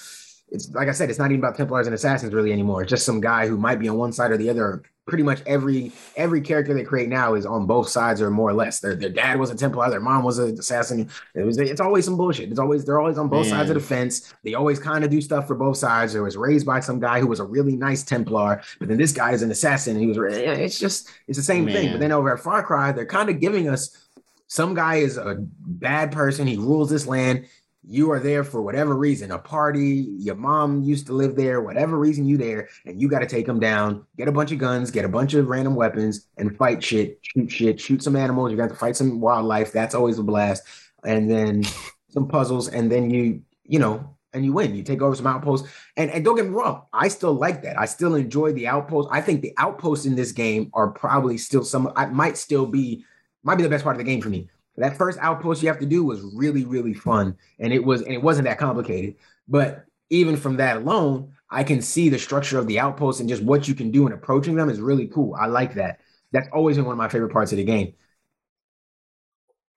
It's 0.51 0.71
like 0.71 0.89
I 0.89 0.93
said, 0.93 1.09
it's 1.09 1.19
not 1.19 1.31
even 1.31 1.39
about 1.39 1.57
Templars 1.57 1.87
and 1.87 1.95
Assassins 1.95 2.35
really 2.35 2.53
anymore. 2.53 2.83
It's 2.83 2.91
just 2.91 3.07
some 3.07 3.21
guy 3.21 3.47
who 3.47 3.57
might 3.57 3.79
be 3.79 3.89
on 3.89 3.97
one 3.99 4.13
side 4.13 4.33
or 4.33 4.37
the 4.37 4.51
other. 4.51 4.83
Pretty 5.09 5.25
much 5.25 5.43
every 5.47 5.91
every 6.17 6.41
character 6.41 6.75
they 6.75 6.85
create 6.85 7.09
now 7.09 7.35
is 7.35 7.47
on 7.47 7.67
both 7.67 7.89
sides 7.89 8.21
or 8.21 8.31
more 8.31 8.51
or 8.51 8.55
less. 8.55 8.81
Their 8.81 8.95
their 8.95 9.11
dad 9.11 9.41
was 9.41 9.51
a 9.51 9.57
Templar, 9.57 9.91
their 9.91 10.01
mom 10.01 10.23
was 10.23 10.39
an 10.39 10.59
assassin. 10.59 11.09
It 11.35 11.43
was 11.43 11.59
it's 11.59 11.81
always 11.81 12.05
some 12.05 12.17
bullshit. 12.17 12.51
It's 12.51 12.59
always 12.59 12.85
they're 12.85 13.01
always 13.01 13.19
on 13.19 13.29
both 13.29 13.47
sides 13.47 13.71
of 13.71 13.75
the 13.75 13.81
fence. 13.81 14.35
They 14.45 14.55
always 14.55 14.79
kind 14.79 15.05
of 15.05 15.11
do 15.11 15.21
stuff 15.21 15.47
for 15.47 15.55
both 15.55 15.79
sides. 15.79 16.13
There 16.13 16.23
was 16.23 16.37
raised 16.37 16.67
by 16.67 16.81
some 16.81 17.01
guy 17.01 17.21
who 17.21 17.27
was 17.27 17.41
a 17.41 17.45
really 17.45 17.75
nice 17.75 18.03
Templar, 18.03 18.63
but 18.79 18.89
then 18.89 18.99
this 18.99 19.13
guy 19.13 19.33
is 19.33 19.43
an 19.43 19.51
assassin 19.51 19.97
and 19.97 20.03
he 20.03 20.07
was. 20.07 20.19
Eh, 20.19 20.43
eh, 20.43 20.55
it's 20.55 20.79
just 20.79 21.09
it's 21.27 21.39
the 21.39 21.45
same 21.45 21.67
thing. 21.67 21.91
But 21.93 22.01
then 22.01 22.13
over 22.13 22.33
at 22.33 22.41
Far 22.41 22.63
Cry, 22.63 22.93
they're 22.93 23.07
kind 23.07 23.31
of 23.31 23.41
giving 23.41 23.69
us 23.69 24.09
some 24.49 24.75
guy 24.75 24.97
is 24.97 25.19
a 25.19 25.37
bad 25.39 26.11
person. 26.11 26.47
He 26.47 26.57
rules 26.57 26.89
this 26.91 27.07
land. 27.07 27.47
You 27.91 28.11
are 28.11 28.21
there 28.21 28.45
for 28.45 28.61
whatever 28.61 28.95
reason, 28.95 29.31
a 29.31 29.39
party, 29.39 30.09
your 30.19 30.35
mom 30.35 30.83
used 30.83 31.07
to 31.07 31.15
live 31.15 31.35
there, 31.37 31.63
whatever 31.63 31.99
reason 31.99 32.27
you 32.27 32.37
there, 32.37 32.69
and 32.85 33.01
you 33.01 33.09
got 33.09 33.21
to 33.21 33.27
take 33.27 33.47
them 33.47 33.59
down, 33.59 34.05
get 34.19 34.29
a 34.29 34.33
bunch 34.33 34.53
of 34.53 34.59
guns, 34.59 34.91
get 34.91 35.07
a 35.07 35.09
bunch 35.09 35.33
of 35.33 35.49
random 35.49 35.75
weapons, 35.75 36.27
and 36.37 36.55
fight 36.59 36.85
shit, 36.85 37.19
shoot 37.23 37.51
shit, 37.51 37.81
shoot 37.81 38.03
some 38.03 38.15
animals. 38.15 38.51
You 38.51 38.59
got 38.59 38.69
to 38.69 38.75
fight 38.75 38.95
some 38.95 39.21
wildlife. 39.23 39.73
That's 39.73 39.95
always 39.95 40.19
a 40.19 40.23
blast. 40.23 40.65
And 41.03 41.31
then 41.31 41.65
some 42.11 42.29
puzzles, 42.29 42.69
and 42.69 42.93
then 42.93 43.09
you, 43.09 43.41
you 43.65 43.79
know, 43.79 44.15
and 44.35 44.45
you 44.45 44.53
win. 44.53 44.75
You 44.75 44.83
take 44.83 45.01
over 45.01 45.17
some 45.17 45.27
outposts. 45.27 45.67
And, 45.97 46.11
and 46.11 46.23
don't 46.23 46.37
get 46.37 46.45
me 46.45 46.51
wrong, 46.51 46.83
I 46.93 47.09
still 47.09 47.33
like 47.33 47.63
that. 47.63 47.81
I 47.81 47.87
still 47.87 48.17
enjoy 48.17 48.53
the 48.53 48.67
outposts. 48.67 49.11
I 49.15 49.23
think 49.23 49.41
the 49.41 49.55
outposts 49.57 50.05
in 50.05 50.15
this 50.15 50.33
game 50.33 50.71
are 50.75 50.91
probably 50.91 51.39
still 51.39 51.65
some, 51.65 51.91
I 51.97 52.05
might 52.05 52.37
still 52.37 52.67
be, 52.67 53.07
might 53.43 53.57
be 53.57 53.63
the 53.63 53.71
best 53.71 53.85
part 53.85 53.97
of 53.97 53.99
the 53.99 54.05
game 54.05 54.21
for 54.21 54.29
me. 54.29 54.51
That 54.79 54.97
first 54.97 55.19
outpost 55.21 55.63
you 55.63 55.69
have 55.69 55.81
to 55.81 55.87
do 55.87 56.05
was 56.05 56.21
really, 56.35 56.65
really 56.65 56.95
fun. 56.95 57.37
And 57.59 57.73
it 57.73 57.85
was, 57.85 58.03
and 58.03 58.13
it 58.13 58.23
wasn't 58.23 58.47
that 58.47 58.59
complicated. 58.59 59.17
But 59.49 59.85
even 60.11 60.37
from 60.37 60.57
that 60.57 60.77
alone, 60.79 61.33
I 61.51 61.65
can 61.65 61.83
see 61.83 62.09
the 62.09 62.19
structure 62.19 62.59
of 62.59 62.67
the 62.67 62.79
outposts 62.79 63.21
and 63.21 63.29
just 63.29 63.43
what 63.43 63.69
you 63.69 63.75
can 63.75 63.91
do 63.91 64.07
in 64.07 64.13
approaching 64.13 64.55
them 64.55 64.71
is 64.71 64.81
really 64.81 65.07
cool. 65.07 65.35
I 65.35 65.47
like 65.47 65.75
that. 65.75 66.01
That's 66.33 66.49
always 66.53 66.77
been 66.77 66.85
one 66.85 66.93
of 66.93 66.99
my 66.99 67.09
favorite 67.09 67.33
parts 67.33 67.53
of 67.53 67.59
the 67.59 67.65
game. 67.65 67.95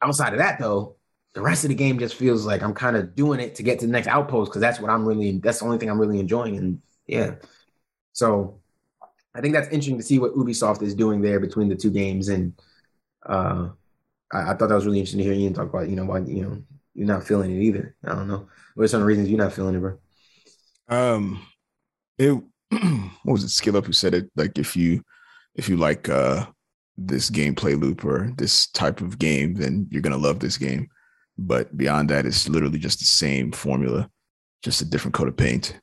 Outside 0.02 0.34
of 0.34 0.40
that, 0.40 0.60
though, 0.60 0.96
the 1.34 1.42
rest 1.42 1.64
of 1.64 1.70
the 1.70 1.76
game 1.76 1.98
just 1.98 2.16
feels 2.16 2.46
like 2.46 2.62
I'm 2.62 2.74
kind 2.74 2.98
of 2.98 3.16
doing 3.16 3.40
it 3.40 3.56
to 3.56 3.64
get 3.64 3.80
to 3.80 3.86
the 3.86 3.92
next 3.92 4.08
outpost 4.08 4.52
because 4.52 4.62
that's 4.62 4.80
what 4.80 4.92
I'm 4.92 5.06
really, 5.06 5.38
that's 5.38 5.60
the 5.60 5.66
only 5.66 5.78
thing 5.78 5.90
I'm 5.90 6.00
really 6.00 6.20
enjoying. 6.20 6.58
And 6.58 6.82
yeah. 7.08 7.36
So 8.12 8.60
I 9.34 9.40
think 9.40 9.54
that's 9.54 9.68
interesting 9.68 9.98
to 9.98 10.04
see 10.04 10.20
what 10.20 10.36
Ubisoft 10.36 10.82
is 10.82 10.94
doing 10.94 11.22
there 11.22 11.40
between 11.40 11.70
the 11.70 11.76
two 11.76 11.92
games. 11.92 12.28
And 12.28 12.54
uh, 13.26 13.70
I, 14.34 14.52
I 14.52 14.54
thought 14.54 14.70
that 14.70 14.76
was 14.76 14.86
really 14.86 15.00
interesting 15.00 15.20
to 15.20 15.24
hear 15.24 15.34
you 15.34 15.50
talk 15.52 15.70
about, 15.70 15.90
you 15.90 15.96
know, 15.96 16.06
why, 16.06 16.20
you 16.20 16.44
know, 16.44 16.62
you're 16.94 17.08
not 17.08 17.26
feeling 17.26 17.52
it 17.52 17.62
either. 17.62 17.96
I 18.06 18.16
don't 18.16 18.28
know. 18.28 18.48
What 18.76 18.84
are 18.84 18.88
some 18.88 19.04
reasons 19.04 19.30
you're 19.30 19.38
not 19.38 19.54
feeling 19.54 19.76
it, 19.76 19.80
bro? 19.80 19.98
Um, 20.90 21.46
it 22.18 22.32
what 22.70 23.34
was 23.34 23.44
it? 23.44 23.50
Skill 23.50 23.78
up 23.78 23.86
who 23.86 23.94
said 23.94 24.14
it? 24.14 24.30
Like 24.36 24.58
if 24.58 24.76
you 24.76 25.04
if 25.56 25.68
you 25.68 25.78
like 25.78 26.10
uh 26.10 26.46
this 26.98 27.30
gameplay 27.30 27.80
loop 27.80 28.06
or 28.06 28.32
this 28.38 28.68
type 28.68 29.02
of 29.02 29.20
game, 29.20 29.56
then 29.56 29.88
you're 29.90 30.02
gonna 30.02 30.18
love 30.18 30.40
this 30.40 30.58
game. 30.58 30.88
But 31.38 31.76
beyond 31.76 32.10
that, 32.10 32.26
it's 32.26 32.48
literally 32.48 32.80
just 32.80 33.00
the 33.00 33.06
same 33.06 33.52
formula, 33.52 34.10
just 34.64 34.82
a 34.82 34.86
different 34.86 35.16
coat 35.16 35.28
of 35.28 35.38
paint. 35.38 35.80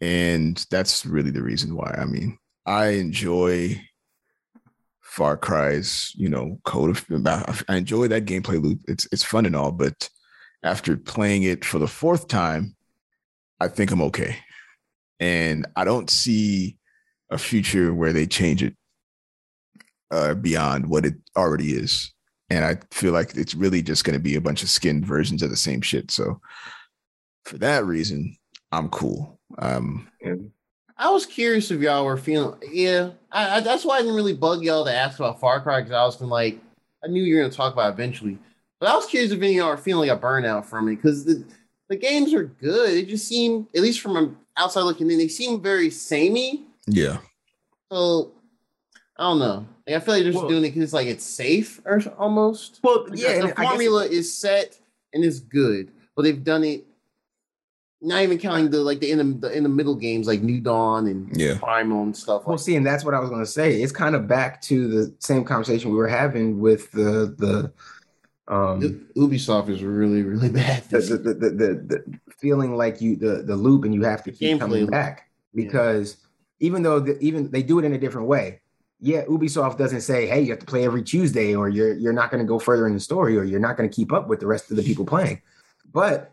And 0.00 0.64
that's 0.70 1.06
really 1.06 1.30
the 1.30 1.42
reason 1.42 1.74
why. 1.76 1.94
I 1.96 2.04
mean, 2.04 2.38
I 2.66 2.88
enjoy 2.88 3.80
Far 5.10 5.36
Cry's, 5.36 6.12
you 6.14 6.28
know, 6.28 6.60
code 6.64 6.90
of 6.90 7.64
I 7.68 7.76
enjoy 7.76 8.06
that 8.06 8.26
gameplay 8.26 8.62
loop. 8.62 8.78
It's 8.86 9.08
it's 9.10 9.24
fun 9.24 9.44
and 9.44 9.56
all, 9.56 9.72
but 9.72 10.08
after 10.62 10.96
playing 10.96 11.42
it 11.42 11.64
for 11.64 11.80
the 11.80 11.88
fourth 11.88 12.28
time, 12.28 12.76
I 13.58 13.66
think 13.66 13.90
I'm 13.90 14.02
okay. 14.02 14.36
And 15.18 15.66
I 15.74 15.82
don't 15.82 16.08
see 16.08 16.76
a 17.28 17.38
future 17.38 17.92
where 17.92 18.12
they 18.12 18.24
change 18.24 18.62
it 18.62 18.76
uh, 20.12 20.34
beyond 20.34 20.88
what 20.88 21.04
it 21.04 21.14
already 21.36 21.72
is. 21.72 22.14
And 22.48 22.64
I 22.64 22.78
feel 22.92 23.12
like 23.12 23.36
it's 23.36 23.56
really 23.56 23.82
just 23.82 24.04
going 24.04 24.16
to 24.16 24.22
be 24.22 24.36
a 24.36 24.40
bunch 24.40 24.62
of 24.62 24.70
skinned 24.70 25.04
versions 25.04 25.42
of 25.42 25.50
the 25.50 25.56
same 25.56 25.80
shit. 25.80 26.12
So 26.12 26.40
for 27.44 27.58
that 27.58 27.84
reason, 27.84 28.36
I'm 28.70 28.88
cool. 28.90 29.40
Um, 29.58 30.08
I 31.00 31.08
was 31.10 31.24
curious 31.24 31.70
if 31.70 31.80
y'all 31.80 32.04
were 32.04 32.16
feeling. 32.18 32.60
Yeah, 32.70 33.10
I, 33.32 33.56
I, 33.56 33.60
that's 33.60 33.84
why 33.86 33.96
I 33.96 34.00
didn't 34.00 34.14
really 34.16 34.34
bug 34.34 34.62
y'all 34.62 34.84
to 34.84 34.94
ask 34.94 35.18
about 35.18 35.40
Far 35.40 35.60
Cry 35.62 35.80
because 35.80 35.92
I 35.94 36.04
was 36.04 36.16
feeling 36.16 36.30
like 36.30 36.60
I 37.02 37.08
knew 37.08 37.22
you 37.22 37.36
were 37.36 37.40
going 37.40 37.50
to 37.50 37.56
talk 37.56 37.72
about 37.72 37.88
it 37.90 37.94
eventually. 37.94 38.38
But 38.78 38.90
I 38.90 38.94
was 38.96 39.06
curious 39.06 39.32
if 39.32 39.38
any 39.38 39.52
of 39.52 39.54
y'all 39.56 39.66
are 39.68 39.76
feeling 39.78 40.08
like 40.08 40.18
a 40.18 40.20
burnout 40.20 40.66
from 40.66 40.88
it 40.88 40.96
because 40.96 41.24
the 41.24 41.42
the 41.88 41.96
games 41.96 42.32
are 42.34 42.44
good. 42.44 42.90
They 42.90 43.02
just 43.04 43.26
seem, 43.26 43.66
at 43.74 43.80
least 43.82 44.00
from 44.00 44.16
an 44.16 44.36
outside 44.56 44.82
looking 44.82 45.10
in, 45.10 45.16
they 45.18 45.26
seem 45.28 45.60
very 45.62 45.90
samey. 45.90 46.66
yeah. 46.86 47.18
So 47.90 48.32
I 49.16 49.24
don't 49.24 49.38
know. 49.40 49.66
Like, 49.86 49.96
I 49.96 50.00
feel 50.00 50.14
like 50.14 50.22
they're 50.22 50.32
just 50.32 50.42
Well- 50.42 50.48
doing 50.50 50.64
it 50.64 50.68
because 50.68 50.82
it's 50.84 50.92
like 50.92 51.06
it's 51.08 51.24
safe 51.24 51.80
or 51.84 52.00
almost. 52.18 52.78
Well, 52.82 53.06
Like, 53.08 53.18
yeah, 53.18 53.32
the, 53.38 53.46
and 53.46 53.56
guess- 53.56 53.66
formula 53.68 54.06
is 54.06 54.36
set 54.36 54.78
and 55.12 55.24
it's 55.24 55.40
good, 55.40 55.90
but 56.14 56.22
they've 56.22 56.44
done 56.44 56.62
it. 56.62 56.84
Not 58.02 58.22
even 58.22 58.38
counting 58.38 58.70
the 58.70 58.78
like 58.78 59.00
the 59.00 59.10
in 59.10 59.18
the, 59.18 59.48
the 59.48 59.56
in 59.56 59.62
the 59.62 59.68
middle 59.68 59.94
games 59.94 60.26
like 60.26 60.40
New 60.42 60.60
Dawn 60.60 61.06
and 61.06 61.30
Yeah. 61.36 61.58
Primal 61.58 62.02
and 62.02 62.16
stuff. 62.16 62.46
Well, 62.46 62.56
Like 62.56 62.60
see, 62.64 62.76
and 62.76 62.86
that's 62.86 63.04
what 63.04 63.12
I 63.14 63.18
was 63.20 63.28
going 63.28 63.42
to 63.42 63.50
say. 63.50 63.82
It's 63.82 63.92
kind 63.92 64.14
of 64.14 64.26
back 64.26 64.62
to 64.62 64.88
the 64.88 65.14
same 65.18 65.44
conversation 65.44 65.90
we 65.90 65.96
were 65.98 66.08
having 66.08 66.60
with 66.60 66.90
the 66.92 67.34
the 67.36 67.72
um 68.52 69.06
Ubisoft 69.16 69.68
is 69.68 69.82
really 69.82 70.22
really 70.22 70.48
bad. 70.62 70.82
the, 70.84 70.98
the, 70.98 71.18
the, 71.18 71.50
the, 71.50 71.74
the 71.86 72.18
feeling 72.38 72.76
like 72.76 73.00
you 73.00 73.16
the 73.16 73.42
the 73.42 73.54
loop 73.56 73.84
and 73.84 73.94
you 73.94 74.02
have 74.02 74.22
to 74.24 74.32
keep 74.32 74.56
Gameplay 74.56 74.60
coming 74.60 74.80
loop. 74.82 74.90
back 74.90 75.28
because 75.54 76.16
even 76.60 76.82
though 76.82 77.00
the, 77.00 77.18
even 77.20 77.50
they 77.50 77.62
do 77.62 77.78
it 77.78 77.84
in 77.84 77.92
a 77.92 77.98
different 77.98 78.28
way. 78.28 78.60
Yeah, 79.02 79.24
Ubisoft 79.24 79.78
doesn't 79.78 80.02
say, 80.02 80.26
"Hey, 80.26 80.42
you 80.42 80.50
have 80.50 80.58
to 80.58 80.66
play 80.66 80.84
every 80.84 81.02
Tuesday, 81.02 81.54
or 81.54 81.70
you're 81.70 81.94
you're 81.94 82.12
not 82.12 82.30
going 82.30 82.42
to 82.42 82.46
go 82.46 82.58
further 82.58 82.86
in 82.86 82.92
the 82.92 83.00
story, 83.00 83.34
or 83.38 83.44
you're 83.44 83.58
not 83.58 83.78
going 83.78 83.88
to 83.88 83.94
keep 83.96 84.12
up 84.12 84.28
with 84.28 84.40
the 84.40 84.46
rest 84.46 84.70
of 84.70 84.76
the 84.76 84.82
people 84.82 85.06
playing." 85.06 85.40
But, 85.90 86.32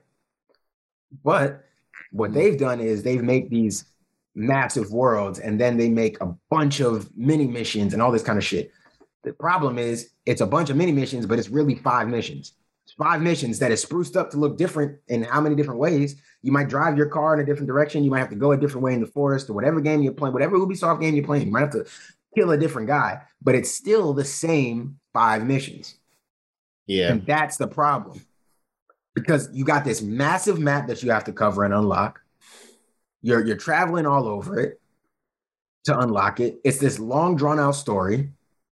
but 1.24 1.64
what 2.12 2.32
mm. 2.32 2.34
they've 2.36 2.58
done 2.58 2.80
is 2.80 3.04
they've 3.04 3.24
made 3.24 3.50
these 3.50 3.86
massive 4.36 4.92
worlds, 4.92 5.40
and 5.40 5.60
then 5.60 5.78
they 5.78 5.90
make 5.90 6.20
a 6.22 6.34
bunch 6.50 6.80
of 6.80 7.10
mini 7.18 7.48
missions 7.48 7.94
and 7.94 8.02
all 8.02 8.12
this 8.12 8.24
kind 8.24 8.38
of 8.38 8.46
shit. 8.46 8.72
The 9.24 9.34
problem 9.34 9.78
is 9.78 10.12
it's 10.26 10.42
a 10.42 10.48
bunch 10.48 10.70
of 10.70 10.78
mini 10.78 10.92
missions, 10.92 11.26
but 11.26 11.40
it's 11.40 11.50
really 11.50 11.76
five 11.76 12.08
missions. 12.08 12.54
It's 12.86 12.94
five 12.94 13.22
missions 13.22 13.60
that 13.60 13.72
is 13.72 13.82
spruced 13.82 14.16
up 14.16 14.30
to 14.32 14.38
look 14.38 14.58
different 14.58 15.00
in 15.10 15.24
how 15.24 15.42
many 15.42 15.56
different 15.56 15.80
ways. 15.80 16.22
You 16.42 16.54
might 16.54 16.70
drive 16.70 16.98
your 16.98 17.08
car 17.08 17.34
in 17.34 17.42
a 17.42 17.46
different 17.46 17.68
direction. 17.68 18.04
You 18.04 18.12
might 18.12 18.20
have 18.20 18.30
to 18.30 18.36
go 18.36 18.54
a 18.54 18.58
different 18.58 18.84
way 18.84 18.94
in 18.94 19.02
the 19.02 19.08
forest 19.08 19.50
or 19.50 19.54
whatever 19.54 19.82
game 19.82 20.02
you're 20.02 20.14
playing, 20.14 20.34
whatever 20.34 20.58
Ubisoft 20.58 21.02
game 21.02 21.14
you're 21.14 21.26
playing. 21.26 21.48
You 21.48 21.52
might 21.52 21.62
have 21.62 21.72
to 21.72 21.86
kill 22.34 22.52
a 22.52 22.58
different 22.58 22.88
guy, 22.88 23.22
but 23.42 23.56
it's 23.56 23.72
still 23.72 24.14
the 24.14 24.24
same 24.24 25.00
five 25.12 25.46
missions. 25.46 25.96
Yeah. 26.86 27.12
And 27.12 27.26
that's 27.26 27.58
the 27.58 27.68
problem. 27.68 28.22
Because 29.22 29.50
you 29.52 29.66
got 29.66 29.84
this 29.84 30.02
massive 30.02 30.60
map 30.60 30.88
that 30.88 31.02
you 31.02 31.12
have 31.12 31.24
to 31.24 31.34
cover 31.34 31.64
and 31.64 31.74
unlock. 31.74 32.22
You're 33.22 33.46
you're 33.46 33.58
traveling 33.58 34.06
all 34.06 34.28
over 34.28 34.60
it 34.60 34.80
to 35.86 36.00
unlock 36.00 36.40
it. 36.40 36.60
It's 36.64 36.78
this 36.78 37.00
long 37.00 37.36
drawn 37.36 37.60
out 37.60 37.72
story 37.72 38.30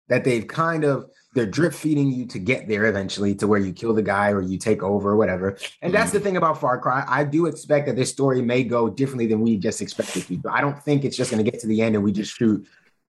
that 0.08 0.24
they've 0.24 0.46
kind 0.46 0.84
of 0.84 1.10
they're 1.34 1.46
drip 1.46 1.74
feeding 1.74 2.10
you 2.10 2.26
to 2.26 2.38
get 2.38 2.66
there 2.66 2.86
eventually 2.86 3.34
to 3.36 3.46
where 3.46 3.60
you 3.60 3.72
kill 3.72 3.92
the 3.92 4.02
guy 4.02 4.30
or 4.30 4.40
you 4.40 4.58
take 4.58 4.82
over 4.82 5.10
or 5.10 5.16
whatever. 5.16 5.58
And 5.82 5.92
that's 5.94 6.10
the 6.10 6.18
thing 6.18 6.36
about 6.36 6.58
Far 6.58 6.78
Cry. 6.78 7.04
I 7.06 7.22
do 7.22 7.46
expect 7.46 7.86
that 7.86 7.96
this 7.96 8.10
story 8.10 8.42
may 8.42 8.64
go 8.64 8.88
differently 8.88 9.26
than 9.26 9.40
we 9.40 9.56
just 9.56 9.80
expected 9.80 10.26
to. 10.26 10.40
I 10.50 10.60
don't 10.60 10.82
think 10.82 11.04
it's 11.04 11.16
just 11.16 11.30
going 11.30 11.44
to 11.44 11.48
get 11.48 11.60
to 11.60 11.66
the 11.66 11.82
end 11.82 11.94
and 11.94 12.02
we 12.02 12.12
just 12.12 12.36
shoot 12.36 12.66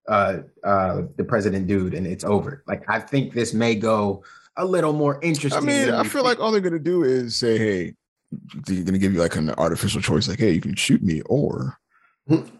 uh 0.08 0.40
uh 0.64 1.04
the 1.16 1.24
president 1.24 1.68
dude 1.68 1.94
and 1.94 2.06
it's 2.06 2.24
over. 2.24 2.64
Like 2.68 2.84
I 2.90 3.00
think 3.00 3.34
this 3.34 3.54
may 3.54 3.76
go 3.76 4.24
a 4.58 4.66
little 4.66 4.94
more 4.94 5.20
interesting. 5.22 5.62
I 5.62 5.66
mean, 5.66 5.90
I 5.90 6.04
feel 6.04 6.24
think. 6.24 6.26
like 6.26 6.40
all 6.40 6.52
they're 6.52 6.62
gonna 6.62 6.80
do 6.80 7.04
is 7.04 7.36
say, 7.36 7.58
"Hey, 7.58 7.96
they're 8.66 8.84
gonna 8.84 8.98
give 8.98 9.14
you 9.14 9.20
like 9.20 9.36
an 9.36 9.52
artificial 9.52 10.02
choice, 10.02 10.28
like, 10.28 10.40
hey, 10.40 10.52
you 10.52 10.62
can 10.62 10.76
shoot 10.76 11.02
me, 11.04 11.22
or 11.28 11.78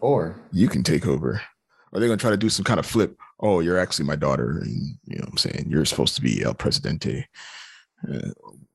or 0.00 0.36
you 0.52 0.68
can 0.68 0.82
take 0.82 1.06
over." 1.06 1.40
Are 1.92 2.00
they're 2.00 2.08
gonna 2.08 2.16
try 2.16 2.30
to 2.30 2.36
do 2.38 2.48
some 2.48 2.64
kind 2.64 2.80
of 2.80 2.86
flip. 2.86 3.16
Oh, 3.40 3.60
you're 3.60 3.78
actually 3.78 4.06
my 4.06 4.16
daughter, 4.16 4.58
and 4.62 4.96
you 5.04 5.16
know 5.16 5.24
what 5.24 5.30
I'm 5.32 5.38
saying 5.38 5.66
you're 5.68 5.84
supposed 5.84 6.14
to 6.16 6.22
be 6.22 6.42
El 6.42 6.54
Presidente. 6.54 7.26
Uh, 8.10 8.30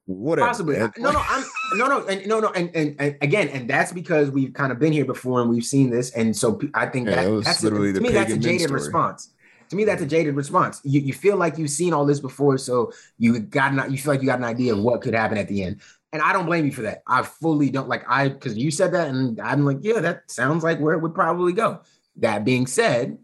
whatever. 0.05 0.47
Possibly. 0.47 0.77
No, 0.77 1.11
no, 1.11 1.21
I'm 1.27 1.43
no, 1.75 1.87
no, 1.87 2.05
and 2.07 2.27
no, 2.27 2.39
no, 2.39 2.49
and, 2.51 2.69
and 2.75 2.95
and 2.99 3.17
again, 3.21 3.47
and 3.49 3.67
that's 3.67 3.91
because 3.91 4.29
we've 4.29 4.53
kind 4.53 4.71
of 4.71 4.77
been 4.79 4.93
here 4.93 5.03
before 5.05 5.41
and 5.41 5.49
we've 5.49 5.65
seen 5.65 5.89
this, 5.89 6.11
and 6.11 6.35
so 6.37 6.59
I 6.75 6.85
think 6.85 7.07
Yeah, 7.09 7.23
that 7.23 7.43
that's 7.43 7.63
literally 7.63 7.89
a, 7.89 7.93
the 7.93 7.99
to 7.99 8.03
me 8.03 8.11
that's 8.11 8.31
a 8.31 8.37
jaded 8.37 8.67
story. 8.67 8.81
response. 8.81 9.33
To 9.69 9.75
me, 9.75 9.85
that's 9.85 10.01
a 10.01 10.05
jaded 10.05 10.35
response. 10.35 10.81
You 10.83 11.01
you 11.01 11.13
feel 11.13 11.37
like 11.37 11.57
you've 11.57 11.69
seen 11.69 11.93
all 11.93 12.05
this 12.05 12.19
before, 12.19 12.57
so 12.57 12.91
you 13.17 13.39
got 13.39 13.73
not 13.73 13.91
you 13.91 13.97
feel 13.97 14.13
like 14.13 14.21
you 14.21 14.27
got 14.27 14.39
an 14.39 14.45
idea 14.45 14.73
of 14.73 14.79
what 14.79 15.01
could 15.01 15.13
happen 15.13 15.37
at 15.37 15.47
the 15.47 15.63
end. 15.63 15.81
And 16.13 16.21
I 16.21 16.31
don't 16.33 16.45
blame 16.45 16.65
you 16.65 16.71
for 16.71 16.83
that. 16.83 17.03
I 17.05 17.23
fully 17.23 17.69
don't 17.69 17.89
like 17.89 18.03
I 18.07 18.29
because 18.29 18.57
you 18.57 18.71
said 18.71 18.93
that, 18.93 19.09
and 19.09 19.39
I'm 19.41 19.65
like, 19.65 19.79
yeah, 19.81 19.99
that 19.99 20.29
sounds 20.31 20.63
like 20.63 20.79
where 20.79 20.93
it 20.93 21.01
would 21.01 21.13
probably 21.13 21.53
go. 21.53 21.81
That 22.17 22.45
being 22.45 22.65
said, 22.65 23.17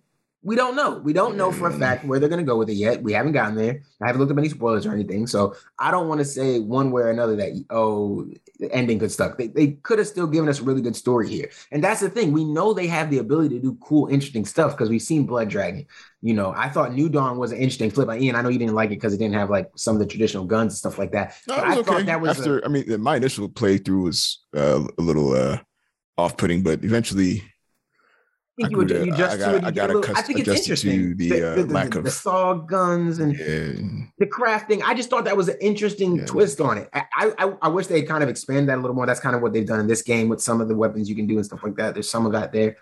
we 0.43 0.57
don't 0.57 0.75
know. 0.75 0.97
We 0.97 1.13
don't 1.13 1.37
know 1.37 1.51
for 1.51 1.69
a 1.69 1.73
fact 1.73 2.03
where 2.03 2.19
they're 2.19 2.29
going 2.29 2.43
to 2.43 2.45
go 2.45 2.57
with 2.57 2.69
it 2.69 2.73
yet. 2.73 3.01
We 3.01 3.13
haven't 3.13 3.31
gotten 3.31 3.55
there. 3.55 3.81
I 4.01 4.07
haven't 4.07 4.19
looked 4.19 4.31
up 4.33 4.37
any 4.37 4.49
spoilers 4.49 4.85
or 4.85 4.91
anything. 4.91 5.25
So 5.25 5.55
I 5.79 5.89
don't 5.89 6.09
want 6.09 6.19
to 6.19 6.25
say 6.25 6.59
one 6.59 6.91
way 6.91 7.03
or 7.03 7.09
another 7.09 7.37
that, 7.37 7.63
oh, 7.69 8.29
the 8.59 8.71
ending 8.73 8.99
could 8.99 9.11
suck. 9.11 9.37
They, 9.37 9.47
they 9.47 9.67
could 9.71 9.99
have 9.99 10.07
still 10.07 10.27
given 10.27 10.49
us 10.49 10.59
a 10.59 10.63
really 10.63 10.81
good 10.81 10.97
story 10.97 11.29
here. 11.29 11.49
And 11.71 11.81
that's 11.81 12.01
the 12.01 12.09
thing. 12.09 12.33
We 12.33 12.43
know 12.43 12.73
they 12.73 12.87
have 12.87 13.09
the 13.09 13.19
ability 13.19 13.55
to 13.55 13.61
do 13.61 13.77
cool, 13.81 14.07
interesting 14.07 14.43
stuff 14.43 14.71
because 14.71 14.89
we've 14.89 15.01
seen 15.01 15.25
Blood 15.25 15.49
Dragon. 15.49 15.85
You 16.21 16.33
know, 16.33 16.53
I 16.55 16.67
thought 16.67 16.93
New 16.93 17.07
Dawn 17.07 17.37
was 17.37 17.53
an 17.53 17.59
interesting 17.59 17.89
flip. 17.89 18.09
Like, 18.09 18.21
Ian, 18.21 18.35
I 18.35 18.41
know 18.41 18.49
you 18.49 18.59
didn't 18.59 18.75
like 18.75 18.87
it 18.87 18.95
because 18.95 19.13
it 19.13 19.17
didn't 19.17 19.35
have 19.35 19.49
like 19.49 19.71
some 19.75 19.95
of 19.95 19.99
the 19.99 20.05
traditional 20.05 20.45
guns 20.45 20.73
and 20.73 20.77
stuff 20.77 20.97
like 20.97 21.13
that. 21.13 21.35
No, 21.47 21.55
But 21.55 21.63
I 21.65 21.71
okay. 21.77 21.83
thought 21.83 22.05
that 22.05 22.21
was 22.21 22.39
After, 22.39 22.63
I 22.65 22.67
mean, 22.67 23.01
my 23.01 23.15
initial 23.15 23.47
playthrough 23.47 24.03
was 24.03 24.43
uh, 24.55 24.85
a 24.97 25.01
little 25.01 25.33
uh, 25.33 25.59
off-putting, 26.17 26.63
but 26.63 26.83
eventually, 26.83 27.43
think 28.55 28.67
I 28.67 28.69
you, 28.71 28.77
would, 28.77 28.89
you 28.89 29.11
just 29.15 29.35
I 29.35 29.37
got- 29.37 29.51
to 29.51 29.57
it, 29.57 29.63
I 29.63 29.71
got 29.71 29.89
little- 29.89 30.15
I 30.17 30.21
think 30.21 30.39
it's 30.39 30.49
interesting. 30.49 30.91
to 30.91 31.15
the, 31.15 31.61
uh, 31.61 31.65
lack 31.65 31.95
of- 31.95 32.03
the 32.03 32.11
saw 32.11 32.53
guns 32.53 33.19
and 33.19 33.33
yeah, 33.37 34.05
the 34.19 34.25
crafting. 34.27 34.81
I 34.83 34.93
just 34.93 35.09
thought 35.09 35.25
that 35.25 35.35
was 35.37 35.47
an 35.49 35.57
interesting 35.61 36.17
Yeah. 36.17 36.25
twist 36.25 36.61
on 36.61 36.77
it. 36.77 36.89
I, 36.93 37.03
I 37.37 37.53
I 37.63 37.67
wish 37.69 37.87
they 37.87 37.99
had 38.01 38.07
kind 38.07 38.23
of 38.23 38.29
expand 38.29 38.69
that 38.69 38.77
a 38.77 38.81
little 38.81 38.95
more. 38.95 39.05
That's 39.05 39.19
kind 39.19 39.35
of 39.35 39.41
what 39.41 39.53
they've 39.53 39.65
done 39.65 39.79
in 39.79 39.87
this 39.87 40.01
game 40.01 40.29
with 40.29 40.41
some 40.41 40.61
of 40.61 40.67
the 40.67 40.75
weapons 40.75 41.09
you 41.09 41.15
can 41.15 41.25
do 41.27 41.35
and 41.37 41.45
stuff 41.45 41.63
like 41.63 41.75
that. 41.77 41.93
There's 41.95 42.09
some 42.09 42.25
of 42.25 42.31
that 42.33 42.51
there, 42.51 42.77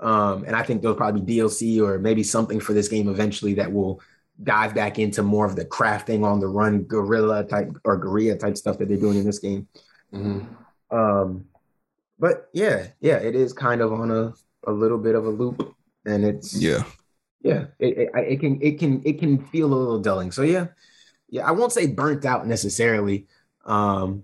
um, 0.00 0.44
and 0.44 0.54
I 0.54 0.62
think 0.62 0.82
there'll 0.82 0.96
probably 0.96 1.20
be 1.22 1.36
DLC 1.38 1.80
or 1.80 1.98
maybe 1.98 2.22
something 2.22 2.60
for 2.60 2.72
this 2.72 2.88
game 2.88 3.08
eventually 3.08 3.54
that 3.54 3.72
will 3.72 4.00
dive 4.44 4.72
back 4.72 5.00
into 5.00 5.20
more 5.24 5.44
of 5.46 5.56
the 5.56 5.64
crafting 5.64 6.24
on 6.24 6.38
the 6.38 6.46
run 6.46 6.82
guerrilla 6.84 7.42
type 7.44 7.76
or 7.84 7.96
guerrilla 7.96 8.36
type 8.36 8.56
stuff 8.56 8.78
that 8.78 8.86
they're 8.88 8.96
doing 8.96 9.18
in 9.18 9.24
this 9.24 9.40
game. 9.40 9.66
Um, 10.90 11.44
but 12.20 12.48
yeah, 12.52 12.86
yeah, 13.00 13.16
it 13.16 13.34
is 13.34 13.52
kind 13.52 13.80
of 13.80 13.92
on 13.92 14.10
a 14.10 14.32
a 14.68 14.72
little 14.72 14.98
bit 14.98 15.14
of 15.14 15.26
a 15.26 15.30
loop, 15.30 15.74
and 16.04 16.24
it's 16.24 16.54
yeah. 16.54 16.84
yeah 17.42 17.66
it, 17.78 17.98
it, 17.98 18.10
it 18.14 18.40
can 18.40 18.60
it 18.62 18.78
can 18.78 19.02
it 19.04 19.18
can 19.18 19.44
feel 19.46 19.66
a 19.66 19.74
little 19.74 20.00
dulling 20.00 20.32
so 20.32 20.42
yeah 20.42 20.66
yeah 21.28 21.46
i 21.46 21.50
won't 21.50 21.72
say 21.72 21.86
burnt 21.86 22.24
out 22.24 22.46
necessarily 22.46 23.26
um 23.64 24.22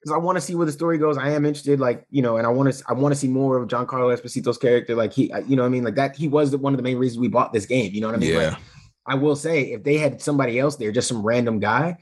because 0.00 0.14
i 0.14 0.18
want 0.18 0.36
to 0.36 0.40
see 0.40 0.54
where 0.54 0.66
the 0.66 0.72
story 0.72 0.98
goes 0.98 1.16
i 1.16 1.30
am 1.30 1.44
interested 1.44 1.80
like 1.80 2.06
you 2.10 2.22
know 2.22 2.36
and 2.36 2.46
i 2.46 2.50
want 2.50 2.72
to 2.72 2.84
i 2.88 2.92
want 2.92 3.12
to 3.12 3.18
see 3.18 3.28
more 3.28 3.56
of 3.56 3.68
Giancarlo 3.68 4.16
esposito's 4.16 4.58
character 4.58 4.94
like 4.94 5.12
he 5.12 5.32
you 5.46 5.56
know 5.56 5.62
what 5.62 5.68
i 5.68 5.70
mean 5.70 5.84
like 5.84 5.96
that 5.96 6.16
he 6.16 6.28
was 6.28 6.50
the, 6.50 6.58
one 6.58 6.72
of 6.72 6.76
the 6.76 6.82
main 6.82 6.98
reasons 6.98 7.18
we 7.18 7.28
bought 7.28 7.52
this 7.52 7.66
game 7.66 7.92
you 7.92 8.00
know 8.00 8.08
what 8.08 8.16
i 8.16 8.18
mean 8.18 8.32
yeah. 8.32 8.50
Like, 8.50 8.58
i 9.06 9.14
will 9.14 9.36
say 9.36 9.72
if 9.72 9.82
they 9.82 9.98
had 9.98 10.20
somebody 10.20 10.58
else 10.58 10.76
there 10.76 10.92
just 10.92 11.08
some 11.08 11.22
random 11.22 11.58
guy 11.58 11.98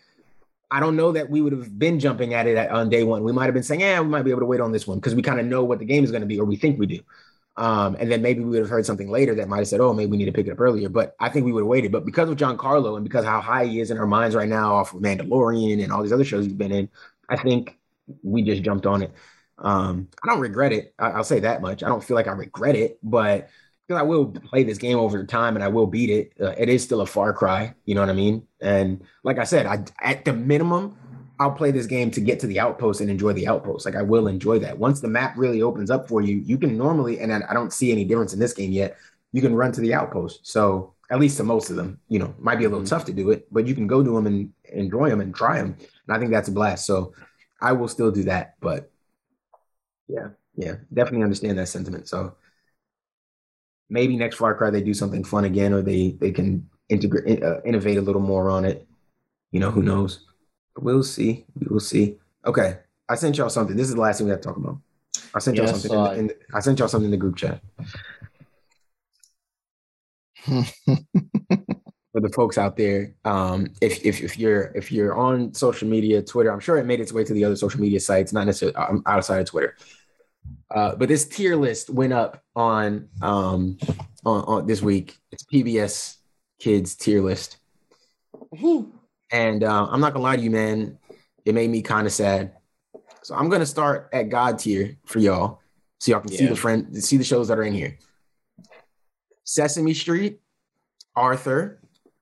I 0.73 0.81
don't 0.81 0.97
know 0.97 1.13
that 1.13 1.29
we 1.29 1.43
would 1.43 1.53
have 1.53 1.79
been 1.79 2.01
jumping 2.01 2.33
at 2.33 2.47
it 2.47 2.57
at, 2.57 2.71
on 2.71 2.89
day 2.89 3.05
one. 3.05 3.25
We 3.25 3.33
might 3.33 3.45
have 3.45 3.53
been 3.53 3.63
saying, 3.63 3.83
"Yeah, 3.83 4.01
we 4.01 4.09
might 4.09 4.23
be 4.23 4.31
able 4.31 4.41
to 4.41 4.47
wait 4.47 4.61
on 4.63 4.73
this 4.73 4.87
one" 4.87 4.97
because 4.99 5.15
we 5.15 5.21
kind 5.21 5.39
of 5.39 5.45
know 5.45 5.63
what 5.63 5.79
the 5.79 5.85
game 5.85 6.03
is 6.03 6.11
going 6.11 6.23
to 6.23 6.27
be, 6.27 6.41
or 6.41 6.47
we 6.47 6.57
think 6.57 6.79
we 6.79 6.87
do. 6.87 7.01
Um, 7.57 7.97
and 8.01 8.11
then 8.11 8.23
maybe 8.23 8.41
we 8.41 8.51
would 8.51 8.61
have 8.61 8.71
heard 8.71 8.87
something 8.87 9.11
later 9.11 9.35
that 9.35 9.49
might 9.49 9.59
have 9.59 9.69
said, 9.69 9.81
"Oh, 9.81 9.93
maybe 9.93 10.11
we 10.11 10.17
need 10.17 10.25
to 10.27 10.33
pick 10.33 10.47
it 10.47 10.53
up 10.53 10.61
earlier." 10.61 10.89
But 10.89 11.15
I 11.21 11.29
think 11.29 11.45
we 11.45 11.53
would 11.53 11.61
have 11.61 11.69
waited. 11.69 11.93
But 11.93 12.07
because 12.07 12.31
of 12.31 12.37
Giancarlo 12.37 12.97
and 12.97 13.05
because 13.05 13.25
how 13.25 13.41
high 13.41 13.67
he 13.67 13.81
is 13.81 13.91
in 13.91 13.99
our 13.99 14.07
minds 14.07 14.35
right 14.35 14.49
now, 14.49 14.75
off 14.75 14.95
of 14.95 15.03
Mandalorian 15.03 15.83
and 15.83 15.93
all 15.93 16.03
these 16.03 16.13
other 16.13 16.25
shows 16.25 16.45
he's 16.45 16.55
been 16.55 16.73
in, 16.73 16.89
I 17.29 17.37
think 17.37 17.79
we 18.23 18.43
just 18.43 18.63
jumped 18.63 18.87
on 18.87 19.03
it. 19.03 19.13
Um, 19.59 20.09
I 20.25 20.29
don't 20.29 20.41
regret 20.41 20.73
it. 20.73 20.95
I, 20.99 21.11
I'll 21.11 21.25
say 21.25 21.41
that 21.41 21.61
much. 21.63 21.83
I 21.83 21.89
don't 21.89 22.03
feel 22.03 22.15
like 22.15 22.27
I 22.27 22.33
regret 22.33 22.75
it, 22.75 22.99
but 23.03 23.49
because 23.87 24.01
I 24.01 24.03
will 24.03 24.27
play 24.27 24.63
this 24.63 24.79
game 24.79 24.99
over 24.99 25.25
time 25.25 25.55
and 25.55 25.63
I 25.63 25.69
will 25.69 25.87
beat 25.87 26.11
it. 26.11 26.33
Uh, 26.41 26.55
it 26.59 26.69
is 26.69 26.83
still 26.83 27.01
a 27.01 27.07
Far 27.07 27.33
Cry. 27.33 27.75
You 27.85 27.95
know 27.95 28.01
what 28.01 28.11
I 28.11 28.15
mean? 28.15 28.47
And 28.61 29.03
like 29.25 29.39
I 29.39 29.45
said, 29.45 29.67
I 29.67 29.85
at 30.01 30.25
the 30.25 30.33
minimum. 30.33 30.97
I'll 31.43 31.51
play 31.51 31.73
this 31.73 31.87
game 31.87 32.09
to 32.13 32.21
get 32.21 32.39
to 32.41 32.47
the 32.47 32.61
outpost 32.61 33.01
and 33.01 33.11
enjoy 33.11 33.33
the 33.33 33.49
outpost. 33.49 33.85
Like 33.85 33.97
I 33.97 34.03
will 34.03 34.29
enjoy 34.29 34.61
that. 34.61 34.79
Once 34.79 35.01
the 35.01 35.09
map 35.09 35.37
really 35.37 35.61
opens 35.61 35.91
up 35.91 36.07
for 36.09 36.21
you, 36.21 36.37
you 36.37 36.57
can 36.57 36.79
normally, 36.79 37.19
and 37.19 37.33
I 37.35 37.43
I 37.51 37.53
don't 37.53 37.73
see 37.73 37.91
any 37.91 38.05
difference 38.05 38.33
in 38.33 38.39
this 38.39 38.53
game 38.53 38.71
yet. 38.71 38.97
You 39.33 39.43
can 39.43 39.55
run 39.57 39.73
to 39.73 39.81
the 39.81 39.93
outpost. 39.93 40.47
So 40.47 40.95
at 41.11 41.19
least 41.19 41.37
to 41.39 41.45
most 41.45 41.69
of 41.69 41.75
them, 41.75 41.99
you 42.09 42.21
know, 42.21 42.33
might 42.39 42.61
be 42.61 42.65
a 42.65 42.69
little 42.69 42.87
tough 42.87 43.05
to 43.07 43.13
do 43.13 43.33
it, 43.33 43.49
but 43.51 43.67
you 43.67 43.75
can 43.75 43.89
go 43.89 44.05
to 44.05 44.15
them 44.15 44.27
and 44.29 44.53
enjoy 44.73 45.11
them 45.11 45.21
and 45.21 45.35
try 45.35 45.59
them. 45.59 45.77
And 46.07 46.17
I 46.17 46.19
think 46.21 46.31
that's 46.31 46.49
a 46.49 46.53
blast. 46.53 46.87
So 46.87 47.13
I 47.61 47.73
will 47.73 47.89
still 47.89 48.13
do 48.13 48.23
that. 48.25 48.55
But 48.61 48.93
yeah, 50.07 50.29
yeah, 50.55 50.77
definitely 50.95 51.25
understand 51.25 51.59
that 51.59 51.67
sentiment. 51.67 52.09
So 52.09 52.37
maybe 53.91 54.17
next 54.17 54.37
Far 54.37 54.55
Cry 54.55 54.71
they 54.71 54.81
do 54.81 54.95
something 54.95 55.25
fun 55.25 55.45
again, 55.45 55.73
or 55.73 55.83
they 55.83 56.17
they 56.21 56.31
can 56.31 56.71
integrate 56.89 57.43
uh, 57.43 57.61
innovate 57.65 57.99
a 57.99 58.03
little 58.03 58.23
more 58.23 58.49
on 58.49 58.65
it. 58.65 58.87
You 59.51 59.59
know, 59.59 59.73
who 59.73 59.83
knows? 59.83 60.32
We'll 60.79 61.03
see. 61.03 61.45
We 61.59 61.67
will 61.69 61.81
see. 61.81 62.17
Okay, 62.47 62.79
I 63.09 63.15
sent 63.15 63.37
y'all 63.39 63.51
something. 63.51 63.77
This 63.77 63.89
is 63.89 63.95
the 63.95 64.01
last 64.01 64.19
thing 64.19 64.27
we 64.27 64.31
have 64.33 64.41
to 64.41 64.49
talk 64.49 64.57
about. 64.57 64.79
I 65.35 65.39
sent 65.39 65.57
y'all 65.57 65.67
Yeah, 65.67 65.71
I 65.73 65.75
something. 65.75 65.91
saw 65.91 66.11
In 66.13 66.15
the, 66.15 66.19
in 66.21 66.27
the- 66.29 66.37
I 66.57 66.61
sent 66.61 66.79
y'all 66.79 66.89
something 66.89 67.07
in 67.07 67.11
the 67.11 67.17
group 67.17 67.37
chat 67.37 67.61
for 70.45 72.21
the 72.21 72.29
folks 72.35 72.59
out 72.59 72.77
there. 72.77 73.15
Um, 73.25 73.69
if 73.81 74.05
if 74.05 74.21
if 74.23 74.39
you're 74.39 74.73
if 74.75 74.91
you're 74.91 75.15
on 75.17 75.55
social 75.55 75.89
media, 75.89 76.23
Twitter, 76.23 76.53
I'm 76.53 76.61
sure 76.61 76.77
it 76.79 76.85
made 76.87 77.01
its 77.01 77.13
way 77.13 77.25
to 77.25 77.33
the 77.33 77.45
other 77.45 77.57
social 77.57 77.81
media 77.81 78.01
sites, 78.01 78.33
not 78.33 78.47
necessarily 78.47 78.75
um, 78.77 79.03
outside 79.07 79.41
of 79.41 79.47
Twitter. 79.47 79.77
Uh, 80.75 80.95
but 80.97 81.09
this 81.09 81.27
tier 81.29 81.55
list 81.57 81.91
went 81.91 82.13
up 82.13 82.43
on 82.57 83.09
um 83.21 83.79
on, 84.25 84.43
on 84.45 84.67
this 84.67 84.83
week. 84.83 85.19
It's 85.31 85.45
PBS 85.45 86.17
Kids 86.59 86.97
tier 86.97 87.23
list. 87.23 87.59
And 89.33 89.65
uh, 89.65 89.89
I'm 89.91 90.01
not 90.01 90.13
gonna 90.13 90.23
lie 90.23 90.37
to 90.37 90.43
you, 90.43 90.51
man. 90.51 90.99
It 91.45 91.55
made 91.55 91.71
me 91.71 91.83
kind 91.83 92.07
of 92.07 92.13
sad. 92.13 92.53
So 93.23 93.35
I'm 93.35 93.49
gonna 93.49 93.67
start 93.67 94.11
at 94.13 94.29
God 94.29 94.59
tier 94.59 94.97
for 95.05 95.19
y'all, 95.19 95.61
so 95.99 96.13
y'all 96.13 96.21
can 96.21 96.31
see 96.31 96.47
the 96.47 96.57
friend, 96.57 97.03
see 97.03 97.17
the 97.17 97.25
shows 97.25 97.49
that 97.49 97.59
are 97.59 97.63
in 97.63 97.73
here. 97.73 97.99
Sesame 99.45 99.95
Street, 99.95 100.41
Arthur, 101.17 101.81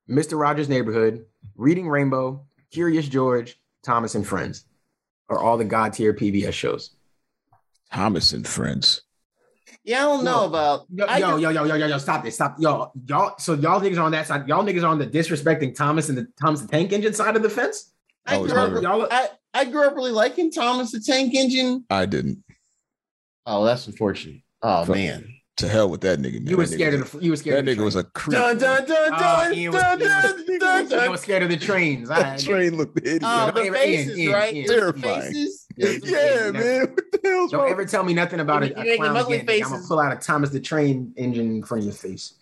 Mr. 0.09 0.39
Rogers' 0.39 0.69
Neighborhood, 0.69 1.27
Reading 1.57 1.89
Rainbow, 1.89 2.45
Curious 2.71 3.09
George, 3.09 3.59
Thomas 3.83 4.15
and 4.15 4.27
Friends 4.27 4.65
are 5.31 5.39
all 5.39 5.57
the 5.57 5.65
God 5.65 5.93
tier 5.93 6.13
PBS 6.13 6.53
shows. 6.53 6.91
Thomas 7.93 8.33
and 8.33 8.47
Friends. 8.47 9.03
Yeah, 9.85 9.99
I 9.99 10.03
don't 10.03 10.25
know 10.25 10.41
No. 10.41 10.47
about. 10.47 10.87
Yo, 10.93 11.05
I 11.07 11.19
yo, 11.19 11.37
yo, 11.37 11.51
yo, 11.51 11.65
yo, 11.65 11.75
yo, 11.75 11.87
yo, 11.87 11.99
stop 11.99 12.23
this, 12.23 12.35
stop, 12.35 12.57
y'all, 12.59 12.93
y'all. 13.07 13.35
So 13.39 13.55
y'all 13.55 13.81
niggas 13.81 13.97
are 13.97 14.03
on 14.03 14.13
that 14.13 14.27
side. 14.27 14.47
Y'all 14.47 14.65
niggas 14.65 14.83
are 14.83 14.89
on 14.89 14.99
the 14.99 15.07
disrespecting 15.07 15.75
Thomas 15.75 16.09
and 16.11 16.19
the 16.19 16.27
Thomas 16.41 16.61
the 16.61 16.69
Tank 16.69 16.93
Engine 16.93 17.15
side 17.15 17.35
of 17.37 17.43
the 17.43 17.51
fence. 17.51 17.93
I 18.27 18.37
it's 18.39 18.53
grew, 18.53 18.61
up, 18.61 18.83
Y'all, 18.83 19.09
I, 19.11 19.29
I 19.55 19.65
grew 19.65 19.87
up 19.87 19.95
really 19.97 20.13
liking 20.13 20.51
Thomas 20.51 20.93
the 20.93 21.01
Tank 21.01 21.35
Engine. 21.35 21.85
I 21.89 22.05
didn't. 22.07 22.45
Oh, 23.47 23.65
that's 23.65 23.87
unfortunate. 23.87 24.43
Oh 24.63 24.85
Fuck. 24.85 24.95
man. 24.97 25.35
To 25.57 25.69
hell 25.69 25.91
with 25.91 26.01
that 26.03 26.19
nigga. 26.21 26.35
Man. 26.35 26.47
you 26.47 26.57
were 26.57 26.65
That 26.67 26.73
scared 26.75 26.95
of 26.95 27.11
the. 27.13 27.19
You 27.25 27.31
were 27.31 27.37
scared. 27.37 27.67
That 27.67 27.77
nigga 27.79 27.83
was 27.85 27.97
a 27.97 28.05
creep. 28.05 28.39
Dun, 28.39 28.57
dun, 28.59 28.87
dun, 28.87 29.11
ah, 29.13 29.47
Oh, 29.49 29.53
Ian 29.53 29.73
was- 29.73 29.83
dun, 29.83 30.01
Ian 30.01 30.09
dun, 30.09 30.59
dun, 30.59 30.83
You 30.85 30.89
dun. 30.91 31.11
were 31.11 31.17
scared 31.17 31.43
of 31.43 31.49
the 31.49 31.57
trains. 31.57 32.09
That 32.11 32.27
I, 32.27 32.37
train 32.37 32.77
looked 32.77 32.99
hideous. 32.99 33.23
Uh, 33.25 33.53
oh, 33.55 33.65
the 33.65 33.71
faces, 33.73 34.09
Ian, 34.19 34.19
Ian, 34.21 34.33
right? 34.33 34.55
Ian. 34.55 34.67
The 34.67 34.73
Terrifying. 34.75 35.21
faces. 35.23 35.60
It's 35.83 36.11
yeah, 36.11 36.19
faces. 36.53 36.53
man. 36.53 36.81
What 36.95 37.13
the 37.23 37.29
hell's 37.29 37.51
don't 37.51 37.61
wrong? 37.63 37.71
ever 37.71 37.85
tell 37.85 38.03
me 38.05 38.15
nothing 38.15 38.41
about 38.41 38.63
You 38.63 38.69
it. 38.71 38.77
making 38.77 39.05
ugly 39.05 39.41
I'm 39.41 39.47
gonna 39.47 39.59
faces. 39.65 39.87
pull 39.89 40.01
out 40.01 40.13
a 40.13 40.17
Thomas 40.17 40.51
the 40.51 40.61
Train 40.61 41.13
engine 41.17 41.51
in 41.57 41.63
front 41.63 41.83
of 41.83 41.87
your 41.87 41.95
face. 41.95 42.35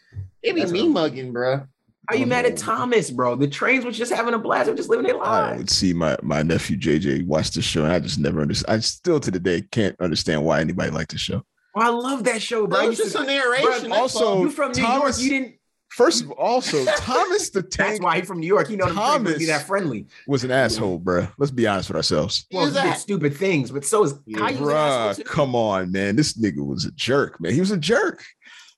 It 0.43 0.55
be 0.55 0.61
That's 0.61 0.73
me 0.73 0.89
mugging, 0.89 1.33
bro. 1.33 1.67
Are 2.11 2.17
you 2.17 2.25
mad 2.27 2.47
at 2.47 2.57
Thomas, 2.57 3.11
bro? 3.11 3.35
The 3.37 3.47
trains 3.49 3.85
was 3.85 3.99
just 3.99 4.11
having 4.13 4.33
a 4.33 4.39
blast. 4.39 4.67
They're 4.67 4.75
just 4.75 4.89
living 4.89 5.05
their 5.05 5.17
lives. 5.17 5.29
I 5.29 5.41
lives. 5.51 5.59
would 5.59 5.71
see 5.71 5.93
my 5.93 6.17
my 6.23 6.43
nephew 6.43 6.77
JJ 6.79 7.27
watch 7.27 7.51
the 7.51 7.61
show, 7.61 7.85
and 7.85 7.93
I 7.93 7.99
just 7.99 8.19
never 8.19 8.41
understand. 8.41 8.77
I 8.77 8.81
still 8.81 9.21
to 9.21 9.31
the 9.31 9.39
day 9.39 9.63
can't 9.71 9.95
understand 10.01 10.43
why 10.45 10.61
anybody 10.61 10.91
liked 10.91 11.11
the 11.11 11.19
show. 11.19 11.43
Oh, 11.77 11.81
I 11.83 11.89
love 11.91 12.25
that 12.25 12.41
show, 12.41 12.67
bro. 12.67 12.79
Bro, 12.79 12.87
I 12.87 12.89
it's 12.91 12.97
just 12.99 13.13
to- 13.13 13.23
a 13.23 13.27
narration. 13.27 13.91
Bro, 13.91 13.99
also- 13.99 14.41
you 14.41 14.51
from 14.51 14.73
New 14.73 14.83
Thomas- 14.83 15.21
York? 15.21 15.31
You 15.33 15.39
didn't. 15.39 15.55
First 15.91 16.23
of 16.25 16.31
all, 16.33 16.37
also 16.47 16.85
Thomas 16.97 17.51
the 17.51 17.63
That's 17.63 17.77
Tank 17.77 18.03
why 18.03 18.17
he 18.17 18.23
from 18.23 18.41
New 18.41 18.47
York. 18.47 18.69
He 18.69 18.77
know 18.77 18.87
Thomas 18.93 19.23
trains 19.33 19.39
be 19.39 19.47
that 19.47 19.67
friendly. 19.67 20.07
was 20.27 20.45
an 20.45 20.51
asshole, 20.51 21.01
bruh. 21.01 21.33
Let's 21.39 21.51
be 21.51 21.67
honest 21.67 21.89
with 21.89 21.97
ourselves. 21.97 22.47
Well, 22.53 22.67
he 22.67 22.73
did 22.73 22.77
that- 22.77 22.99
stupid 22.99 23.35
things, 23.37 23.71
but 23.71 23.85
so 23.85 24.05
is 24.05 24.15
Yeah. 24.27 24.39
Caillou 24.39 24.61
was 24.61 24.69
an 24.71 24.77
asshole 24.77 25.25
Bruh, 25.25 25.29
come 25.29 25.55
on, 25.57 25.91
man. 25.93 26.15
This 26.17 26.37
nigga 26.39 26.65
was 26.65 26.85
a 26.85 26.93
jerk, 26.93 27.41
man. 27.41 27.53
He 27.55 27.61
was 27.61 27.71
a 27.71 27.77
jerk. 27.79 28.23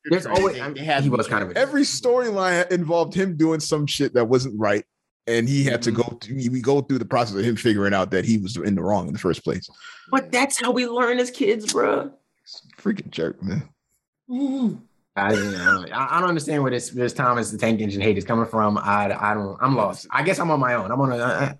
There's 0.05 0.24
always 0.24 0.59
I 0.59 0.69
mean, 0.69 0.82
he 1.03 1.11
was 1.11 1.27
kind 1.28 1.43
of 1.45 1.51
a 1.51 1.59
Every 1.59 1.82
storyline 1.82 2.70
involved 2.70 3.12
him 3.15 3.37
doing 3.37 3.61
some 3.61 3.87
shit 3.87 4.15
that 4.15 4.27
wasn't 4.27 4.59
right. 4.59 4.85
And 5.27 5.47
he 5.49 5.62
had 5.65 5.82
to 5.82 5.93
Mm-hmm. 5.93 6.01
go 6.11 6.19
through, 6.23 6.37
we 6.51 6.61
go 6.62 6.81
through 6.81 6.99
the 7.01 7.05
process 7.05 7.37
of 7.37 7.45
him 7.45 7.55
figuring 7.57 7.93
out 7.93 8.11
that 8.12 8.24
he 8.24 8.39
was 8.39 8.57
in 8.57 8.74
the 8.77 8.82
wrong 8.82 9.09
in 9.09 9.12
the 9.12 9.19
first 9.19 9.45
place. 9.45 9.69
But 10.11 10.32
that's 10.32 10.59
how 10.61 10.70
we 10.70 10.87
learn 10.87 11.19
as 11.19 11.31
kids, 11.31 11.73
bro. 11.73 12.12
Freaking 12.81 13.11
jerk, 13.11 13.43
man. 13.43 13.69
Mhm. 14.31 14.81
I, 15.16 15.32
you 15.32 15.51
know, 15.51 15.85
I, 15.93 16.20
don't 16.20 16.28
understand 16.28 16.62
where 16.62 16.70
this 16.70 16.91
this 16.91 17.12
Thomas 17.12 17.51
the 17.51 17.59
Tank 17.59 17.81
Engine 17.81 18.01
hate 18.01 18.16
is 18.16 18.24
coming 18.24 18.47
from. 18.47 18.78
I 18.78 19.15
I 19.19 19.35
don't. 19.35 19.59
I'm 19.61 19.74
lost. 19.74 20.07
I 20.12 20.23
guess 20.23 20.39
I'm 20.39 20.51
on 20.51 20.61
my 20.61 20.74
own. 20.74 20.91
I'm 20.91 21.01
on 21.01 21.12
a. 21.12 21.16
I, 21.16 21.59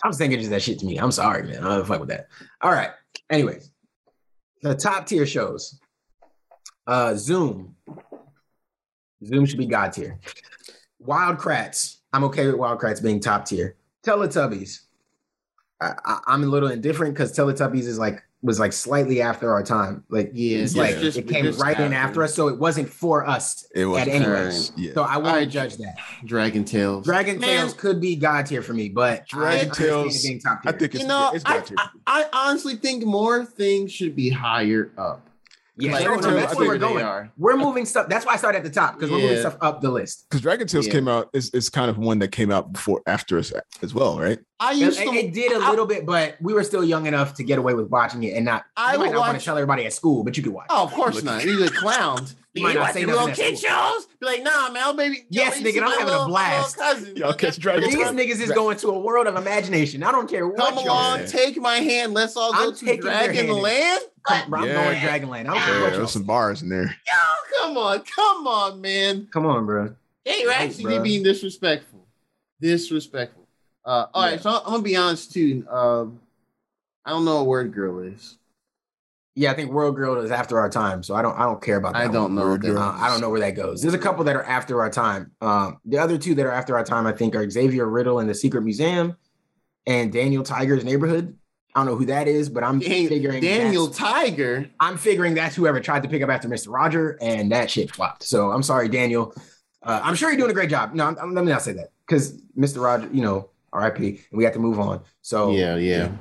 Thomas 0.00 0.18
the 0.18 0.24
Tank 0.24 0.32
Engine 0.34 0.44
is 0.44 0.50
that 0.50 0.62
shit 0.62 0.78
to 0.78 0.86
me. 0.86 0.98
I'm 0.98 1.10
sorry, 1.10 1.42
man. 1.42 1.64
I 1.64 1.76
don't 1.76 1.86
fuck 1.86 2.00
with 2.00 2.10
that. 2.10 2.28
All 2.62 2.70
right. 2.70 2.90
Anyways, 3.28 3.70
the 4.62 4.74
top 4.74 5.06
tier 5.06 5.26
shows. 5.26 5.80
Uh, 6.86 7.14
Zoom. 7.14 7.74
Zoom 9.24 9.46
should 9.46 9.58
be 9.58 9.66
god 9.66 9.92
tier. 9.92 10.20
Wild 11.00 11.38
Kratts. 11.38 11.98
I'm 12.12 12.24
okay 12.24 12.46
with 12.46 12.54
Wild 12.54 12.78
Kratts 12.78 13.02
being 13.02 13.20
top 13.20 13.46
tier. 13.46 13.76
Teletubbies. 14.06 14.80
I, 15.80 16.20
I'm 16.26 16.44
a 16.44 16.46
little 16.46 16.70
indifferent 16.70 17.14
because 17.14 17.36
Teletubbies 17.36 17.86
is 17.86 17.98
like 17.98 18.22
was 18.44 18.60
like 18.60 18.72
slightly 18.74 19.22
after 19.22 19.50
our 19.52 19.62
time. 19.62 20.04
Like 20.10 20.30
Yeah, 20.34 20.58
it's 20.58 20.74
Yeah. 20.74 20.82
like 20.82 20.98
just- 20.98 21.16
it 21.18 21.26
came 21.26 21.44
just 21.46 21.58
right 21.60 21.76
in 21.78 21.92
after. 21.94 21.94
after 21.96 22.22
us, 22.24 22.34
so 22.34 22.48
it 22.48 22.58
wasn't 22.58 22.88
for 22.90 23.26
us. 23.26 23.66
It 23.74 23.86
was 23.86 24.02
At 24.02 24.08
any 24.08 24.26
rate. 24.26 24.70
Yeah. 24.76 24.92
So 24.94 25.02
I 25.02 25.16
won't 25.16 25.28
Alright. 25.28 25.48
judge 25.50 25.76
that. 25.78 25.96
Dragon 26.26 26.64
Tales. 26.64 27.06
Dragon 27.06 27.38
Man, 27.40 27.48
Tales 27.60 27.72
could 27.72 28.00
be 28.00 28.14
god 28.16 28.44
tier 28.46 28.60
for 28.62 28.74
me, 28.74 28.90
but 28.90 29.26
Dragon 29.26 29.70
I 29.70 29.74
Tales, 29.74 30.22
it 30.24 30.28
being 30.28 30.40
top 30.40 30.60
I 30.66 30.70
tier. 30.72 30.78
think 30.80 30.94
it's, 30.94 31.02
You 31.02 31.08
know, 31.08 31.30
it's 31.34 31.44
I, 31.46 31.54
got 31.56 31.66
to. 31.66 31.74
I, 31.78 31.88
I 32.06 32.48
honestly 32.50 32.76
think 32.76 33.04
more 33.04 33.44
things 33.46 33.90
should 33.90 34.14
be 34.14 34.28
higher 34.28 34.90
up. 34.98 35.26
yeah, 35.78 35.92
Like, 35.92 36.04
Dragon 36.04 36.22
Tales, 36.22 36.34
that's 36.36 36.56
where 36.56 36.68
we're 36.68 36.78
going. 36.78 37.02
are. 37.04 37.32
We're 37.38 37.56
moving 37.56 37.84
stuff. 37.86 38.08
That's 38.08 38.24
why 38.26 38.34
I 38.34 38.36
started 38.36 38.58
at 38.58 38.64
the 38.64 38.70
top 38.70 38.94
because 38.94 39.10
we're 39.10 39.18
moving 39.20 39.38
stuff 39.40 39.56
up 39.62 39.80
the 39.80 39.90
list. 39.90 40.26
Because 40.28 40.42
Dragon 40.42 40.66
Tales 40.68 40.86
Yeah. 40.86 40.92
came 40.92 41.08
out 41.08 41.30
is 41.32 41.48
is 41.50 41.68
kind 41.70 41.90
of 41.90 41.96
one 41.98 42.18
that 42.20 42.28
came 42.30 42.50
out 42.52 42.72
before 42.74 43.00
after 43.06 43.38
us 43.38 43.52
as 43.82 43.94
well, 43.94 44.20
right? 44.20 44.38
I 44.60 44.72
It, 44.72 44.76
used 44.78 44.98
to. 45.00 45.04
it 45.12 45.32
did 45.34 45.52
a 45.52 45.56
I- 45.64 45.70
little 45.70 45.84
bit, 45.86 46.06
but 46.06 46.36
we 46.40 46.54
were 46.54 46.62
still 46.62 46.84
young 46.84 47.06
enough 47.06 47.34
to 47.34 47.42
get 47.42 47.58
away 47.58 47.74
with 47.74 47.88
watching 47.88 48.22
it 48.22 48.34
and 48.36 48.44
not. 48.44 48.64
I 48.76 48.92
you 48.92 48.98
might 49.00 49.06
would 49.08 49.14
not 49.14 49.20
want 49.26 49.38
to 49.38 49.44
tell 49.44 49.56
everybody 49.56 49.84
at 49.84 49.92
school, 49.92 50.22
but 50.24 50.36
you 50.36 50.42
could 50.42 50.52
watch. 50.52 50.66
Oh, 50.70 50.84
of 50.84 50.92
course 50.92 51.22
not. 51.22 51.42
He's 51.42 51.60
a 51.60 51.70
clown. 51.70 52.26
You 52.54 52.62
might 52.62 52.76
not 52.76 52.92
say 52.94 53.04
watching 53.04 53.06
nothing 53.08 53.08
little 53.08 53.28
at 53.30 53.36
kid 53.36 53.58
school. 53.58 53.70
shows. 53.70 54.06
Be 54.20 54.26
like, 54.26 54.42
nah, 54.44 54.70
man, 54.70 54.94
baby. 54.96 55.24
Yes, 55.28 55.60
you 55.60 55.66
nigga, 55.66 55.82
I'm 55.82 55.90
having 55.90 56.02
a 56.06 56.06
little- 56.06 56.28
my 56.28 56.56
little 56.56 56.74
blast. 56.76 57.16
Y'all 57.16 57.32
catch 57.34 57.58
Dragon 57.58 57.82
These 57.90 57.94
Tales? 57.98 58.12
niggas 58.12 58.40
is 58.40 58.52
going 58.52 58.76
to 58.78 58.88
a 58.90 58.98
world 59.00 59.26
of 59.26 59.34
imagination. 59.34 60.04
I 60.04 60.12
don't 60.12 60.30
care 60.30 60.46
what 60.46 60.56
Come 60.56 60.74
y'all 60.76 60.84
along, 60.84 61.26
say. 61.26 61.46
Take 61.46 61.56
my 61.60 61.78
hand. 61.78 62.14
Let's 62.14 62.36
all 62.36 62.52
go 62.52 62.68
I'm 62.68 62.74
to 62.74 62.84
taking 62.86 63.02
your 63.02 63.12
hand. 63.12 63.32
Dragon 63.32 63.56
Land. 63.56 64.02
Come, 64.22 64.54
I'm 64.54 64.64
Yeah. 64.66 64.72
going 64.84 64.96
Dragonland. 65.00 65.40
I 65.40 65.42
don't 65.42 65.56
care 65.58 65.74
Yeah, 65.74 65.80
what 65.80 65.86
there 65.86 65.92
y'all 65.94 66.00
was 66.02 66.12
some 66.12 66.22
bars 66.22 66.62
in 66.62 66.68
there. 66.68 66.84
Yo, 67.06 67.60
come 67.60 67.76
on, 67.76 68.00
come 68.02 68.46
on, 68.46 68.80
man. 68.80 69.26
Come 69.32 69.46
on, 69.46 69.66
bro. 69.66 69.94
Hey, 70.24 70.40
you're 70.42 70.48
Right, 70.50 70.60
actually 70.70 70.98
being 71.00 71.24
disrespectful. 71.24 72.06
Disrespectful. 72.60 73.43
Uh, 73.84 74.06
all 74.14 74.22
right, 74.24 74.32
Yeah. 74.34 74.38
so 74.40 74.50
I'm 74.50 74.64
gonna 74.64 74.82
be 74.82 74.96
honest 74.96 75.32
too. 75.32 75.66
Um, 75.70 76.20
I 77.04 77.10
don't 77.10 77.24
know 77.24 77.36
what 77.38 77.46
word 77.46 77.72
girl 77.74 78.00
is. 78.00 78.38
Yeah, 79.36 79.50
I 79.50 79.54
think 79.54 79.72
World 79.72 79.96
Girl 79.96 80.20
is 80.20 80.30
after 80.30 80.60
our 80.60 80.70
time, 80.70 81.02
so 81.02 81.16
I 81.16 81.20
don't 81.20 81.36
I 81.36 81.42
don't 81.42 81.60
care 81.60 81.76
about 81.76 81.94
that. 81.94 82.02
I 82.02 82.06
don't 82.08 82.36
know. 82.36 82.50
What 82.50 82.62
that 82.62 82.76
Uh, 82.76 82.92
I 82.96 83.08
don't 83.08 83.20
know 83.20 83.30
where 83.30 83.40
that 83.40 83.56
goes. 83.56 83.82
There's 83.82 83.92
a 83.94 83.98
couple 83.98 84.22
that 84.24 84.36
are 84.36 84.44
after 84.44 84.80
our 84.80 84.88
time. 84.90 85.32
Um, 85.40 85.78
the 85.84 85.98
other 85.98 86.16
two 86.16 86.36
that 86.36 86.46
are 86.46 86.52
after 86.52 86.76
our 86.76 86.84
time, 86.84 87.04
I 87.06 87.12
think, 87.12 87.34
are 87.34 87.48
Xavier 87.50 87.86
Riddle 87.88 88.20
and 88.20 88.30
the 88.30 88.34
Secret 88.34 88.62
Museum, 88.62 89.16
and 89.88 90.12
Daniel 90.12 90.44
Tiger's 90.44 90.84
Neighborhood. 90.84 91.36
I 91.74 91.80
don't 91.80 91.86
know 91.86 91.96
who 91.96 92.04
that 92.06 92.28
is, 92.28 92.48
but 92.48 92.62
I'm 92.62 92.78
Dan- 92.78 93.08
figuring 93.08 93.42
Daniel 93.42 93.88
Tiger. 93.88 94.70
I'm 94.78 94.96
figuring 94.96 95.34
that's 95.34 95.56
whoever 95.56 95.80
tried 95.80 96.04
to 96.04 96.08
pick 96.08 96.22
up 96.22 96.30
after 96.30 96.48
Mr. 96.48 96.72
Roger, 96.72 97.18
and 97.20 97.50
that 97.50 97.68
shit 97.68 97.90
flopped. 97.92 98.22
So 98.22 98.52
I'm 98.52 98.62
sorry, 98.62 98.88
Daniel. 98.88 99.34
Uh, 99.82 100.00
I'm 100.00 100.14
sure 100.14 100.30
you're 100.30 100.38
doing 100.38 100.52
a 100.52 100.54
great 100.54 100.70
job. 100.70 100.94
No, 100.94 101.06
I'm, 101.06 101.18
I'm- 101.18 101.34
let 101.34 101.44
me 101.44 101.50
not 101.50 101.62
say 101.62 101.72
that 101.72 101.90
because 102.06 102.40
Mr. 102.56 102.80
Roger, 102.80 103.08
you 103.12 103.20
know, 103.22 103.50
R.I.P. 103.74 104.06
and 104.30 104.38
we 104.38 104.44
have 104.44 104.52
to 104.54 104.58
move 104.58 104.78
on. 104.80 105.02
So 105.22 105.50
Yeah, 105.52 105.76
yeah. 105.76 106.12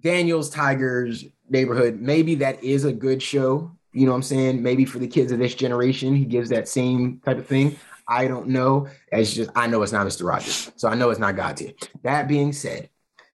Daniel's 0.00 0.48
Tigers 0.50 1.24
neighborhood. 1.48 2.00
Maybe 2.00 2.34
that 2.36 2.62
is 2.62 2.84
a 2.84 2.92
good 2.92 3.22
show. 3.22 3.70
You 3.92 4.06
know 4.06 4.12
what 4.12 4.16
I'm 4.16 4.22
saying? 4.22 4.62
Maybe 4.62 4.84
for 4.84 4.98
the 4.98 5.06
kids 5.06 5.30
of 5.32 5.38
this 5.38 5.54
generation, 5.54 6.14
he 6.14 6.24
gives 6.24 6.48
that 6.50 6.68
same 6.68 7.20
type 7.24 7.38
of 7.38 7.46
thing. 7.46 7.76
I 8.08 8.26
don't 8.28 8.48
know. 8.48 8.88
It's 9.12 9.32
just 9.32 9.50
I 9.54 9.66
know 9.66 9.82
it's 9.82 9.92
not 9.92 10.06
Mr. 10.06 10.26
Rogers, 10.26 10.70
so 10.76 10.88
I 10.88 10.94
know 10.94 11.10
it's 11.10 11.20
not 11.20 11.36
God 11.36 11.56
tier. 11.56 11.72
That 12.02 12.28
being 12.28 12.52
said, 12.52 12.90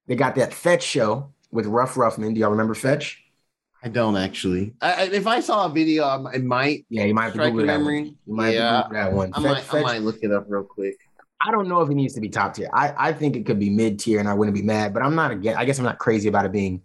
they 0.07 0.15
got 0.16 0.35
that 0.37 0.55
Fetch 0.55 0.82
show 0.82 1.32
with 1.51 1.66
Ruff 1.66 1.95
Ruffman. 1.95 2.35
Do 2.35 2.41
y'all 2.41 2.51
remember 2.51 2.74
Fetch? 2.74 3.24
I 3.82 3.89
don't 3.89 4.16
actually. 4.16 4.74
I, 4.81 4.93
I, 4.93 5.03
if 5.07 5.27
I 5.27 5.41
saw 5.41 5.66
a 5.66 5.70
video, 5.70 6.05
I, 6.05 6.35
I 6.35 6.39
might 6.39 6.85
Yeah, 6.91 7.05
you 7.05 7.15
might 7.15 7.24
have 7.24 7.32
to 7.32 7.37
strike 7.39 7.49
a 7.49 7.51
Google 7.53 7.66
that 7.66 7.73
one. 7.77 7.85
memory. 7.85 8.15
You 8.27 8.35
might 8.35 8.51
yeah, 8.55 8.77
have 8.77 8.85
to 8.85 8.89
Google 8.91 9.03
that 9.05 9.12
one. 9.16 9.32
I 9.35 9.43
Fetch- 9.43 9.73
might, 9.73 9.78
I 9.78 9.82
might 9.82 10.03
look 10.03 10.19
it 10.23 10.31
up 10.31 10.45
real 10.49 10.62
quick. 10.65 10.97
I 11.43 11.51
don't 11.51 11.69
know 11.69 11.81
if 11.81 11.91
it 11.91 11.95
needs 11.95 12.15
to 12.15 12.21
be 12.21 12.29
top 12.29 12.55
tier. 12.55 12.69
I, 12.73 12.93
I 13.09 13.12
think 13.12 13.35
it 13.37 13.47
could 13.47 13.59
be 13.59 13.71
mid 13.71 13.99
tier, 13.99 14.21
and 14.21 14.29
I 14.29 14.35
wouldn't 14.35 14.55
be 14.55 14.62
mad. 14.62 14.93
But 14.93 15.03
I'm 15.03 15.15
not 15.15 15.31
again. 15.31 15.57
I 15.57 15.65
guess 15.65 15.79
I'm 15.79 15.85
not 15.85 15.99
crazy 15.99 16.29
about 16.29 16.45
it 16.45 16.53
being 16.53 16.83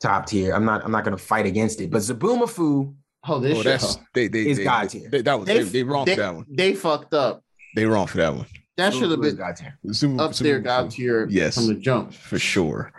top 0.00 0.26
tier. 0.26 0.54
I'm 0.54 0.64
not. 0.64 0.84
I'm 0.84 0.90
not 0.90 1.04
going 1.04 1.16
to 1.16 1.22
fight 1.22 1.46
against 1.46 1.80
it. 1.80 1.90
But 1.90 1.98
Zoboomafoo, 1.98 2.94
Oh, 3.26 3.38
this 3.40 3.58
Oh, 3.58 3.62
that's 3.62 3.96
they 4.12 4.28
they, 4.28 4.46
Is 4.48 4.58
they, 4.58 4.64
God 4.64 4.88
tier. 4.90 5.08
they- 5.08 5.22
that 5.22 5.38
was 5.38 5.46
They- 5.46 5.58
they, 5.62 5.64
they 5.64 5.82
wrong 5.82 6.04
they, 6.04 6.14
for 6.14 6.20
that 6.20 6.34
one. 6.34 6.44
They 6.48 6.74
fucked 6.74 7.14
up. 7.14 7.42
They 7.74 7.86
wrong 7.86 8.06
for 8.06 8.18
that 8.18 8.34
one. 8.34 8.46
That 8.76 8.92
should 8.92 9.10
have 9.10 9.20
been 9.20 9.36
God 9.36 9.56
tier. 9.56 9.78
Super- 9.92 10.20
up 10.22 10.34
super- 10.34 10.48
there, 10.48 10.58
God 10.60 10.90
tier. 10.90 11.26
Yes. 11.30 11.54
from 11.54 11.68
the 11.68 11.74
jump. 11.74 12.12
for 12.12 12.38
sure. 12.38 12.92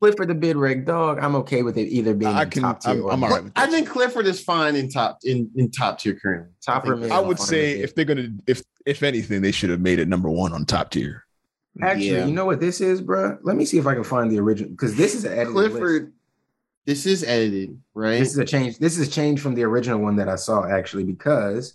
Clifford 0.00 0.28
the 0.28 0.34
Big 0.34 0.56
Red 0.56 0.84
Dog. 0.84 1.18
I'm 1.18 1.34
okay 1.36 1.62
with 1.62 1.78
it 1.78 1.88
either 1.88 2.14
being 2.14 2.32
I 2.34 2.44
can. 2.44 2.62
top 2.62 2.80
tier 2.80 2.92
I'm, 2.92 3.02
or 3.04 3.12
I'm 3.12 3.24
all 3.24 3.30
right 3.30 3.44
with 3.44 3.52
I 3.56 3.66
think 3.66 3.88
Clifford 3.88 4.26
is 4.26 4.42
fine 4.42 4.76
in 4.76 4.90
top 4.90 5.18
in, 5.24 5.50
in 5.56 5.70
top 5.70 5.98
tier 5.98 6.14
currently. 6.14 6.50
top 6.64 6.84
I 6.84 6.88
or 6.88 6.92
think- 6.92 7.00
mid. 7.02 7.12
I 7.12 7.20
would 7.20 7.38
say 7.38 7.80
if 7.80 7.94
they're 7.94 8.04
gonna, 8.04 8.28
if 8.46 8.62
if 8.86 9.02
anything, 9.02 9.40
they 9.42 9.52
should 9.52 9.70
have 9.70 9.80
made 9.80 9.98
it 9.98 10.08
number 10.08 10.28
one 10.28 10.52
on 10.52 10.66
top 10.66 10.90
tier. 10.90 11.24
actually, 11.80 12.10
Yeah. 12.10 12.26
you 12.26 12.32
know 12.34 12.44
what 12.44 12.60
this 12.60 12.80
is, 12.80 13.00
bro? 13.00 13.38
Let 13.42 13.56
me 13.56 13.64
see 13.64 13.78
if 13.78 13.86
I 13.86 13.94
can 13.94 14.04
find 14.04 14.30
the 14.30 14.38
original 14.40 14.70
because 14.70 14.94
this 14.96 15.14
is 15.14 15.24
an 15.24 15.32
edited 15.32 15.54
list. 15.54 15.70
Clifford. 15.70 16.12
This 16.86 17.06
is 17.06 17.24
edited, 17.24 17.80
right? 17.94 18.18
This 18.18 18.32
is 18.32 18.38
a 18.38 18.44
change. 18.44 18.76
This 18.78 18.98
is 18.98 19.08
a 19.08 19.10
change 19.10 19.40
from 19.40 19.54
the 19.54 19.62
original 19.64 20.00
one 20.00 20.16
that 20.16 20.28
I 20.28 20.36
saw 20.36 20.66
actually 20.68 21.04
because 21.04 21.74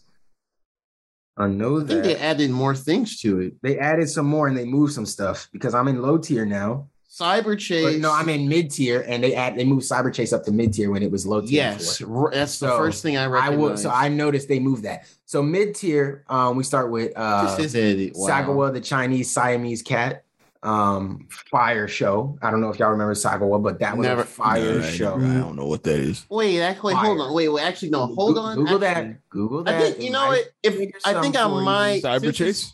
I 1.36 1.48
know 1.48 1.82
I 1.82 1.86
think 1.86 2.04
they 2.04 2.16
added 2.18 2.52
more 2.52 2.76
things 2.76 3.20
to 3.22 3.40
it. 3.40 3.54
they 3.64 3.80
added 3.80 4.08
some 4.10 4.28
more 4.28 4.48
and 4.48 4.56
they 4.56 4.66
moved 4.66 4.94
some 4.94 5.06
stuff 5.08 5.48
because 5.52 5.74
I'm 5.74 5.88
in 5.88 6.02
low 6.02 6.18
tier 6.20 6.46
now. 6.46 6.90
Cyber 7.10 7.58
Chase. 7.58 7.84
But 7.96 8.02
no, 8.02 8.12
I'm 8.14 8.30
in 8.30 8.48
mid 8.48 8.70
tier, 8.72 9.04
and 9.08 9.24
they 9.24 9.34
add 9.34 9.56
they 9.56 9.66
moved 9.66 9.90
Cyber 9.90 10.14
Chase 10.14 10.32
up 10.32 10.44
to 10.46 10.52
mid 10.52 10.74
tier 10.74 10.92
when 10.92 11.02
it 11.02 11.12
was 11.12 11.26
low 11.26 11.42
tier. 11.42 11.50
Yes, 11.50 11.98
before. 11.98 12.28
r- 12.28 12.32
that's 12.34 12.60
the 12.60 12.68
first 12.70 13.02
thing 13.02 13.18
I 13.18 13.26
I 13.26 13.50
will. 13.50 13.78
So 13.78 13.90
I 13.90 14.10
noticed 14.10 14.48
they 14.48 14.60
moved 14.60 14.84
that. 14.84 15.06
So 15.26 15.42
mid 15.42 15.74
tier, 15.76 16.24
um, 16.30 16.56
we 16.56 16.64
start 16.64 16.92
with 16.92 17.12
uh, 17.16 17.56
this 17.58 17.74
is. 17.74 18.12
Wow. 18.16 18.30
Sagwa, 18.30 18.74
the 18.74 18.80
Chinese 18.82 19.32
Siamese 19.32 19.82
cat, 19.82 20.24
um, 20.62 21.28
fire 21.50 21.88
show. 21.88 22.38
I 22.44 22.52
don't 22.52 22.62
know 22.62 22.70
if 22.70 22.78
y'all 22.78 22.92
remember 22.92 23.16
Sagwa, 23.16 23.62
but 23.62 23.80
that 23.80 23.98
was 23.98 24.06
Never- 24.06 24.22
a 24.22 24.26
fire 24.26 24.80
Nah, 24.80 24.86
I- 24.86 24.90
show. 24.92 25.16
I 25.16 25.20
don't 25.40 25.56
know 25.56 25.66
what 25.66 25.82
that 25.86 25.98
is. 25.98 26.28
Wait, 26.30 26.60
actually, 26.62 26.94
hold 26.94 27.20
on. 27.22 27.34
Wait, 27.34 27.50
wait. 27.50 27.64
Actually, 27.64 27.90
no. 27.90 28.06
Hold 28.06 28.36
Goo- 28.36 28.42
on. 28.42 28.56
Google 28.56 28.84
actually, 28.86 29.08
that. 29.14 29.30
Google 29.30 29.64
that. 29.64 29.76
I 29.76 29.82
think 29.92 30.02
you 30.04 30.12
know 30.12 30.20
might 30.28 30.30
what. 30.30 30.50
If 30.62 30.74
I 30.74 30.78
think 30.78 30.96
I 31.06 31.12
something 31.14 31.34
for 31.34 31.60
you. 31.60 31.66
might 31.66 32.04
Cyber 32.04 32.34
Chase. 32.36 32.74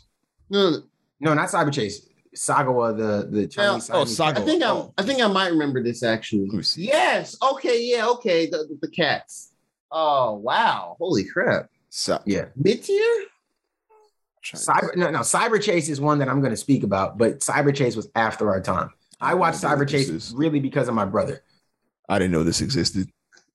No, 0.50 0.70
no, 0.70 0.82
No, 1.20 1.32
not 1.34 1.48
Cyber 1.48 1.72
Chase. 1.72 2.06
Sagwa, 2.36 2.96
the 2.96 3.26
the 3.30 3.40
oh, 3.40 3.44
oh, 3.44 3.46
Chinese. 3.46 3.90
oh, 3.90 4.04
Siamese 4.04 4.16
Saga- 4.16 4.32
cat. 4.34 4.42
I 4.42 4.44
think 4.46 4.62
I. 4.62 4.70
Oh. 4.70 4.94
I 4.98 5.02
think 5.02 5.20
I 5.22 5.26
might 5.26 5.48
remember 5.48 5.82
this 5.82 6.02
actually. 6.02 6.46
Let 6.46 6.56
me 6.58 6.62
see. 6.62 6.82
Yes. 6.86 7.36
Okay. 7.42 7.82
Yeah. 7.84 8.06
Okay. 8.08 8.46
The, 8.46 8.58
the, 8.58 8.78
the 8.82 8.88
cats. 8.88 9.52
Oh 9.90 10.34
wow! 10.34 10.96
Holy 10.98 11.24
crap! 11.24 11.70
Sa- 11.90 12.20
Yeah. 12.26 12.46
Mid 12.56 12.82
tier. 12.84 13.24
Cyber 14.54 14.94
no 14.96 15.10
no 15.10 15.20
Cyber 15.20 15.60
Chase 15.60 15.88
is 15.88 16.00
one 16.00 16.18
that 16.20 16.28
I'm 16.28 16.40
going 16.40 16.52
to 16.52 16.56
speak 16.56 16.84
about, 16.84 17.18
but 17.18 17.40
Cyber 17.40 17.74
Chase 17.74 17.96
was 17.96 18.08
after 18.14 18.48
our 18.50 18.60
time. 18.60 18.90
I 19.20 19.34
watched 19.34 19.64
I 19.64 19.74
Cyber 19.74 19.88
Chase 19.88 20.08
is. 20.08 20.32
really 20.36 20.60
because 20.60 20.86
of 20.88 20.94
my 20.94 21.04
brother. 21.04 21.42
I 22.08 22.18
didn't 22.18 22.30
know 22.32 22.44
this 22.44 22.60
existed. 22.60 23.08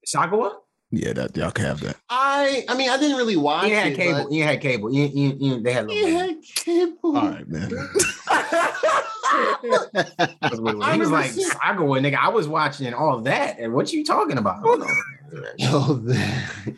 Sagawa? 0.06 0.54
Yeah, 0.94 1.14
that 1.14 1.38
y'all 1.38 1.52
can 1.52 1.66
have 1.66 1.80
that. 1.82 1.96
I. 2.10 2.66
I 2.68 2.76
mean, 2.76 2.90
I 2.90 2.98
didn't 2.98 3.16
really 3.18 3.38
watch 3.38 3.68
Ian 3.68 3.76
had 3.78 3.92
it. 3.94 3.96
cable. 3.96 4.24
but- 4.26 4.32
Ian 4.34 4.48
had 4.48 4.62
cable. 4.62 4.94
Ian, 4.94 5.18
Ian, 5.18 5.42
Ian, 5.44 5.64
they 5.64 5.72
had 5.74 5.88
little 5.88 6.06
He 6.08 6.14
money. 6.14 6.34
had 6.34 6.44
cable. 6.56 7.18
All 7.18 7.30
right, 7.30 7.48
man. 7.48 7.70
That's 10.42 10.60
what 10.60 10.76
it. 10.76 10.82
I 10.82 10.94
He 10.94 11.00
was 11.00 11.08
remember 11.08 11.08
like 11.08 11.32
seeing- 11.32 11.50
Sagwa, 11.50 12.02
nigga. 12.02 12.18
I 12.18 12.30
was 12.30 12.48
watching 12.48 12.94
all 12.94 13.22
that. 13.22 13.60
And 13.60 13.74
what 13.74 13.94
you 13.94 14.04
talking 14.04 14.38
about? 14.38 14.60
Hold 14.60 14.82
on. 14.82 14.90
Oh, 15.64 15.94
that. 16.06 16.76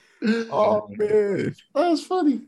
oh 0.51 0.87
man. 0.97 1.55
That 1.73 1.89
was 1.89 2.05
funny. 2.05 2.41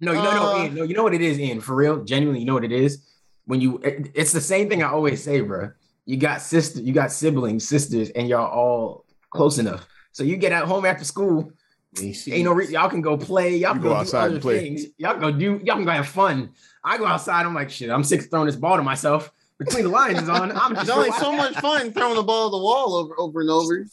No, 0.00 0.12
you 0.12 0.18
know, 0.18 0.30
no, 0.34 0.42
Uh, 0.58 0.62
Ian, 0.64 0.74
no, 0.74 0.82
you 0.84 0.94
know 0.94 1.02
what 1.02 1.14
it 1.14 1.20
is, 1.22 1.38
Ian. 1.40 1.60
For 1.60 1.74
real, 1.74 2.04
genuinely, 2.04 2.40
you 2.40 2.46
know 2.46 2.54
what 2.54 2.64
it 2.64 2.72
is. 2.72 3.04
When 3.46 3.60
you, 3.60 3.78
it- 3.78 4.10
it's 4.14 4.32
the 4.32 4.40
same 4.40 4.68
thing 4.68 4.82
I 4.82 4.90
always 4.90 5.22
say, 5.22 5.40
bro. 5.40 5.70
You 6.04 6.16
got 6.16 6.40
sister, 6.40 6.80
you 6.80 6.92
got 6.94 7.12
siblings, 7.12 7.66
sisters, 7.68 8.10
and 8.10 8.28
y'all 8.28 8.46
all 8.50 9.04
close 9.30 9.58
enough. 9.58 9.86
So 10.18 10.24
you 10.24 10.36
get 10.36 10.50
at 10.50 10.64
home 10.64 10.84
after 10.84 11.04
school. 11.04 11.52
You 11.96 12.12
see- 12.12 12.32
Ain't 12.32 12.44
no 12.44 12.52
re- 12.52 12.66
y'all 12.66 12.90
can 12.90 13.00
go 13.02 13.16
play. 13.16 13.54
Y'all 13.56 13.74
can 13.74 13.82
go 13.82 13.90
go, 13.90 13.94
outside 13.94 14.22
do 14.22 14.26
and 14.26 14.34
other 14.34 14.40
play. 14.42 14.58
things. 14.58 14.86
Y'all 14.98 15.12
can 15.12 15.20
go 15.20 15.30
do. 15.30 15.60
Y'all 15.64 15.76
can 15.76 15.84
go 15.84 15.92
have 15.92 16.08
fun. 16.08 16.50
I 16.82 16.98
go 16.98 17.06
outside. 17.06 17.46
I'm 17.46 17.54
like, 17.54 17.70
shit. 17.70 17.88
I'm 17.88 18.02
sick 18.02 18.22
of 18.22 18.30
throwing 18.30 18.46
this 18.46 18.56
ball 18.56 18.76
to 18.78 18.82
myself. 18.82 19.30
Between 19.60 19.84
the 19.84 19.90
Lions 19.90 20.20
is 20.22 20.28
on. 20.28 20.50
I'm 20.50 20.72
It's 20.76 20.86
just 20.86 20.90
only 20.90 21.12
so 21.12 21.30
much 21.30 21.54
fun 21.54 21.92
throwing 21.92 22.16
the 22.16 22.24
ball 22.24 22.46
at 22.46 22.50
the 22.50 22.58
wall 22.58 22.94
over 22.96 23.14
over 23.16 23.40
and 23.42 23.50
over. 23.50 23.86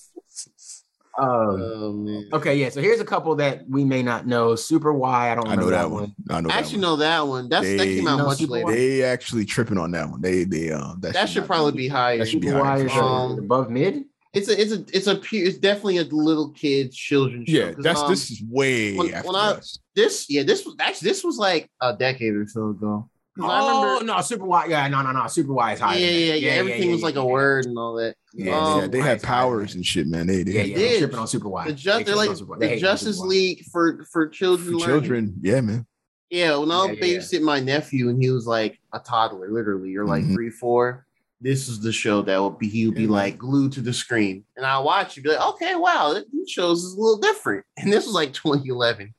Um, 1.17 1.27
Oh 1.27 1.93
man. 1.93 2.27
okay, 2.33 2.55
yeah. 2.57 2.69
So 2.69 2.81
here's 2.81 2.99
a 2.99 3.05
couple 3.05 3.35
that 3.35 3.69
we 3.69 3.85
may 3.85 4.01
not 4.03 4.25
know. 4.27 4.55
Super 4.55 4.91
Y. 4.93 5.31
I 5.31 5.35
don't 5.35 5.47
I 5.47 5.55
know 5.55 5.67
remember 5.67 5.71
that 5.71 5.91
one. 5.91 6.15
I 6.29 6.41
know 6.41 6.49
I 6.49 6.53
actually 6.57 6.77
one. 6.79 6.81
know 6.81 6.95
that 6.97 7.27
one. 7.27 7.49
That's 7.49 7.65
that 7.67 7.77
They- 7.77 7.95
came 7.97 8.07
out 8.07 8.17
much 8.25 8.41
later. 8.41 8.71
They 8.71 9.03
actually 9.03 9.45
tripping 9.45 9.77
on 9.77 9.91
that 9.91 10.09
one. 10.09 10.21
They 10.21 10.43
they 10.43 10.71
um 10.71 10.97
that, 11.01 11.13
that 11.13 11.29
should 11.29 11.43
not 11.43 11.47
probably 11.47 11.71
be 11.73 11.87
higher. 11.87 12.17
that 12.17 12.27
should 12.27 12.41
be 12.41 12.47
Super 12.47 12.63
higher 12.65 12.79
Y 12.79 12.85
is 12.85 12.91
sure. 12.91 13.03
uh, 13.03 13.37
above 13.37 13.69
mid. 13.69 14.03
It's 14.35 14.49
a 14.49 14.61
it's 14.61 14.71
a 14.73 14.85
it's 14.93 15.07
a 15.07 15.21
it's 15.31 15.57
definitely 15.57 15.97
a 15.97 16.03
little 16.03 16.49
kids 16.51 16.95
children's 16.95 17.47
show. 17.49 17.55
Yeah, 17.57 17.71
'Cause, 17.73 17.83
that's 17.83 18.01
um, 18.01 18.09
this 18.09 18.31
is 18.31 18.43
way 18.49 18.95
when- 18.97 19.13
after 19.13 19.27
when 19.27 19.35
I- 19.37 19.59
this 19.95 20.25
yeah 20.29 20.43
this 20.43 20.65
was 20.65 20.75
actually 20.79 21.09
this 21.09 21.23
was 21.23 21.37
like 21.37 21.69
a 21.81 21.95
decade 21.95 22.33
or 22.33 22.45
so 22.47 22.69
ago. 22.69 23.09
Oh 23.37 23.89
remember 23.89 24.05
no, 24.05 24.21
Super 24.21 24.45
Y. 24.45 24.67
Yeah, 24.69 24.87
no, 24.87 25.01
no, 25.01 25.11
no. 25.11 25.27
Super 25.27 25.53
Y 25.53 25.73
is 25.73 25.79
yeah, 25.79 25.85
higher. 25.85 25.97
yeah, 25.99 26.07
than 26.07 26.19
yeah, 26.19 26.31
that. 26.33 26.39
yeah, 26.41 26.51
Everything 26.51 26.91
was 26.91 27.01
like 27.01 27.15
yeah, 27.15 27.21
a 27.21 27.25
yeah. 27.25 27.31
word 27.31 27.65
and 27.65 27.77
all 27.77 27.93
that. 27.95 28.15
Yeah, 28.33 28.57
Um, 28.57 28.79
yeah, 28.81 28.87
they 28.87 28.99
had 29.01 29.21
powers 29.21 29.71
than 29.71 29.79
and 29.79 29.85
shit, 29.85 30.07
man. 30.07 30.27
They, 30.27 30.43
they 30.43 30.51
Yeah, 30.53 30.63
yeah. 30.63 30.75
did. 30.77 30.91
They're 30.91 30.97
tripping 30.99 31.19
on 31.19 31.27
Super 31.27 31.49
Y. 31.49 31.65
The 31.65 31.71
They 31.71 31.75
ju- 31.75 32.03
they're 32.05 32.15
like 32.15 32.29
on 32.29 32.35
Super 32.37 32.51
Y. 32.53 32.57
They 32.59 32.75
the 32.75 32.81
Justice 32.81 33.19
League 33.19 33.63
for 33.71 34.05
for 34.11 34.27
children. 34.29 34.79
for 34.79 34.85
children. 34.85 35.33
Yeah, 35.41 35.59
man. 35.61 35.85
Yeah, 36.29 36.55
when 36.57 36.71
I'll 36.71 36.87
Yeah, 36.87 36.93
yeah, 36.93 37.05
yeah. 37.05 37.17
babysit 37.19 37.41
my 37.41 37.59
nephew 37.59 38.07
and 38.09 38.21
he 38.21 38.29
was 38.31 38.47
like 38.47 38.79
a 38.93 38.99
toddler, 38.99 39.49
literally, 39.51 39.95
or 39.97 40.05
like 40.05 40.23
Mhm. 40.23 40.33
three, 40.33 40.49
four. 40.49 41.04
This 41.41 41.67
is 41.67 41.81
the 41.81 41.91
show 41.91 42.21
that 42.23 42.37
will 42.37 42.49
be 42.49 42.67
he 42.69 42.85
would 42.87 42.95
be 42.95 43.03
Yeah. 43.03 43.09
like 43.09 43.37
glued 43.37 43.73
to 43.73 43.81
the 43.81 43.93
screen, 43.93 44.45
and 44.55 44.65
I 44.65 44.79
watch 44.79 45.17
it, 45.17 45.23
be 45.23 45.29
like, 45.29 45.47
okay, 45.55 45.75
wow, 45.75 46.13
this 46.13 46.23
shows 46.49 46.83
is 46.83 46.93
a 46.93 46.99
little 46.99 47.19
different. 47.19 47.65
And 47.77 47.91
this 47.91 48.05
was 48.05 48.15
like 48.15 48.33
2011 48.33 49.13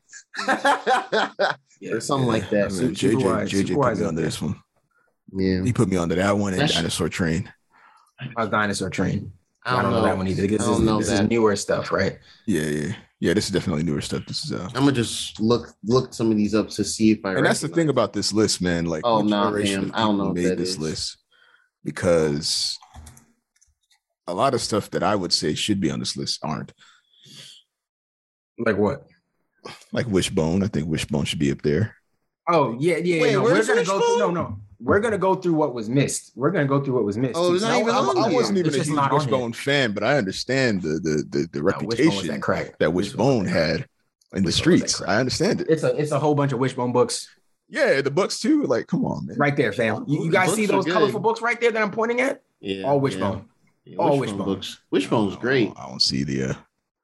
or 1.93 2.01
something 2.01 2.27
like 2.29 2.49
that. 2.51 2.67
I 2.73 2.75
mean, 2.75 2.95
Super 2.95 3.17
JJ, 3.19 3.25
Y- 3.25 3.45
JJ 3.45 3.69
Super 3.69 3.83
put 3.83 3.93
is 3.93 3.99
me 4.01 4.05
up 4.05 4.09
on 4.09 4.15
this 4.15 4.43
one. 4.43 4.57
yeah, 5.37 5.63
He 5.63 5.73
put 5.73 5.89
me 5.89 5.97
onto 5.97 6.15
that 6.15 6.37
one 6.37 6.53
and 6.53 6.63
That's- 6.63 6.75
Dinosaur 6.77 7.09
Train. 7.09 7.53
A 8.39 8.47
dinosaur 8.49 8.89
train. 8.89 9.31
I 9.67 9.83
don't 9.83 9.91
know. 9.91 10.01
that 10.03 10.17
one 10.17 10.27
either. 10.27 10.47
This, 10.47 10.63
I 10.63 10.65
don't 10.65 10.75
is, 10.77 10.81
know 10.81 10.99
this 10.99 11.09
that. 11.11 11.25
is 11.25 11.29
newer 11.29 11.55
stuff, 11.55 11.93
right? 11.93 12.19
Yeah, 12.47 12.63
yeah, 12.63 12.93
yeah. 13.21 13.35
This 13.35 13.45
is 13.45 13.51
definitely 13.51 13.83
newer 13.83 14.01
stuff. 14.01 14.25
This 14.27 14.43
is 14.47 14.53
uh, 14.53 14.65
I'm 14.75 14.85
gonna 14.85 14.93
just 14.93 15.39
look 15.39 15.69
look 15.85 16.15
some 16.15 16.31
of 16.31 16.39
these 16.39 16.55
up 16.55 16.71
to 16.71 16.83
see 16.85 17.11
if 17.11 17.19
I. 17.27 17.35
and 17.35 17.45
that's 17.45 17.61
the 17.61 17.69
thing 17.69 17.91
about 17.91 18.15
this 18.15 18.33
list, 18.33 18.63
man. 18.63 18.87
Like, 18.87 19.03
Oh, 19.05 19.21
no, 19.21 19.29
nah, 19.29 19.45
generation 19.51 19.81
fam. 19.83 19.91
of 19.91 19.95
I 19.97 19.99
don't 19.99 20.17
know 20.17 20.25
what 20.27 20.35
made 20.37 20.47
that 20.47 20.57
this 20.57 20.71
is. 20.71 20.79
list 20.79 21.19
because 21.87 22.79
a 24.27 24.35
lot 24.35 24.53
of 24.55 24.61
stuff 24.61 24.91
that 24.91 25.05
I 25.05 25.15
would 25.15 25.33
say 25.33 25.55
should 25.55 25.81
be 25.81 25.91
on 25.91 26.01
this 26.01 26.17
list 26.17 26.41
aren't. 26.43 26.73
Like 28.59 28.77
what? 28.77 29.07
Like 29.93 30.07
Wishbone, 30.09 30.63
I 30.65 30.67
think 30.67 30.89
Wishbone 30.89 31.25
should 31.25 31.39
be 31.39 31.53
up 31.53 31.63
there. 31.63 31.95
Oh 32.49 32.77
yeah, 32.79 32.97
yeah. 32.99 33.23
Wait, 33.23 33.33
no, 33.33 33.43
we're 33.43 33.53
where's 33.53 33.69
gonna 33.69 33.85
go 33.85 34.01
through. 34.01 34.19
No, 34.19 34.31
no. 34.31 34.59
We're 34.81 35.01
gonna 35.01 35.17
go 35.19 35.35
through 35.37 35.55
what 35.55 35.75
was 35.75 35.89
missed. 35.89 36.33
We're 36.35 36.51
gonna 36.51 36.67
go 36.67 36.83
through 36.83 36.95
what 36.95 37.05
was 37.05 37.17
missed. 37.17 37.35
Oh, 37.37 37.55
it's 37.55 37.63
not 37.63 37.79
even 37.81 37.95
I'm- 37.95 38.17
I 38.19 38.23
I'm- 38.23 38.33
wasn't 38.33 38.59
even 38.59 38.69
it's 38.75 38.77
a 38.79 38.85
huge 38.85 38.95
not 38.97 39.11
on 39.13 39.21
here. 39.21 39.31
Wishbone 39.31 39.53
fan, 39.53 39.93
but 39.93 40.03
I 40.03 40.17
understand 40.19 40.83
the 40.83 40.99
the 41.01 41.25
the, 41.31 41.49
the 41.53 41.59
No, 41.61 41.65
Wishbone 41.65 41.89
reputation 41.89 42.27
that 42.29 42.43
crack. 42.43 42.79
that 42.79 42.93
Wishbone 42.93 42.95
Wishbone 42.95 43.39
was 43.45 43.47
that 43.47 43.53
crack. 43.53 43.67
had 43.69 43.81
in 44.39 44.43
the 44.43 44.45
Wishbone 44.45 44.45
was 44.45 44.57
streets. 44.57 45.03
I 45.03 45.17
understand 45.21 45.61
it. 45.63 45.69
It's 45.71 45.83
a 45.85 45.97
it's 45.97 46.13
a 46.13 46.19
whole 46.19 46.35
bunch 46.35 46.53
of 46.53 46.59
Wishbone 46.59 46.93
books 46.93 47.29
Yeah, 47.69 48.01
the 48.01 48.11
books 48.11 48.39
too. 48.41 48.63
Like, 48.65 48.87
come 48.87 49.05
on, 49.05 49.27
man. 49.27 49.37
right 49.39 49.57
there, 49.57 49.73
fam. 49.73 50.05
You, 50.07 50.25
you 50.25 50.31
guys 50.31 50.53
see 50.55 50.67
those 50.67 50.85
colorful 50.85 51.21
books 51.21 51.41
right 51.43 51.61
there 51.61 51.73
that 51.73 51.83
I'm 51.83 51.91
pointing 51.91 52.21
at? 52.21 52.43
yeah, 52.61 52.85
All 52.85 53.01
Wishbone. 53.01 53.45
Yeah, 53.85 53.93
yeah, 53.95 53.99
All 53.99 54.19
Wishbone 54.19 54.39
Wishbone. 54.39 54.55
books. 54.55 54.81
Wishbone's 54.91 55.37
great. 55.37 55.73
I 55.77 55.89
don't 55.89 56.01
see 56.03 56.23
the. 56.25 56.51
Uh, 56.51 56.55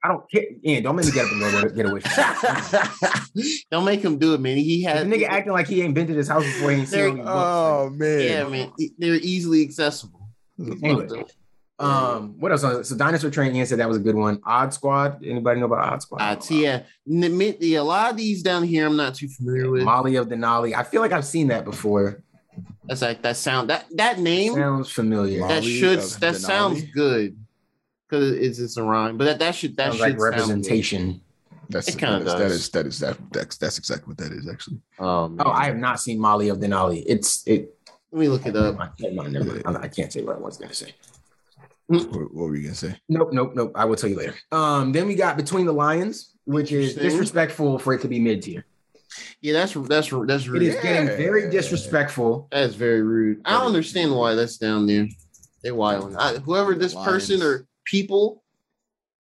I 0.04 0.08
don't 0.08 0.28
care. 0.30 0.44
Ian, 0.64 0.82
don't 0.82 0.96
make 0.96 1.06
me 1.06 1.12
get 1.12 1.26
up 1.26 1.32
and 1.32 1.40
go 1.40 1.68
get 1.76 1.86
a 1.86 1.92
Wishbone. 1.92 3.22
Don't 3.70 3.84
make 3.84 4.02
him 4.02 4.18
do 4.18 4.34
it, 4.34 4.40
man. 4.40 4.56
He 4.56 4.78
the 4.84 4.90
had 4.90 5.06
nigga 5.06 5.28
acting 5.28 5.52
like 5.52 5.68
he 5.68 5.80
ain't 5.82 5.94
been 5.94 6.08
to 6.08 6.14
this 6.14 6.26
house 6.28 6.42
before. 6.44 6.70
He 6.72 6.78
ain't 6.78 6.88
seen 6.88 6.98
There- 6.98 7.24
books. 7.24 7.28
oh 7.28 7.90
man. 7.90 8.20
Yeah, 8.20 8.48
man. 8.48 8.72
They're 8.98 9.14
easily 9.14 9.62
accessible. 9.62 10.28
Anyway. 10.58 11.24
Um, 11.78 12.38
what 12.38 12.52
else? 12.52 12.88
So 12.88 12.96
Dinosaur 12.96 13.30
Train, 13.30 13.56
Ian 13.56 13.66
said 13.66 13.78
that 13.80 13.88
was 13.88 13.96
a 13.96 14.00
good 14.00 14.14
one. 14.14 14.40
Odd 14.44 14.72
Squad. 14.72 15.24
Anybody 15.24 15.58
know 15.60 15.66
about 15.66 15.92
Odd 15.92 16.02
Squad? 16.02 16.20
Uh, 16.20 16.40
yeah, 16.50 16.82
N- 17.10 17.36
mi- 17.36 17.56
yeah, 17.58 17.80
a 17.80 17.82
lot 17.82 18.10
of 18.10 18.16
these 18.16 18.42
down 18.42 18.62
here 18.62 18.86
I'm 18.86 18.96
not 18.96 19.14
too 19.16 19.28
familiar 19.28 19.68
with. 19.70 19.82
Molly 19.82 20.16
of 20.16 20.28
Denali. 20.28 20.74
I 20.74 20.84
feel 20.84 21.00
like 21.00 21.12
I've 21.12 21.24
seen 21.24 21.48
that 21.48 21.64
before. 21.64 22.22
That's 22.84 23.02
like 23.02 23.22
that 23.22 23.36
sound 23.36 23.70
that 23.70 23.86
that 23.96 24.18
name 24.18 24.54
Sounds 24.54 24.90
familiar. 24.90 25.40
Molly 25.40 25.54
that 25.54 25.64
should 25.64 25.98
that 26.20 26.34
Denali? 26.34 26.38
sounds 26.38 26.82
good 26.92 27.36
because 28.08 28.32
it's 28.32 28.58
it's 28.58 28.76
a 28.76 28.82
rhyme, 28.82 29.16
but 29.16 29.24
that 29.24 29.38
that 29.40 29.54
should 29.54 29.76
that 29.78 29.86
Sounds 29.92 29.96
should 29.96 30.02
like 30.02 30.10
sound 30.12 30.20
good. 30.20 30.30
representation. 30.36 31.20
That's 31.68 31.88
It 31.88 31.98
kinda 31.98 32.18
that 32.24 32.26
is, 32.26 32.32
that 32.34 32.38
does. 32.38 32.52
is 32.52 32.68
that 32.70 32.86
is 32.86 32.98
that 33.00 33.18
that's 33.32 33.56
that's 33.56 33.78
exactly 33.78 34.08
what 34.10 34.18
that 34.18 34.30
is 34.32 34.46
actually. 34.48 34.78
Oh. 34.98 35.34
Oh, 35.40 35.50
I 35.50 35.64
have 35.64 35.78
not 35.78 36.00
seen 36.00 36.18
Molly 36.20 36.48
of 36.50 36.58
Denali. 36.58 37.02
It's 37.06 37.42
it. 37.46 37.74
let 38.12 38.20
me 38.20 38.28
look 38.28 38.44
it 38.46 38.54
up. 38.54 38.76
Never 39.00 39.14
mind, 39.14 39.32
never 39.32 39.54
mind. 39.64 39.78
I 39.78 39.88
can't 39.88 40.12
say 40.12 40.22
what 40.22 40.36
I 40.36 40.40
was 40.40 40.58
going 40.58 40.68
to 40.68 40.74
say. 40.76 40.94
What, 41.92 42.34
what 42.34 42.48
were 42.48 42.56
you 42.56 42.62
gonna 42.64 42.74
say? 42.74 42.96
Nope, 43.08 43.32
nope, 43.32 43.52
nope. 43.54 43.72
I 43.74 43.84
will 43.84 43.96
tell 43.96 44.10
you 44.10 44.16
later. 44.16 44.34
Um, 44.50 44.92
then 44.92 45.06
we 45.06 45.14
got 45.14 45.36
Between 45.36 45.66
the 45.66 45.72
Lions, 45.72 46.34
which 46.44 46.72
is 46.72 46.94
disrespectful 46.94 47.78
for 47.78 47.94
it 47.94 48.00
to 48.02 48.08
be 48.08 48.18
mid 48.18 48.42
tier. 48.42 48.64
Yeah, 49.40 49.52
that's 49.52 49.74
that's 49.74 50.10
that's 50.10 50.44
It 50.46 50.50
rude. 50.50 50.62
is 50.62 50.76
getting 50.76 51.06
very 51.06 51.50
disrespectful. 51.50 52.48
That's 52.50 52.74
very 52.74 53.02
rude. 53.02 53.42
I 53.44 53.52
don't 53.52 53.66
understand 53.66 54.14
why 54.14 54.34
that's 54.34 54.56
down 54.56 54.86
there. 54.86 55.08
They 55.62 55.70
wilding. 55.70 56.16
I, 56.16 56.36
whoever 56.36 56.74
this 56.74 56.94
person 56.94 57.42
or 57.42 57.66
people. 57.84 58.42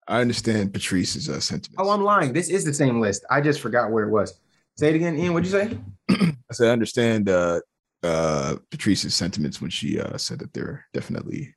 I 0.07 0.22
understand 0.22 0.73
Patrice's 0.73 1.30
uh, 1.30 1.39
sentiments. 1.39 1.76
Oh, 1.77 1.89
I'm 1.89 2.03
lying. 2.03 2.34
This 2.34 2.49
is 2.49 2.65
the 2.65 2.73
same 2.73 2.99
list. 2.99 3.23
I 3.30 3.39
just 3.39 3.61
forgot 3.61 3.91
where 3.91 4.03
it 4.03 4.11
was. 4.11 4.39
Say 4.77 4.89
it 4.89 4.95
again, 4.95 5.18
Ian. 5.18 5.34
What'd 5.34 5.52
you 5.52 5.60
say? 5.60 5.77
I 6.10 6.53
said 6.53 6.69
I 6.69 6.72
understand 6.72 7.30
uh, 7.30 7.60
uh, 8.03 8.56
Patrice's 8.72 9.14
sentiments 9.14 9.61
when 9.61 9.69
she 9.69 9.99
uh, 9.99 10.18
said 10.18 10.39
that 10.39 10.53
they're 10.53 10.85
definitely 10.93 11.53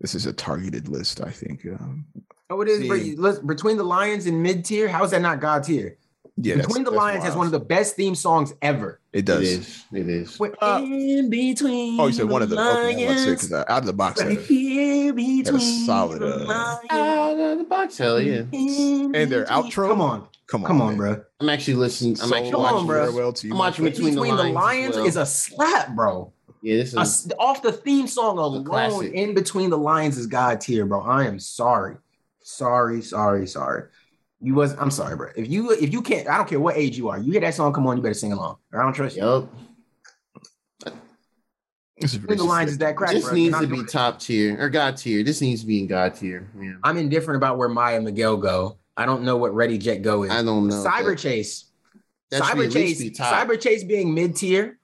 this 0.00 0.14
is 0.14 0.26
a 0.26 0.32
targeted 0.32 0.88
list. 0.88 1.20
I 1.22 1.30
think. 1.30 1.64
Um, 1.66 2.04
Oh, 2.48 2.60
it 2.60 2.68
is. 2.68 2.80
See. 2.82 2.88
but 2.88 3.00
you- 3.04 3.16
listen, 3.20 3.44
Between 3.46 3.76
the 3.76 3.82
Lions 3.84 4.26
and 4.26 4.40
mid 4.42 4.64
tier. 4.64 4.86
How 4.88 5.02
is 5.04 5.10
that 5.10 5.20
not 5.20 5.40
God 5.40 5.64
tier? 5.64 5.98
yeah, 6.36 6.54
Between 6.56 6.84
the 6.84 6.92
Lions 6.92 7.24
has 7.24 7.34
one 7.34 7.46
of 7.46 7.50
the 7.52 7.58
best 7.58 7.96
theme 7.96 8.14
songs 8.14 8.52
ever. 8.62 9.00
It 9.12 9.20
It 9.20 9.24
does. 9.24 9.42
is. 9.42 9.84
It 9.92 10.08
is. 10.08 10.38
We're 10.38 10.52
Uh, 10.62 10.80
in 10.84 11.28
between. 11.28 11.98
Oh, 11.98 12.06
you 12.06 12.12
said 12.12 12.28
one 12.28 12.42
of 12.42 12.50
the. 12.50 12.56
Okay, 12.56 13.06
I 13.06 13.08
was 13.08 13.16
lions, 13.26 13.42
because 13.48 13.52
out 13.52 13.68
of 13.80 13.86
the 13.86 13.92
box. 13.92 14.22
right 14.22 14.38
uh, 14.38 14.40
here 14.42 15.12
between 15.12 15.58
solid, 15.86 16.20
the 16.20 16.46
uh. 16.46 16.78
Out 16.90 17.40
of 17.40 17.58
the 17.58 17.64
box, 17.64 17.98
hell 17.98 18.20
yeah. 18.20 18.42
And 18.52 19.12
their 19.14 19.44
between- 19.46 19.46
outro? 19.46 19.88
Come 19.88 20.00
on, 20.02 20.28
come 20.46 20.62
on, 20.62 20.66
come 20.68 20.80
on, 20.82 20.88
man. 20.90 20.96
bro. 20.98 21.22
I'm 21.40 21.48
actually 21.48 21.74
listening. 21.74 22.12
I'm 22.22 22.28
So 22.28 22.36
actually 22.36 22.50
Come 22.52 22.60
on, 22.60 22.72
watching. 22.74 22.86
bro. 22.86 23.06
Farewell 23.06 23.32
to 23.32 23.46
you. 23.48 23.52
I'm 23.54 23.58
my 23.58 23.64
watching 23.66 23.84
friend. 23.86 23.94
Between 23.96 24.14
the 24.14 24.20
Between 24.20 24.36
the 24.36 24.42
Lions 24.44 24.54
Lions, 24.54 24.96
well. 24.96 25.06
is 25.06 25.16
a 25.16 25.26
slap, 25.26 25.96
bro. 25.96 26.32
Yeah, 26.62 26.76
this 26.76 26.88
is. 26.92 26.98
s- 26.98 27.28
off 27.38 27.62
the 27.62 27.72
theme 27.72 28.06
song 28.06 28.38
alone, 28.38 28.64
classic. 28.64 29.12
in 29.12 29.34
between 29.34 29.70
the 29.70 29.78
Lions 29.78 30.16
is 30.18 30.26
God 30.26 30.60
tier, 30.60 30.84
bro. 30.86 31.00
I 31.02 31.24
am 31.24 31.38
sorry, 31.38 31.96
sorry, 32.42 33.02
sorry, 33.02 33.46
sorry. 33.46 33.84
You 34.40 34.54
was 34.54 34.74
I'm 34.78 34.90
sorry, 34.90 35.16
bro. 35.16 35.30
If 35.36 35.48
you 35.50 35.70
if 35.72 35.92
you 35.92 36.02
can't, 36.02 36.28
I 36.28 36.36
don't 36.36 36.48
care 36.48 36.60
what 36.60 36.76
age 36.76 36.96
you 36.98 37.08
are. 37.08 37.18
You 37.18 37.32
hear 37.32 37.40
that 37.40 37.54
song, 37.54 37.72
come 37.72 37.86
on, 37.86 37.96
you 37.96 38.02
better 38.02 38.14
sing 38.14 38.32
along. 38.32 38.56
Or 38.72 38.80
I 38.80 38.84
don't 38.84 38.92
trust 38.92 39.16
you. 39.16 39.22
Yup. 39.22 39.48
This 41.98 42.14
Between 42.14 42.36
the 42.36 42.44
Lions 42.44 42.72
is 42.72 42.78
that 42.78 42.94
crack. 42.94 43.12
This 43.12 43.24
bro. 43.24 43.32
Needs 43.34 43.58
to 43.58 43.66
doing 43.66 43.80
be 43.80 43.84
it. 43.86 43.90
top 43.90 44.20
tier 44.20 44.60
or 44.60 44.68
God 44.68 44.98
tier. 44.98 45.22
This 45.24 45.40
needs 45.40 45.62
to 45.62 45.66
be 45.66 45.80
in 45.80 45.86
God 45.86 46.14
tier. 46.14 46.46
Yeah. 46.60 46.74
I'm 46.84 46.98
indifferent 46.98 47.38
about 47.38 47.56
where 47.56 47.70
Maya 47.70 48.00
Miguel 48.02 48.36
go. 48.36 48.76
I 48.98 49.06
don't 49.06 49.22
know 49.22 49.38
what 49.38 49.54
Ready 49.54 49.78
Jet 49.78 50.02
Go 50.02 50.24
is. 50.24 50.30
I 50.30 50.42
don't 50.42 50.68
know. 50.68 50.74
Cyber 50.84 51.10
That- 51.12 51.18
Chase. 51.18 51.64
that 52.30 52.42
Cyber 52.42 52.70
Chase. 52.70 53.02
Cyber 53.18 53.58
Chase 53.58 53.82
being 53.84 54.12
mid 54.12 54.36
tier 54.36 54.78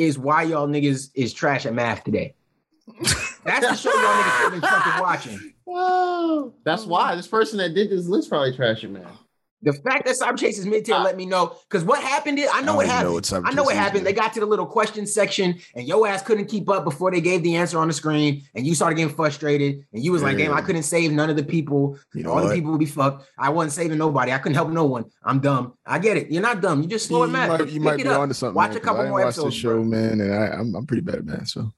is 0.00 0.18
why 0.18 0.42
y'all 0.42 0.68
niggas 0.68 1.10
is 1.14 1.32
trash 1.32 1.66
at 1.66 1.74
math 1.74 2.04
today. 2.04 2.34
That's 3.44 3.66
the 3.66 3.74
show 3.74 3.90
y'all 3.90 4.22
niggas 4.22 4.50
been 4.50 4.60
fucking 4.60 5.02
watching. 5.02 5.54
Whoa. 5.64 6.52
That's 6.64 6.84
why 6.84 7.14
this 7.14 7.28
person 7.28 7.58
that 7.58 7.74
did 7.74 7.90
this 7.90 8.06
list 8.06 8.28
probably 8.28 8.54
trash 8.54 8.82
it, 8.84 8.90
man. 8.90 9.06
The 9.62 9.74
fact 9.74 10.06
that 10.06 10.16
Cyber 10.16 10.38
Chase 10.38 10.58
is 10.58 10.64
mid 10.64 10.86
tier 10.86 10.96
let 10.98 11.16
me 11.16 11.26
know 11.26 11.54
because 11.68 11.84
what 11.84 12.02
happened 12.02 12.38
is 12.38 12.48
I 12.52 12.62
know 12.62 12.72
I 12.72 12.76
what 12.76 12.86
happened. 12.86 13.08
know 13.08 13.12
what 13.14 13.32
I 13.32 13.52
know 13.52 13.62
what 13.62 13.76
happened. 13.76 14.06
They 14.06 14.14
got 14.14 14.32
to 14.32 14.40
the 14.40 14.46
little 14.46 14.64
question 14.64 15.06
section 15.06 15.58
and 15.74 15.86
your 15.86 16.06
ass 16.08 16.22
couldn't 16.22 16.46
keep 16.46 16.68
up 16.70 16.82
before 16.84 17.10
they 17.10 17.20
gave 17.20 17.42
the 17.42 17.56
answer 17.56 17.78
on 17.78 17.88
the 17.88 17.92
screen, 17.92 18.42
and 18.54 18.66
you 18.66 18.74
started 18.74 18.94
getting 18.96 19.14
frustrated. 19.14 19.84
And 19.92 20.02
you 20.02 20.12
was 20.12 20.22
like, 20.22 20.38
"Damn, 20.38 20.54
I 20.54 20.62
couldn't 20.62 20.84
save 20.84 21.12
none 21.12 21.28
of 21.28 21.36
the 21.36 21.44
people. 21.44 21.98
You 22.14 22.22
know 22.24 22.32
All 22.32 22.48
the 22.48 22.54
people 22.54 22.70
would 22.70 22.80
be 22.80 22.86
fucked. 22.86 23.28
I 23.38 23.50
wasn't 23.50 23.72
saving 23.72 23.98
nobody. 23.98 24.32
I 24.32 24.38
couldn't 24.38 24.56
help 24.56 24.70
no 24.70 24.86
one. 24.86 25.04
I'm 25.22 25.40
dumb. 25.40 25.74
I 25.84 25.98
get 25.98 26.16
it. 26.16 26.30
You're 26.30 26.42
not 26.42 26.62
dumb. 26.62 26.80
You 26.80 26.88
just 26.88 27.06
slow 27.06 27.24
at 27.24 27.26
you 27.26 27.32
math. 27.32 27.60
might, 27.60 27.68
you 27.68 27.80
might 27.80 27.96
be 27.98 28.06
up. 28.06 28.20
onto 28.20 28.34
something. 28.34 28.54
Watch 28.54 28.70
man, 28.70 28.76
a 28.78 28.80
couple 28.80 29.04
more 29.04 29.24
watch 29.24 29.36
the 29.36 29.50
show, 29.50 29.74
bro. 29.74 29.84
man, 29.84 30.20
and 30.22 30.32
I, 30.32 30.46
I'm 30.58 30.74
I'm 30.74 30.86
pretty 30.86 31.02
bad 31.02 31.16
at 31.16 31.24
math. 31.26 31.48
So 31.48 31.70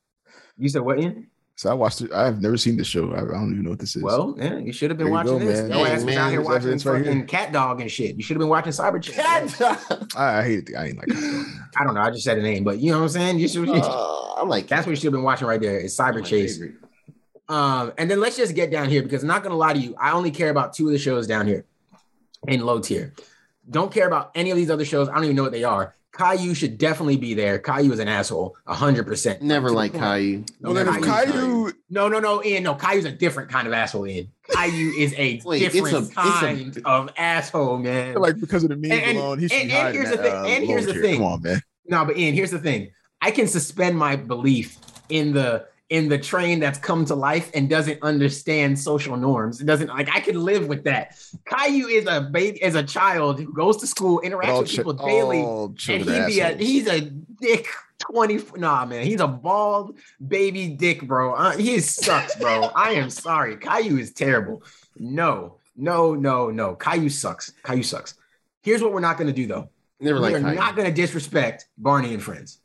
You 0.57 0.69
said 0.69 0.83
what? 0.83 1.01
Ian? 1.01 1.27
So 1.55 1.71
I 1.71 1.75
watched 1.75 2.01
it. 2.01 2.13
I've 2.13 2.41
never 2.41 2.57
seen 2.57 2.77
the 2.77 2.85
show. 2.85 3.13
I, 3.13 3.19
I 3.21 3.25
don't 3.25 3.53
even 3.53 3.63
know 3.63 3.71
what 3.71 3.79
this 3.79 3.95
is. 3.95 4.03
Well, 4.03 4.35
yeah, 4.39 4.59
you 4.59 4.73
should 4.73 4.91
have 4.91 4.97
been 4.99 5.07
There 5.07 5.13
watching 5.13 5.39
go, 5.39 5.45
this. 5.45 5.61
man. 5.69 5.79
Your 5.79 5.87
ass 5.87 6.03
was 6.05 6.17
out 6.17 6.31
here 6.31 6.41
watching 6.41 6.71
right 6.71 6.81
fucking 6.83 7.27
cat 7.27 7.53
dog 7.53 7.81
and 7.81 7.91
shit. 7.91 8.17
You 8.17 8.23
should 8.23 8.35
have 8.37 8.41
been 8.41 8.49
watching 8.49 8.73
Cyber 8.73 9.01
Chick. 9.03 9.17
I, 10.17 10.39
I 10.39 10.43
hate 10.43 10.69
it. 10.71 10.77
I 10.77 10.87
ain't 10.87 10.97
like. 10.99 11.09
I 11.79 11.85
don't 11.85 11.95
know. 11.95 12.01
I 12.01 12.11
just 12.11 12.25
said 12.25 12.39
a 12.39 12.43
name, 12.43 12.65
but 12.65 12.79
you 12.79 12.91
know 12.91 12.99
what 12.99 13.05
I'm 13.05 13.09
saying. 13.11 13.39
You 13.39 13.49
should. 13.49 13.69
Uh, 13.69 14.33
I 14.35 14.45
like 14.45 14.67
that's 14.67 14.87
what 14.87 14.91
you 14.91 14.97
should 14.97 15.05
have 15.05 15.13
been 15.13 15.23
watching 15.23 15.47
right 15.47 15.61
there. 15.61 15.79
Is 15.79 15.97
Cyber 15.97 16.25
Chase. 16.25 16.59
favorite. 16.59 16.77
Um, 17.49 17.93
and 17.99 18.11
then 18.11 18.19
let's 18.19 18.37
just 18.37 18.55
get 18.55 18.71
down 18.71 18.89
here 18.89 19.03
because 19.03 19.23
I'm 19.23 19.29
not 19.29 19.43
gonna 19.43 19.57
lie 19.57 19.75
to 19.75 19.79
you. 19.79 19.95
I 20.01 20.13
only 20.13 20.31
care 20.31 20.49
about 20.51 20.73
two 20.73 20.87
of 20.87 20.93
the 20.93 20.99
shows 20.99 21.27
down 21.27 21.47
here 21.47 21.67
in 22.49 22.65
low 22.65 22.81
tier. 22.81 23.13
Don't 23.69 23.93
care 23.93 24.07
about 24.07 24.31
any 24.35 24.51
of 24.51 24.57
these 24.57 24.71
other 24.71 24.85
shows. 24.87 25.09
I 25.09 25.15
don't 25.15 25.25
even 25.25 25.37
know 25.37 25.43
what 25.43 25.53
they 25.53 25.65
are. 25.65 25.95
Caillou 26.17 26.55
should 26.55 26.77
definitely 26.77 27.17
be 27.17 27.33
there. 27.35 27.59
Caillou 27.59 27.93
is 27.93 27.99
an 27.99 28.09
asshole, 28.09 28.55
hundred 28.67 29.07
percent. 29.07 29.41
Never 29.41 29.71
like 29.71 29.93
Caillou. 29.95 30.45
Well, 30.61 30.75
then 30.75 30.87
if 30.89 31.03
Caillou, 31.03 31.73
No, 31.89 32.09
no, 32.09 32.19
no, 32.21 32.45
Ian. 32.45 32.63
No, 32.65 32.75
Caillou's 32.75 33.07
a 33.07 33.13
different 33.13 33.51
kind 33.51 33.67
of 33.67 33.73
asshole. 33.73 34.07
Ian. 34.07 34.31
Caillou 34.51 34.93
is 34.99 35.15
a 35.17 35.41
Wait, 35.45 35.63
it's 35.63 35.73
different 35.75 35.95
a- 35.97 35.99
it's 36.01 36.11
a- 36.11 36.15
kind 36.15 36.83
of 36.85 37.11
asshole, 37.17 37.79
man. 37.79 38.15
like 38.17 38.39
because 38.39 38.63
of 38.63 38.69
the 38.71 38.77
memes 38.77 38.93
And- 38.93 39.03
and- 39.03 39.19
alone, 39.19 39.39
he 39.39 39.49
should 39.49 39.63
and- 39.63 39.71
and 39.71 39.81
hiding 39.81 40.01
here's 40.03 40.11
the 40.11 40.23
thing- 40.23 40.35
uh, 40.35 40.45
and 40.45 40.65
here's 40.67 40.87
the 40.87 40.93
tier. 40.93 41.03
thing. 41.03 41.17
Come 41.17 41.25
on, 41.27 41.43
man. 41.43 41.63
No, 41.87 42.05
but 42.05 42.19
Ian, 42.19 42.35
here's 42.35 42.51
the 42.51 42.59
thing. 42.59 42.91
I 43.23 43.31
can 43.31 43.47
suspend 43.49 43.97
my 43.97 44.17
belief 44.17 44.79
in 45.09 45.33
the 45.33 45.65
in 45.93 46.09
the 46.09 46.17
train 46.17 46.59
that's 46.59 46.79
come 46.79 47.05
to 47.05 47.15
life 47.15 47.51
and 47.53 47.69
doesn't 47.69 48.03
understand 48.03 48.79
social 48.79 49.15
norms. 49.15 49.61
It 49.61 49.67
doesn't 49.67 49.89
like 49.89 50.09
I 50.09 50.21
can 50.21 50.43
live 50.43 50.67
with 50.67 50.85
that. 50.85 51.23
Caillou 51.45 51.87
is 51.87 52.07
a 52.09 52.23
baby, 52.23 52.65
is 52.65 52.75
a 52.77 52.83
child 52.83 53.39
who 53.39 53.53
goes 53.53 53.77
to 53.77 53.87
school, 53.87 54.23
interacts 54.25 54.49
All 54.49 54.61
with 54.63 54.71
people 54.71 54.95
daily, 54.95 55.43
and 55.43 55.79
he 55.79 56.35
be 56.35 56.41
a, 56.41 56.57
he's 56.57 56.89
a 56.89 57.03
dick. 57.03 57.69
20 58.11 58.43
nah 58.57 58.85
man 58.85 59.07
he's 59.07 59.21
a 59.21 59.29
bald 59.29 59.97
baby 60.27 60.67
dick 60.67 61.07
bro. 61.07 61.35
Uh, 61.35 61.57
he 61.57 61.79
sucks 61.79 62.35
bro. 62.35 62.63
I 62.75 62.93
am 62.93 63.11
sorry. 63.11 63.57
Caillou 63.57 63.97
is 63.97 64.13
terrible. 64.13 64.65
No 64.97 65.59
no 65.77 66.15
no 66.15 66.51
no. 66.51 66.75
Caillou 66.75 67.11
sucks. 67.11 67.53
Caillou 67.63 67.85
sucks. 67.85 68.15
Here's 68.63 68.83
what 68.83 68.93
we're 68.93 68.99
not 68.99 69.19
going 69.19 69.29
to 69.29 69.33
do 69.33 69.47
though. 69.47 69.69
Never 70.01 70.19
we 70.19 70.23
like 70.23 70.35
are 70.35 70.41
Caillou. 70.41 70.55
not 70.57 70.75
going 70.75 70.89
to 70.89 70.93
disrespect 70.93 71.69
barney 71.79 72.13
and 72.13 72.21
friends 72.21 72.59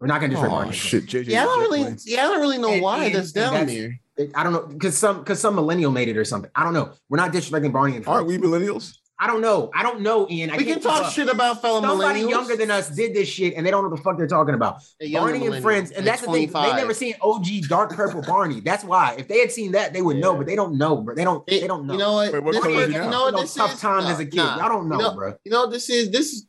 we're 0.00 0.06
not 0.06 0.20
going 0.20 0.30
to 0.30 0.36
disrespect 0.36 0.52
Oh 0.52 0.56
barney 0.56 0.68
and 0.70 0.76
shit, 0.76 1.06
JJ. 1.06 1.26
Yeah, 1.28 1.42
I 1.42 1.44
don't 1.46 1.60
really. 1.60 1.80
Jetplane. 1.80 2.02
Yeah, 2.06 2.20
I 2.24 2.26
don't 2.28 2.40
really 2.40 2.58
know 2.58 2.72
And- 2.72 2.82
why 2.82 3.04
and- 3.06 3.14
that's 3.14 3.32
down 3.32 3.52
that's- 3.54 3.70
there. 3.76 4.00
Friends. 4.16 4.32
i 4.34 4.42
don't 4.42 4.52
know 4.52 4.66
because 4.66 4.98
some 4.98 5.18
because 5.20 5.38
some 5.40 5.54
millennial 5.54 5.92
made 5.92 6.08
it 6.08 6.16
or 6.16 6.24
something 6.24 6.50
i 6.56 6.64
don't 6.64 6.72
know 6.74 6.90
we're 7.08 7.18
not 7.18 7.32
disrespecting 7.32 7.72
barney 7.72 7.94
and 7.94 8.04
Aren't 8.08 8.26
we 8.26 8.36
millennials? 8.36 8.96
i 9.16 9.28
don't 9.28 9.40
know 9.40 9.70
i 9.76 9.84
don't 9.84 10.00
know 10.00 10.26
ian 10.28 10.50
I 10.50 10.56
We 10.56 10.64
can't 10.64 10.82
talk 10.82 11.12
shit 11.12 11.28
about 11.28 11.62
fellow 11.62 11.80
Somebody 11.82 12.22
millennials. 12.24 12.30
younger 12.30 12.56
than 12.56 12.68
us 12.72 12.88
did 12.90 13.14
this 13.14 13.28
shit 13.28 13.54
and 13.54 13.64
they 13.64 13.70
don't 13.70 13.84
know 13.84 13.94
the 13.94 14.02
fuck 14.02 14.18
they're 14.18 14.26
talking 14.26 14.54
about. 14.54 14.82
A 15.00 15.06
younger 15.06 15.34
Barney 15.38 15.46
and 15.54 15.62
Friends, 15.62 15.92
and 15.92 16.04
like 16.04 16.16
that's 16.20 16.26
the 16.26 16.32
thing. 16.32 16.50
They 16.52 16.72
never 16.74 16.94
seen 16.94 17.14
OG 17.22 17.46
Dark 17.68 17.90
Purple 17.94 18.22
Barney. 18.22 18.58
That's 18.60 18.82
why. 18.82 19.14
If 19.18 19.28
they 19.28 19.38
had 19.38 19.52
seen 19.52 19.70
that, 19.72 19.92
they 19.92 20.02
would 20.02 20.16
know, 20.16 20.34
but 20.34 20.46
they 20.46 20.56
don't 20.56 20.76
know, 20.78 20.96
bro. 20.96 21.14
They 21.14 21.22
don't. 21.24 21.44
It- 21.46 21.60
they 21.60 21.66
don't 21.68 21.86
know. 21.86 21.92
You 21.94 21.98
know 22.00 22.12
what? 22.14 22.32
Wait, 22.32 22.42
what 22.42 22.52
this 22.54 22.62
color 22.62 22.74
is- 22.74 22.88
is 22.88 22.94
he 22.96 23.00
you 23.02 23.08
know 23.10 23.22
what 23.30 23.36
this 23.36 23.54
tough 23.54 23.74
is? 23.74 23.80
times 23.80 24.04
Nah, 24.06 24.10
as 24.10 24.18
a 24.20 24.24
kid. 24.26 24.36
nah. 24.36 24.56
Y'all 24.58 24.68
don't 24.68 24.88
know, 24.88 24.96
you 24.96 25.02
know, 25.02 25.14
bro. 25.14 25.34
You 25.44 25.52
know 25.52 25.66
this 25.70 25.88
is? 25.90 26.10
This 26.10 26.32
is 26.32 26.44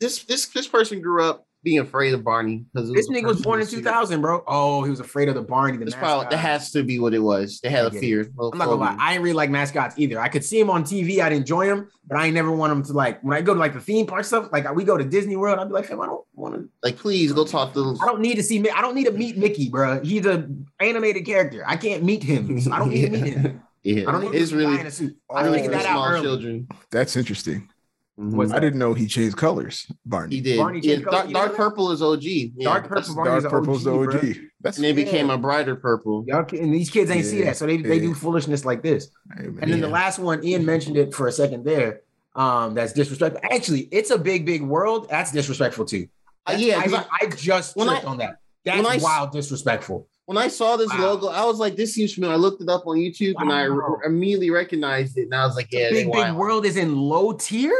this 0.00 0.22
this 0.24 0.46
this 0.48 0.66
person 0.68 1.00
grew 1.00 1.22
up 1.24 1.45
being 1.66 1.80
afraid 1.80 2.14
of 2.14 2.22
Barney 2.22 2.64
because 2.72 2.92
This 2.92 3.10
nigga 3.10 3.24
was 3.24 3.42
born 3.42 3.60
in 3.60 3.66
2000, 3.66 4.20
bro. 4.20 4.44
Oh, 4.46 4.84
he 4.84 4.90
was 4.90 5.00
afraid 5.00 5.28
of 5.28 5.34
the 5.34 5.42
Barney. 5.42 5.76
The 5.76 5.86
That's 5.86 5.96
probably 5.96 6.28
that 6.30 6.36
has 6.36 6.70
to 6.70 6.84
be 6.84 7.00
what 7.00 7.12
it 7.12 7.18
was. 7.18 7.58
They 7.60 7.70
had 7.70 7.86
I 7.86 7.88
a 7.88 7.90
get 7.90 8.00
fear. 8.00 8.20
I'm 8.40 8.56
not 8.56 8.66
gonna 8.66 8.76
lie. 8.76 8.96
I 9.00 9.14
ain't 9.14 9.22
really 9.22 9.34
like 9.34 9.50
mascots 9.50 9.98
either. 9.98 10.20
I 10.20 10.28
could 10.28 10.44
see 10.44 10.60
him 10.60 10.70
on 10.70 10.84
TV. 10.84 11.18
I'd 11.18 11.32
enjoy 11.32 11.66
him, 11.66 11.88
but 12.06 12.18
I 12.18 12.26
ain't 12.26 12.34
never 12.34 12.52
want 12.52 12.72
him 12.72 12.84
to 12.84 12.92
like 12.92 13.20
when 13.24 13.36
I 13.36 13.40
go 13.40 13.52
to 13.52 13.58
like 13.58 13.74
the 13.74 13.80
theme 13.80 14.06
park 14.06 14.24
stuff. 14.24 14.48
Like 14.52 14.72
we 14.76 14.84
go 14.84 14.96
to 14.96 15.02
Disney 15.02 15.34
World, 15.34 15.58
I'd 15.58 15.66
be 15.66 15.74
like, 15.74 15.86
fam, 15.86 16.00
I 16.00 16.06
don't 16.06 16.24
want 16.34 16.54
to. 16.54 16.68
like, 16.84 16.96
please 16.96 17.32
go 17.32 17.44
talk 17.44 17.74
to. 17.74 17.98
I 18.00 18.06
don't 18.06 18.20
need 18.20 18.36
to 18.36 18.44
see. 18.44 18.60
Mi- 18.60 18.70
I 18.70 18.80
don't 18.80 18.94
need 18.94 19.06
to 19.06 19.12
meet 19.12 19.36
Mickey, 19.44 19.68
bro. 19.68 20.00
He's 20.04 20.24
a 20.24 20.48
animated 20.78 21.26
character. 21.26 21.64
I 21.66 21.76
can't 21.76 22.04
meet 22.04 22.22
him. 22.22 22.60
So 22.60 22.70
I 22.70 22.78
don't 22.78 22.90
need 22.90 23.10
to 23.10 23.10
meet 23.10 23.34
him. 23.34 23.62
Yeah, 23.82 24.08
I 24.08 24.12
don't 24.12 24.22
need 24.22 24.34
it's 24.34 24.50
to 24.50 24.56
really 24.56 24.66
really 24.66 24.76
guy 24.78 24.80
in 24.80 24.86
a 24.88 24.90
suit. 24.90 25.16
I 25.30 25.44
really 25.44 25.58
figured 25.58 25.74
for 25.74 25.82
that 25.84 25.86
out 25.88 26.10
early. 26.10 26.22
children. 26.22 26.68
That's 26.90 27.14
interesting. 27.16 27.68
What's 28.16 28.50
Mhm. 28.50 28.54
I 28.56 28.60
didn't 28.60 28.78
know 28.78 28.94
he 28.94 29.06
changed 29.06 29.36
colors. 29.36 29.86
Barney. 30.06 30.36
He 30.36 30.40
did. 30.40 30.56
Barney 30.56 30.80
yeah, 30.82 30.96
dark, 30.96 31.30
dark 31.30 31.54
purple 31.54 31.90
is 31.92 32.00
OG. 32.00 32.52
Yeah, 32.56 32.64
Dark 32.64 32.88
purple 32.88 33.14
Barney's 33.14 33.42
Dark 33.42 33.52
a 33.52 33.56
purple's 33.58 33.84
the 33.84 33.92
OG, 33.92 34.14
OG. 34.16 34.36
That's 34.62 34.78
And 34.78 34.86
it 34.86 34.96
Yeah. 34.96 35.04
became 35.04 35.28
a 35.30 35.36
brighter 35.36 35.76
purple. 35.76 36.24
Y'all 36.26 36.46
and 36.58 36.72
these 36.72 36.88
kids 36.88 37.10
ain't 37.10 37.26
see 37.26 37.42
that, 37.42 37.58
so 37.58 37.66
they, 37.66 37.76
they 37.76 37.98
do 37.98 38.14
foolishness 38.14 38.64
like 38.64 38.82
this. 38.82 39.08
Hey, 39.36 39.44
And 39.46 39.70
then 39.72 39.80
the 39.80 39.88
last 39.88 40.18
one, 40.18 40.42
Ian 40.42 40.64
mentioned 40.64 40.96
it 40.96 41.14
for 41.14 41.26
a 41.28 41.32
second 41.32 41.64
there. 41.66 42.00
Um, 42.34 42.74
that's 42.74 42.92
disrespectful. 42.94 43.40
Actually, 43.50 43.88
it's 43.92 44.10
a 44.10 44.18
big, 44.18 44.46
big 44.46 44.62
world. 44.62 45.08
That's 45.10 45.30
disrespectful 45.32 45.84
too. 45.84 46.08
Uh, 46.46 46.56
yeah, 46.58 46.78
I, 46.78 46.82
'cause 46.84 46.92
mean, 46.92 47.02
I 47.20 47.26
just 47.36 47.76
when 47.76 47.88
I- 47.90 48.02
on 48.02 48.16
that. 48.18 48.38
That's 48.64 48.78
when 48.78 48.86
I 48.86 48.96
s- 48.96 49.02
wild 49.02 49.30
disrespectful. 49.32 50.08
When 50.24 50.36
I 50.38 50.48
saw 50.48 50.76
this 50.76 50.88
Wow. 50.88 51.02
logo, 51.12 51.26
I 51.28 51.44
was 51.44 51.58
like, 51.58 51.76
"This 51.76 51.94
seems 51.94 52.12
familiar." 52.14 52.34
I 52.34 52.38
looked 52.38 52.60
it 52.60 52.68
up 52.68 52.84
on 52.86 52.96
YouTube 52.96 53.34
and 53.38 53.52
I 53.52 53.62
re- 53.64 53.80
immediately 54.04 54.50
recognized 54.50 55.16
it, 55.18 55.24
and 55.24 55.34
I 55.34 55.46
was 55.46 55.54
like, 55.54 55.68
"Yeah, 55.70 55.90
big, 55.90 56.06
big 56.06 56.14
wildin'. 56.14 56.36
world 56.36 56.66
is 56.66 56.76
in 56.76 56.96
low 56.96 57.32
tier. 57.32 57.76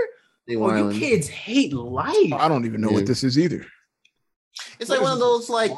They 0.46 0.56
Oh, 0.56 0.88
you 0.90 0.98
kids 0.98 1.28
hate 1.28 1.72
life. 1.72 2.32
I 2.32 2.48
don't 2.48 2.64
even 2.66 2.80
know 2.80 2.88
Yeah. 2.90 2.94
what 2.96 3.06
this 3.06 3.24
is 3.24 3.38
either. 3.38 3.66
It's 4.78 4.90
like 4.90 5.00
one 5.00 5.12
of 5.12 5.18
those 5.18 5.48
like 5.50 5.72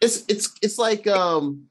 it's 0.00 0.24
it's 0.28 0.52
it's 0.62 0.78
like 0.78 1.06
um 1.06 1.64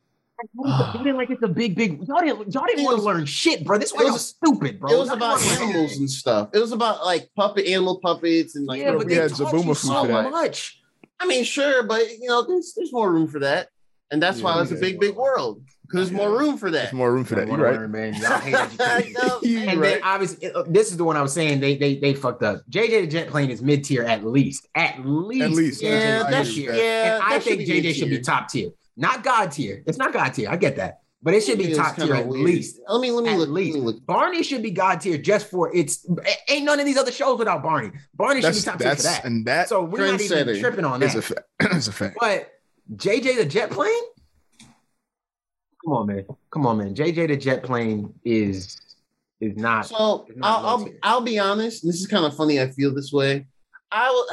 Y'all 0.55 0.91
didn't 0.97 1.15
like 1.15 1.30
it's 1.30 1.43
a 1.43 1.47
big, 1.47 1.73
big. 1.76 2.01
Y'all 2.05 2.19
didn't, 2.19 2.53
y'all 2.53 2.65
didn't 2.65 2.84
want 2.84 2.97
to 2.97 3.03
learn 3.03 3.26
shit, 3.26 3.64
bro. 3.64 3.77
This 3.77 3.93
it 3.93 3.97
why 3.97 4.11
was- 4.11 4.27
stupid, 4.35 4.77
bro. 4.80 4.91
it 4.91 4.97
was 4.97 5.07
Y'all 5.07 5.15
about 5.18 5.39
didn't 5.39 5.51
wanna 5.51 5.61
learn 5.65 5.69
animals 5.76 5.97
and 5.99 6.10
stuff. 6.10 6.49
It 6.53 6.60
was 6.60 6.72
about 6.73 7.05
like 7.05 7.30
puppet 7.35 7.65
animal 7.68 7.99
puppets 7.99 8.55
and 8.57 8.65
like 8.65 8.81
yeah, 8.81 8.91
but 8.91 9.05
we 9.05 9.14
they 9.14 9.22
had 9.22 9.30
taught 9.34 9.53
Zoboomafoo 9.53 9.76
so 9.76 10.05
for 10.05 10.30
much. 10.31 10.81
I 11.19 11.27
mean, 11.27 11.45
sure, 11.45 11.84
but 11.84 12.10
you 12.19 12.27
know, 12.27 12.41
there's 12.41 12.73
there's 12.76 12.91
more 12.91 13.10
room 13.14 13.27
for 13.27 13.39
that, 13.39 13.69
and 14.11 14.22
that's 14.22 14.41
why 14.41 14.55
Yeah, 14.55 14.64
it's 14.64 14.72
a 14.72 14.76
big, 14.76 14.99
big 14.99 15.15
world 15.15 15.64
because 15.94 16.10
there's 16.10 16.18
more 16.18 16.38
room 16.38 16.57
for 16.57 16.72
that. 16.72 16.82
There's 16.84 16.94
more 16.94 17.14
room 17.14 17.24
for 17.24 17.36
that. 17.36 17.48
Y'all 17.48 17.57
You're 17.57 17.65
right. 17.65 17.76
learn, 17.80 17.91
man. 17.91 18.14
Y'all 18.15 18.40
hate 18.40 18.56
education. 18.56 19.14
No, 19.24 19.40
And 19.44 19.80
right. 19.80 19.90
then 19.95 19.99
obviously, 20.03 20.52
uh, 20.52 20.64
this 20.68 20.90
is 20.91 20.98
the 20.98 21.03
one 21.03 21.15
I 21.18 21.22
was 21.22 21.34
saying. 21.34 21.60
They 21.60 21.78
they 21.78 21.95
they 21.98 22.14
fucked 22.15 22.41
up. 22.44 22.61
JJ 22.70 23.02
the 23.02 23.07
Jet 23.07 23.28
Plane 23.30 23.49
is 23.52 23.61
mid 23.61 23.84
tier 23.84 24.03
at 24.03 24.26
least. 24.26 24.68
At 24.76 25.06
least. 25.06 25.41
At 25.44 25.52
least, 25.52 25.82
JJ 25.82 25.86
yeah, 25.86 25.98
is 26.20 26.26
that's 26.32 26.49
agree 26.49 26.65
mid-tier. 26.65 26.72
that. 26.72 26.78
yeah. 26.84 27.14
And 27.15 27.24
I 27.24 27.30
that 27.36 27.44
think 27.44 27.60
be 27.60 27.68
JJ 27.68 27.94
should 27.94 28.10
be 28.10 28.20
top 28.22 28.49
tier, 28.49 28.72
not 28.98 29.24
God 29.24 29.52
tier. 29.52 29.84
It's 29.86 29.98
not 29.98 30.11
God 30.14 30.30
tier. 30.34 30.49
I 30.49 30.56
get 30.57 30.78
that, 30.78 31.02
but 31.22 31.34
it 31.36 31.41
should 31.44 31.57
be 31.60 31.65
It's 31.65 31.78
top 31.78 31.95
tier 31.95 32.15
at 32.15 32.28
weird. 32.28 32.44
least. 32.44 32.80
Let 32.88 32.99
me 33.02 33.11
let 33.11 33.24
me 33.26 33.30
At 33.32 33.38
look. 33.38 33.49
least. 33.49 33.74
Let 33.76 33.80
me 33.82 33.86
look. 33.86 34.06
Barney 34.06 34.41
should 34.44 34.64
be 34.64 34.72
God 34.72 34.99
tier 35.02 35.18
just 35.18 35.49
for 35.52 35.76
its. 35.76 36.07
Ain't 36.49 36.65
none 36.65 36.80
of 36.80 36.86
these 36.86 36.98
other 36.98 37.11
shows 37.11 37.38
without 37.38 37.61
Barney. 37.61 37.91
Barney 38.15 38.41
should 38.41 38.53
be 38.56 38.61
top 38.61 38.80
tier 38.80 38.95
for 38.95 39.02
that. 39.03 39.26
and 39.26 39.45
that 39.45 39.70
So 39.70 39.84
we're 39.84 40.07
not 40.11 40.20
even 40.22 40.60
tripping 40.60 40.86
on 40.86 41.03
is 41.03 41.14
that. 41.14 41.20
a 41.20 41.22
fact. 41.22 41.41
It's 41.78 41.88
a 41.88 41.91
fact. 41.91 42.18
But 42.20 42.49
JJ 42.95 43.38
the 43.38 43.45
Jet 43.45 43.70
Plane? 43.72 43.94
Come 45.84 45.93
on, 45.93 46.07
man. 46.07 46.26
Come 46.51 46.65
on, 46.65 46.77
man. 46.77 46.95
JJ 46.95 47.27
the 47.27 47.38
Jet 47.38 47.64
Plane 47.64 48.14
is 48.23 48.77
is 49.39 49.55
not. 49.57 49.85
So 49.85 50.26
It's 50.27 50.38
not 50.38 50.64
I'll 50.64 50.65
I'll. 50.65 50.89
I'll 51.03 51.22
be 51.22 51.39
honest. 51.39 51.85
This 51.85 51.95
is 51.95 52.07
kind 52.07 52.26
of 52.26 52.35
funny. 52.35 52.61
I 52.61 52.69
feel 52.69 52.93
this 52.93 53.11
way. 53.11 53.47
I 53.91 54.10
will. 54.10 54.27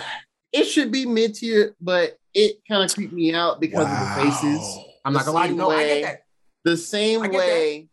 It 0.52 0.64
should 0.64 0.90
be 0.90 1.06
mid 1.06 1.34
tier, 1.34 1.74
but 1.80 2.18
it 2.34 2.56
kind 2.68 2.84
of 2.84 2.94
creeped 2.94 3.12
me 3.12 3.34
out 3.34 3.60
because 3.60 3.84
of 3.84 3.90
the 3.90 4.22
faces. 4.22 4.78
I'm 5.04 5.12
not 5.12 5.24
gonna 5.24 5.36
lie. 5.36 5.46
same 5.48 5.56
No, 5.56 5.70
I 5.70 5.84
get 5.84 6.02
that. 6.02 6.22
The 6.64 6.76
same 6.76 7.32
way. 7.32 7.88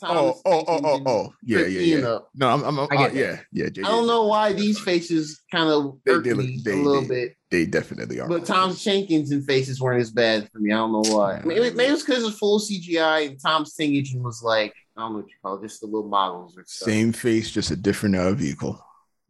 Oh, 0.00 0.06
Thomas 0.06 0.42
oh, 0.44 0.64
oh, 0.68 0.78
Jenkins 0.80 1.02
oh, 1.06 1.10
oh, 1.10 1.34
yeah, 1.42 1.58
yeah, 1.60 1.96
yeah. 1.96 2.18
No, 2.34 2.48
I'm, 2.48 2.62
I'm, 2.62 2.78
I'm 2.78 2.88
I 2.90 2.96
get 2.96 3.10
uh, 3.10 3.14
yeah, 3.14 3.40
yeah. 3.52 3.66
JJ. 3.66 3.84
I 3.84 3.88
don't 3.88 4.06
know 4.06 4.26
why 4.26 4.52
these 4.52 4.78
faces 4.78 5.42
kind 5.50 5.68
of 5.68 5.98
They 6.04 6.12
irk 6.12 6.24
me 6.24 6.60
they 6.64 6.72
a 6.72 6.76
little 6.76 7.00
did. 7.00 7.08
bit. 7.08 7.36
They 7.50 7.64
definitely 7.64 8.20
are. 8.20 8.28
But 8.28 8.44
Tom 8.44 8.74
Jenkins 8.74 9.30
and 9.30 9.44
faces 9.44 9.80
weren't 9.80 10.02
as 10.02 10.10
bad 10.10 10.50
for 10.50 10.58
me. 10.58 10.70
I 10.72 10.76
don't 10.76 10.92
know 10.92 11.14
why. 11.14 11.40
Maybe, 11.44 11.70
maybe 11.70 11.92
it's 11.92 12.04
because 12.04 12.22
it's 12.24 12.38
full 12.38 12.60
CGI 12.60 13.28
and 13.28 13.40
Tom 13.40 13.64
Singleton 13.64 14.22
was 14.22 14.42
like, 14.42 14.74
I 14.96 15.00
don't 15.00 15.12
know 15.12 15.18
what 15.20 15.28
you 15.28 15.34
call 15.42 15.56
it, 15.56 15.62
just 15.62 15.80
the 15.80 15.86
little 15.86 16.08
models 16.08 16.58
or 16.58 16.64
stuff. 16.66 16.88
Same 16.88 17.12
face, 17.12 17.50
just 17.50 17.70
a 17.70 17.76
different 17.76 18.16
uh, 18.16 18.32
vehicle. 18.32 18.84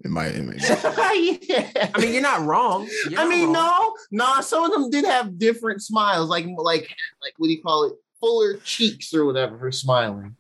In 0.05 0.13
my, 0.13 0.31
image. 0.31 0.63
yeah. 0.69 1.91
I 1.93 2.01
mean, 2.01 2.13
you're 2.13 2.23
not 2.23 2.43
wrong. 2.43 2.89
You're 3.11 3.19
I 3.19 3.25
not 3.25 3.29
mean, 3.29 3.53
wrong. 3.53 3.95
no, 4.13 4.27
no. 4.37 4.41
Some 4.43 4.65
of 4.65 4.71
them 4.71 4.91
did 4.91 5.05
have 5.05 5.39
different 5.39 5.83
smiles, 5.83 6.29
like 6.29 6.47
like 6.57 6.89
like 7.21 7.33
what 7.37 7.49
do 7.49 7.53
you 7.53 7.61
call 7.61 7.85
it? 7.85 7.95
Fuller 8.21 8.59
cheeks 8.59 9.13
or 9.13 9.25
whatever 9.25 9.59
for 9.59 9.73
smiling. 9.73 10.37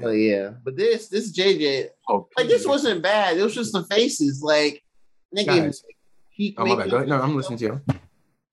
But 0.00 0.10
yeah, 0.10 0.50
but 0.62 0.76
this 0.76 1.08
this 1.08 1.36
JJ 1.36 1.88
Oh, 2.08 2.28
like 2.36 2.46
this 2.46 2.66
wasn't 2.66 3.02
bad. 3.02 3.36
It 3.36 3.42
was 3.42 3.54
just 3.54 3.72
the 3.72 3.82
faces. 3.82 4.42
Like 4.42 4.84
nigga, 5.36 5.46
Guys. 5.46 5.82
He 6.38 6.54
Oh 6.56 6.64
my 6.64 6.76
bad. 6.76 6.90
Go 6.90 6.96
ahead. 6.98 7.08
No, 7.08 7.20
I'm 7.20 7.36
listening 7.36 7.58
to 7.58 7.64
you. 7.64 7.80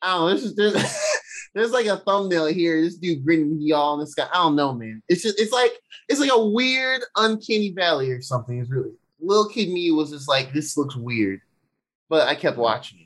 I 0.02 0.14
don't 0.14 0.28
know. 0.28 0.34
This 0.34 0.44
is 0.44 0.56
there's, 0.56 0.74
there's 1.54 1.72
like 1.72 1.86
a 1.86 1.98
thumbnail 1.98 2.48
here. 2.48 2.82
This 2.82 2.96
dude 2.96 3.24
grinning 3.24 3.60
y'all 3.62 3.94
in 3.94 4.00
the 4.00 4.08
sky. 4.08 4.28
I 4.34 4.38
don't 4.38 4.56
know, 4.56 4.74
man. 4.74 5.02
It's 5.08 5.22
just 5.22 5.40
it's 5.40 5.54
like 5.54 5.72
it's 6.10 6.20
like 6.20 6.32
a 6.34 6.46
weird 6.46 7.04
uncanny 7.16 7.72
valley 7.72 8.12
or 8.12 8.22
something. 8.22 8.60
It's 8.60 8.70
really 8.70 8.92
little 9.22 9.48
kid 9.48 9.70
me 9.70 9.92
was 9.92 10.10
just 10.10 10.28
like 10.28 10.52
this 10.52 10.76
looks 10.76 10.96
weird, 10.96 11.42
but 12.10 12.28
I 12.28 12.34
kept 12.34 12.58
watching 12.58 13.00
it. 13.00 13.06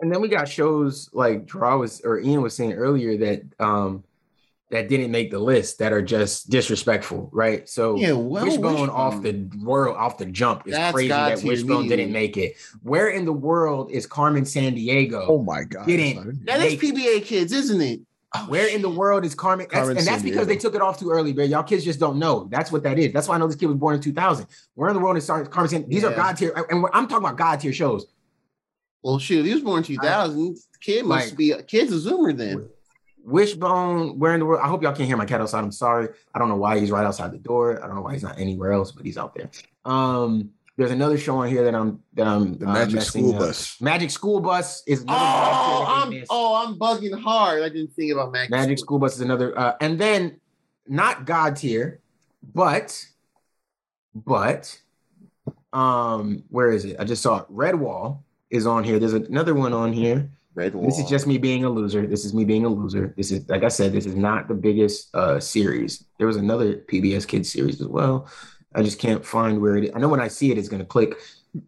And 0.00 0.12
then 0.12 0.20
we 0.20 0.28
got 0.28 0.46
shows 0.46 1.08
like 1.14 1.46
Draw 1.46 1.78
was 1.78 2.02
or 2.02 2.20
Ian 2.20 2.42
was 2.42 2.54
saying 2.54 2.74
earlier 2.74 3.16
that 3.16 3.42
um 3.58 4.04
that 4.70 4.88
didn't 4.88 5.10
make 5.10 5.30
the 5.30 5.38
list 5.38 5.78
that 5.78 5.92
are 5.92 6.02
just 6.02 6.50
disrespectful, 6.50 7.30
right? 7.32 7.68
So 7.68 7.94
well, 7.96 8.44
Wishbone 8.44 8.90
off 8.90 9.22
the 9.22 9.48
world 9.62 9.96
off 9.96 10.18
the 10.18 10.26
jump 10.26 10.66
is 10.66 10.74
That's 10.74 10.94
crazy 10.94 11.08
that 11.08 11.42
Wishbone 11.42 11.78
immediately. 11.78 11.96
didn't 11.96 12.12
make 12.12 12.36
it. 12.36 12.56
Where 12.82 13.08
in 13.08 13.24
the 13.24 13.32
world 13.32 13.90
is 13.90 14.06
Carmen 14.06 14.44
Sandiego? 14.44 15.24
Oh 15.28 15.42
my 15.42 15.64
god! 15.64 15.86
Didn't- 15.86 16.44
That 16.44 16.60
is 16.60 16.72
Make- 16.72 16.94
PBS 16.94 17.24
kids, 17.24 17.52
isn't 17.52 17.80
it? 17.80 18.00
Oh, 18.36 18.44
Where 18.48 18.68
in 18.68 18.82
the 18.82 18.90
world 18.90 19.24
is 19.24 19.34
Carmen? 19.34 19.68
That's, 19.72 19.88
and 19.88 19.98
that's 20.00 20.22
because 20.22 20.46
they 20.46 20.56
took 20.58 20.74
it 20.74 20.82
off 20.82 20.98
too 20.98 21.10
early, 21.10 21.32
bro. 21.32 21.46
Y'all 21.46 21.62
kids 21.62 21.82
just 21.82 21.98
don't 21.98 22.18
know. 22.18 22.46
That's 22.50 22.70
what 22.70 22.82
that 22.82 22.98
is. 22.98 23.10
That's 23.14 23.26
why 23.26 23.36
I 23.36 23.38
know 23.38 23.46
this 23.46 23.56
kid 23.56 23.66
was 23.68 23.76
born 23.78 23.94
in 23.94 24.02
2000. 24.02 24.46
Where 24.74 24.90
in 24.90 24.94
the 24.94 25.00
world 25.00 25.16
is 25.16 25.26
Carmen? 25.26 25.68
San- 25.68 25.88
These 25.88 26.02
yeah. 26.02 26.10
are 26.10 26.14
God 26.14 26.36
tier, 26.36 26.52
and 26.68 26.84
I'm 26.92 27.08
talking 27.08 27.24
about 27.24 27.38
God 27.38 27.58
tier 27.58 27.72
shows. 27.72 28.06
Well, 29.02 29.18
shoot, 29.18 29.46
he 29.46 29.54
was 29.54 29.62
born 29.62 29.78
in 29.78 29.84
2000. 29.84 30.58
kid 30.82 31.06
must 31.06 31.28
like, 31.30 31.38
be 31.38 31.52
a 31.52 31.62
kid's 31.62 31.90
a 31.90 32.10
zoomer 32.10 32.36
then. 32.36 32.68
Wishbone, 33.28 34.18
where 34.18 34.32
in 34.34 34.40
the 34.40 34.46
world? 34.46 34.60
I 34.62 34.68
hope 34.68 34.82
y'all 34.82 34.94
can't 34.94 35.06
hear 35.06 35.16
my 35.16 35.26
cat 35.26 35.40
outside. 35.40 35.62
I'm 35.62 35.72
sorry. 35.72 36.08
I 36.34 36.38
don't 36.38 36.48
know 36.48 36.56
why 36.56 36.78
he's 36.78 36.90
right 36.90 37.04
outside 37.04 37.32
the 37.32 37.38
door. 37.38 37.82
I 37.82 37.86
don't 37.86 37.96
know 37.96 38.02
why 38.02 38.14
he's 38.14 38.22
not 38.22 38.38
anywhere 38.38 38.72
else, 38.72 38.90
but 38.92 39.04
he's 39.04 39.18
out 39.18 39.34
there. 39.34 39.50
Um, 39.84 40.50
there's 40.78 40.92
another 40.92 41.18
show 41.18 41.36
on 41.38 41.48
here 41.48 41.64
that 41.64 41.74
I'm 41.74 42.02
that 42.14 42.26
I'm 42.26 42.54
the 42.54 42.66
uh, 42.68 42.72
Magic 42.72 43.02
School 43.02 43.34
up. 43.34 43.40
Bus. 43.40 43.80
Magic 43.80 44.10
School 44.10 44.40
Bus 44.40 44.82
is 44.86 45.02
another 45.02 45.18
oh, 45.20 45.84
I'm, 45.88 46.24
oh 46.30 46.64
I'm 46.64 46.78
bugging 46.78 47.20
hard. 47.20 47.62
I 47.62 47.68
didn't 47.68 47.92
think 47.92 48.12
about 48.12 48.32
Magic. 48.32 48.50
Magic 48.50 48.78
School, 48.78 48.86
School 48.86 48.98
Bus 49.00 49.14
is 49.16 49.20
another, 49.20 49.58
uh, 49.58 49.74
and 49.80 49.98
then 49.98 50.40
not 50.86 51.26
God 51.26 51.56
tier, 51.56 52.00
but 52.54 53.04
but 54.14 54.80
um, 55.72 56.44
where 56.48 56.70
is 56.70 56.84
it? 56.84 56.96
I 56.98 57.04
just 57.04 57.22
saw 57.22 57.40
it. 57.40 57.52
Redwall 57.52 58.20
is 58.48 58.66
on 58.66 58.84
here. 58.84 58.98
There's 58.98 59.12
another 59.12 59.54
one 59.54 59.72
on 59.72 59.92
here. 59.92 60.30
Redwall. 60.58 60.84
This 60.84 60.98
is 60.98 61.08
just 61.08 61.26
me 61.26 61.38
being 61.38 61.64
a 61.64 61.70
loser. 61.70 62.06
This 62.06 62.24
is 62.24 62.34
me 62.34 62.44
being 62.44 62.64
a 62.64 62.68
loser. 62.68 63.14
This 63.16 63.30
is 63.30 63.48
like 63.48 63.64
I 63.64 63.68
said. 63.68 63.92
This 63.92 64.06
is 64.06 64.14
not 64.14 64.48
the 64.48 64.54
biggest 64.54 65.14
uh 65.14 65.38
series. 65.40 66.04
There 66.18 66.26
was 66.26 66.36
another 66.36 66.76
PBS 66.90 67.26
Kids 67.26 67.50
series 67.50 67.80
as 67.80 67.86
well. 67.86 68.28
I 68.74 68.82
just 68.82 68.98
can't 68.98 69.24
find 69.24 69.60
where 69.60 69.76
it 69.76 69.84
is. 69.84 69.90
I 69.94 69.98
know 69.98 70.08
when 70.08 70.20
I 70.20 70.28
see 70.28 70.50
it, 70.50 70.58
it's 70.58 70.68
going 70.68 70.80
to 70.80 70.86
click. 70.86 71.14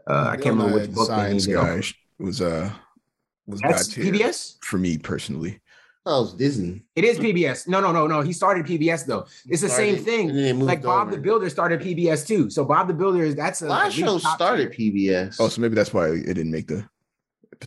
Uh, 0.06 0.28
I 0.28 0.36
can't 0.36 0.56
remember 0.56 0.80
which 0.80 0.92
book 0.92 1.06
Science 1.06 1.46
guy 1.46 1.80
was 2.18 2.40
uh 2.40 2.70
was 3.46 3.60
That's 3.60 3.88
PBS 3.94 4.56
for 4.62 4.78
me 4.78 4.98
personally. 4.98 5.60
Oh, 6.06 6.24
it's 6.24 6.32
Disney. 6.32 6.82
It 6.96 7.04
is 7.04 7.18
PBS. 7.18 7.68
No, 7.68 7.80
no, 7.80 7.92
no, 7.92 8.06
no. 8.06 8.22
He 8.22 8.32
started 8.32 8.64
PBS 8.64 9.06
though. 9.06 9.26
It's 9.46 9.60
the 9.60 9.68
started, 9.68 10.04
same 10.04 10.32
thing. 10.32 10.60
Like 10.60 10.82
Bob 10.82 11.08
over. 11.08 11.16
the 11.16 11.22
Builder 11.22 11.50
started 11.50 11.80
PBS 11.80 12.26
too. 12.26 12.48
So 12.48 12.64
Bob 12.64 12.88
the 12.88 12.94
Builder 12.94 13.22
is 13.22 13.34
that's 13.34 13.60
a 13.60 13.66
last 13.66 13.94
show 13.94 14.18
started 14.18 14.72
PBS. 14.72 15.36
Oh, 15.38 15.48
so 15.48 15.60
maybe 15.60 15.74
that's 15.74 15.92
why 15.92 16.08
it 16.08 16.24
didn't 16.24 16.50
make 16.50 16.68
the. 16.68 16.88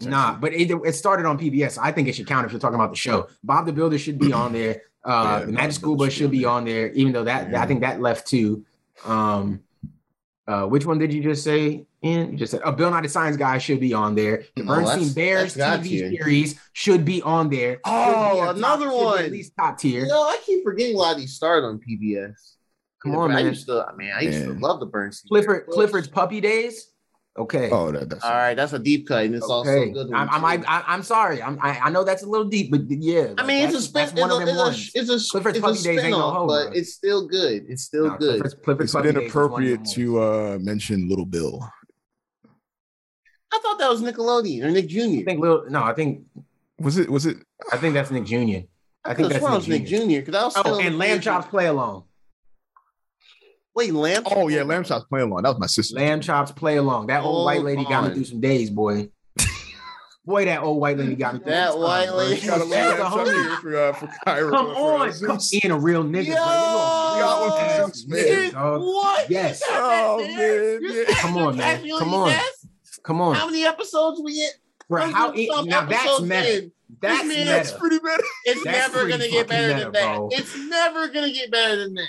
Nah, 0.02 0.36
but 0.36 0.54
it, 0.54 0.72
it 0.72 0.96
started 0.96 1.26
on 1.26 1.38
PBS. 1.38 1.78
I 1.82 1.92
think 1.92 2.08
it 2.08 2.14
should 2.14 2.28
count 2.28 2.46
if 2.46 2.52
you're 2.52 2.60
talking 2.60 2.76
about 2.76 2.92
the 2.92 2.98
show. 2.98 3.28
Bob 3.44 3.66
the 3.66 3.74
Builder 3.74 3.98
should 3.98 4.18
be 4.18 4.34
on 4.34 4.54
there. 4.54 4.82
Uh, 5.06 5.40
yeah, 5.40 5.46
the 5.46 5.52
Magic 5.52 5.74
School 5.74 5.96
Bus 5.96 6.14
should 6.14 6.32
be 6.32 6.46
on 6.46 6.66
there, 6.66 6.92
even 6.94 7.12
though 7.12 7.26
that 7.26 7.52
yeah. 7.52 7.62
I 7.62 7.68
think 7.68 7.82
that 7.82 8.02
left 8.02 8.26
too. 8.28 8.66
Um, 9.06 9.62
uh, 10.48 10.66
which 10.66 10.86
one 10.86 10.98
did 10.98 11.14
you 11.14 11.22
just 11.22 11.44
say? 11.44 11.86
In 12.02 12.32
you 12.34 12.38
just 12.38 12.52
said, 12.52 12.62
"Oh, 12.66 12.72
Bill 12.74 12.92
Nye 12.92 13.02
the 13.02 13.08
Science 13.08 13.38
Guy 13.38 13.58
should 13.60 13.80
be 13.80 13.94
on 13.94 14.14
there." 14.14 14.44
The 14.56 14.64
oh, 14.64 14.66
Berenstain 14.66 15.16
Bears 15.16 15.56
TV 15.56 16.18
series 16.18 16.60
should 16.74 17.06
be 17.06 17.22
on 17.22 17.50
there. 17.50 17.80
Oh, 17.86 18.50
another 18.50 18.88
top, 18.88 19.04
one, 19.04 19.24
at 19.24 19.32
least 19.32 19.54
top 19.58 19.78
tier. 19.78 20.06
No, 20.06 20.22
I 20.24 20.38
keep 20.46 20.64
forgetting 20.64 20.96
a 20.96 21.00
lot 21.00 21.14
of 21.14 21.20
these 21.20 21.34
started 21.34 21.66
on 21.66 21.80
PBS. 21.80 22.34
Come 23.02 23.16
on, 23.16 23.30
man. 23.30 23.38
I 23.38 23.42
used 23.50 23.68
to, 23.68 23.86
man, 23.98 24.14
I 24.18 24.22
used 24.22 24.44
to 24.44 24.54
love 24.54 24.80
the 24.80 24.86
Bernstein. 24.86 25.28
Clifford, 25.30 25.68
Clifford's 25.68 26.08
Puppy 26.08 26.42
Days. 26.42 26.93
Okay. 27.36 27.70
Oh, 27.72 27.92
that, 27.92 28.10
that's 28.10 28.24
all 28.24 28.32
right. 28.32 28.54
That's 28.54 28.74
a 28.74 28.80
deep 28.80 29.08
cut, 29.08 29.26
and 29.26 29.34
it's 29.34 29.44
okay. 29.44 29.54
also 29.54 29.90
good. 29.90 30.14
I'm, 30.14 30.30
I'm, 30.30 30.64
I, 30.68 30.84
I'm 30.86 31.02
sorry. 31.02 31.42
I'm, 31.42 31.58
I, 31.62 31.80
I 31.80 31.90
know 31.90 32.04
that's 32.04 32.22
a 32.22 32.28
little 32.28 32.46
deep, 32.46 32.70
but 32.70 32.82
yeah. 32.90 33.34
I 33.40 33.46
mean, 33.46 33.66
it's 33.66 33.76
a 33.76 33.82
spin. 33.82 34.04
It's, 34.04 34.14
a, 34.14 34.20
it's, 34.20 34.96
a, 34.96 35.00
it's 35.00 35.10
a 35.10 35.30
Clifford's 35.32 35.58
it's 35.58 35.68
a 35.68 35.76
spin 35.76 36.14
off, 36.14 36.48
but 36.48 36.76
it's 36.76 36.94
still 36.94 37.28
good. 37.28 37.66
It's 37.68 37.84
still 37.84 38.10
no, 38.10 38.18
good. 38.18 38.42
Clifford's, 38.42 38.54
Clifford's 38.54 38.96
it's 38.96 39.06
inappropriate 39.06 39.84
to 39.94 40.22
uh, 40.22 40.58
mention 40.62 41.10
Little 41.10 41.26
Bill. 41.26 41.68
I 43.52 43.60
thought 43.60 43.80
that 43.80 43.90
was 43.90 44.02
Nickelodeon 44.02 44.64
or 44.64 44.70
Nick 44.70 44.88
Jr. 44.88 45.00
I 45.00 45.24
think 45.24 45.40
little. 45.40 45.66
No, 45.70 45.84
I 45.84 45.94
think 45.94 46.26
was 46.78 47.00
it. 47.00 47.10
Was 47.10 47.26
it? 47.26 47.38
I 47.72 47.78
think 47.78 47.96
that's 47.96 48.12
Nick 48.12 48.26
Jr. 48.26 48.68
I 49.06 49.16
think 49.16 49.30
that's 49.30 49.68
Nick 49.68 49.86
Jr. 49.86 50.22
Because 50.22 50.36
I 50.36 50.44
was. 50.44 50.54
Oh, 50.58 50.80
and 50.80 51.00
Lamb 51.00 51.20
Chops 51.20 51.48
play 51.48 51.66
along. 51.66 52.04
Wait, 53.76 53.94
lamb? 53.94 54.24
Oh 54.28 54.48
yeah, 54.50 54.64
lamb 54.64 54.84
chops 54.84 55.06
play 55.06 55.22
along. 55.22 55.44
That 55.44 55.50
was 55.50 55.60
my 55.60 55.66
sister. 55.66 55.96
Lamb 55.96 56.22
chops 56.22 56.52
play 56.52 56.78
along. 56.78 57.08
That 57.08 57.24
old 57.24 57.46
white 57.46 57.64
lady 57.64 57.84
got 57.86 58.08
me 58.08 58.14
through 58.14 58.26
some 58.26 58.40
days, 58.40 58.70
boy. 58.70 59.10
boy, 60.26 60.46
that 60.46 60.62
old 60.62 60.80
white 60.80 60.98
lady 60.98 61.16
got 61.16 61.34
me 61.34 61.40
through 61.40 61.52
that 61.52 61.78
white 61.78 62.06
time, 62.06 62.16
lady. 62.16 62.46
Got 62.46 62.62
a 62.62 62.66
lamb 62.66 63.60
for, 63.62 63.76
uh, 63.76 63.94
for 63.94 64.10
Cairo. 64.26 64.52
Come 64.52 64.68
on, 64.68 65.12
come 65.12 65.40
in 65.64 65.72
a 65.72 65.80
real 65.80 66.04
nigga. 66.04 66.28
Yo, 66.28 66.36
got 66.36 67.82
one 67.82 67.94
Smith. 67.94 68.54
What? 68.54 69.30
Yes. 69.30 69.64
Oh 69.68 70.20
man. 70.20 70.80
Yeah. 70.82 71.16
Come 71.16 71.38
on, 71.38 71.58
man. 71.58 71.90
Come 71.98 72.14
on. 72.14 72.34
Come 73.02 73.22
on. 73.22 73.36
How 73.36 73.48
many 73.48 73.66
episodes 73.66 74.22
we 74.24 74.34
in? 74.40 74.50
Bro, 74.88 75.12
how 75.12 75.32
now 75.64 75.86
that's 75.86 76.22
meta. 76.22 76.72
That's, 77.02 77.28
meta. 77.28 77.46
that's 77.46 77.72
pretty 77.72 77.96
meta. 78.04 78.24
It's 78.46 78.64
that's 78.64 78.94
never 78.94 79.10
gonna 79.10 79.28
get 79.28 79.48
better 79.48 79.74
meta, 79.74 79.86
than 79.86 79.94
that. 79.94 80.16
Bro. 80.16 80.30
It's 80.32 80.58
never 80.58 81.08
gonna 81.08 81.32
get 81.32 81.52
better 81.52 81.78
than 81.78 81.96
that. 81.96 82.08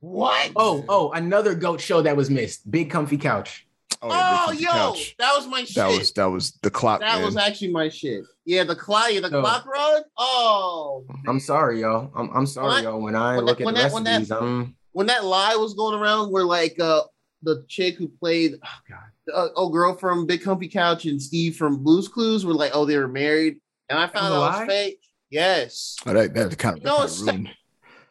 What? 0.00 0.52
Oh, 0.54 0.84
oh, 0.88 1.12
another 1.12 1.54
goat 1.54 1.80
show 1.80 2.02
that 2.02 2.16
was 2.16 2.30
missed. 2.30 2.70
Big 2.70 2.90
comfy 2.90 3.18
couch. 3.18 3.66
Oh, 4.00 4.08
yeah, 4.08 4.44
oh 4.46 4.52
yo, 4.52 4.68
couch. 4.70 5.16
that 5.18 5.32
was 5.36 5.46
my 5.48 5.64
shit. 5.64 5.74
That 5.74 5.88
was 5.88 6.12
that 6.12 6.26
was 6.26 6.52
the 6.62 6.70
clock. 6.70 7.00
That 7.00 7.16
man. 7.16 7.24
was 7.24 7.36
actually 7.36 7.72
my 7.72 7.88
shit. 7.88 8.24
Yeah, 8.44 8.62
the 8.62 8.76
clock, 8.76 9.08
the 9.08 9.28
so, 9.28 9.40
clock 9.40 9.66
rod. 9.66 10.02
Oh, 10.16 11.04
man. 11.08 11.24
I'm 11.26 11.40
sorry, 11.40 11.80
y'all. 11.80 12.12
I'm, 12.14 12.30
I'm 12.30 12.46
sorry, 12.46 12.68
when 12.68 12.84
y'all. 12.84 13.00
When 13.00 13.16
I 13.16 13.36
when 13.36 13.46
look 13.46 13.58
that, 13.58 13.66
at 13.66 13.74
the 13.74 13.80
rest 13.80 14.04
that, 14.04 14.14
of 14.14 14.20
these, 14.20 14.30
I'm... 14.30 14.76
when 14.92 15.06
that 15.06 15.24
lie 15.24 15.56
was 15.56 15.74
going 15.74 15.98
around, 15.98 16.30
where 16.30 16.44
like 16.44 16.78
uh 16.78 17.02
the 17.42 17.64
chick 17.68 17.96
who 17.96 18.08
played 18.08 18.54
oh 18.64 18.78
god, 18.88 19.34
uh, 19.34 19.48
oh 19.56 19.68
girl 19.68 19.96
from 19.96 20.26
Big 20.26 20.42
Comfy 20.42 20.68
Couch 20.68 21.06
and 21.06 21.20
Steve 21.20 21.56
from 21.56 21.82
Blue's 21.82 22.06
Clues 22.06 22.46
were 22.46 22.54
like, 22.54 22.70
oh, 22.74 22.84
they 22.84 22.96
were 22.96 23.08
married, 23.08 23.60
and 23.88 23.98
I 23.98 24.06
found 24.06 24.32
out 24.32 24.36
it 24.36 24.58
was 24.60 24.68
fake. 24.68 25.00
Yes. 25.30 25.96
Oh, 26.06 26.12
that 26.12 26.34
that 26.34 26.56
kind 26.56 26.78
of, 26.78 26.84
no, 26.84 26.98
ruined 26.98 27.50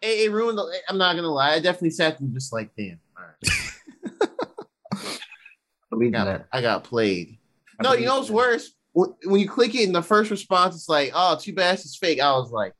it, 0.01 0.27
it 0.27 0.31
ruined. 0.31 0.57
The, 0.57 0.71
I'm 0.89 0.97
not 0.97 1.15
gonna 1.15 1.29
lie. 1.29 1.53
I 1.53 1.59
definitely 1.59 1.91
sat 1.91 2.19
and 2.19 2.33
just 2.33 2.53
like, 2.53 2.71
damn. 2.75 2.99
All 3.17 3.23
right. 3.23 3.53
I 5.93 6.09
got. 6.09 6.45
I 6.51 6.61
got 6.61 6.83
played. 6.83 7.37
I 7.79 7.83
no, 7.83 7.93
you 7.93 8.05
know 8.05 8.17
what's 8.17 8.27
that. 8.27 8.33
worse? 8.33 8.71
When 8.93 9.39
you 9.39 9.47
click 9.47 9.75
it 9.75 9.83
in 9.83 9.91
the 9.91 10.01
first 10.01 10.31
response, 10.31 10.75
it's 10.75 10.89
like, 10.89 11.11
oh, 11.13 11.37
too 11.39 11.53
bad 11.53 11.75
it's 11.75 11.95
fake. 11.95 12.19
I 12.19 12.31
was 12.31 12.51
like, 12.51 12.73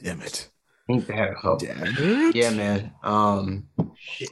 damn 0.00 0.20
it. 0.20 0.48
Ain't 0.88 1.06
that 1.08 1.34
hope. 1.34 1.62
Yeah, 1.62 2.50
man. 2.50 2.92
Um, 3.02 3.68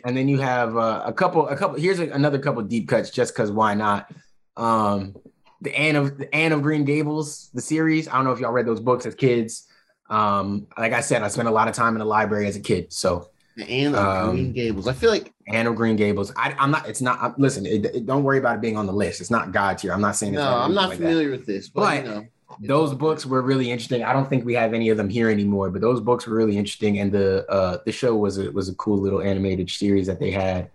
and 0.04 0.16
then 0.16 0.28
you 0.28 0.38
have 0.38 0.76
uh, 0.76 1.02
a 1.04 1.12
couple, 1.12 1.46
a 1.48 1.56
couple. 1.56 1.78
Here's 1.78 1.98
a, 1.98 2.08
another 2.10 2.38
couple 2.38 2.62
deep 2.62 2.88
cuts, 2.88 3.10
just 3.10 3.34
because 3.34 3.50
why 3.50 3.74
not? 3.74 4.10
Um, 4.56 5.16
the 5.60 5.76
Anne 5.76 5.96
of 5.96 6.16
the 6.16 6.34
Anne 6.34 6.52
of 6.52 6.62
Green 6.62 6.84
Gables, 6.84 7.50
the 7.52 7.60
series. 7.60 8.08
I 8.08 8.14
don't 8.14 8.24
know 8.24 8.32
if 8.32 8.40
y'all 8.40 8.52
read 8.52 8.66
those 8.66 8.80
books 8.80 9.04
as 9.04 9.14
kids. 9.14 9.66
Um, 10.08 10.66
like 10.78 10.92
I 10.92 11.00
said, 11.00 11.22
I 11.22 11.28
spent 11.28 11.48
a 11.48 11.50
lot 11.50 11.68
of 11.68 11.74
time 11.74 11.94
in 11.94 11.98
the 11.98 12.04
library 12.04 12.46
as 12.46 12.56
a 12.56 12.60
kid. 12.60 12.92
So 12.92 13.30
and 13.68 13.94
of 13.94 14.06
um, 14.06 14.30
Green 14.30 14.52
Gables. 14.52 14.88
I 14.88 14.92
feel 14.92 15.10
like 15.10 15.32
Anne 15.48 15.66
of 15.66 15.76
Green 15.76 15.96
Gables. 15.96 16.32
I, 16.36 16.54
am 16.58 16.70
not. 16.70 16.88
It's 16.88 17.00
not. 17.00 17.18
I, 17.20 17.32
listen, 17.38 17.66
it, 17.66 17.86
it, 17.86 18.06
don't 18.06 18.22
worry 18.22 18.38
about 18.38 18.56
it 18.56 18.60
being 18.60 18.76
on 18.76 18.86
the 18.86 18.92
list. 18.92 19.20
It's 19.20 19.30
not 19.30 19.52
God 19.52 19.78
tier. 19.78 19.92
I'm 19.92 20.00
not 20.00 20.16
saying. 20.16 20.34
No, 20.34 20.46
I'm 20.46 20.74
not 20.74 20.90
like 20.90 20.98
familiar 20.98 21.30
that. 21.30 21.38
with 21.38 21.46
this, 21.46 21.68
but, 21.68 21.80
but 21.80 22.04
you 22.04 22.10
know, 22.10 22.26
those 22.60 22.94
books 22.94 23.24
were 23.24 23.42
really 23.42 23.70
interesting. 23.70 24.04
I 24.04 24.12
don't 24.12 24.28
think 24.28 24.44
we 24.44 24.54
have 24.54 24.74
any 24.74 24.90
of 24.90 24.96
them 24.96 25.08
here 25.08 25.30
anymore, 25.30 25.70
but 25.70 25.80
those 25.80 26.00
books 26.00 26.26
were 26.26 26.36
really 26.36 26.56
interesting, 26.56 26.98
and 26.98 27.10
the 27.10 27.50
uh, 27.50 27.78
the 27.84 27.92
show 27.92 28.14
was 28.16 28.38
a 28.38 28.50
was 28.50 28.68
a 28.68 28.74
cool 28.74 28.98
little 28.98 29.22
animated 29.22 29.70
series 29.70 30.06
that 30.06 30.20
they 30.20 30.30
had. 30.30 30.70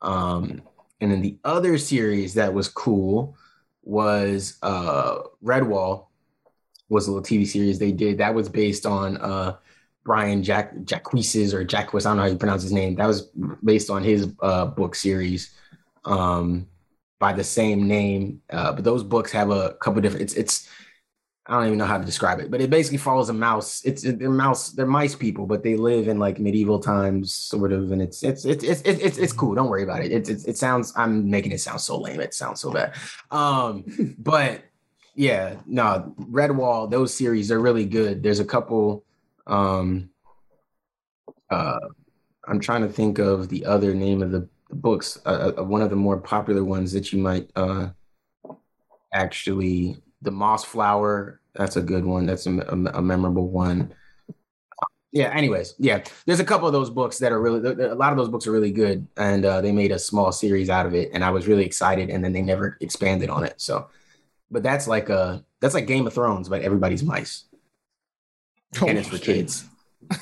Um, 0.00 0.62
and 1.00 1.10
then 1.10 1.22
the 1.22 1.36
other 1.44 1.76
series 1.78 2.34
that 2.34 2.52
was 2.54 2.68
cool 2.68 3.36
was 3.82 4.58
uh, 4.62 5.18
Redwall, 5.42 6.06
was 6.88 7.06
a 7.06 7.12
little 7.12 7.24
TV 7.24 7.46
series 7.46 7.78
they 7.78 7.92
did 7.92 8.18
that 8.18 8.34
was 8.34 8.48
based 8.48 8.86
on 8.86 9.16
uh, 9.18 9.56
Brian 10.04 10.42
Jack 10.42 10.74
Jacquees's 10.84 11.54
or 11.54 11.64
Jacques, 11.64 11.94
I 11.94 11.98
don't 11.98 12.16
know 12.16 12.22
how 12.22 12.28
you 12.28 12.36
pronounce 12.36 12.62
his 12.62 12.72
name. 12.72 12.94
That 12.96 13.06
was 13.06 13.30
based 13.64 13.90
on 13.90 14.04
his 14.04 14.28
uh, 14.40 14.66
book 14.66 14.94
series 14.94 15.54
um, 16.04 16.66
by 17.18 17.32
the 17.32 17.44
same 17.44 17.88
name. 17.88 18.42
Uh, 18.50 18.72
but 18.72 18.84
those 18.84 19.02
books 19.02 19.32
have 19.32 19.50
a 19.50 19.74
couple 19.80 20.02
different. 20.02 20.22
It's 20.22 20.34
it's 20.34 20.68
I 21.46 21.54
don't 21.54 21.66
even 21.66 21.78
know 21.78 21.86
how 21.86 21.98
to 21.98 22.04
describe 22.04 22.40
it, 22.40 22.50
but 22.50 22.60
it 22.60 22.70
basically 22.70 22.98
follows 22.98 23.28
a 23.30 23.34
mouse. 23.34 23.82
It's 23.84 24.02
they're 24.02 24.30
mouse, 24.30 24.70
they're 24.70 24.86
mice 24.86 25.14
people, 25.14 25.46
but 25.46 25.62
they 25.62 25.76
live 25.76 26.08
in 26.08 26.18
like 26.18 26.38
medieval 26.38 26.78
times, 26.78 27.34
sort 27.34 27.72
of, 27.72 27.92
and 27.92 28.02
it's 28.02 28.22
it's 28.22 28.44
it's 28.44 28.62
it's 28.62 28.82
it's, 28.82 29.18
it's 29.18 29.32
cool. 29.32 29.54
Don't 29.54 29.68
worry 29.68 29.82
about 29.82 30.04
it. 30.04 30.12
It, 30.12 30.28
it. 30.28 30.48
it 30.48 30.58
sounds. 30.58 30.92
I'm 30.96 31.30
making 31.30 31.52
it 31.52 31.60
sound 31.60 31.80
so 31.80 31.98
lame. 31.98 32.20
It 32.20 32.34
sounds 32.34 32.60
so 32.60 32.72
bad. 32.72 32.94
Um, 33.30 33.84
but 34.18 34.64
yeah, 35.14 35.56
no, 35.66 36.14
Redwall, 36.18 36.90
those 36.90 37.14
series 37.14 37.50
are 37.50 37.60
really 37.60 37.86
good. 37.86 38.22
There's 38.22 38.40
a 38.40 38.44
couple. 38.44 39.04
Um, 39.46 40.10
uh, 41.50 41.78
I'm 42.46 42.60
trying 42.60 42.82
to 42.82 42.88
think 42.88 43.18
of 43.18 43.48
the 43.48 43.64
other 43.64 43.94
name 43.94 44.22
of 44.22 44.30
the, 44.30 44.48
books. 44.74 45.18
Uh, 45.24 45.52
uh, 45.58 45.62
one 45.62 45.82
of 45.82 45.90
the 45.90 45.96
more 45.96 46.18
popular 46.18 46.64
ones 46.64 46.92
that 46.92 47.12
you 47.12 47.18
might 47.18 47.50
uh, 47.56 47.88
actually, 49.12 49.96
the 50.22 50.30
Mossflower. 50.30 51.38
That's 51.54 51.76
a 51.76 51.82
good 51.82 52.04
one. 52.04 52.26
That's 52.26 52.46
a, 52.46 52.58
a, 52.58 52.98
a 52.98 53.02
memorable 53.02 53.48
one. 53.48 53.94
Yeah. 55.12 55.32
Anyways, 55.32 55.74
yeah. 55.78 56.02
There's 56.26 56.40
a 56.40 56.44
couple 56.44 56.66
of 56.66 56.72
those 56.72 56.90
books 56.90 57.18
that 57.18 57.30
are 57.30 57.40
really. 57.40 57.60
A 57.84 57.94
lot 57.94 58.10
of 58.10 58.18
those 58.18 58.28
books 58.28 58.46
are 58.46 58.52
really 58.52 58.72
good, 58.72 59.06
and 59.16 59.44
uh, 59.44 59.60
they 59.60 59.70
made 59.70 59.92
a 59.92 59.98
small 59.98 60.32
series 60.32 60.68
out 60.68 60.86
of 60.86 60.94
it, 60.94 61.10
and 61.14 61.22
I 61.22 61.30
was 61.30 61.46
really 61.46 61.64
excited. 61.64 62.10
And 62.10 62.24
then 62.24 62.32
they 62.32 62.42
never 62.42 62.76
expanded 62.80 63.30
on 63.30 63.44
it. 63.44 63.54
So 63.58 63.88
but 64.50 64.62
that's 64.62 64.86
like 64.86 65.08
a 65.08 65.44
that's 65.60 65.74
like 65.74 65.86
Game 65.86 66.06
of 66.06 66.12
Thrones, 66.14 66.48
but 66.48 66.62
everybody's 66.62 67.02
mice. 67.02 67.44
and 68.80 68.98
it's 68.98 69.08
for 69.08 69.18
kids 69.18 69.64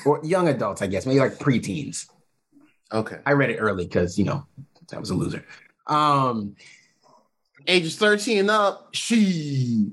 or 0.05 0.19
young 0.23 0.47
adults, 0.47 0.81
I 0.81 0.87
guess, 0.87 1.05
maybe 1.05 1.19
like 1.19 1.33
preteens. 1.39 2.07
Okay. 2.91 3.17
I 3.25 3.31
read 3.33 3.49
it 3.49 3.57
early 3.57 3.85
because 3.85 4.17
you 4.19 4.25
know 4.25 4.45
I 4.93 4.99
was 4.99 5.09
a 5.09 5.15
loser. 5.15 5.43
Um, 5.87 6.55
Ages 7.67 7.95
13 7.97 8.39
and 8.39 8.49
up. 8.51 8.89
She. 8.93 9.91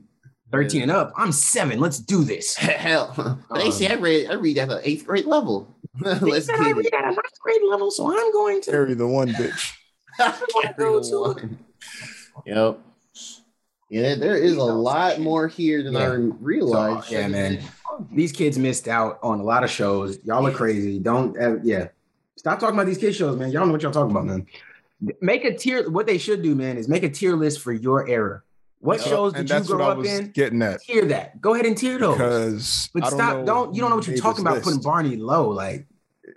13 0.52 0.82
and 0.82 0.90
up. 0.90 1.12
I'm 1.16 1.30
seven. 1.30 1.78
Let's 1.78 1.98
do 1.98 2.24
this. 2.24 2.54
Hell. 2.56 3.38
They 3.54 3.70
say 3.70 3.86
I 3.88 3.94
read 3.94 4.30
I 4.30 4.34
read 4.34 4.58
at 4.58 4.68
the 4.68 4.80
eighth 4.88 5.06
grade 5.06 5.24
level. 5.26 5.74
Let's 6.00 6.46
said 6.46 6.56
get 6.56 6.66
I 6.66 6.70
it. 6.70 6.76
read 6.76 6.92
at 6.94 7.04
a 7.04 7.06
ninth 7.08 7.40
grade 7.40 7.60
level, 7.68 7.90
so 7.90 8.10
I'm 8.10 8.32
going 8.32 8.60
to. 8.62 8.70
Carry 8.70 8.94
the 8.94 9.06
one 9.06 9.28
bitch. 9.28 9.72
go 10.76 11.00
to- 11.34 11.48
Yep. 12.46 12.78
Yeah, 13.90 14.14
there 14.14 14.36
is 14.36 14.56
a 14.56 14.62
lot 14.62 15.18
more 15.20 15.48
here 15.48 15.82
than 15.82 15.96
I 15.96 16.00
Yeah. 16.16 16.30
realized. 16.40 17.08
So, 17.08 17.14
yeah, 17.18 17.28
man. 17.28 17.60
These 18.12 18.32
kids 18.32 18.56
missed 18.58 18.88
out 18.88 19.18
on 19.22 19.40
a 19.40 19.42
lot 19.42 19.64
of 19.64 19.70
shows. 19.70 20.18
Y'all 20.24 20.46
are 20.46 20.52
crazy. 20.52 20.98
Don't, 20.98 21.36
uh, 21.38 21.56
yeah. 21.62 21.88
Stop 22.36 22.60
talking 22.60 22.74
about 22.74 22.86
these 22.86 22.96
kid 22.98 23.14
shows, 23.14 23.36
man. 23.36 23.50
Y'all 23.50 23.66
know 23.66 23.72
what 23.72 23.82
y'all 23.82 23.90
talking 23.92 24.12
about, 24.12 24.24
man. 24.24 24.46
Make 25.20 25.44
a 25.44 25.54
tier. 25.54 25.90
What 25.90 26.06
they 26.06 26.16
should 26.18 26.40
do, 26.42 26.54
man, 26.54 26.78
is 26.78 26.88
make 26.88 27.02
a 27.02 27.10
tier 27.10 27.34
list 27.36 27.60
for 27.60 27.72
your 27.72 28.08
era. 28.08 28.42
What 28.78 28.98
Yup, 29.00 29.08
shows 29.08 29.32
and 29.34 29.46
did 29.46 29.58
you 29.58 29.64
grow 29.74 29.86
I 29.88 29.90
up 29.90 29.98
was 29.98 30.08
in? 30.08 30.30
getting 30.30 30.62
at 30.62 30.80
Tier 30.82 31.04
that. 31.06 31.38
Go 31.40 31.52
ahead 31.52 31.66
and 31.66 31.76
tier 31.76 31.98
those. 31.98 32.14
because 32.16 32.90
but 32.94 33.04
I 33.04 33.10
don't 33.10 33.18
stop. 33.18 33.44
Don't 33.46 33.74
you 33.74 33.80
don't 33.82 33.90
know 33.90 33.96
what 33.96 34.06
you're 34.06 34.16
talking 34.16 34.42
this 34.44 34.52
about 34.52 34.62
putting. 34.62 34.80
Barney 34.80 35.16
low. 35.16 35.48
Like 35.50 35.86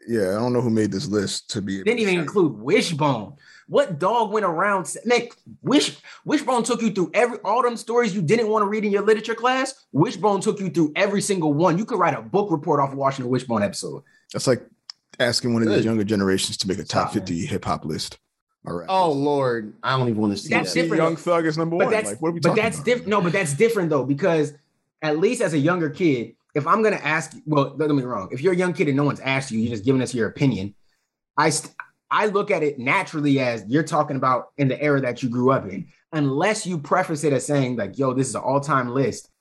Yeah, 0.10 0.32
I 0.32 0.40
don't 0.40 0.52
know 0.52 0.60
who 0.62 0.70
made 0.70 0.92
this 0.92 1.08
list 1.08 1.50
to 1.52 1.62
be. 1.62 1.76
able 1.76 1.86
didn't 1.86 2.00
even 2.00 2.16
say. 2.16 2.20
include 2.20 2.58
Wishbone. 2.60 3.36
What 3.68 4.00
dog 4.00 4.32
went 4.32 4.46
around? 4.46 4.94
Nick 5.06 5.34
Wish 5.62 5.98
Wishbone 6.26 6.64
took 6.64 6.82
you 6.82 6.92
through 6.92 7.12
every 7.14 7.38
all 7.40 7.62
them 7.62 7.78
stories 7.78 8.14
you 8.14 8.22
didn't 8.22 8.50
want 8.50 8.64
to 8.64 8.68
read 8.68 8.84
in 8.86 8.92
your 8.92 9.04
literature 9.04 9.36
class. 9.36 9.86
Wishbone 9.92 10.42
took 10.42 10.60
you 10.60 10.70
through 10.70 10.92
every 10.96 11.22
single 11.22 11.54
one. 11.54 11.78
You 11.78 11.86
could 11.86 12.00
write 12.00 12.18
a 12.18 12.22
book 12.22 12.52
report 12.52 12.80
off 12.80 12.92
of 12.92 12.98
watching 12.98 13.26
a 13.26 13.28
Wishbone 13.28 13.64
episode. 13.64 14.04
That's 14.34 14.48
like 14.48 14.66
asking 15.20 15.54
one 15.54 15.62
of 15.62 15.68
Good. 15.70 15.78
these 15.80 15.86
younger 15.86 16.04
generations 16.04 16.58
to 16.58 16.68
make 16.68 16.78
a 16.80 16.84
top 16.84 17.12
Stop, 17.12 17.14
50 17.14 17.46
hip 17.46 17.64
hop 17.66 17.86
list. 17.86 18.18
All 18.68 18.74
right. 18.74 18.86
Oh 18.90 19.12
Lord, 19.12 19.74
I 19.84 19.98
don't 19.98 20.08
even 20.10 20.22
want 20.22 20.34
to 20.34 20.38
see 20.42 20.50
That's 20.50 20.74
that. 20.74 20.82
different. 20.82 21.04
Young 21.04 21.16
Thug 21.16 21.46
is 21.46 21.58
number 21.58 21.78
But 21.78 21.86
one. 21.86 21.94
that's 21.94 22.10
Like, 22.12 22.22
what 22.22 22.30
are 22.30 22.32
we 22.34 22.40
but 22.40 22.56
that's 22.56 22.82
different. 22.82 23.08
No, 23.10 23.22
but 23.22 23.32
that's 23.34 23.54
different 23.54 23.90
though 23.90 24.06
because 24.06 24.54
at 25.02 25.20
least 25.20 25.42
as 25.42 25.54
a 25.54 25.58
younger 25.60 25.90
kid, 25.90 26.36
if 26.56 26.66
I'm 26.68 26.82
gonna 26.84 26.96
ask, 26.98 27.36
well, 27.46 27.72
don't 27.76 27.88
get 27.90 27.96
me 27.96 28.04
wrong. 28.04 28.30
If 28.32 28.42
you're 28.42 28.54
a 28.54 28.56
young 28.58 28.74
kid 28.74 28.88
and 28.88 28.96
no 28.96 29.04
one's 29.04 29.20
asked 29.20 29.52
you, 29.52 29.60
you're 29.60 29.72
just 29.72 29.84
giving 29.84 30.02
us 30.02 30.14
your 30.14 30.28
opinion. 30.28 30.76
I 31.36 31.50
st- 31.50 31.74
I 32.14 32.28
look 32.28 32.52
at 32.52 32.62
it 32.62 32.78
naturally 32.78 33.40
as 33.40 33.66
you're 33.68 33.82
talking 33.82 34.18
about 34.18 34.52
in 34.60 34.68
the 34.68 34.80
era 34.80 35.02
that 35.02 35.24
you 35.24 35.30
grew 35.30 35.50
up 35.50 35.68
in, 35.68 35.88
unless 36.12 36.68
you 36.68 36.78
preface 36.78 37.24
it 37.24 37.34
as 37.34 37.44
saying 37.44 37.76
like, 37.76 37.98
"Yo, 37.98 38.14
this 38.14 38.30
is 38.30 38.36
an 38.36 38.42
all-time 38.42 38.90
list." 38.90 39.32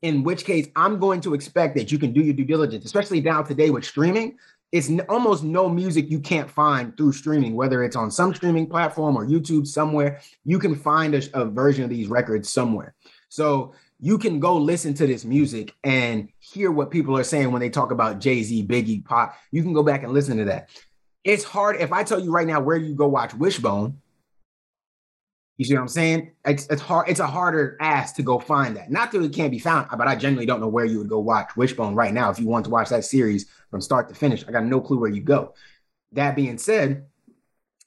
In 0.00 0.22
which 0.22 0.44
case, 0.44 0.68
I'm 0.76 1.00
going 1.00 1.20
to 1.22 1.34
expect 1.34 1.74
that 1.74 1.90
you 1.90 1.98
can 1.98 2.12
do 2.12 2.22
your 2.22 2.34
due 2.34 2.44
diligence, 2.44 2.84
especially 2.84 3.20
now 3.20 3.42
today 3.42 3.70
with 3.70 3.84
streaming. 3.84 4.36
It's 4.70 4.88
n- 4.88 5.00
almost 5.08 5.42
no 5.42 5.68
music 5.68 6.08
you 6.08 6.20
can't 6.20 6.48
find 6.48 6.96
through 6.96 7.12
streaming, 7.12 7.56
whether 7.56 7.82
it's 7.82 7.96
on 7.96 8.12
some 8.12 8.32
streaming 8.32 8.68
platform 8.68 9.16
or 9.16 9.26
YouTube 9.26 9.66
somewhere. 9.66 10.20
You 10.44 10.60
can 10.60 10.76
find 10.76 11.16
a, 11.16 11.22
a 11.32 11.44
version 11.46 11.82
of 11.82 11.90
these 11.90 12.06
records 12.06 12.48
somewhere. 12.48 12.94
So 13.28 13.74
you 13.98 14.18
can 14.18 14.38
go 14.38 14.56
listen 14.56 14.94
to 14.94 15.06
this 15.06 15.24
music 15.24 15.74
and 15.82 16.28
hear 16.38 16.70
what 16.70 16.92
people 16.92 17.16
are 17.18 17.24
saying 17.24 17.50
when 17.50 17.60
they 17.60 17.70
talk 17.70 17.90
about 17.90 18.20
Jay 18.20 18.42
Z, 18.44 18.66
Biggie, 18.66 19.04
Pop. 19.04 19.34
You 19.50 19.62
can 19.62 19.72
go 19.72 19.82
back 19.82 20.04
and 20.04 20.12
listen 20.12 20.36
to 20.38 20.44
that. 20.44 20.68
It's 21.24 21.42
hard. 21.42 21.76
If 21.80 21.92
I 21.92 22.04
tell 22.04 22.20
you 22.20 22.30
right 22.30 22.46
now, 22.46 22.60
where 22.60 22.76
you 22.76 22.94
go 22.94 23.08
watch 23.08 23.34
Wishbone? 23.34 24.00
You 25.56 25.64
see 25.64 25.74
what 25.74 25.80
I'm 25.80 25.88
saying? 25.88 26.32
It's, 26.44 26.66
it's 26.66 26.82
hard. 26.82 27.08
It's 27.08 27.20
a 27.20 27.26
harder 27.26 27.76
ask 27.80 28.16
to 28.16 28.22
go 28.22 28.38
find 28.38 28.76
that. 28.76 28.90
Not 28.90 29.12
that 29.12 29.22
it 29.22 29.32
can't 29.32 29.52
be 29.52 29.58
found, 29.58 29.88
but 29.96 30.08
I 30.08 30.16
genuinely 30.16 30.46
don't 30.46 30.60
know 30.60 30.68
where 30.68 30.84
you 30.84 30.98
would 30.98 31.08
go 31.08 31.20
watch 31.20 31.56
Wishbone 31.56 31.94
right 31.94 32.12
now 32.12 32.30
if 32.30 32.38
you 32.38 32.46
want 32.46 32.64
to 32.64 32.70
watch 32.70 32.88
that 32.90 33.04
series 33.04 33.46
from 33.70 33.80
start 33.80 34.08
to 34.08 34.14
finish. 34.14 34.44
I 34.46 34.52
got 34.52 34.64
no 34.64 34.80
clue 34.80 34.98
where 34.98 35.10
you 35.10 35.22
go. 35.22 35.54
That 36.12 36.36
being 36.36 36.58
said, 36.58 37.06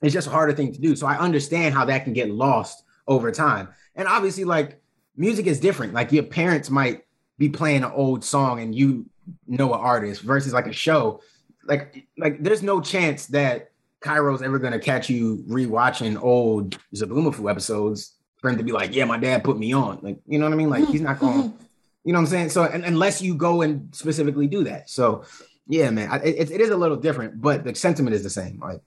it's 0.01 0.13
just 0.13 0.27
a 0.27 0.31
harder 0.31 0.53
thing 0.53 0.71
to 0.73 0.81
do. 0.81 0.95
So 0.95 1.07
I 1.07 1.17
understand 1.17 1.75
how 1.75 1.85
that 1.85 2.05
can 2.05 2.13
get 2.13 2.29
lost 2.31 2.83
over 3.07 3.31
time. 3.31 3.69
And 3.95 4.07
obviously, 4.07 4.45
like 4.45 4.81
music 5.15 5.45
is 5.45 5.59
different. 5.59 5.93
Like 5.93 6.11
your 6.11 6.23
parents 6.23 6.69
might 6.69 7.03
be 7.37 7.49
playing 7.49 7.83
an 7.83 7.91
old 7.91 8.23
song 8.23 8.61
and 8.61 8.73
you 8.73 9.07
know 9.45 9.73
an 9.73 9.79
artist 9.79 10.21
versus 10.21 10.53
like 10.53 10.67
a 10.67 10.73
show. 10.73 11.21
Like, 11.67 12.07
like 12.17 12.41
there's 12.41 12.63
no 12.63 12.81
chance 12.81 13.27
that 13.27 13.71
Cairo's 14.01 14.41
ever 14.41 14.59
gonna 14.59 14.79
catch 14.79 15.09
you 15.09 15.43
rewatching 15.47 16.21
old 16.21 16.77
Zoboomafoo 16.95 17.49
episodes 17.49 18.15
for 18.39 18.49
him 18.49 18.57
to 18.57 18.63
be 18.63 18.71
like, 18.71 18.95
yeah, 18.95 19.05
my 19.05 19.17
dad 19.17 19.43
put 19.43 19.57
me 19.57 19.73
on. 19.73 19.99
Like, 20.01 20.19
you 20.27 20.39
know 20.39 20.45
what 20.45 20.53
I 20.53 20.57
mean? 20.57 20.69
Like 20.69 20.87
he's 20.87 21.01
not 21.01 21.19
going, 21.19 21.53
you 22.03 22.13
know 22.13 22.19
what 22.19 22.25
I'm 22.25 22.27
saying? 22.27 22.49
So 22.49 22.63
and, 22.63 22.85
unless 22.85 23.21
you 23.21 23.35
go 23.35 23.61
and 23.61 23.93
specifically 23.93 24.47
do 24.47 24.63
that. 24.63 24.89
So 24.89 25.25
yeah, 25.67 25.89
man, 25.89 26.09
I, 26.09 26.17
it, 26.17 26.51
it 26.51 26.61
is 26.61 26.69
a 26.69 26.77
little 26.77 26.97
different, 26.97 27.41
but 27.41 27.63
the 27.63 27.75
sentiment 27.75 28.15
is 28.15 28.23
the 28.23 28.29
same. 28.29 28.59
Like, 28.59 28.81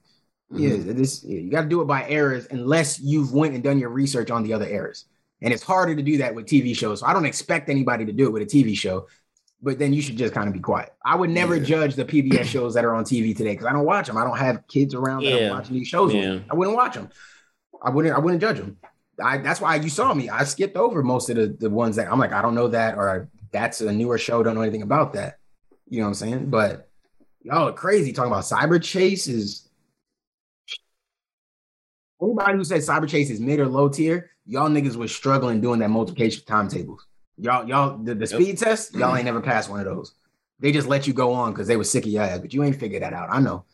yeah, 0.53 0.71
mm-hmm. 0.71 0.91
it 0.91 0.99
is, 0.99 1.23
yeah, 1.25 1.39
you 1.39 1.51
got 1.51 1.63
to 1.63 1.69
do 1.69 1.81
it 1.81 1.85
by 1.85 2.09
errors 2.09 2.47
unless 2.51 2.99
you've 2.99 3.33
went 3.33 3.55
and 3.55 3.63
done 3.63 3.79
your 3.79 3.91
research 3.91 4.31
on 4.31 4.43
the 4.43 4.53
other 4.53 4.67
errors. 4.67 5.05
And 5.43 5.55
it's 5.55 5.63
harder 5.63 5.95
to 5.95 6.03
do 6.03 6.19
that 6.19 6.35
with 6.35 6.47
TV 6.47 6.77
shows. 6.77 7.01
So 7.01 7.07
I 7.07 7.13
don't 7.13 7.25
expect 7.25 7.69
anybody 7.69 8.05
to 8.05 8.13
do 8.13 8.27
it 8.27 8.33
with 8.33 8.43
a 8.43 8.47
TV 8.47 8.77
show, 8.77 9.07
but 9.63 9.79
then 9.79 9.93
you 9.93 10.01
should 10.03 10.17
just 10.17 10.33
kind 10.35 10.49
of 10.49 10.55
be 10.55 10.61
quiet. 10.61 10.93
I 11.05 11.17
would 11.17 11.31
never 11.31 11.57
Yeah. 11.57 11.65
judge 11.65 11.95
the 11.95 12.05
PBS 12.05 12.45
shows 12.47 12.75
that 12.75 12.85
are 12.85 12.95
on 12.95 13.05
TV 13.05 13.35
today 13.37 13.53
because 13.53 13.67
I 13.67 13.73
don't 13.73 13.85
watch 13.85 14.07
them. 14.07 14.17
I 14.17 14.25
don't 14.25 14.39
have 14.39 14.67
kids 14.69 14.95
around 14.95 15.25
that 15.25 15.31
Yeah. 15.33 15.49
are 15.49 15.55
watching 15.55 15.75
these 15.75 15.89
shows. 15.89 16.15
Yeah. 16.15 16.39
I 16.51 16.55
wouldn't 16.55 16.77
watch 16.77 16.95
them. 16.95 17.11
I 17.83 17.91
wouldn't. 17.91 18.15
I 18.15 18.19
wouldn't 18.19 18.41
judge 18.41 18.59
them. 18.59 18.77
I, 19.23 19.39
that's 19.39 19.61
why 19.61 19.77
you 19.77 19.91
saw 19.91 20.15
me. 20.15 20.29
I 20.31 20.45
skipped 20.45 20.77
over 20.77 21.03
most 21.03 21.29
of 21.29 21.37
the, 21.37 21.49
the 21.49 21.69
ones 21.69 21.97
that 21.97 22.11
I'm 22.11 22.19
like, 22.19 22.33
I 22.33 22.41
don't 22.41 22.55
know 22.55 22.69
that, 22.69 22.97
or 22.97 23.29
that's 23.53 23.81
a 23.83 23.93
newer 23.93 24.17
show. 24.17 24.43
Don't 24.43 24.55
know 24.55 24.63
anything 24.63 24.83
about 24.83 25.13
that. 25.13 25.39
You 25.89 25.99
know 25.99 26.05
what 26.05 26.09
I'm 26.09 26.15
saying? 26.15 26.51
But 26.51 26.89
y'all 27.43 27.69
are 27.69 27.73
crazy 27.73 28.13
talking 28.13 28.33
about 28.33 28.45
Cyberchase 28.45 29.29
is. 29.29 29.69
Anybody 32.23 32.59
who 32.59 32.65
says 32.65 32.87
Cyberchase 32.89 33.31
is 33.31 33.41
mid 33.41 33.61
or 33.61 33.67
low 33.67 33.89
tier, 33.89 34.31
y'all 34.47 34.69
niggas 34.69 34.97
was 34.97 35.15
struggling 35.15 35.61
doing 35.61 35.81
that 35.81 35.89
multiplication 35.89 36.45
timetables. 36.47 37.07
Y'all, 37.41 37.67
y'all, 37.69 37.99
the, 37.99 38.15
the 38.15 38.27
speed 38.27 38.59
test, 38.59 38.95
y'all 38.95 39.17
ain't 39.17 39.25
never 39.25 39.41
passed 39.53 39.71
one 39.71 39.81
of 39.81 39.87
those. 39.87 40.15
They 40.59 40.73
just 40.73 40.89
let 40.89 41.07
you 41.07 41.13
go 41.13 41.33
on 41.33 41.53
because 41.53 41.67
they 41.67 41.77
were 41.77 41.85
sick 41.85 42.05
of 42.05 42.11
your 42.11 42.23
ass, 42.23 42.39
but 42.39 42.53
you 42.53 42.63
ain't 42.63 42.79
figured 42.79 43.03
that 43.03 43.15
out. 43.15 43.29
I 43.31 43.41
know. 43.41 43.65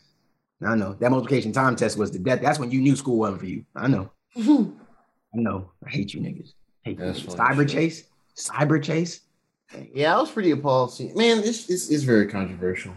I 0.65 0.75
know. 0.77 0.95
That 0.95 1.11
multiplication 1.11 1.53
time 1.53 1.77
test 1.77 1.99
was 1.99 2.11
the 2.11 2.19
death. 2.19 2.41
That's 2.41 2.59
when 2.59 2.71
you 2.71 2.81
knew 2.81 2.97
school 2.97 3.19
wasn't 3.19 3.41
for 3.41 3.47
you. 3.47 3.65
I 3.75 3.89
know. 3.89 4.11
I 4.37 4.69
know. 5.33 5.71
I 5.85 5.91
hate 5.91 6.15
you 6.15 6.21
niggas. 6.21 6.53
Hate 6.83 6.99
you 6.99 7.05
niggas. 7.05 7.37
Cyber 7.37 7.69
shit. 7.69 7.71
chase. 7.71 8.05
Cyber 8.37 8.83
chase. 8.83 9.21
Yeah, 9.93 10.17
I 10.17 10.21
was 10.21 10.31
pretty 10.31 10.53
appalled. 10.53 10.95
See, 10.95 11.13
man, 11.15 11.41
this 11.41 11.69
is 11.69 11.91
is 11.91 12.05
very 12.05 12.29
controversial. 12.29 12.93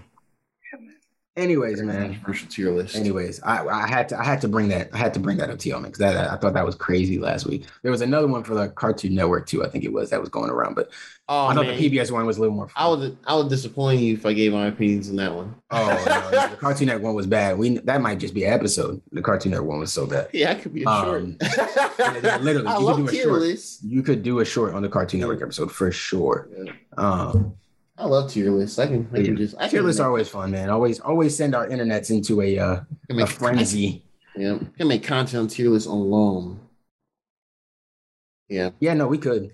Anyways, 1.38 1.82
man. 1.82 2.10
Controversial 2.16 2.50
tier 2.50 2.72
list. 2.72 2.98
Anyways, 2.98 3.42
I, 3.44 3.66
I 3.66 3.88
had 3.88 4.10
to 4.10 4.20
I 4.20 4.26
had 4.26 4.42
to 4.42 4.50
bring 4.50 4.68
that 4.70 4.90
I 4.94 4.98
had 4.98 5.14
to 5.14 5.22
bring 5.22 5.38
that 5.38 5.50
up 5.50 5.60
to 5.60 5.70
y'all 5.70 5.82
because 5.82 6.00
that 6.00 6.30
I 6.30 6.36
thought 6.36 6.54
that 6.54 6.66
was 6.66 6.76
crazy 6.76 7.18
last 7.18 7.46
week. 7.46 7.66
There 7.82 7.92
was 7.92 8.02
another 8.02 8.28
one 8.28 8.44
for 8.44 8.56
the 8.56 8.68
Cartoon 8.70 9.16
Network 9.16 9.46
too. 9.48 9.64
I 9.64 9.70
think 9.70 9.86
it 9.86 9.94
was 9.94 10.10
that 10.10 10.20
was 10.20 10.28
going 10.28 10.50
around, 10.50 10.74
but 10.76 10.90
oh 11.30 11.46
I 11.48 11.54
thought 11.54 11.68
man, 11.68 11.78
the 11.78 11.90
PBS 11.90 12.12
one 12.12 12.26
was 12.26 12.38
a 12.38 12.42
little 12.42 12.56
more. 12.56 12.68
I 12.76 12.90
would 12.90 13.18
I 13.26 13.36
would 13.36 13.48
disappoint 13.48 14.02
you 14.02 14.16
if 14.16 14.26
I 14.26 14.34
gave 14.34 14.52
my 14.52 14.66
opinions 14.68 15.10
on 15.10 15.16
that 15.16 15.34
one. 15.34 15.56
Oh, 15.72 16.04
no, 16.06 16.30
no, 16.42 16.48
the 16.50 16.58
Cartoon 16.58 16.88
Network 16.88 17.04
one 17.06 17.16
was 17.16 17.28
bad. 17.28 17.58
We 17.58 17.78
that 17.78 18.02
might 18.02 18.20
just 18.20 18.34
be 18.34 18.44
an 18.44 18.52
episode. 18.52 19.02
The 19.14 19.22
Cartoon 19.22 19.52
Network 19.52 19.70
one 19.70 19.80
was 19.80 19.94
so 19.94 20.08
bad. 20.08 20.28
Yeah, 20.34 20.52
I 20.52 20.56
could 20.56 20.74
be 20.74 20.84
a 20.84 20.90
Um, 20.90 21.38
short. 21.42 21.60
yeah, 22.00 22.38
literally, 22.42 22.68
I 22.68 22.80
you 22.80 22.96
could 22.96 23.06
do 23.06 23.08
a 23.08 23.24
short. 23.24 23.42
lists. 23.42 23.80
You 23.84 24.04
could 24.04 24.24
do 24.24 24.40
a 24.40 24.46
short 24.46 24.74
on 24.74 24.82
the 24.82 24.90
Cartoon 24.90 25.22
Network 25.22 25.42
episode 25.42 25.72
for 25.72 25.90
sure. 25.90 26.50
Um, 26.98 27.54
I 28.00 28.06
love 28.06 28.32
tier 28.32 28.50
lists. 28.50 28.80
I 28.80 28.88
can, 28.88 29.10
I 29.14 29.22
can 29.22 29.36
just 29.36 29.56
I 29.58 29.68
tier 29.68 29.82
can 29.82 29.88
lists 29.88 30.00
are 30.00 30.08
always 30.08 30.30
fun, 30.30 30.52
man. 30.52 30.70
Always, 30.70 31.02
always 31.02 31.36
send 31.36 31.54
our 31.54 31.68
internets 31.68 32.10
into 32.10 32.42
a 32.42 32.58
uh, 32.58 32.82
a 33.10 33.28
frenzy. 33.28 34.06
Yeah, 34.36 34.58
can 34.78 34.88
make 34.88 35.04
content 35.04 35.42
on 35.42 35.48
tier 35.48 35.70
lists 35.70 35.88
alone. 35.88 36.62
Yeah. 38.50 38.72
Yeah, 38.80 38.96
no, 38.96 39.08
we 39.08 39.18
could, 39.18 39.52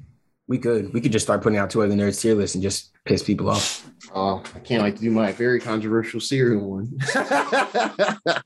we 0.47 0.57
could, 0.57 0.93
we 0.93 1.01
could 1.01 1.11
just 1.11 1.25
start 1.25 1.41
putting 1.41 1.57
out 1.57 1.69
two 1.69 1.83
other 1.83 1.93
nerds 1.93 2.21
tier 2.21 2.33
lists 2.33 2.55
and 2.55 2.63
just 2.63 2.91
piss 3.03 3.21
people 3.21 3.49
off. 3.49 3.89
Oh, 4.13 4.41
I 4.55 4.59
can't 4.59 4.81
like 4.81 4.95
to 4.95 5.01
do 5.01 5.11
my 5.11 5.31
very 5.33 5.59
controversial 5.59 6.21
cereal 6.21 6.69
one. 6.69 6.97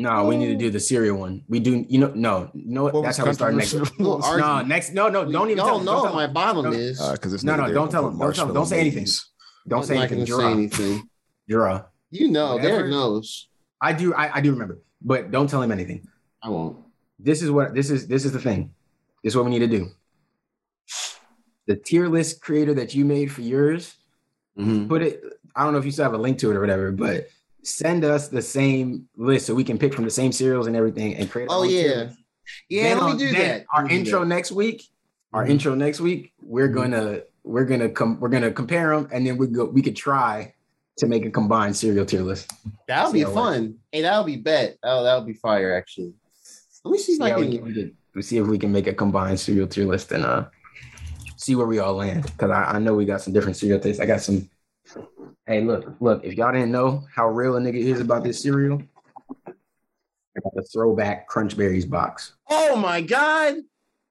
No, 0.00 0.24
we 0.26 0.36
need 0.36 0.46
to 0.46 0.54
do 0.56 0.70
the 0.70 0.78
cereal 0.78 1.18
one. 1.18 1.42
We 1.48 1.58
do, 1.58 1.84
you 1.88 1.98
know, 1.98 2.12
no, 2.14 2.50
no. 2.54 2.84
what? 2.84 2.94
What 2.94 3.02
That's 3.02 3.18
how 3.18 3.26
we 3.26 3.32
start 3.32 3.54
next. 3.54 3.72
controversial? 3.72 4.04
Little 4.04 4.18
No, 4.20 4.24
argument. 4.44 4.68
next, 4.68 4.92
no, 4.92 5.08
no, 5.08 5.30
don't 5.30 5.50
even 5.50 5.56
tell 5.58 5.66
Y'all 5.68 5.76
them. 5.78 5.86
know 5.86 5.92
Don't 5.92 6.02
what 6.02 6.06
tell 6.08 6.14
my 6.16 6.22
them. 6.26 6.34
bottom 6.34 6.64
Don't- 6.64 6.74
is. 6.74 7.08
Because 7.12 7.32
it's 7.32 7.42
No, 7.44 7.56
no, 7.56 7.72
don't 7.72 7.90
tell 7.90 8.06
him. 8.08 8.18
Don't 8.18 8.34
tell 8.34 8.46
him. 8.48 8.54
Don't 8.54 8.66
say 8.66 8.78
anything. 8.80 9.06
Don't 9.66 9.84
say 9.84 9.96
anything. 9.98 10.18
gonna 10.24 10.26
say 10.26 10.32
Jura. 10.32 10.50
anything. 10.52 11.08
Jura. 11.50 11.86
You 12.10 12.30
know, 12.30 12.54
Whatever. 12.54 12.76
Derek 12.78 12.90
knows. 12.90 13.48
I 13.82 13.92
do, 13.92 14.14
I, 14.14 14.36
I 14.36 14.40
do 14.40 14.52
remember, 14.52 14.80
but 15.02 15.30
don't 15.30 15.48
tell 15.50 15.60
him 15.62 15.72
anything. 15.72 16.06
I 16.42 16.48
won't. 16.50 16.76
this 17.18 17.42
is 17.42 17.50
what 17.50 17.74
this 17.74 17.90
is 17.90 18.06
this 18.06 18.24
is 18.24 18.30
the 18.32 18.38
thing 18.40 18.72
this 19.24 19.32
is 19.32 19.36
what 19.36 19.44
we 19.44 19.50
need 19.50 19.58
to 19.58 19.66
do 19.66 19.88
the 21.66 21.74
tier 21.74 22.08
list 22.08 22.40
creator 22.40 22.72
that 22.74 22.94
you 22.94 23.04
made 23.04 23.30
for 23.32 23.42
yours 23.42 23.94
Mm-hmm. 24.58 24.88
put 24.88 25.02
it 25.02 25.22
i 25.54 25.62
don't 25.62 25.72
know 25.72 25.78
if 25.78 25.84
you 25.84 25.92
still 25.92 26.04
have 26.04 26.14
a 26.14 26.18
link 26.18 26.38
to 26.38 26.50
it 26.50 26.56
or 26.56 26.60
whatever 26.60 26.90
but 26.90 27.28
send 27.68 28.04
us 28.04 28.28
the 28.28 28.42
same 28.42 29.08
list 29.16 29.46
so 29.46 29.54
we 29.54 29.64
can 29.64 29.78
pick 29.78 29.92
from 29.94 30.04
the 30.04 30.10
same 30.10 30.32
cereals 30.32 30.66
and 30.66 30.74
everything 30.76 31.14
and 31.16 31.30
create 31.30 31.48
Oh 31.50 31.62
yeah, 31.64 32.10
yeah. 32.68 32.82
Then 32.82 32.96
let 32.98 33.02
on- 33.04 33.12
me 33.16 33.18
do 33.18 33.32
that. 33.32 33.66
our 33.74 33.82
Let 33.82 33.90
me 33.90 33.94
do 33.96 34.00
intro 34.00 34.20
that. 34.20 34.26
next 34.26 34.52
week 34.52 34.84
our 35.34 35.44
Mhm. 35.44 35.50
intro 35.50 35.74
next 35.74 36.00
week, 36.00 36.32
we're 36.40 36.70
Mhm. 36.70 36.74
gonna 36.74 37.20
we're 37.44 37.66
gonna 37.66 37.88
come 37.90 38.18
we're 38.18 38.30
gonna 38.30 38.50
compare 38.50 38.96
them, 38.96 39.08
and 39.12 39.26
then 39.26 39.36
we 39.36 39.46
go 39.46 39.66
we 39.66 39.82
could 39.82 39.94
try 39.96 40.54
to 40.96 41.06
make 41.06 41.24
a 41.26 41.30
combined 41.30 41.76
cereal 41.76 42.04
tier 42.06 42.22
list. 42.22 42.50
That'll 42.88 43.10
See 43.12 43.18
be 43.18 43.20
it 43.20 43.26
works. 43.28 43.34
fun. 43.36 43.74
Hey, 43.92 44.02
that'll 44.02 44.24
be 44.24 44.36
bet. 44.36 44.78
Oh, 44.82 45.02
that'll 45.04 45.24
be 45.24 45.34
fire. 45.34 45.74
Actually, 45.76 46.14
let 46.84 46.92
me 46.92 46.98
see 46.98 47.12
if 47.12 47.18
See 47.18 47.24
I 47.24 47.30
can. 47.32 47.40
we 47.40 47.56
can, 47.58 47.64
we 47.66 47.72
can- 47.74 47.96
we 48.14 48.22
see 48.22 48.38
if 48.38 48.46
we 48.46 48.58
can 48.58 48.72
make 48.72 48.86
a 48.86 48.94
combined 48.94 49.38
cereal 49.38 49.66
tier 49.68 49.84
list 49.86 50.10
and 50.12 50.24
uh 50.24 50.46
see 51.36 51.54
where 51.54 51.66
we 51.66 51.78
all 51.78 51.94
land. 51.94 52.22
Because 52.22 52.50
I, 52.50 52.64
I 52.76 52.78
know 52.78 52.94
we 52.94 53.04
got 53.04 53.20
some 53.20 53.32
different 53.34 53.56
cereal 53.58 53.78
tastes. 53.80 54.00
I 54.00 54.06
got 54.06 54.20
some. 54.22 54.48
Hey, 55.46 55.62
look, 55.62 55.94
look! 56.00 56.24
If 56.24 56.34
y'all 56.34 56.52
didn't 56.52 56.72
know 56.72 57.04
how 57.14 57.28
real 57.28 57.56
a 57.56 57.60
nigga 57.60 57.76
is 57.76 58.00
about 58.00 58.24
this 58.24 58.42
cereal, 58.42 58.82
I 59.46 60.40
got 60.42 60.54
the 60.54 60.62
throwback 60.72 61.26
Crunch 61.26 61.56
Berries 61.56 61.86
box. 61.86 62.34
Oh 62.48 62.76
my 62.76 63.00
god! 63.00 63.56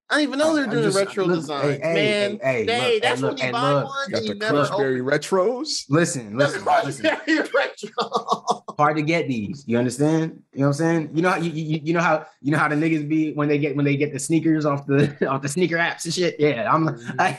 I 0.10 0.16
didn't 0.20 0.30
even 0.30 0.40
know 0.40 0.56
they're 0.56 0.68
doing 0.68 0.84
just- 0.84 0.98
a 0.98 1.00
retro 1.06 1.26
look, 1.26 1.36
design. 1.42 1.62
hey, 1.64 1.80
hey, 1.82 1.94
Man, 1.94 2.40
hey, 2.42 2.66
hey, 2.66 2.66
hey, 2.66 2.94
look, 2.94 3.02
that's 3.02 3.22
hey, 3.22 3.28
when 3.28 3.38
you 3.38 3.52
buy 3.52 3.74
look, 3.74 3.86
one 3.86 4.10
Got 4.12 4.18
and 4.18 4.26
the 4.26 4.34
you 4.34 4.40
never 4.40 4.58
open 4.60 4.72
Crunchberry 4.78 5.02
retros. 5.20 5.84
Listen, 5.90 6.38
listen, 6.38 6.64
listen. 6.66 7.06
Crunchberry 7.06 7.54
retro. 7.54 8.64
hard 8.78 8.96
to 8.98 9.02
get 9.04 9.28
these. 9.28 9.64
You 9.68 9.78
understand? 9.78 10.42
You 10.54 10.62
know 10.62 10.68
what 10.68 10.68
I'm 10.68 10.74
saying? 10.74 11.10
You 11.14 11.22
know 11.22 11.30
how 11.32 11.38
you, 11.38 11.52
you, 11.52 11.82
you 11.84 11.94
know 11.94 12.00
how 12.02 12.26
you 12.42 12.52
know 12.52 12.58
how 12.58 12.68
the 12.68 12.76
niggas 12.76 13.08
be 13.08 13.34
when 13.34 13.48
they 13.50 13.58
get 13.58 13.76
when 13.76 13.86
they 13.86 13.98
get 13.98 14.14
the 14.14 14.20
sneakers 14.20 14.66
off 14.66 14.86
the 14.86 15.28
off 15.30 15.42
the 15.42 15.50
sneaker 15.50 15.76
apps 15.78 16.06
and 16.06 16.14
shit. 16.14 16.36
Yeah, 16.40 16.72
I'm. 16.74 16.88
And 16.88 17.38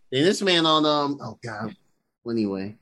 this 0.10 0.40
man 0.42 0.64
on 0.66 0.86
um 0.86 1.18
oh 1.22 1.38
god. 1.44 1.76
Well, 2.24 2.34
anyway, 2.34 2.76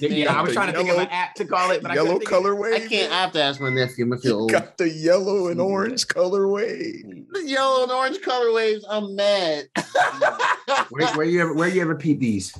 yeah, 0.00 0.38
I 0.38 0.42
was 0.42 0.52
trying 0.52 0.72
to 0.72 0.78
think 0.78 0.90
of 0.90 0.98
an 0.98 1.08
app 1.08 1.34
to 1.36 1.44
call 1.44 1.70
it, 1.70 1.82
but 1.82 1.94
yellow 1.94 2.16
I 2.16 2.18
couldn't 2.18 2.28
think 2.28 2.32
of- 2.32 2.44
colorway. 2.44 2.74
I 2.74 2.86
can't. 2.86 3.12
I 3.12 3.20
have 3.22 3.32
to 3.32 3.42
ask 3.42 3.60
my 3.60 3.70
nephew. 3.70 4.04
I'm 4.04 4.10
gonna 4.10 4.20
feel 4.20 4.40
old. 4.40 4.50
Got 4.50 4.78
the 4.78 4.88
yellow 4.88 5.48
and 5.48 5.58
mm-hmm. 5.58 5.72
orange 5.72 6.06
colorway. 6.06 7.26
The 7.32 7.44
yellow 7.44 7.84
and 7.84 7.92
orange 7.92 8.20
color 8.20 8.52
waves. 8.52 8.84
I'm 8.88 9.14
mad. 9.14 9.68
Where, 10.90 11.06
where 11.14 11.26
you 11.26 11.40
ever 11.40 11.54
where 11.54 11.68
you 11.68 11.80
ever 11.80 11.94
peep 11.94 12.20
these? 12.20 12.56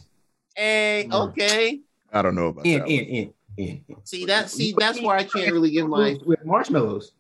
hey, 0.57 1.09
okay. 1.13 1.81
I 2.13 2.23
don't 2.23 2.35
know 2.35 2.47
about 2.49 2.65
In 2.65 2.81
that. 2.81 2.89
in 2.89 3.05
in 3.05 3.33
in. 3.57 3.85
in. 3.89 3.97
See 4.05 4.25
that? 4.27 4.51
See 4.51 4.75
that's 4.77 5.01
where 5.01 5.17
I 5.17 5.25
can't 5.25 5.53
really 5.53 5.71
give 5.71 5.89
my. 5.89 6.17
with 6.25 6.45
marshmallows. 6.45 7.13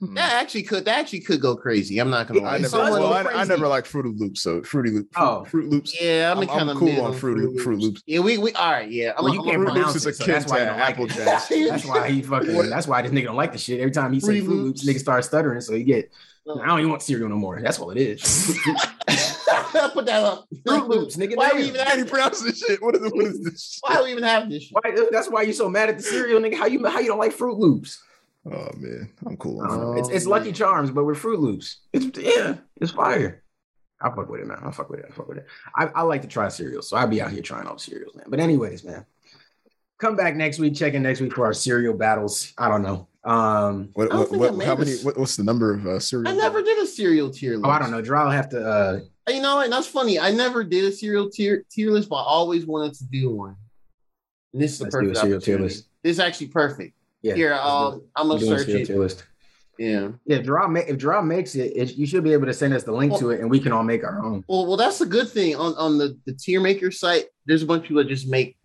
Hmm. 0.00 0.14
That 0.14 0.32
actually 0.42 0.62
could. 0.62 0.86
That 0.86 0.98
actually 0.98 1.20
could 1.20 1.42
go 1.42 1.54
crazy. 1.56 1.98
I'm 1.98 2.08
not 2.08 2.26
gonna 2.26 2.40
Yeah, 2.40 2.46
lie. 2.46 2.54
I 2.54 2.58
never, 2.58 2.68
Someone- 2.70 2.92
well, 3.02 3.12
I. 3.12 3.22
I 3.42 3.44
never 3.44 3.68
liked 3.68 3.86
Fruity 3.86 4.14
Loops, 4.16 4.40
so 4.42 4.62
Fruity 4.62 4.90
Loop, 4.92 5.08
Fruit, 5.12 5.22
Oh. 5.22 5.44
Fruit 5.44 5.68
Loops. 5.70 6.00
yeah, 6.00 6.32
I'm, 6.32 6.38
I'm- 6.38 6.48
kind 6.48 6.70
of 6.70 6.78
cool 6.78 7.00
on 7.02 7.12
Fruit 7.12 7.36
Loop- 7.36 7.60
Fruit 7.60 7.78
Loops. 7.78 8.02
Yeah, 8.06 8.20
we 8.20 8.38
we 8.38 8.52
all 8.54 8.72
right. 8.72 8.90
Yeah, 8.90 9.12
I'm, 9.18 9.24
Well, 9.24 9.34
you 9.34 9.40
I'm, 9.40 9.46
can't 9.46 9.56
Fruit 9.58 9.66
pronounce 9.72 9.86
Loops 9.94 9.96
is 9.96 10.06
it, 10.06 10.10
a 10.10 10.14
so 10.14 10.24
that's 10.32 10.44
kid 10.46 10.50
why 10.50 10.58
you 10.58 10.64
to 10.64 10.70
don't 10.70 10.80
like 10.80 10.90
Apple. 10.90 11.06
Jacks. 11.06 11.48
That's 11.48 11.84
why 11.84 12.10
he 12.10 12.22
fucking. 12.22 12.70
That's 12.70 12.86
why 12.86 13.02
this 13.02 13.10
nigga 13.10 13.24
don't 13.24 13.36
like 13.36 13.52
the 13.52 13.58
shit. 13.58 13.80
Every 13.80 13.92
time 13.92 14.12
he 14.14 14.20
say 14.20 14.24
Fruity 14.26 14.40
Fruit 14.46 14.54
Loops, 14.54 14.84
Loops. 14.84 14.98
nigga 14.98 15.00
start 15.02 15.24
stuttering. 15.24 15.60
So 15.60 15.74
he 15.74 15.84
get. 15.84 16.10
I 16.48 16.66
don't 16.66 16.78
even 16.78 16.90
want 16.90 17.02
cereal 17.02 17.28
no 17.28 17.36
more. 17.36 17.60
That's 17.60 17.78
all 17.78 17.90
it 17.90 17.98
is. 17.98 18.22
Put 19.92 20.06
that 20.06 20.22
up. 20.24 20.46
Fruit 20.66 20.88
Loops, 20.88 21.16
nigga. 21.16 21.36
Why 21.36 21.48
damn. 21.50 21.58
we 21.58 21.64
even 21.64 21.76
How 21.80 21.84
do 21.84 21.90
have 21.90 21.98
you 21.98 22.04
pronounce 22.06 22.40
this 22.40 22.58
shit? 22.58 22.82
What 22.82 22.94
is, 22.96 23.02
what 23.02 23.24
is 23.26 23.40
this? 23.44 23.78
Why 23.82 23.96
do 23.98 24.04
we 24.04 24.10
even 24.12 24.24
have 24.24 24.48
this? 24.50 24.62
Shit? 24.64 24.72
Why, 24.72 25.06
that's 25.12 25.28
why 25.30 25.42
you're 25.42 25.52
so 25.52 25.68
mad 25.68 25.90
at 25.90 25.98
the 25.98 26.02
cereal, 26.02 26.40
nigga. 26.40 26.56
How 26.56 26.66
you 26.66 26.84
how 26.86 26.98
you 27.00 27.08
don't 27.08 27.18
like 27.18 27.32
Fruit 27.32 27.58
Loops? 27.58 28.02
Oh 28.46 28.68
man, 28.76 29.10
I'm 29.26 29.36
cool. 29.36 29.60
I 29.62 29.68
don't 29.68 29.72
On 29.72 29.80
know. 29.82 29.92
that. 29.94 30.00
It's, 30.00 30.08
it's 30.10 30.26
Lucky 30.26 30.52
Charms, 30.52 30.90
but 30.90 31.04
with 31.04 31.18
Fruit 31.18 31.40
Loops. 31.40 31.80
It's 31.92 32.18
yeah, 32.18 32.56
it's 32.80 32.90
fire. 32.92 33.42
I 34.00 34.08
fuck 34.08 34.30
with 34.30 34.40
it, 34.40 34.46
man. 34.46 34.58
I 34.64 34.70
fuck 34.70 34.88
with 34.88 35.00
it. 35.00 35.06
I 35.10 35.12
fuck 35.12 35.28
with 35.28 35.38
it. 35.38 35.46
I, 35.76 35.86
I 35.94 36.02
like 36.02 36.22
to 36.22 36.28
try 36.28 36.48
cereals, 36.48 36.88
so 36.88 36.96
I'll 36.96 37.06
be 37.06 37.20
out 37.20 37.30
here 37.32 37.42
trying 37.42 37.66
all 37.66 37.74
the 37.74 37.80
cereals, 37.80 38.14
man. 38.14 38.24
But 38.28 38.40
anyways, 38.40 38.82
man, 38.82 39.04
come 39.98 40.16
back 40.16 40.36
next 40.36 40.58
week. 40.58 40.74
Check 40.74 40.94
in 40.94 41.02
next 41.02 41.20
week 41.20 41.34
for 41.34 41.44
our 41.44 41.52
cereal 41.52 41.92
battles. 41.94 42.54
I 42.56 42.68
don't 42.68 42.82
know. 42.82 43.08
Um, 43.24 43.90
What, 43.92 44.10
I 44.10 44.16
don't 44.16 44.30
what, 44.32 44.54
what, 44.54 44.64
how 44.66 44.74
many? 44.74 44.96
What, 45.02 45.18
what's 45.18 45.36
the 45.36 45.44
number 45.44 45.74
of 45.74 45.86
uh, 45.86 46.00
cereal? 46.00 46.26
I 46.32 46.34
never 46.34 46.62
did 46.62 46.78
a 46.78 46.86
cereal 46.86 47.28
tier 47.28 47.52
list. 47.56 47.66
oh, 47.66 47.70
I 47.70 47.78
don't 47.78 47.90
know. 47.90 48.00
Draw 48.00 48.24
will 48.24 48.30
have 48.30 48.48
to. 48.50 48.66
uh 48.66 49.00
You 49.28 49.42
know, 49.42 49.60
and 49.60 49.70
that's 49.70 49.86
funny. 49.86 50.18
I 50.18 50.30
never 50.30 50.64
did 50.64 50.86
a 50.86 50.92
cereal 50.92 51.28
tier 51.28 51.64
tier 51.70 51.90
list, 51.90 52.08
but 52.08 52.16
I 52.16 52.24
always 52.24 52.64
wanted 52.64 52.94
to 52.94 53.04
do 53.04 53.34
one. 53.34 53.56
And 54.54 54.62
this 54.62 54.72
is 54.72 54.78
the 54.78 54.84
Let's 54.84 54.94
do 54.94 54.98
a 54.98 55.02
perfect 55.02 55.20
cereal 55.20 55.40
tier 55.42 55.58
list. 55.58 55.88
This 56.02 56.12
is 56.12 56.20
actually 56.20 56.46
perfect. 56.48 56.94
Yeah. 57.22 57.34
Here, 57.34 57.50
let's 57.54 57.64
do 57.94 58.00
it. 58.00 58.08
I'm 58.16 58.28
gonna 58.28 58.40
a 58.40 58.58
search 58.58 58.68
it. 58.68 58.88
list. 58.96 59.24
Yeah. 59.78 60.10
Yeah, 60.26 60.36
if 60.38 60.44
Draw 60.44 60.68
ma- 60.68 60.80
if 60.80 60.98
Draw 60.98 61.22
makes 61.22 61.54
it, 61.54 61.72
it, 61.74 61.96
you 61.96 62.06
should 62.06 62.22
be 62.24 62.32
able 62.32 62.46
to 62.46 62.52
send 62.54 62.74
us 62.74 62.82
the 62.84 62.92
link 62.92 63.16
to 63.18 63.30
it, 63.30 63.40
and 63.40 63.50
we 63.50 63.60
can 63.60 63.72
all 63.72 63.82
make 63.82 64.04
our 64.04 64.22
own. 64.24 64.44
Well, 64.48 64.66
well, 64.66 64.76
that's 64.76 64.98
the 64.98 65.06
good 65.06 65.28
thing 65.28 65.56
on 65.56 65.74
on 65.74 65.96
the 65.98 66.18
the 66.26 66.34
tier 66.34 66.60
maker 66.60 66.90
site. 66.90 67.26
There's 67.46 67.62
a 67.62 67.66
bunch 67.66 67.82
of 67.82 67.88
people 67.88 68.02
that 68.02 68.08
just 68.08 68.28
make. 68.28 68.56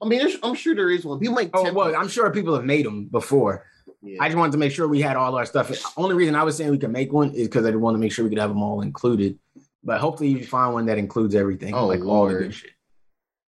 I 0.00 0.06
mean, 0.06 0.18
there's, 0.20 0.36
I'm 0.42 0.54
sure 0.54 0.74
there 0.74 0.90
is 0.90 1.04
one. 1.04 1.18
People 1.20 1.34
make. 1.36 1.50
Oh 1.54 1.64
templates. 1.64 1.74
well, 1.74 1.96
I'm 1.96 2.08
sure 2.08 2.30
people 2.32 2.54
have 2.54 2.64
made 2.64 2.86
them 2.86 3.06
before. 3.06 3.66
Yeah. 4.02 4.18
I 4.20 4.28
just 4.28 4.36
wanted 4.38 4.52
to 4.52 4.58
make 4.58 4.72
sure 4.72 4.88
we 4.88 5.00
had 5.00 5.16
all 5.16 5.34
our 5.36 5.46
stuff. 5.46 5.70
Only 5.96 6.14
reason 6.16 6.34
I 6.34 6.42
was 6.42 6.56
saying 6.56 6.70
we 6.70 6.78
could 6.78 6.90
make 6.90 7.12
one 7.12 7.30
is 7.32 7.46
because 7.48 7.64
I 7.66 7.70
wanted 7.70 7.98
to 7.98 8.00
make 8.00 8.12
sure 8.12 8.24
we 8.24 8.30
could 8.30 8.38
have 8.40 8.50
them 8.50 8.62
all 8.62 8.80
included. 8.80 9.38
But 9.84 10.00
hopefully 10.00 10.28
you 10.30 10.44
find 10.44 10.72
one 10.74 10.86
that 10.86 10.98
includes 10.98 11.34
everything, 11.36 11.74
Oh, 11.74 11.86
like 11.86 12.00
all 12.00 12.04
the 12.26 12.32
Lord. 12.32 12.38
good 12.42 12.54
shit. 12.54 12.70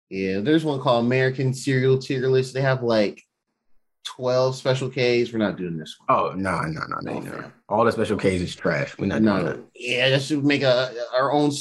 Yeah, 0.09 0.39
there's 0.41 0.63
one 0.65 0.79
called 0.81 1.05
American 1.05 1.53
Cereal 1.53 1.97
Tier 1.97 2.27
List. 2.27 2.53
They 2.53 2.61
have 2.61 2.83
like 2.83 3.21
12 4.03 4.55
special 4.55 4.89
Ks. 4.89 5.31
We're 5.31 5.37
not 5.37 5.57
doing 5.57 5.77
this 5.77 5.97
one. 6.05 6.17
Oh 6.17 6.33
no, 6.33 6.61
no, 6.61 6.81
no, 6.87 6.97
no, 7.01 7.11
Oh, 7.13 7.19
no. 7.19 7.51
All 7.69 7.85
the 7.85 7.91
special 7.91 8.17
K's 8.17 8.41
is 8.41 8.55
trash. 8.55 8.97
We're 8.97 9.05
not 9.07 9.21
doing 9.21 9.45
that. 9.45 9.57
No, 9.57 9.63
yeah, 9.75 10.09
that 10.09 10.21
should 10.21 10.43
make 10.43 10.63
a 10.63 10.91
our 11.13 11.31
own 11.31 11.51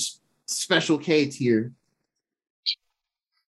special 0.47 0.99
K 0.99 1.27
tier. 1.27 1.73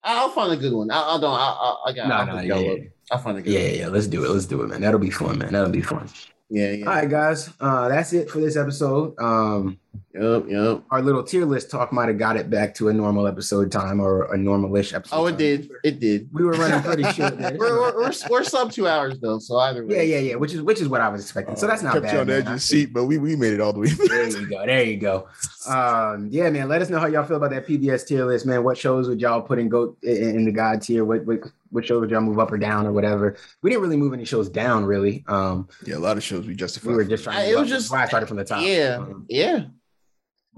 I'll 0.02 0.30
find 0.30 0.52
a 0.52 0.56
good 0.56 0.72
one. 0.72 0.90
I, 0.90 1.00
I 1.16 1.20
don't. 1.20 1.32
I, 1.32 1.36
I, 1.38 1.76
I 1.86 1.92
got. 1.92 2.08
No, 2.08 2.14
I'll 2.14 2.26
no, 2.36 2.40
yeah, 2.40 2.56
yeah. 2.72 2.84
I'll 3.10 3.18
find 3.18 3.38
a 3.38 3.42
good. 3.42 3.52
yeah, 3.52 3.60
one. 3.68 3.78
yeah. 3.78 3.88
Let's 3.88 4.06
do 4.06 4.24
it. 4.24 4.30
Let's 4.30 4.46
do 4.46 4.62
it, 4.62 4.68
man. 4.68 4.80
That'll 4.80 4.98
be 5.00 5.10
fun, 5.10 5.38
man. 5.38 5.52
That'll 5.52 5.70
be 5.70 5.82
fun. 5.82 6.08
yeah, 6.48 6.72
yeah. 6.72 6.86
All 6.86 6.94
right, 6.94 7.08
guys. 7.08 7.50
Uh, 7.60 7.88
that's 7.88 8.12
it 8.12 8.30
for 8.30 8.38
this 8.40 8.56
episode. 8.56 9.14
Um, 9.20 9.78
Yep, 10.12 10.46
yep. 10.48 10.82
our 10.90 11.02
little 11.02 11.22
tier 11.22 11.44
list 11.44 11.70
talk 11.70 11.92
might 11.92 12.08
have 12.08 12.18
got 12.18 12.36
it 12.36 12.50
back 12.50 12.74
to 12.74 12.88
a 12.88 12.92
normal 12.92 13.28
episode 13.28 13.70
time 13.70 14.00
or 14.00 14.24
a 14.34 14.36
normalish 14.36 14.92
episode. 14.92 15.16
Oh, 15.16 15.26
it 15.26 15.30
time. 15.32 15.38
did. 15.38 15.70
It 15.84 16.00
did. 16.00 16.28
We 16.32 16.44
were 16.44 16.52
running 16.52 16.82
pretty 16.82 17.04
short 17.12 17.38
there. 17.38 17.56
We're, 17.56 17.80
we're, 17.80 17.94
we're, 18.02 18.12
we're 18.28 18.44
sub 18.44 18.72
two 18.72 18.88
hours 18.88 19.20
though, 19.20 19.38
so 19.38 19.56
either 19.58 19.86
way. 19.86 19.96
yeah, 20.08 20.16
yeah, 20.16 20.30
yeah. 20.30 20.34
Which 20.34 20.52
is 20.52 20.62
which 20.62 20.80
is 20.80 20.88
what 20.88 21.00
I 21.00 21.08
was 21.08 21.22
expecting. 21.22 21.54
So 21.56 21.68
that's 21.68 21.82
not 21.82 21.92
kept 21.94 22.06
bad. 22.06 22.14
you 22.14 22.20
on 22.20 22.26
the 22.26 22.34
edge 22.34 22.44
man. 22.44 22.52
of 22.54 22.56
the 22.58 22.60
seat, 22.60 22.92
but 22.92 23.04
we 23.04 23.18
we 23.18 23.36
made 23.36 23.52
it 23.52 23.60
all 23.60 23.72
the 23.72 23.78
way. 23.80 23.88
There 23.88 24.28
you 24.28 24.46
go. 24.48 24.66
There 24.66 24.82
you 24.82 24.96
go. 24.96 25.28
Um, 25.68 26.28
yeah, 26.30 26.50
man. 26.50 26.68
Let 26.68 26.82
us 26.82 26.90
know 26.90 26.98
how 26.98 27.06
y'all 27.06 27.24
feel 27.24 27.36
about 27.36 27.50
that 27.50 27.66
PBS 27.66 28.06
tier 28.06 28.24
list, 28.24 28.46
man. 28.46 28.64
What 28.64 28.76
shows 28.78 29.08
would 29.08 29.20
y'all 29.20 29.42
put 29.42 29.58
in 29.60 29.68
go 29.68 29.96
in, 30.02 30.16
in 30.36 30.44
the 30.44 30.52
God 30.52 30.82
tier? 30.82 31.04
What, 31.04 31.24
what 31.24 31.40
what 31.70 31.86
shows 31.86 32.00
would 32.00 32.10
y'all 32.10 32.20
move 32.20 32.40
up 32.40 32.50
or 32.50 32.58
down 32.58 32.84
or 32.84 32.92
whatever? 32.92 33.36
We 33.62 33.70
didn't 33.70 33.82
really 33.82 33.96
move 33.96 34.12
any 34.12 34.24
shows 34.24 34.48
down, 34.48 34.84
really. 34.86 35.24
Um, 35.28 35.68
yeah, 35.86 35.96
a 35.96 35.98
lot 35.98 36.16
of 36.16 36.24
shows 36.24 36.46
we 36.48 36.54
justified. 36.56 36.88
we 36.90 36.94
were 36.96 37.04
just 37.04 37.22
trying. 37.22 37.38
I- 37.38 37.44
To 37.46 37.50
it 37.52 37.60
was 37.60 37.68
just- 37.68 37.90
That's 37.92 38.02
I 38.06 38.08
started 38.08 38.26
from 38.26 38.38
the 38.38 38.44
top. 38.44 38.62
Yeah, 38.64 38.96
Um, 39.00 39.26
yeah. 39.28 39.66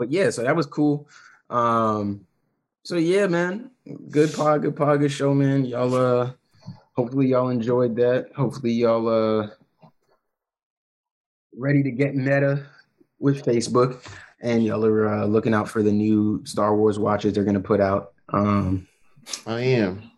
But 0.02 0.10
yeah, 0.10 0.30
so 0.30 0.42
that 0.42 0.56
was 0.56 0.66
cool. 0.66 1.08
Um, 1.48 2.26
so 2.82 2.96
yeah, 2.96 3.28
man. 3.28 3.70
Good 4.10 4.34
pod, 4.34 4.62
good 4.62 4.74
pod, 4.74 4.98
good 4.98 5.12
show, 5.12 5.32
man. 5.32 5.64
Y'all 5.64 5.94
uh 5.94 6.32
hopefully 6.96 7.28
y'all 7.28 7.50
enjoyed 7.50 7.94
that. 7.94 8.32
Hopefully 8.34 8.72
y'all 8.72 9.06
uh 9.08 9.46
ready 11.56 11.84
to 11.84 11.92
get 11.92 12.16
meta 12.16 12.66
with 13.20 13.44
Facebook. 13.44 14.04
And 14.40 14.64
y'all 14.64 14.84
are 14.84 15.06
uh, 15.06 15.24
looking 15.24 15.54
out 15.54 15.68
for 15.68 15.84
the 15.84 15.92
new 15.92 16.44
Star 16.44 16.74
Wars 16.74 16.98
watches 16.98 17.34
they're 17.34 17.44
gonna 17.44 17.60
put 17.60 17.80
out. 17.80 18.14
Um 18.30 18.88
I 19.46 19.60
am. 19.60 20.10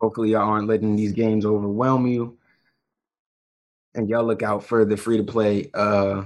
hopefully 0.00 0.30
y'all 0.30 0.48
aren't 0.48 0.66
letting 0.66 0.96
these 0.96 1.12
games 1.12 1.44
overwhelm 1.44 2.06
you. 2.06 2.38
And 3.94 4.08
y'all 4.08 4.24
look 4.24 4.42
out 4.42 4.64
for 4.64 4.86
the 4.86 4.96
free 4.96 5.18
to 5.18 5.24
play 5.24 5.68
uh 5.74 6.24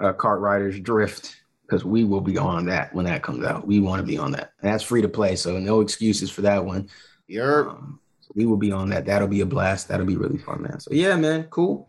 uh 0.00 0.12
KartRiders 0.14 0.82
Drift 0.82 1.36
because 1.74 1.84
we 1.84 2.04
will 2.04 2.20
be 2.20 2.38
on 2.38 2.66
that 2.66 2.94
when 2.94 3.04
that 3.04 3.24
comes 3.24 3.44
out. 3.44 3.66
We 3.66 3.80
want 3.80 4.00
to 4.00 4.06
be 4.06 4.16
on 4.16 4.30
that. 4.32 4.52
And 4.62 4.72
that's 4.72 4.84
free 4.84 5.02
to 5.02 5.08
play, 5.08 5.34
so 5.34 5.58
no 5.58 5.80
excuses 5.80 6.30
for 6.30 6.42
that 6.42 6.64
one. 6.64 6.88
You're 7.26 7.70
Um, 7.70 8.00
so 8.20 8.30
we 8.36 8.46
will 8.46 8.56
be 8.56 8.70
on 8.70 8.90
that. 8.90 9.06
That'll 9.06 9.26
be 9.26 9.40
a 9.40 9.46
blast. 9.46 9.88
That'll 9.88 10.06
be 10.06 10.16
really 10.16 10.38
fun, 10.38 10.62
man. 10.62 10.78
So 10.78 10.90
yeah, 10.92 11.16
man, 11.16 11.44
cool. 11.44 11.88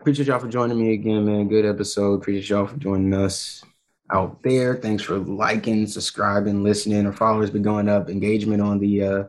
Appreciate 0.00 0.28
y'all 0.28 0.38
for 0.38 0.48
joining 0.48 0.78
me 0.78 0.94
again, 0.94 1.26
man. 1.26 1.48
Good 1.48 1.66
episode. 1.66 2.14
Appreciate 2.14 2.48
y'all 2.48 2.66
for 2.66 2.78
joining 2.78 3.12
us 3.12 3.62
out 4.10 4.42
there. 4.42 4.76
Thanks 4.76 5.02
for 5.02 5.18
liking, 5.18 5.86
subscribing, 5.86 6.62
listening. 6.62 7.04
Our 7.04 7.12
followers 7.12 7.50
been 7.50 7.62
going 7.62 7.90
up. 7.90 8.08
Engagement 8.08 8.62
on 8.62 8.78
the 8.78 9.02
uh 9.02 9.24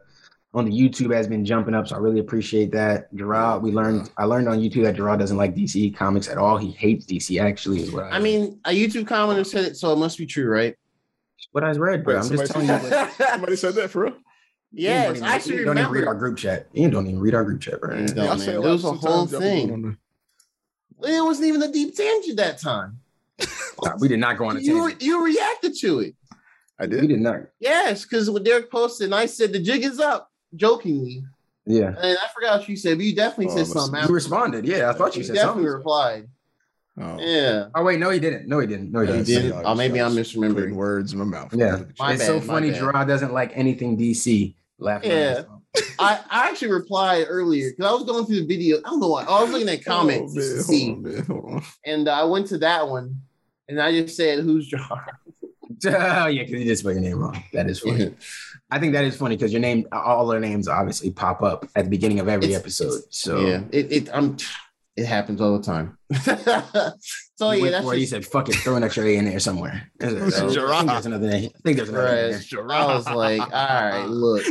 on 0.58 0.66
the 0.66 0.72
YouTube 0.72 1.14
has 1.14 1.28
been 1.28 1.46
jumping 1.46 1.74
up, 1.74 1.88
so 1.88 1.96
I 1.96 2.00
really 2.00 2.20
appreciate 2.20 2.72
that. 2.72 3.14
Gerard, 3.16 3.62
we 3.62 3.72
learned 3.72 4.10
I 4.18 4.26
learned 4.26 4.48
on 4.50 4.60
YouTube 4.60 4.84
that 4.84 4.96
Gerard 4.96 5.20
doesn't 5.20 5.38
like 5.38 5.56
DC 5.56 5.96
comics 5.96 6.28
at 6.28 6.38
all. 6.38 6.58
He 6.58 6.72
hates 6.72 7.06
DC 7.06 7.40
actually, 7.42 7.82
is 7.82 7.92
what 7.92 8.06
I, 8.06 8.10
I 8.12 8.20
mean, 8.20 8.60
a 8.66 8.72
YouTube 8.72 9.06
commenter 9.06 9.46
said 9.46 9.66
it, 9.66 9.78
so 9.78 9.94
it 9.94 9.98
must 9.98 10.18
be 10.18 10.26
true, 10.26 10.48
right? 10.50 10.76
what 11.52 11.64
I 11.64 11.72
read, 11.72 12.04
bro. 12.04 12.16
Wait, 12.16 12.24
I'm 12.24 12.30
just 12.38 12.52
telling 12.52 12.68
you. 12.68 12.74
What, 12.74 13.12
Somebody 13.30 13.56
said 13.56 13.74
that 13.76 13.90
for 13.90 14.04
real. 14.06 14.14
yes, 14.72 15.18
you 15.20 15.24
I 15.26 15.30
actually 15.36 15.58
you 15.58 15.66
don't 15.66 15.78
even 15.78 15.92
read 15.92 16.04
our 16.08 16.16
group 16.16 16.38
chat. 16.38 16.68
You 16.74 16.90
don't 16.90 17.08
even 17.08 17.20
read 17.20 17.34
our 17.36 17.44
group 17.44 17.62
chat, 17.62 17.80
bro. 17.80 17.96
No, 17.98 18.24
Yeah, 18.24 18.26
I 18.26 18.28
man, 18.30 18.40
say 18.40 18.48
a 18.48 18.52
there 18.54 18.60
lot 18.62 18.72
was 18.72 18.84
a 18.84 18.92
whole 18.94 19.26
thing. 19.28 19.68
going 19.68 19.98
It 21.04 21.24
wasn't 21.24 21.48
even 21.48 21.64
a 21.64 21.72
deep 21.72 21.96
tangent 21.96 22.38
that 22.38 22.60
time. 22.60 23.00
Nah, 23.84 23.96
we 24.00 24.08
did 24.08 24.20
not 24.20 24.40
go 24.40 24.46
on 24.46 24.58
a 24.58 24.60
You 24.60 24.80
tangent. 24.90 25.02
you 25.04 25.24
reacted 25.24 25.76
to 25.82 26.00
it. 26.00 26.16
the- 26.80 26.84
I 26.84 26.88
We 26.88 26.96
did. 27.02 27.08
did 27.10 27.20
not. 27.22 27.42
Yes, 27.60 28.04
because 28.04 28.30
when 28.30 28.44
Derek 28.44 28.72
posted, 28.72 29.06
and 29.06 29.16
I 29.16 29.26
said 29.28 29.54
the 29.54 29.60
jig 29.60 29.84
is 29.84 30.00
up, 30.00 30.27
jokingly, 30.56 31.24
Yeah. 31.66 31.94
and 32.02 32.18
I 32.18 32.28
forgot 32.34 32.60
what 32.60 32.70
you 32.70 32.76
said, 32.78 32.98
but 32.98 33.06
you 33.06 33.16
definitely 33.16 33.54
Oh, 33.54 33.58
said 33.58 33.68
something. 33.68 33.96
You 33.96 34.02
after. 34.02 34.14
responded. 34.14 34.66
Yeah, 34.66 34.90
I 34.90 34.94
thought 34.94 35.16
you 35.16 35.22
You 35.22 35.28
said 35.28 35.36
definitely 35.36 35.64
something. 35.64 35.78
replied. 35.78 36.28
Oh, 37.00 37.18
Yeah. 37.20 37.68
Oh 37.76 37.84
wait, 37.84 38.00
no, 38.00 38.10
he 38.10 38.20
didn't. 38.20 38.48
No, 38.48 38.60
he 38.60 38.66
didn't. 38.68 38.92
No, 38.92 39.02
he 39.02 39.08
Yeah, 39.08 39.12
didn't. 39.14 39.26
see, 39.28 39.36
didn't. 39.36 39.62
Oh, 39.66 39.76
maybe 39.76 40.00
I'm 40.02 40.14
I 40.14 40.16
was 40.16 40.34
putting 40.34 40.52
misremembering. 40.56 40.74
words 40.74 41.14
in 41.14 41.20
my 41.20 41.26
mouth. 41.26 41.54
Yeah. 41.54 41.84
My 42.00 42.14
it's 42.14 42.20
bad, 42.22 42.26
so 42.26 42.42
funny. 42.42 42.72
bad. 42.72 42.80
Gerard 42.80 43.08
doesn't 43.08 43.34
like 43.34 43.52
anything 43.56 43.98
DC. 43.98 44.56
Laughing. 44.80 45.12
Yeah. 45.12 45.44
I, 46.00 46.20
I 46.30 46.50
actually 46.50 46.72
replied 46.72 47.26
earlier 47.30 47.70
because 47.70 47.86
I 47.86 47.94
was 47.94 48.04
going 48.04 48.26
through 48.26 48.42
the 48.42 48.48
video. 48.48 48.78
I 48.78 48.90
don't 48.90 49.00
know 49.00 49.10
why. 49.10 49.24
I 49.26 49.44
was 49.44 49.52
looking 49.52 49.70
at 49.70 49.86
comments 49.86 50.34
Oh, 50.36 50.40
just 50.40 50.56
to 50.58 50.64
see, 50.64 50.86
hold 50.88 51.06
on, 51.06 51.52
man, 51.54 51.62
and 51.86 52.08
uh, 52.08 52.14
I 52.14 52.24
went 52.24 52.48
to 52.48 52.58
that 52.60 52.88
one, 52.88 53.22
and 53.70 53.80
I 53.80 53.92
just 53.92 54.16
said, 54.18 54.40
"Who's 54.40 54.68
Gerard?" 54.68 54.90
oh 54.90 55.80
yeah, 56.28 56.44
because 56.44 56.52
you 56.52 56.66
just 56.66 56.82
spelled 56.82 56.96
your 56.96 57.04
name 57.04 57.20
wrong. 57.20 57.44
That 57.54 57.70
is 57.70 57.80
funny. 57.80 58.16
I 58.70 58.80
think 58.80 58.94
that 58.94 59.06
is 59.06 59.16
funny 59.16 59.36
because 59.38 59.52
your 59.54 59.62
name, 59.62 59.88
all 59.92 60.32
our 60.32 60.40
names 60.40 60.68
obviously 60.68 61.12
pop 61.12 61.42
up 61.42 61.66
at 61.76 61.86
the 61.86 61.90
beginning 61.90 62.20
of 62.20 62.28
every 62.28 62.48
It's- 62.50 62.60
episode. 62.60 63.02
So 63.10 63.40
yeah, 63.46 63.62
it, 63.72 63.92
it 63.92 64.10
I'm 64.14 64.38
it 64.98 65.06
happens 65.06 65.40
all 65.42 65.58
the 65.58 65.64
time. 65.64 65.98
so 67.36 67.52
You 67.52 67.66
yeah, 67.66 67.72
that's 67.72 67.86
for 67.86 67.94
it, 67.94 68.00
he 68.00 68.06
said, 68.06 68.26
"Fuck 68.26 68.50
it, 68.50 68.56
throw 68.56 68.76
an 68.76 68.84
extra 68.84 69.06
A 69.06 69.16
in 69.18 69.26
there 69.26 69.40
somewhere." 69.40 69.90
I 70.02 70.08
think 70.08 70.54
Gerard? 70.54 70.88
there's 70.90 71.06
another 71.06 71.28
name. 71.30 71.52
I 71.56 71.60
think 71.64 71.78
there's 71.78 71.90
another 71.90 72.06
right. 72.32 72.42
there. 72.52 72.72
I 72.72 72.96
was 72.96 73.06
like, 73.08 73.40
all 73.42 73.48
right, 73.50 74.06
look. 74.10 74.44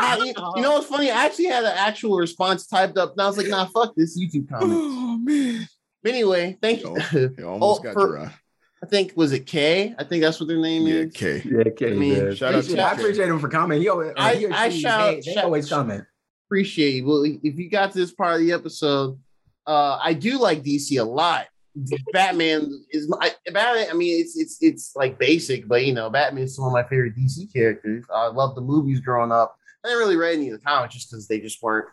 I- 0.00 0.18
you, 0.18 0.32
you 0.56 0.62
know 0.62 0.72
what's 0.74 0.86
funny? 0.86 1.10
I 1.10 1.24
actually 1.26 1.46
had 1.46 1.64
an 1.64 1.72
actual 1.76 2.16
response 2.16 2.66
typed 2.66 2.96
up, 2.96 3.12
and 3.12 3.20
I 3.20 3.26
was 3.26 3.36
like, 3.36 3.48
nah, 3.48 3.66
fuck 3.66 3.94
this 3.96 4.18
YouTube 4.18 4.48
comment. 4.48 4.72
Oh 4.72 5.18
man, 5.18 5.68
But 6.02 6.12
anyway, 6.12 6.56
thank 6.62 6.82
you. 6.82 6.96
you 7.12 7.48
almost 7.48 7.80
Oh, 7.80 7.82
got 7.82 7.92
for- 7.94 8.06
Gerard. 8.16 8.32
I 8.82 8.86
think 8.86 9.12
was 9.16 9.32
it 9.32 9.46
K? 9.46 9.94
I 9.98 10.04
think 10.04 10.22
that's 10.22 10.38
what 10.38 10.48
their 10.48 10.58
name 10.58 10.86
Yeah, 10.86 10.94
is. 10.94 11.12
K. 11.14 11.42
Yeah, 11.44 11.58
okay. 11.68 11.92
I 11.92 11.94
mean, 11.94 12.24
man. 12.24 12.34
shout 12.36 12.54
out 12.54 12.64
to 12.64 12.82
I 12.84 12.94
K. 12.94 13.00
appreciate 13.02 13.28
him 13.28 13.38
for 13.38 13.48
commenting. 13.48 13.82
He 13.82 13.88
always, 13.88 14.12
I- 14.16 14.34
he 14.36 14.46
I 14.48 14.68
shout- 14.68 15.14
they, 15.14 15.20
they 15.20 15.32
shout- 15.34 15.44
always 15.44 15.68
comment. 15.68 16.04
appreciate 16.46 16.90
you. 16.96 17.06
Well, 17.06 17.24
if 17.24 17.56
you 17.58 17.70
got 17.70 17.92
to 17.92 17.98
this 17.98 18.12
part 18.12 18.34
of 18.34 18.40
the 18.46 18.52
episode, 18.52 19.18
uh, 19.66 19.98
I 20.02 20.12
do 20.12 20.38
like 20.38 20.62
DC 20.62 21.00
a 21.00 21.04
lot. 21.04 21.46
Batman 22.12 22.70
is 22.90 23.08
my 23.08 23.34
Batman. 23.52 23.88
I 23.90 23.94
mean, 23.94 24.20
it's 24.20 24.36
it's 24.36 24.58
it's 24.62 24.96
like 24.96 25.18
basic, 25.18 25.68
but 25.68 25.84
you 25.84 25.92
know, 25.92 26.08
Batman 26.08 26.44
is 26.44 26.58
one 26.58 26.68
of 26.68 26.72
my 26.72 26.88
favorite 26.88 27.16
DC 27.16 27.52
characters. 27.52 28.04
I 28.14 28.28
love 28.28 28.54
the 28.54 28.62
movies 28.62 29.00
growing 29.00 29.30
up. 29.32 29.56
I 29.84 29.88
didn't 29.88 29.98
really 30.00 30.16
read 30.16 30.36
any 30.36 30.48
of 30.50 30.58
the 30.58 30.64
comics 30.64 30.94
just 30.94 31.10
because 31.10 31.28
they 31.28 31.38
just 31.40 31.62
weren't 31.62 31.86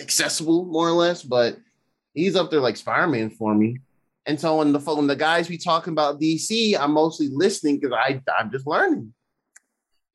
accessible, 0.00 0.66
more 0.66 0.88
or 0.88 0.92
less. 0.92 1.22
But 1.22 1.56
he's 2.14 2.36
up 2.36 2.50
there 2.50 2.60
like 2.60 2.76
Spider 2.76 3.06
Man 3.06 3.30
for 3.30 3.54
me. 3.54 3.78
And 4.26 4.40
so 4.40 4.56
when 4.58 4.72
the 4.72 4.80
when 4.80 5.06
the 5.06 5.16
guys 5.16 5.48
be 5.48 5.58
talking 5.58 5.92
about 5.92 6.20
DC, 6.20 6.76
I'm 6.78 6.92
mostly 6.92 7.28
listening 7.30 7.78
because 7.78 7.92
I 7.96 8.20
I'm 8.38 8.50
just 8.50 8.66
learning 8.66 9.14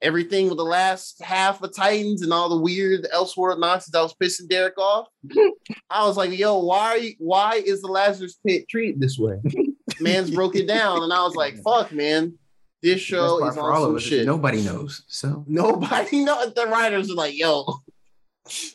everything 0.01 0.47
with 0.49 0.57
the 0.57 0.63
last 0.63 1.21
half 1.23 1.61
of 1.61 1.75
Titans 1.75 2.21
and 2.23 2.33
all 2.33 2.49
the 2.49 2.57
weird 2.57 3.07
Elseworld 3.13 3.59
nonsense 3.59 3.93
I 3.95 4.01
was 4.01 4.15
pissing 4.15 4.49
Derek 4.49 4.77
off. 4.77 5.07
I 5.89 6.05
was 6.05 6.17
like, 6.17 6.37
yo, 6.37 6.57
why 6.59 7.15
why 7.19 7.55
is 7.63 7.81
the 7.81 7.87
Lazarus 7.87 8.37
Pit 8.45 8.67
treated 8.67 8.99
this 8.99 9.17
way? 9.17 9.37
Man's 9.99 10.31
broke 10.31 10.55
it 10.55 10.67
down, 10.67 11.03
and 11.03 11.13
I 11.13 11.23
was 11.23 11.35
like, 11.35 11.61
fuck, 11.63 11.91
man, 11.91 12.37
this 12.81 12.99
show 12.99 13.45
is 13.47 13.57
on 13.57 13.75
some 13.75 13.99
shit. 13.99 14.25
Nobody 14.25 14.61
knows. 14.61 15.03
So 15.07 15.45
Nobody 15.47 16.23
know. 16.25 16.49
The 16.49 16.65
writers 16.65 17.11
are 17.11 17.15
like, 17.15 17.37
yo, 17.37 17.79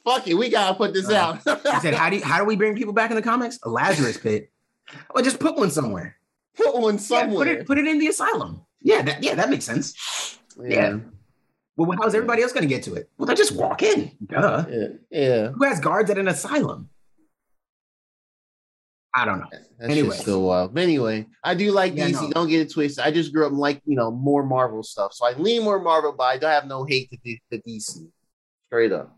fuck 0.05 0.29
it, 0.29 0.35
we 0.35 0.49
gotta 0.49 0.75
put 0.75 0.95
this 0.95 1.11
Uh, 1.11 1.15
out. 1.45 1.67
I 1.67 1.81
said, 1.81 1.95
how 1.95 2.09
do 2.11 2.17
you, 2.17 2.23
how 2.25 2.39
do 2.39 2.45
we 2.45 2.57
bring 2.57 2.77
people 2.77 2.93
back 2.93 3.11
in 3.11 3.17
the 3.17 3.23
comics? 3.23 3.59
A 3.65 3.69
Lazarus 3.69 4.17
pit. 4.17 4.51
Well, 5.15 5.25
just 5.25 5.39
put 5.41 5.57
one 5.57 5.71
somewhere. 5.71 6.17
put 6.57 6.75
one 6.79 6.95
Yeah, 6.95 7.01
somewhere. 7.01 7.39
put 7.39 7.49
it 7.49 7.67
put 7.67 7.79
it 7.79 7.87
in 7.87 7.99
the 7.99 8.09
asylum. 8.09 8.63
Yeah, 8.83 9.03
that 9.03 9.23
yeah, 9.23 9.35
that 9.35 9.51
makes 9.51 9.65
sense. 9.65 10.39
yeah. 10.63 10.99
Well, 11.77 11.97
how's 12.01 12.15
everybody 12.15 12.43
else 12.43 12.53
going 12.53 12.63
to 12.63 12.69
get 12.75 12.85
to 12.85 12.95
it? 12.95 13.11
Well, 13.19 13.27
they 13.27 13.35
just 13.35 13.53
walk 13.53 13.83
in. 13.83 14.13
Duh. 14.25 14.65
yeah, 14.71 14.87
yeah. 15.11 15.49
Who 15.49 15.65
has 15.65 15.79
guards 15.81 16.11
at 16.11 16.17
an 16.17 16.29
asylum? 16.29 16.89
I 19.15 19.25
don't 19.25 19.41
know. 19.41 19.47
That's 19.51 19.65
Anyway. 19.81 19.99
anyway. 20.01 20.17
still 20.17 20.43
wild. 20.43 20.75
But 20.75 20.83
anyway, 20.83 21.27
I 21.43 21.55
do 21.55 21.73
like 21.73 21.95
Yeah, 21.97 22.09
DC. 22.09 22.23
no. 22.23 22.31
Don't 22.33 22.49
get 22.49 22.61
it 22.61 22.73
twisted. 22.73 23.03
I 23.05 23.11
just 23.11 23.33
grew 23.33 23.47
up 23.47 23.53
like 23.53 23.81
you 23.87 23.97
know 23.97 24.11
more 24.11 24.45
Marvel 24.45 24.83
stuff, 24.83 25.13
so 25.15 25.27
I 25.27 25.33
lean 25.33 25.65
more 25.65 25.81
Marvel, 25.81 26.13
but 26.17 26.25
I 26.25 26.37
don't 26.39 26.51
have 26.51 26.67
no 26.67 26.85
hate 26.85 27.11
to, 27.11 27.17
D- 27.25 27.41
to 27.51 27.59
DC. 27.63 28.09
Straight 28.69 28.93
up. 28.93 29.17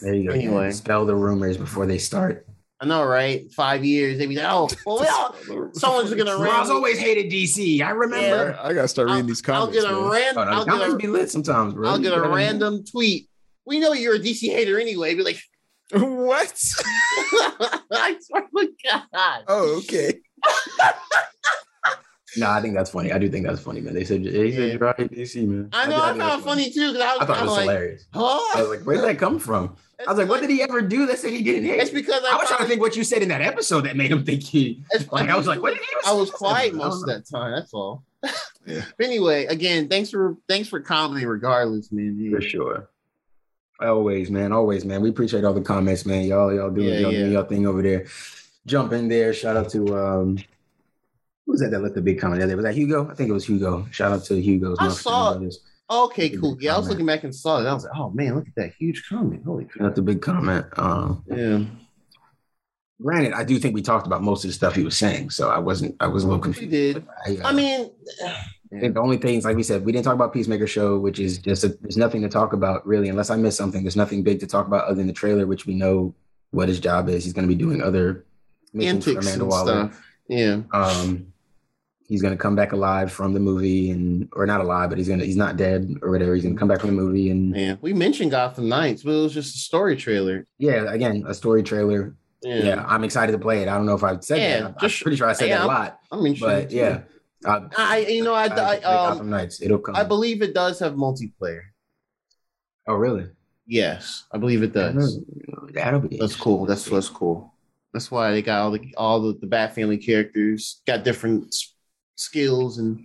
There 0.00 0.14
you 0.14 0.28
go. 0.28 0.34
Anyway. 0.34 0.70
spell 0.72 1.04
the 1.06 1.14
rumors 1.14 1.56
before 1.56 1.84
they 1.86 1.98
start. 1.98 2.46
I 2.80 2.86
know, 2.86 3.04
right? 3.04 3.50
Five 3.52 3.84
years, 3.84 4.18
they'd 4.18 4.26
be 4.26 4.36
like, 4.36 4.46
oh, 4.48 4.68
well, 4.86 5.00
we 5.00 5.06
all, 5.08 5.70
someone's 5.72 6.14
gonna 6.14 6.36
Ross 6.36 6.40
random. 6.68 6.76
always 6.76 6.98
hated 6.98 7.30
DC. 7.32 7.80
I 7.82 7.90
remember. 7.90 8.56
I 8.62 8.72
gotta 8.72 8.86
start 8.88 9.08
reading 9.08 9.26
these 9.26 9.42
I'll 9.48 9.66
comments. 9.66 9.82
get 9.82 9.90
a 9.90 9.96
random. 9.96 10.38
Oh, 10.38 10.44
no, 10.44 10.50
I'll 10.52 10.64
the 10.64 10.70
comments 10.70 10.94
get 10.94 11.02
be 11.02 11.06
a, 11.08 11.10
lit 11.10 11.30
sometimes, 11.30 11.74
bro. 11.74 11.88
I'll 11.88 11.98
get 11.98 12.12
a 12.12 12.16
gotta- 12.16 12.28
random 12.30 12.84
tweet. 12.84 13.28
We 13.66 13.80
know 13.80 13.92
you're 13.94 14.14
a 14.14 14.18
DC 14.20 14.42
hater 14.50 14.78
anyway. 14.78 15.14
Be 15.14 15.24
like, 15.24 15.40
what? 15.92 16.52
I 17.92 18.16
swear 18.20 18.42
to 18.56 18.68
God. 18.84 19.44
Oh, 19.48 19.78
okay. 19.78 20.14
No, 22.38 22.50
I 22.50 22.60
think 22.60 22.74
that's 22.74 22.90
funny. 22.90 23.12
I 23.12 23.18
do 23.18 23.28
think 23.28 23.46
that's 23.46 23.60
funny, 23.60 23.80
man. 23.80 23.94
They 23.94 24.04
said 24.04 24.24
they 24.24 24.50
said 24.52 24.68
Yeah. 24.70 24.76
Gerard 24.76 24.96
hate 24.98 25.12
DC, 25.12 25.46
man. 25.46 25.68
I 25.72 25.86
know. 25.86 25.90
think- 25.92 26.02
I 26.02 26.08
think 26.08 26.18
found 26.20 26.20
that's 26.20 26.42
it 26.42 26.44
funny 26.44 26.70
too 26.70 26.92
because 26.92 27.00
I 27.02 27.12
was 27.14 27.22
I 27.22 27.26
thought 27.26 27.38
it 27.38 27.42
was 27.42 27.50
of 27.52 27.56
like, 27.56 27.62
hilarious. 27.62 28.06
I 28.14 28.18
was 28.62 28.68
like, 28.68 28.80
where 28.86 28.96
did 28.96 29.04
that 29.04 29.18
come 29.18 29.38
from? 29.38 29.76
I 30.06 30.10
was 30.10 30.18
like, 30.18 30.28
what 30.28 30.40
did 30.40 30.50
he 30.50 30.62
ever 30.62 30.80
do 30.80 31.06
that 31.06 31.18
said 31.18 31.32
he 31.32 31.42
didn't 31.42 31.64
hate? 31.64 31.80
It's 31.80 31.90
because 31.90 32.22
I, 32.24 32.34
I 32.34 32.36
was 32.36 32.48
trying 32.48 32.60
to 32.60 32.66
think 32.66 32.80
what 32.80 32.96
you 32.96 33.02
said 33.02 33.20
in 33.22 33.28
that 33.30 33.42
episode 33.42 33.80
that 33.82 33.96
made 33.96 34.12
him 34.12 34.24
think 34.24 34.42
he. 34.44 34.82
It's 34.92 35.10
Like 35.12 35.28
I 35.28 35.36
was 35.36 35.46
like, 35.48 35.60
what 35.60 35.74
did 35.74 35.82
he? 35.82 35.88
I 36.06 36.12
was 36.12 36.28
say? 36.28 36.34
quiet 36.36 36.74
most 36.74 37.02
of 37.02 37.08
that 37.08 37.26
time. 37.28 37.52
That's 37.52 37.72
all. 37.74 38.04
Yeah. 38.66 38.82
But 38.98 39.06
anyway, 39.06 39.46
again, 39.46 39.88
thanks 39.88 40.10
for 40.10 40.36
thanks 40.46 40.68
for 40.68 40.78
commenting. 40.80 41.26
Regardless, 41.26 41.90
man. 41.90 42.30
For 42.30 42.42
sure. 42.42 42.90
Always, 43.80 44.30
man. 44.30 44.52
Always, 44.52 44.84
man. 44.84 45.00
We 45.00 45.08
appreciate 45.08 45.42
all 45.44 45.54
the 45.54 45.62
comments, 45.62 46.04
man. 46.04 46.24
Y'all, 46.26 46.52
y'all 46.52 46.68
doing 46.70 46.88
Yeah, 46.88 46.98
y'all 46.98 47.12
yeah. 47.12 47.18
doing 47.20 47.32
your 47.32 47.44
thing 47.44 47.66
over 47.66 47.80
there. 47.80 48.06
Jump 48.66 48.92
in 48.92 49.08
there. 49.08 49.32
Shout 49.32 49.56
out 49.56 49.70
to 49.70 49.96
um 49.96 50.38
who 51.48 51.52
was 51.52 51.60
that 51.62 51.70
that 51.70 51.80
left 51.80 51.94
the 51.94 52.02
big 52.02 52.20
comment 52.20 52.40
the 52.40 52.44
other 52.44 52.52
day? 52.52 52.56
Was 52.56 52.64
that 52.66 52.74
Hugo? 52.74 53.08
I 53.10 53.14
think 53.14 53.30
it 53.30 53.32
was 53.32 53.46
Hugo. 53.46 53.86
Shout 53.90 54.12
out 54.12 54.22
to 54.26 54.38
Hugo's. 54.40 54.76
I 54.78 54.88
saw 54.90 55.30
it. 55.30 55.38
Brothers. 55.38 55.60
Okay, 55.90 56.28
cool. 56.28 56.58
Yeah, 56.60 56.74
I 56.74 56.78
was 56.78 56.90
looking 56.90 57.06
back 57.06 57.24
and 57.24 57.34
saw 57.34 57.58
it. 57.58 57.66
I 57.66 57.72
was 57.72 57.84
like, 57.84 57.94
oh 57.96 58.10
man, 58.10 58.34
look 58.34 58.46
at 58.46 58.54
that 58.56 58.72
huge 58.78 59.06
comment. 59.08 59.42
Holy 59.46 59.64
crap. 59.64 59.88
out 59.88 59.96
to 59.96 60.02
big 60.02 60.20
comment. 60.20 60.66
Um 60.76 61.24
Yeah. 61.26 61.64
granted, 63.02 63.32
I 63.32 63.44
do 63.44 63.58
think 63.58 63.74
we 63.74 63.80
talked 63.80 64.06
about 64.06 64.22
most 64.22 64.44
of 64.44 64.48
the 64.50 64.54
stuff 64.54 64.74
he 64.74 64.84
was 64.84 64.96
saying, 64.98 65.30
so 65.30 65.48
I 65.48 65.58
wasn't 65.58 65.96
I 66.00 66.06
was 66.08 66.24
a 66.24 66.26
little 66.26 66.40
We 66.40 66.44
confused. 66.52 66.70
did. 66.70 67.06
I, 67.26 67.36
uh, 67.42 67.48
I 67.48 67.52
mean, 67.54 67.90
I 68.74 68.80
think 68.80 68.92
the 68.94 69.00
only 69.00 69.16
things, 69.16 69.46
like 69.46 69.56
we 69.56 69.62
said, 69.62 69.82
we 69.86 69.92
didn't 69.92 70.04
talk 70.04 70.14
about 70.14 70.34
Peacemaker 70.34 70.66
show, 70.66 70.98
which 70.98 71.18
is 71.18 71.38
just 71.38 71.64
a, 71.64 71.68
there's 71.80 71.96
nothing 71.96 72.20
to 72.20 72.28
talk 72.28 72.52
about 72.52 72.86
really, 72.86 73.08
unless 73.08 73.30
I 73.30 73.36
missed 73.36 73.56
something. 73.56 73.82
There's 73.82 73.96
nothing 73.96 74.22
big 74.22 74.40
to 74.40 74.46
talk 74.46 74.66
about 74.66 74.84
other 74.84 74.96
than 74.96 75.06
the 75.06 75.14
trailer, 75.14 75.46
which 75.46 75.64
we 75.64 75.74
know 75.74 76.14
what 76.50 76.68
his 76.68 76.78
job 76.80 77.08
is. 77.08 77.24
He's 77.24 77.32
going 77.32 77.48
to 77.48 77.54
be 77.54 77.58
doing 77.58 77.80
other 77.82 78.26
antics 78.78 79.06
Amanda 79.26 79.32
and 79.44 79.48
Waller. 79.48 79.88
stuff. 79.90 80.04
Yeah. 80.28 80.60
Um, 80.74 81.32
he's 82.08 82.22
going 82.22 82.34
to 82.34 82.38
come 82.42 82.56
back 82.56 82.72
alive 82.72 83.12
from 83.12 83.32
the 83.34 83.40
movie, 83.40 83.90
and 83.90 84.28
or 84.32 84.46
not 84.46 84.60
alive, 84.60 84.88
but 84.88 84.98
he's 84.98 85.08
gonna 85.08 85.24
he's 85.24 85.36
not 85.36 85.56
dead 85.56 85.94
or 86.02 86.10
whatever. 86.10 86.34
He's 86.34 86.42
going 86.42 86.54
to 86.56 86.58
come 86.58 86.68
back 86.68 86.80
from 86.80 86.90
the 86.90 86.96
movie, 87.00 87.30
and 87.30 87.54
Yeah. 87.54 87.76
We 87.80 87.92
mentioned 87.92 88.30
Gotham 88.32 88.68
Knights, 88.68 89.02
but 89.02 89.12
it 89.12 89.22
was 89.22 89.34
just 89.34 89.54
a 89.54 89.58
story 89.58 89.94
trailer. 89.96 90.46
yeah, 90.58 90.90
again, 90.92 91.24
a 91.26 91.34
story 91.34 91.62
trailer. 91.62 92.16
Yeah. 92.42 92.62
Yeah, 92.62 92.84
I'm 92.86 93.02
excited 93.04 93.32
to 93.32 93.38
play 93.38 93.62
it. 93.62 93.68
I 93.68 93.76
don't 93.76 93.84
know 93.86 93.94
if 93.96 94.04
I've 94.04 94.22
said 94.24 94.38
Yeah, 94.38 94.60
that. 94.60 94.66
I'm 94.66 94.74
just- 94.80 95.02
pretty 95.02 95.16
sure 95.16 95.28
I 95.28 95.32
said 95.32 95.48
yeah, 95.48 95.58
that 95.58 95.64
a 95.64 95.66
lot, 95.66 96.00
I 96.12 96.20
mean, 96.20 96.36
but 96.40 96.70
yeah. 96.70 97.00
I, 97.44 97.62
I 97.76 97.98
you 97.98 98.24
know 98.24 98.34
I, 98.34 98.46
I, 98.46 98.48
I, 98.48 98.74
um 98.76 98.80
Gotham 98.82 99.30
Knights. 99.30 99.60
It'll 99.62 99.78
come. 99.78 99.94
I 99.96 100.02
believe 100.04 100.40
it 100.42 100.54
does 100.54 100.78
have 100.80 100.94
multiplayer. 100.94 101.62
oh, 102.86 102.94
really? 102.94 103.26
Yes, 103.66 104.24
I 104.32 104.38
believe 104.38 104.62
it 104.62 104.72
does. 104.72 105.20
That'll 105.74 106.00
be. 106.00 106.16
That's 106.16 106.34
cool. 106.36 106.64
That's 106.64 106.84
that's 106.86 107.08
cool. 107.08 107.52
That's 107.92 108.10
why 108.10 108.30
they 108.32 108.40
got 108.42 108.62
all 108.62 108.70
the 108.70 108.94
all 108.96 109.20
the, 109.20 109.38
the 109.38 109.46
Bat 109.46 109.74
Family 109.74 109.98
characters 109.98 110.80
got 110.86 111.04
different 111.04 111.54
skills, 112.18 112.78
and 112.78 113.00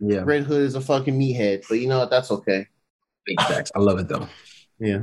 Yeah. 0.00 0.22
Red 0.24 0.44
Hood 0.44 0.62
is 0.62 0.74
a 0.74 0.80
fucking 0.80 1.18
meathead. 1.18 1.64
But 1.68 1.80
you 1.80 1.88
know 1.88 1.98
what? 1.98 2.10
That's 2.10 2.30
okay. 2.30 2.66
Big 3.26 3.40
facts. 3.42 3.70
I 3.74 3.78
love 3.78 3.98
it 3.98 4.08
though. 4.08 4.26
Yeah. 4.78 5.02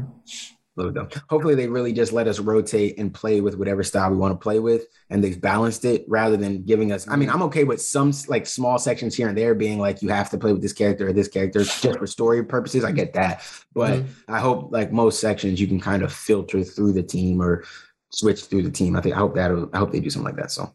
Love 0.76 0.90
it 0.90 0.94
though. 0.96 1.08
Hopefully 1.30 1.56
they 1.56 1.68
really 1.68 1.94
just 1.94 2.14
let 2.14 2.28
us 2.28 2.40
rotate 2.40 2.98
and 2.98 3.14
play 3.14 3.42
with 3.42 3.56
whatever 3.56 3.84
style 3.84 4.12
we 4.12 4.18
want 4.18 4.34
to 4.34 4.44
play 4.44 4.60
with, 4.60 4.86
and 5.10 5.24
they've 5.24 5.40
balanced 5.40 5.86
it 5.86 6.06
rather 6.08 6.38
than 6.38 6.64
giving 6.64 6.92
us. 6.92 7.08
I 7.08 7.16
mean, 7.16 7.30
I'm 7.30 7.42
okay 7.44 7.64
with 7.64 7.82
some 7.82 8.12
like 8.28 8.46
small 8.46 8.78
sections 8.80 9.16
here 9.16 9.28
and 9.28 9.38
there 9.38 9.56
being 9.56 9.80
like 9.80 10.02
you 10.02 10.10
have 10.10 10.30
to 10.32 10.38
play 10.38 10.52
with 10.52 10.62
this 10.62 10.74
character 10.74 11.08
or 11.08 11.14
this 11.14 11.28
character 11.28 11.64
just 11.64 11.98
for 11.98 12.08
story 12.08 12.44
purposes. 12.44 12.84
I 12.84 12.92
get 12.92 13.14
that, 13.14 13.44
but 13.74 14.00
mm-hmm. 14.00 14.34
I 14.34 14.40
hope 14.40 14.72
like 14.72 14.92
most 14.92 15.20
sections 15.20 15.62
you 15.62 15.68
can 15.68 15.80
kind 15.80 16.04
of 16.04 16.12
filter 16.12 16.64
through 16.64 16.94
the 16.94 17.04
team 17.04 17.42
or 17.42 17.64
switch 18.12 18.46
through 18.46 18.64
the 18.64 18.72
team. 18.72 18.96
I 18.96 19.02
think 19.02 19.16
I 19.16 19.20
hope 19.20 19.36
that 19.36 19.52
I 19.74 19.78
hope 19.78 19.92
they 19.92 20.00
do 20.00 20.10
something 20.10 20.34
like 20.34 20.42
that. 20.42 20.52
So. 20.52 20.74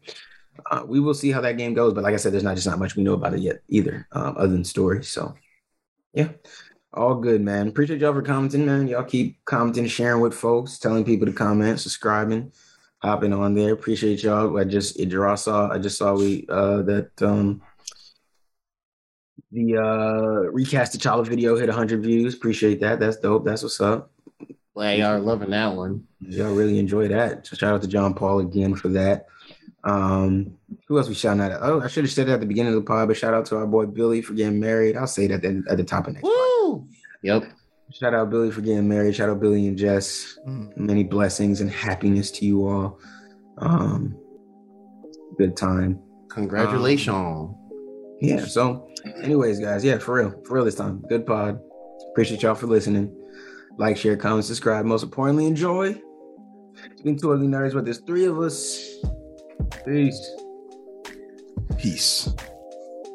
Uh, 0.69 0.83
we 0.85 0.99
will 0.99 1.13
see 1.13 1.31
how 1.31 1.41
that 1.41 1.57
game 1.57 1.73
goes, 1.73 1.93
but 1.93 2.03
like 2.03 2.13
I 2.13 2.17
said, 2.17 2.33
there's 2.33 2.43
not 2.43 2.55
just 2.55 2.67
not 2.67 2.79
much 2.79 2.95
we 2.95 3.03
know 3.03 3.13
about 3.13 3.33
it 3.33 3.39
yet 3.39 3.61
either, 3.67 4.07
um, 4.11 4.35
other 4.37 4.53
than 4.53 4.63
story. 4.63 5.03
So, 5.03 5.35
yeah, 6.13 6.29
all 6.93 7.15
good, 7.15 7.41
man. 7.41 7.67
Appreciate 7.67 8.01
y'all 8.01 8.13
for 8.13 8.21
commenting, 8.21 8.65
man. 8.65 8.87
Y'all 8.87 9.03
keep 9.03 9.43
commenting, 9.45 9.87
sharing 9.87 10.21
with 10.21 10.33
folks, 10.33 10.77
telling 10.77 11.03
people 11.03 11.25
to 11.25 11.33
comment, 11.33 11.79
subscribing, 11.79 12.51
hopping 12.99 13.33
on 13.33 13.55
there. 13.55 13.73
Appreciate 13.73 14.23
y'all. 14.23 14.57
I 14.57 14.63
just 14.63 14.97
draw 15.09 15.35
saw. 15.35 15.71
I 15.71 15.79
just 15.79 15.97
saw 15.97 16.15
we 16.15 16.45
uh 16.49 16.83
that 16.83 17.21
um 17.21 17.61
the 19.51 19.77
uh 19.77 20.51
recast 20.51 20.91
the 20.91 20.97
child 20.97 21.27
video 21.27 21.55
hit 21.57 21.69
100 21.69 22.01
views. 22.01 22.33
Appreciate 22.35 22.79
that. 22.81 22.99
That's 22.99 23.17
dope. 23.17 23.45
That's 23.45 23.63
what's 23.63 23.81
up. 23.81 24.11
Glad 24.73 24.97
y'all 24.97 25.13
are 25.13 25.19
loving 25.19 25.51
that 25.51 25.75
one. 25.75 26.07
Y'all 26.19 26.53
really 26.53 26.79
enjoy 26.79 27.07
that. 27.07 27.45
So 27.45 27.55
shout 27.55 27.75
out 27.75 27.81
to 27.83 27.87
John 27.87 28.13
Paul 28.15 28.39
again 28.39 28.73
for 28.73 28.87
that. 28.89 29.27
Um, 29.83 30.57
who 30.87 30.97
else 30.97 31.09
we 31.09 31.13
shouting 31.13 31.41
out? 31.41 31.59
Oh, 31.61 31.81
I 31.81 31.87
should 31.87 32.05
have 32.05 32.11
said 32.11 32.27
that 32.27 32.35
at 32.35 32.39
the 32.39 32.45
beginning 32.45 32.73
of 32.73 32.79
the 32.79 32.87
pod, 32.87 33.07
but 33.07 33.17
shout 33.17 33.33
out 33.33 33.45
to 33.47 33.57
our 33.57 33.67
boy 33.67 33.85
Billy 33.85 34.21
for 34.21 34.33
getting 34.33 34.59
married. 34.59 34.95
I'll 34.95 35.07
say 35.07 35.27
that 35.27 35.43
at, 35.43 35.55
at 35.69 35.77
the 35.77 35.83
top 35.83 36.07
of 36.07 36.13
next. 36.13 36.23
Woo! 36.23 36.87
Yep. 37.23 37.51
Shout 37.91 38.13
out 38.13 38.29
Billy 38.29 38.49
for 38.49 38.61
getting 38.61 38.87
married. 38.87 39.15
Shout 39.15 39.29
out 39.29 39.39
Billy 39.39 39.67
and 39.67 39.77
Jess. 39.77 40.39
Mm. 40.47 40.75
Many 40.77 41.03
blessings 41.03 41.61
and 41.61 41.69
happiness 41.69 42.31
to 42.31 42.45
you 42.45 42.67
all. 42.67 42.99
Um, 43.57 44.17
good 45.37 45.55
time. 45.57 45.99
Congratulations. 46.29 47.55
Yeah. 48.21 48.45
So, 48.45 48.89
anyways, 49.21 49.59
guys, 49.59 49.83
yeah, 49.83 49.97
for 49.97 50.15
real, 50.15 50.41
for 50.45 50.55
real 50.55 50.65
this 50.65 50.75
time. 50.75 51.03
Good 51.09 51.27
pod. 51.27 51.59
Appreciate 52.11 52.41
y'all 52.41 52.55
for 52.55 52.67
listening. 52.67 53.13
Like, 53.77 53.97
share, 53.97 54.15
comment, 54.15 54.45
subscribe. 54.45 54.85
Most 54.85 55.03
importantly, 55.03 55.45
enjoy. 55.45 56.01
It's 56.85 57.01
been 57.01 57.17
two 57.17 57.33
ugly 57.33 57.47
nerds, 57.47 57.73
but 57.73 57.85
there's 57.85 57.99
three 57.99 58.25
of 58.25 58.39
us. 58.39 59.03
Peace. 59.85 60.31
Peace. 61.77 62.29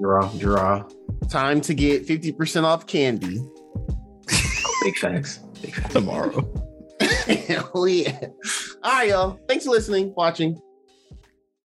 Draw, 0.01 0.29
draw. 0.39 0.89
Time 1.29 1.61
to 1.62 1.75
get 1.75 2.07
50% 2.07 2.65
off 2.65 2.87
candy. 2.87 3.41
Big 4.83 4.97
facts. 4.97 5.39
Big 5.61 5.75
facts. 5.75 5.93
Tomorrow. 5.93 6.53
Hell 7.01 7.89
yeah. 7.89 8.29
All 8.83 8.93
right, 8.93 9.09
y'all. 9.09 9.41
Thanks 9.49 9.65
for 9.65 9.70
listening, 9.70 10.12
watching. 10.16 10.61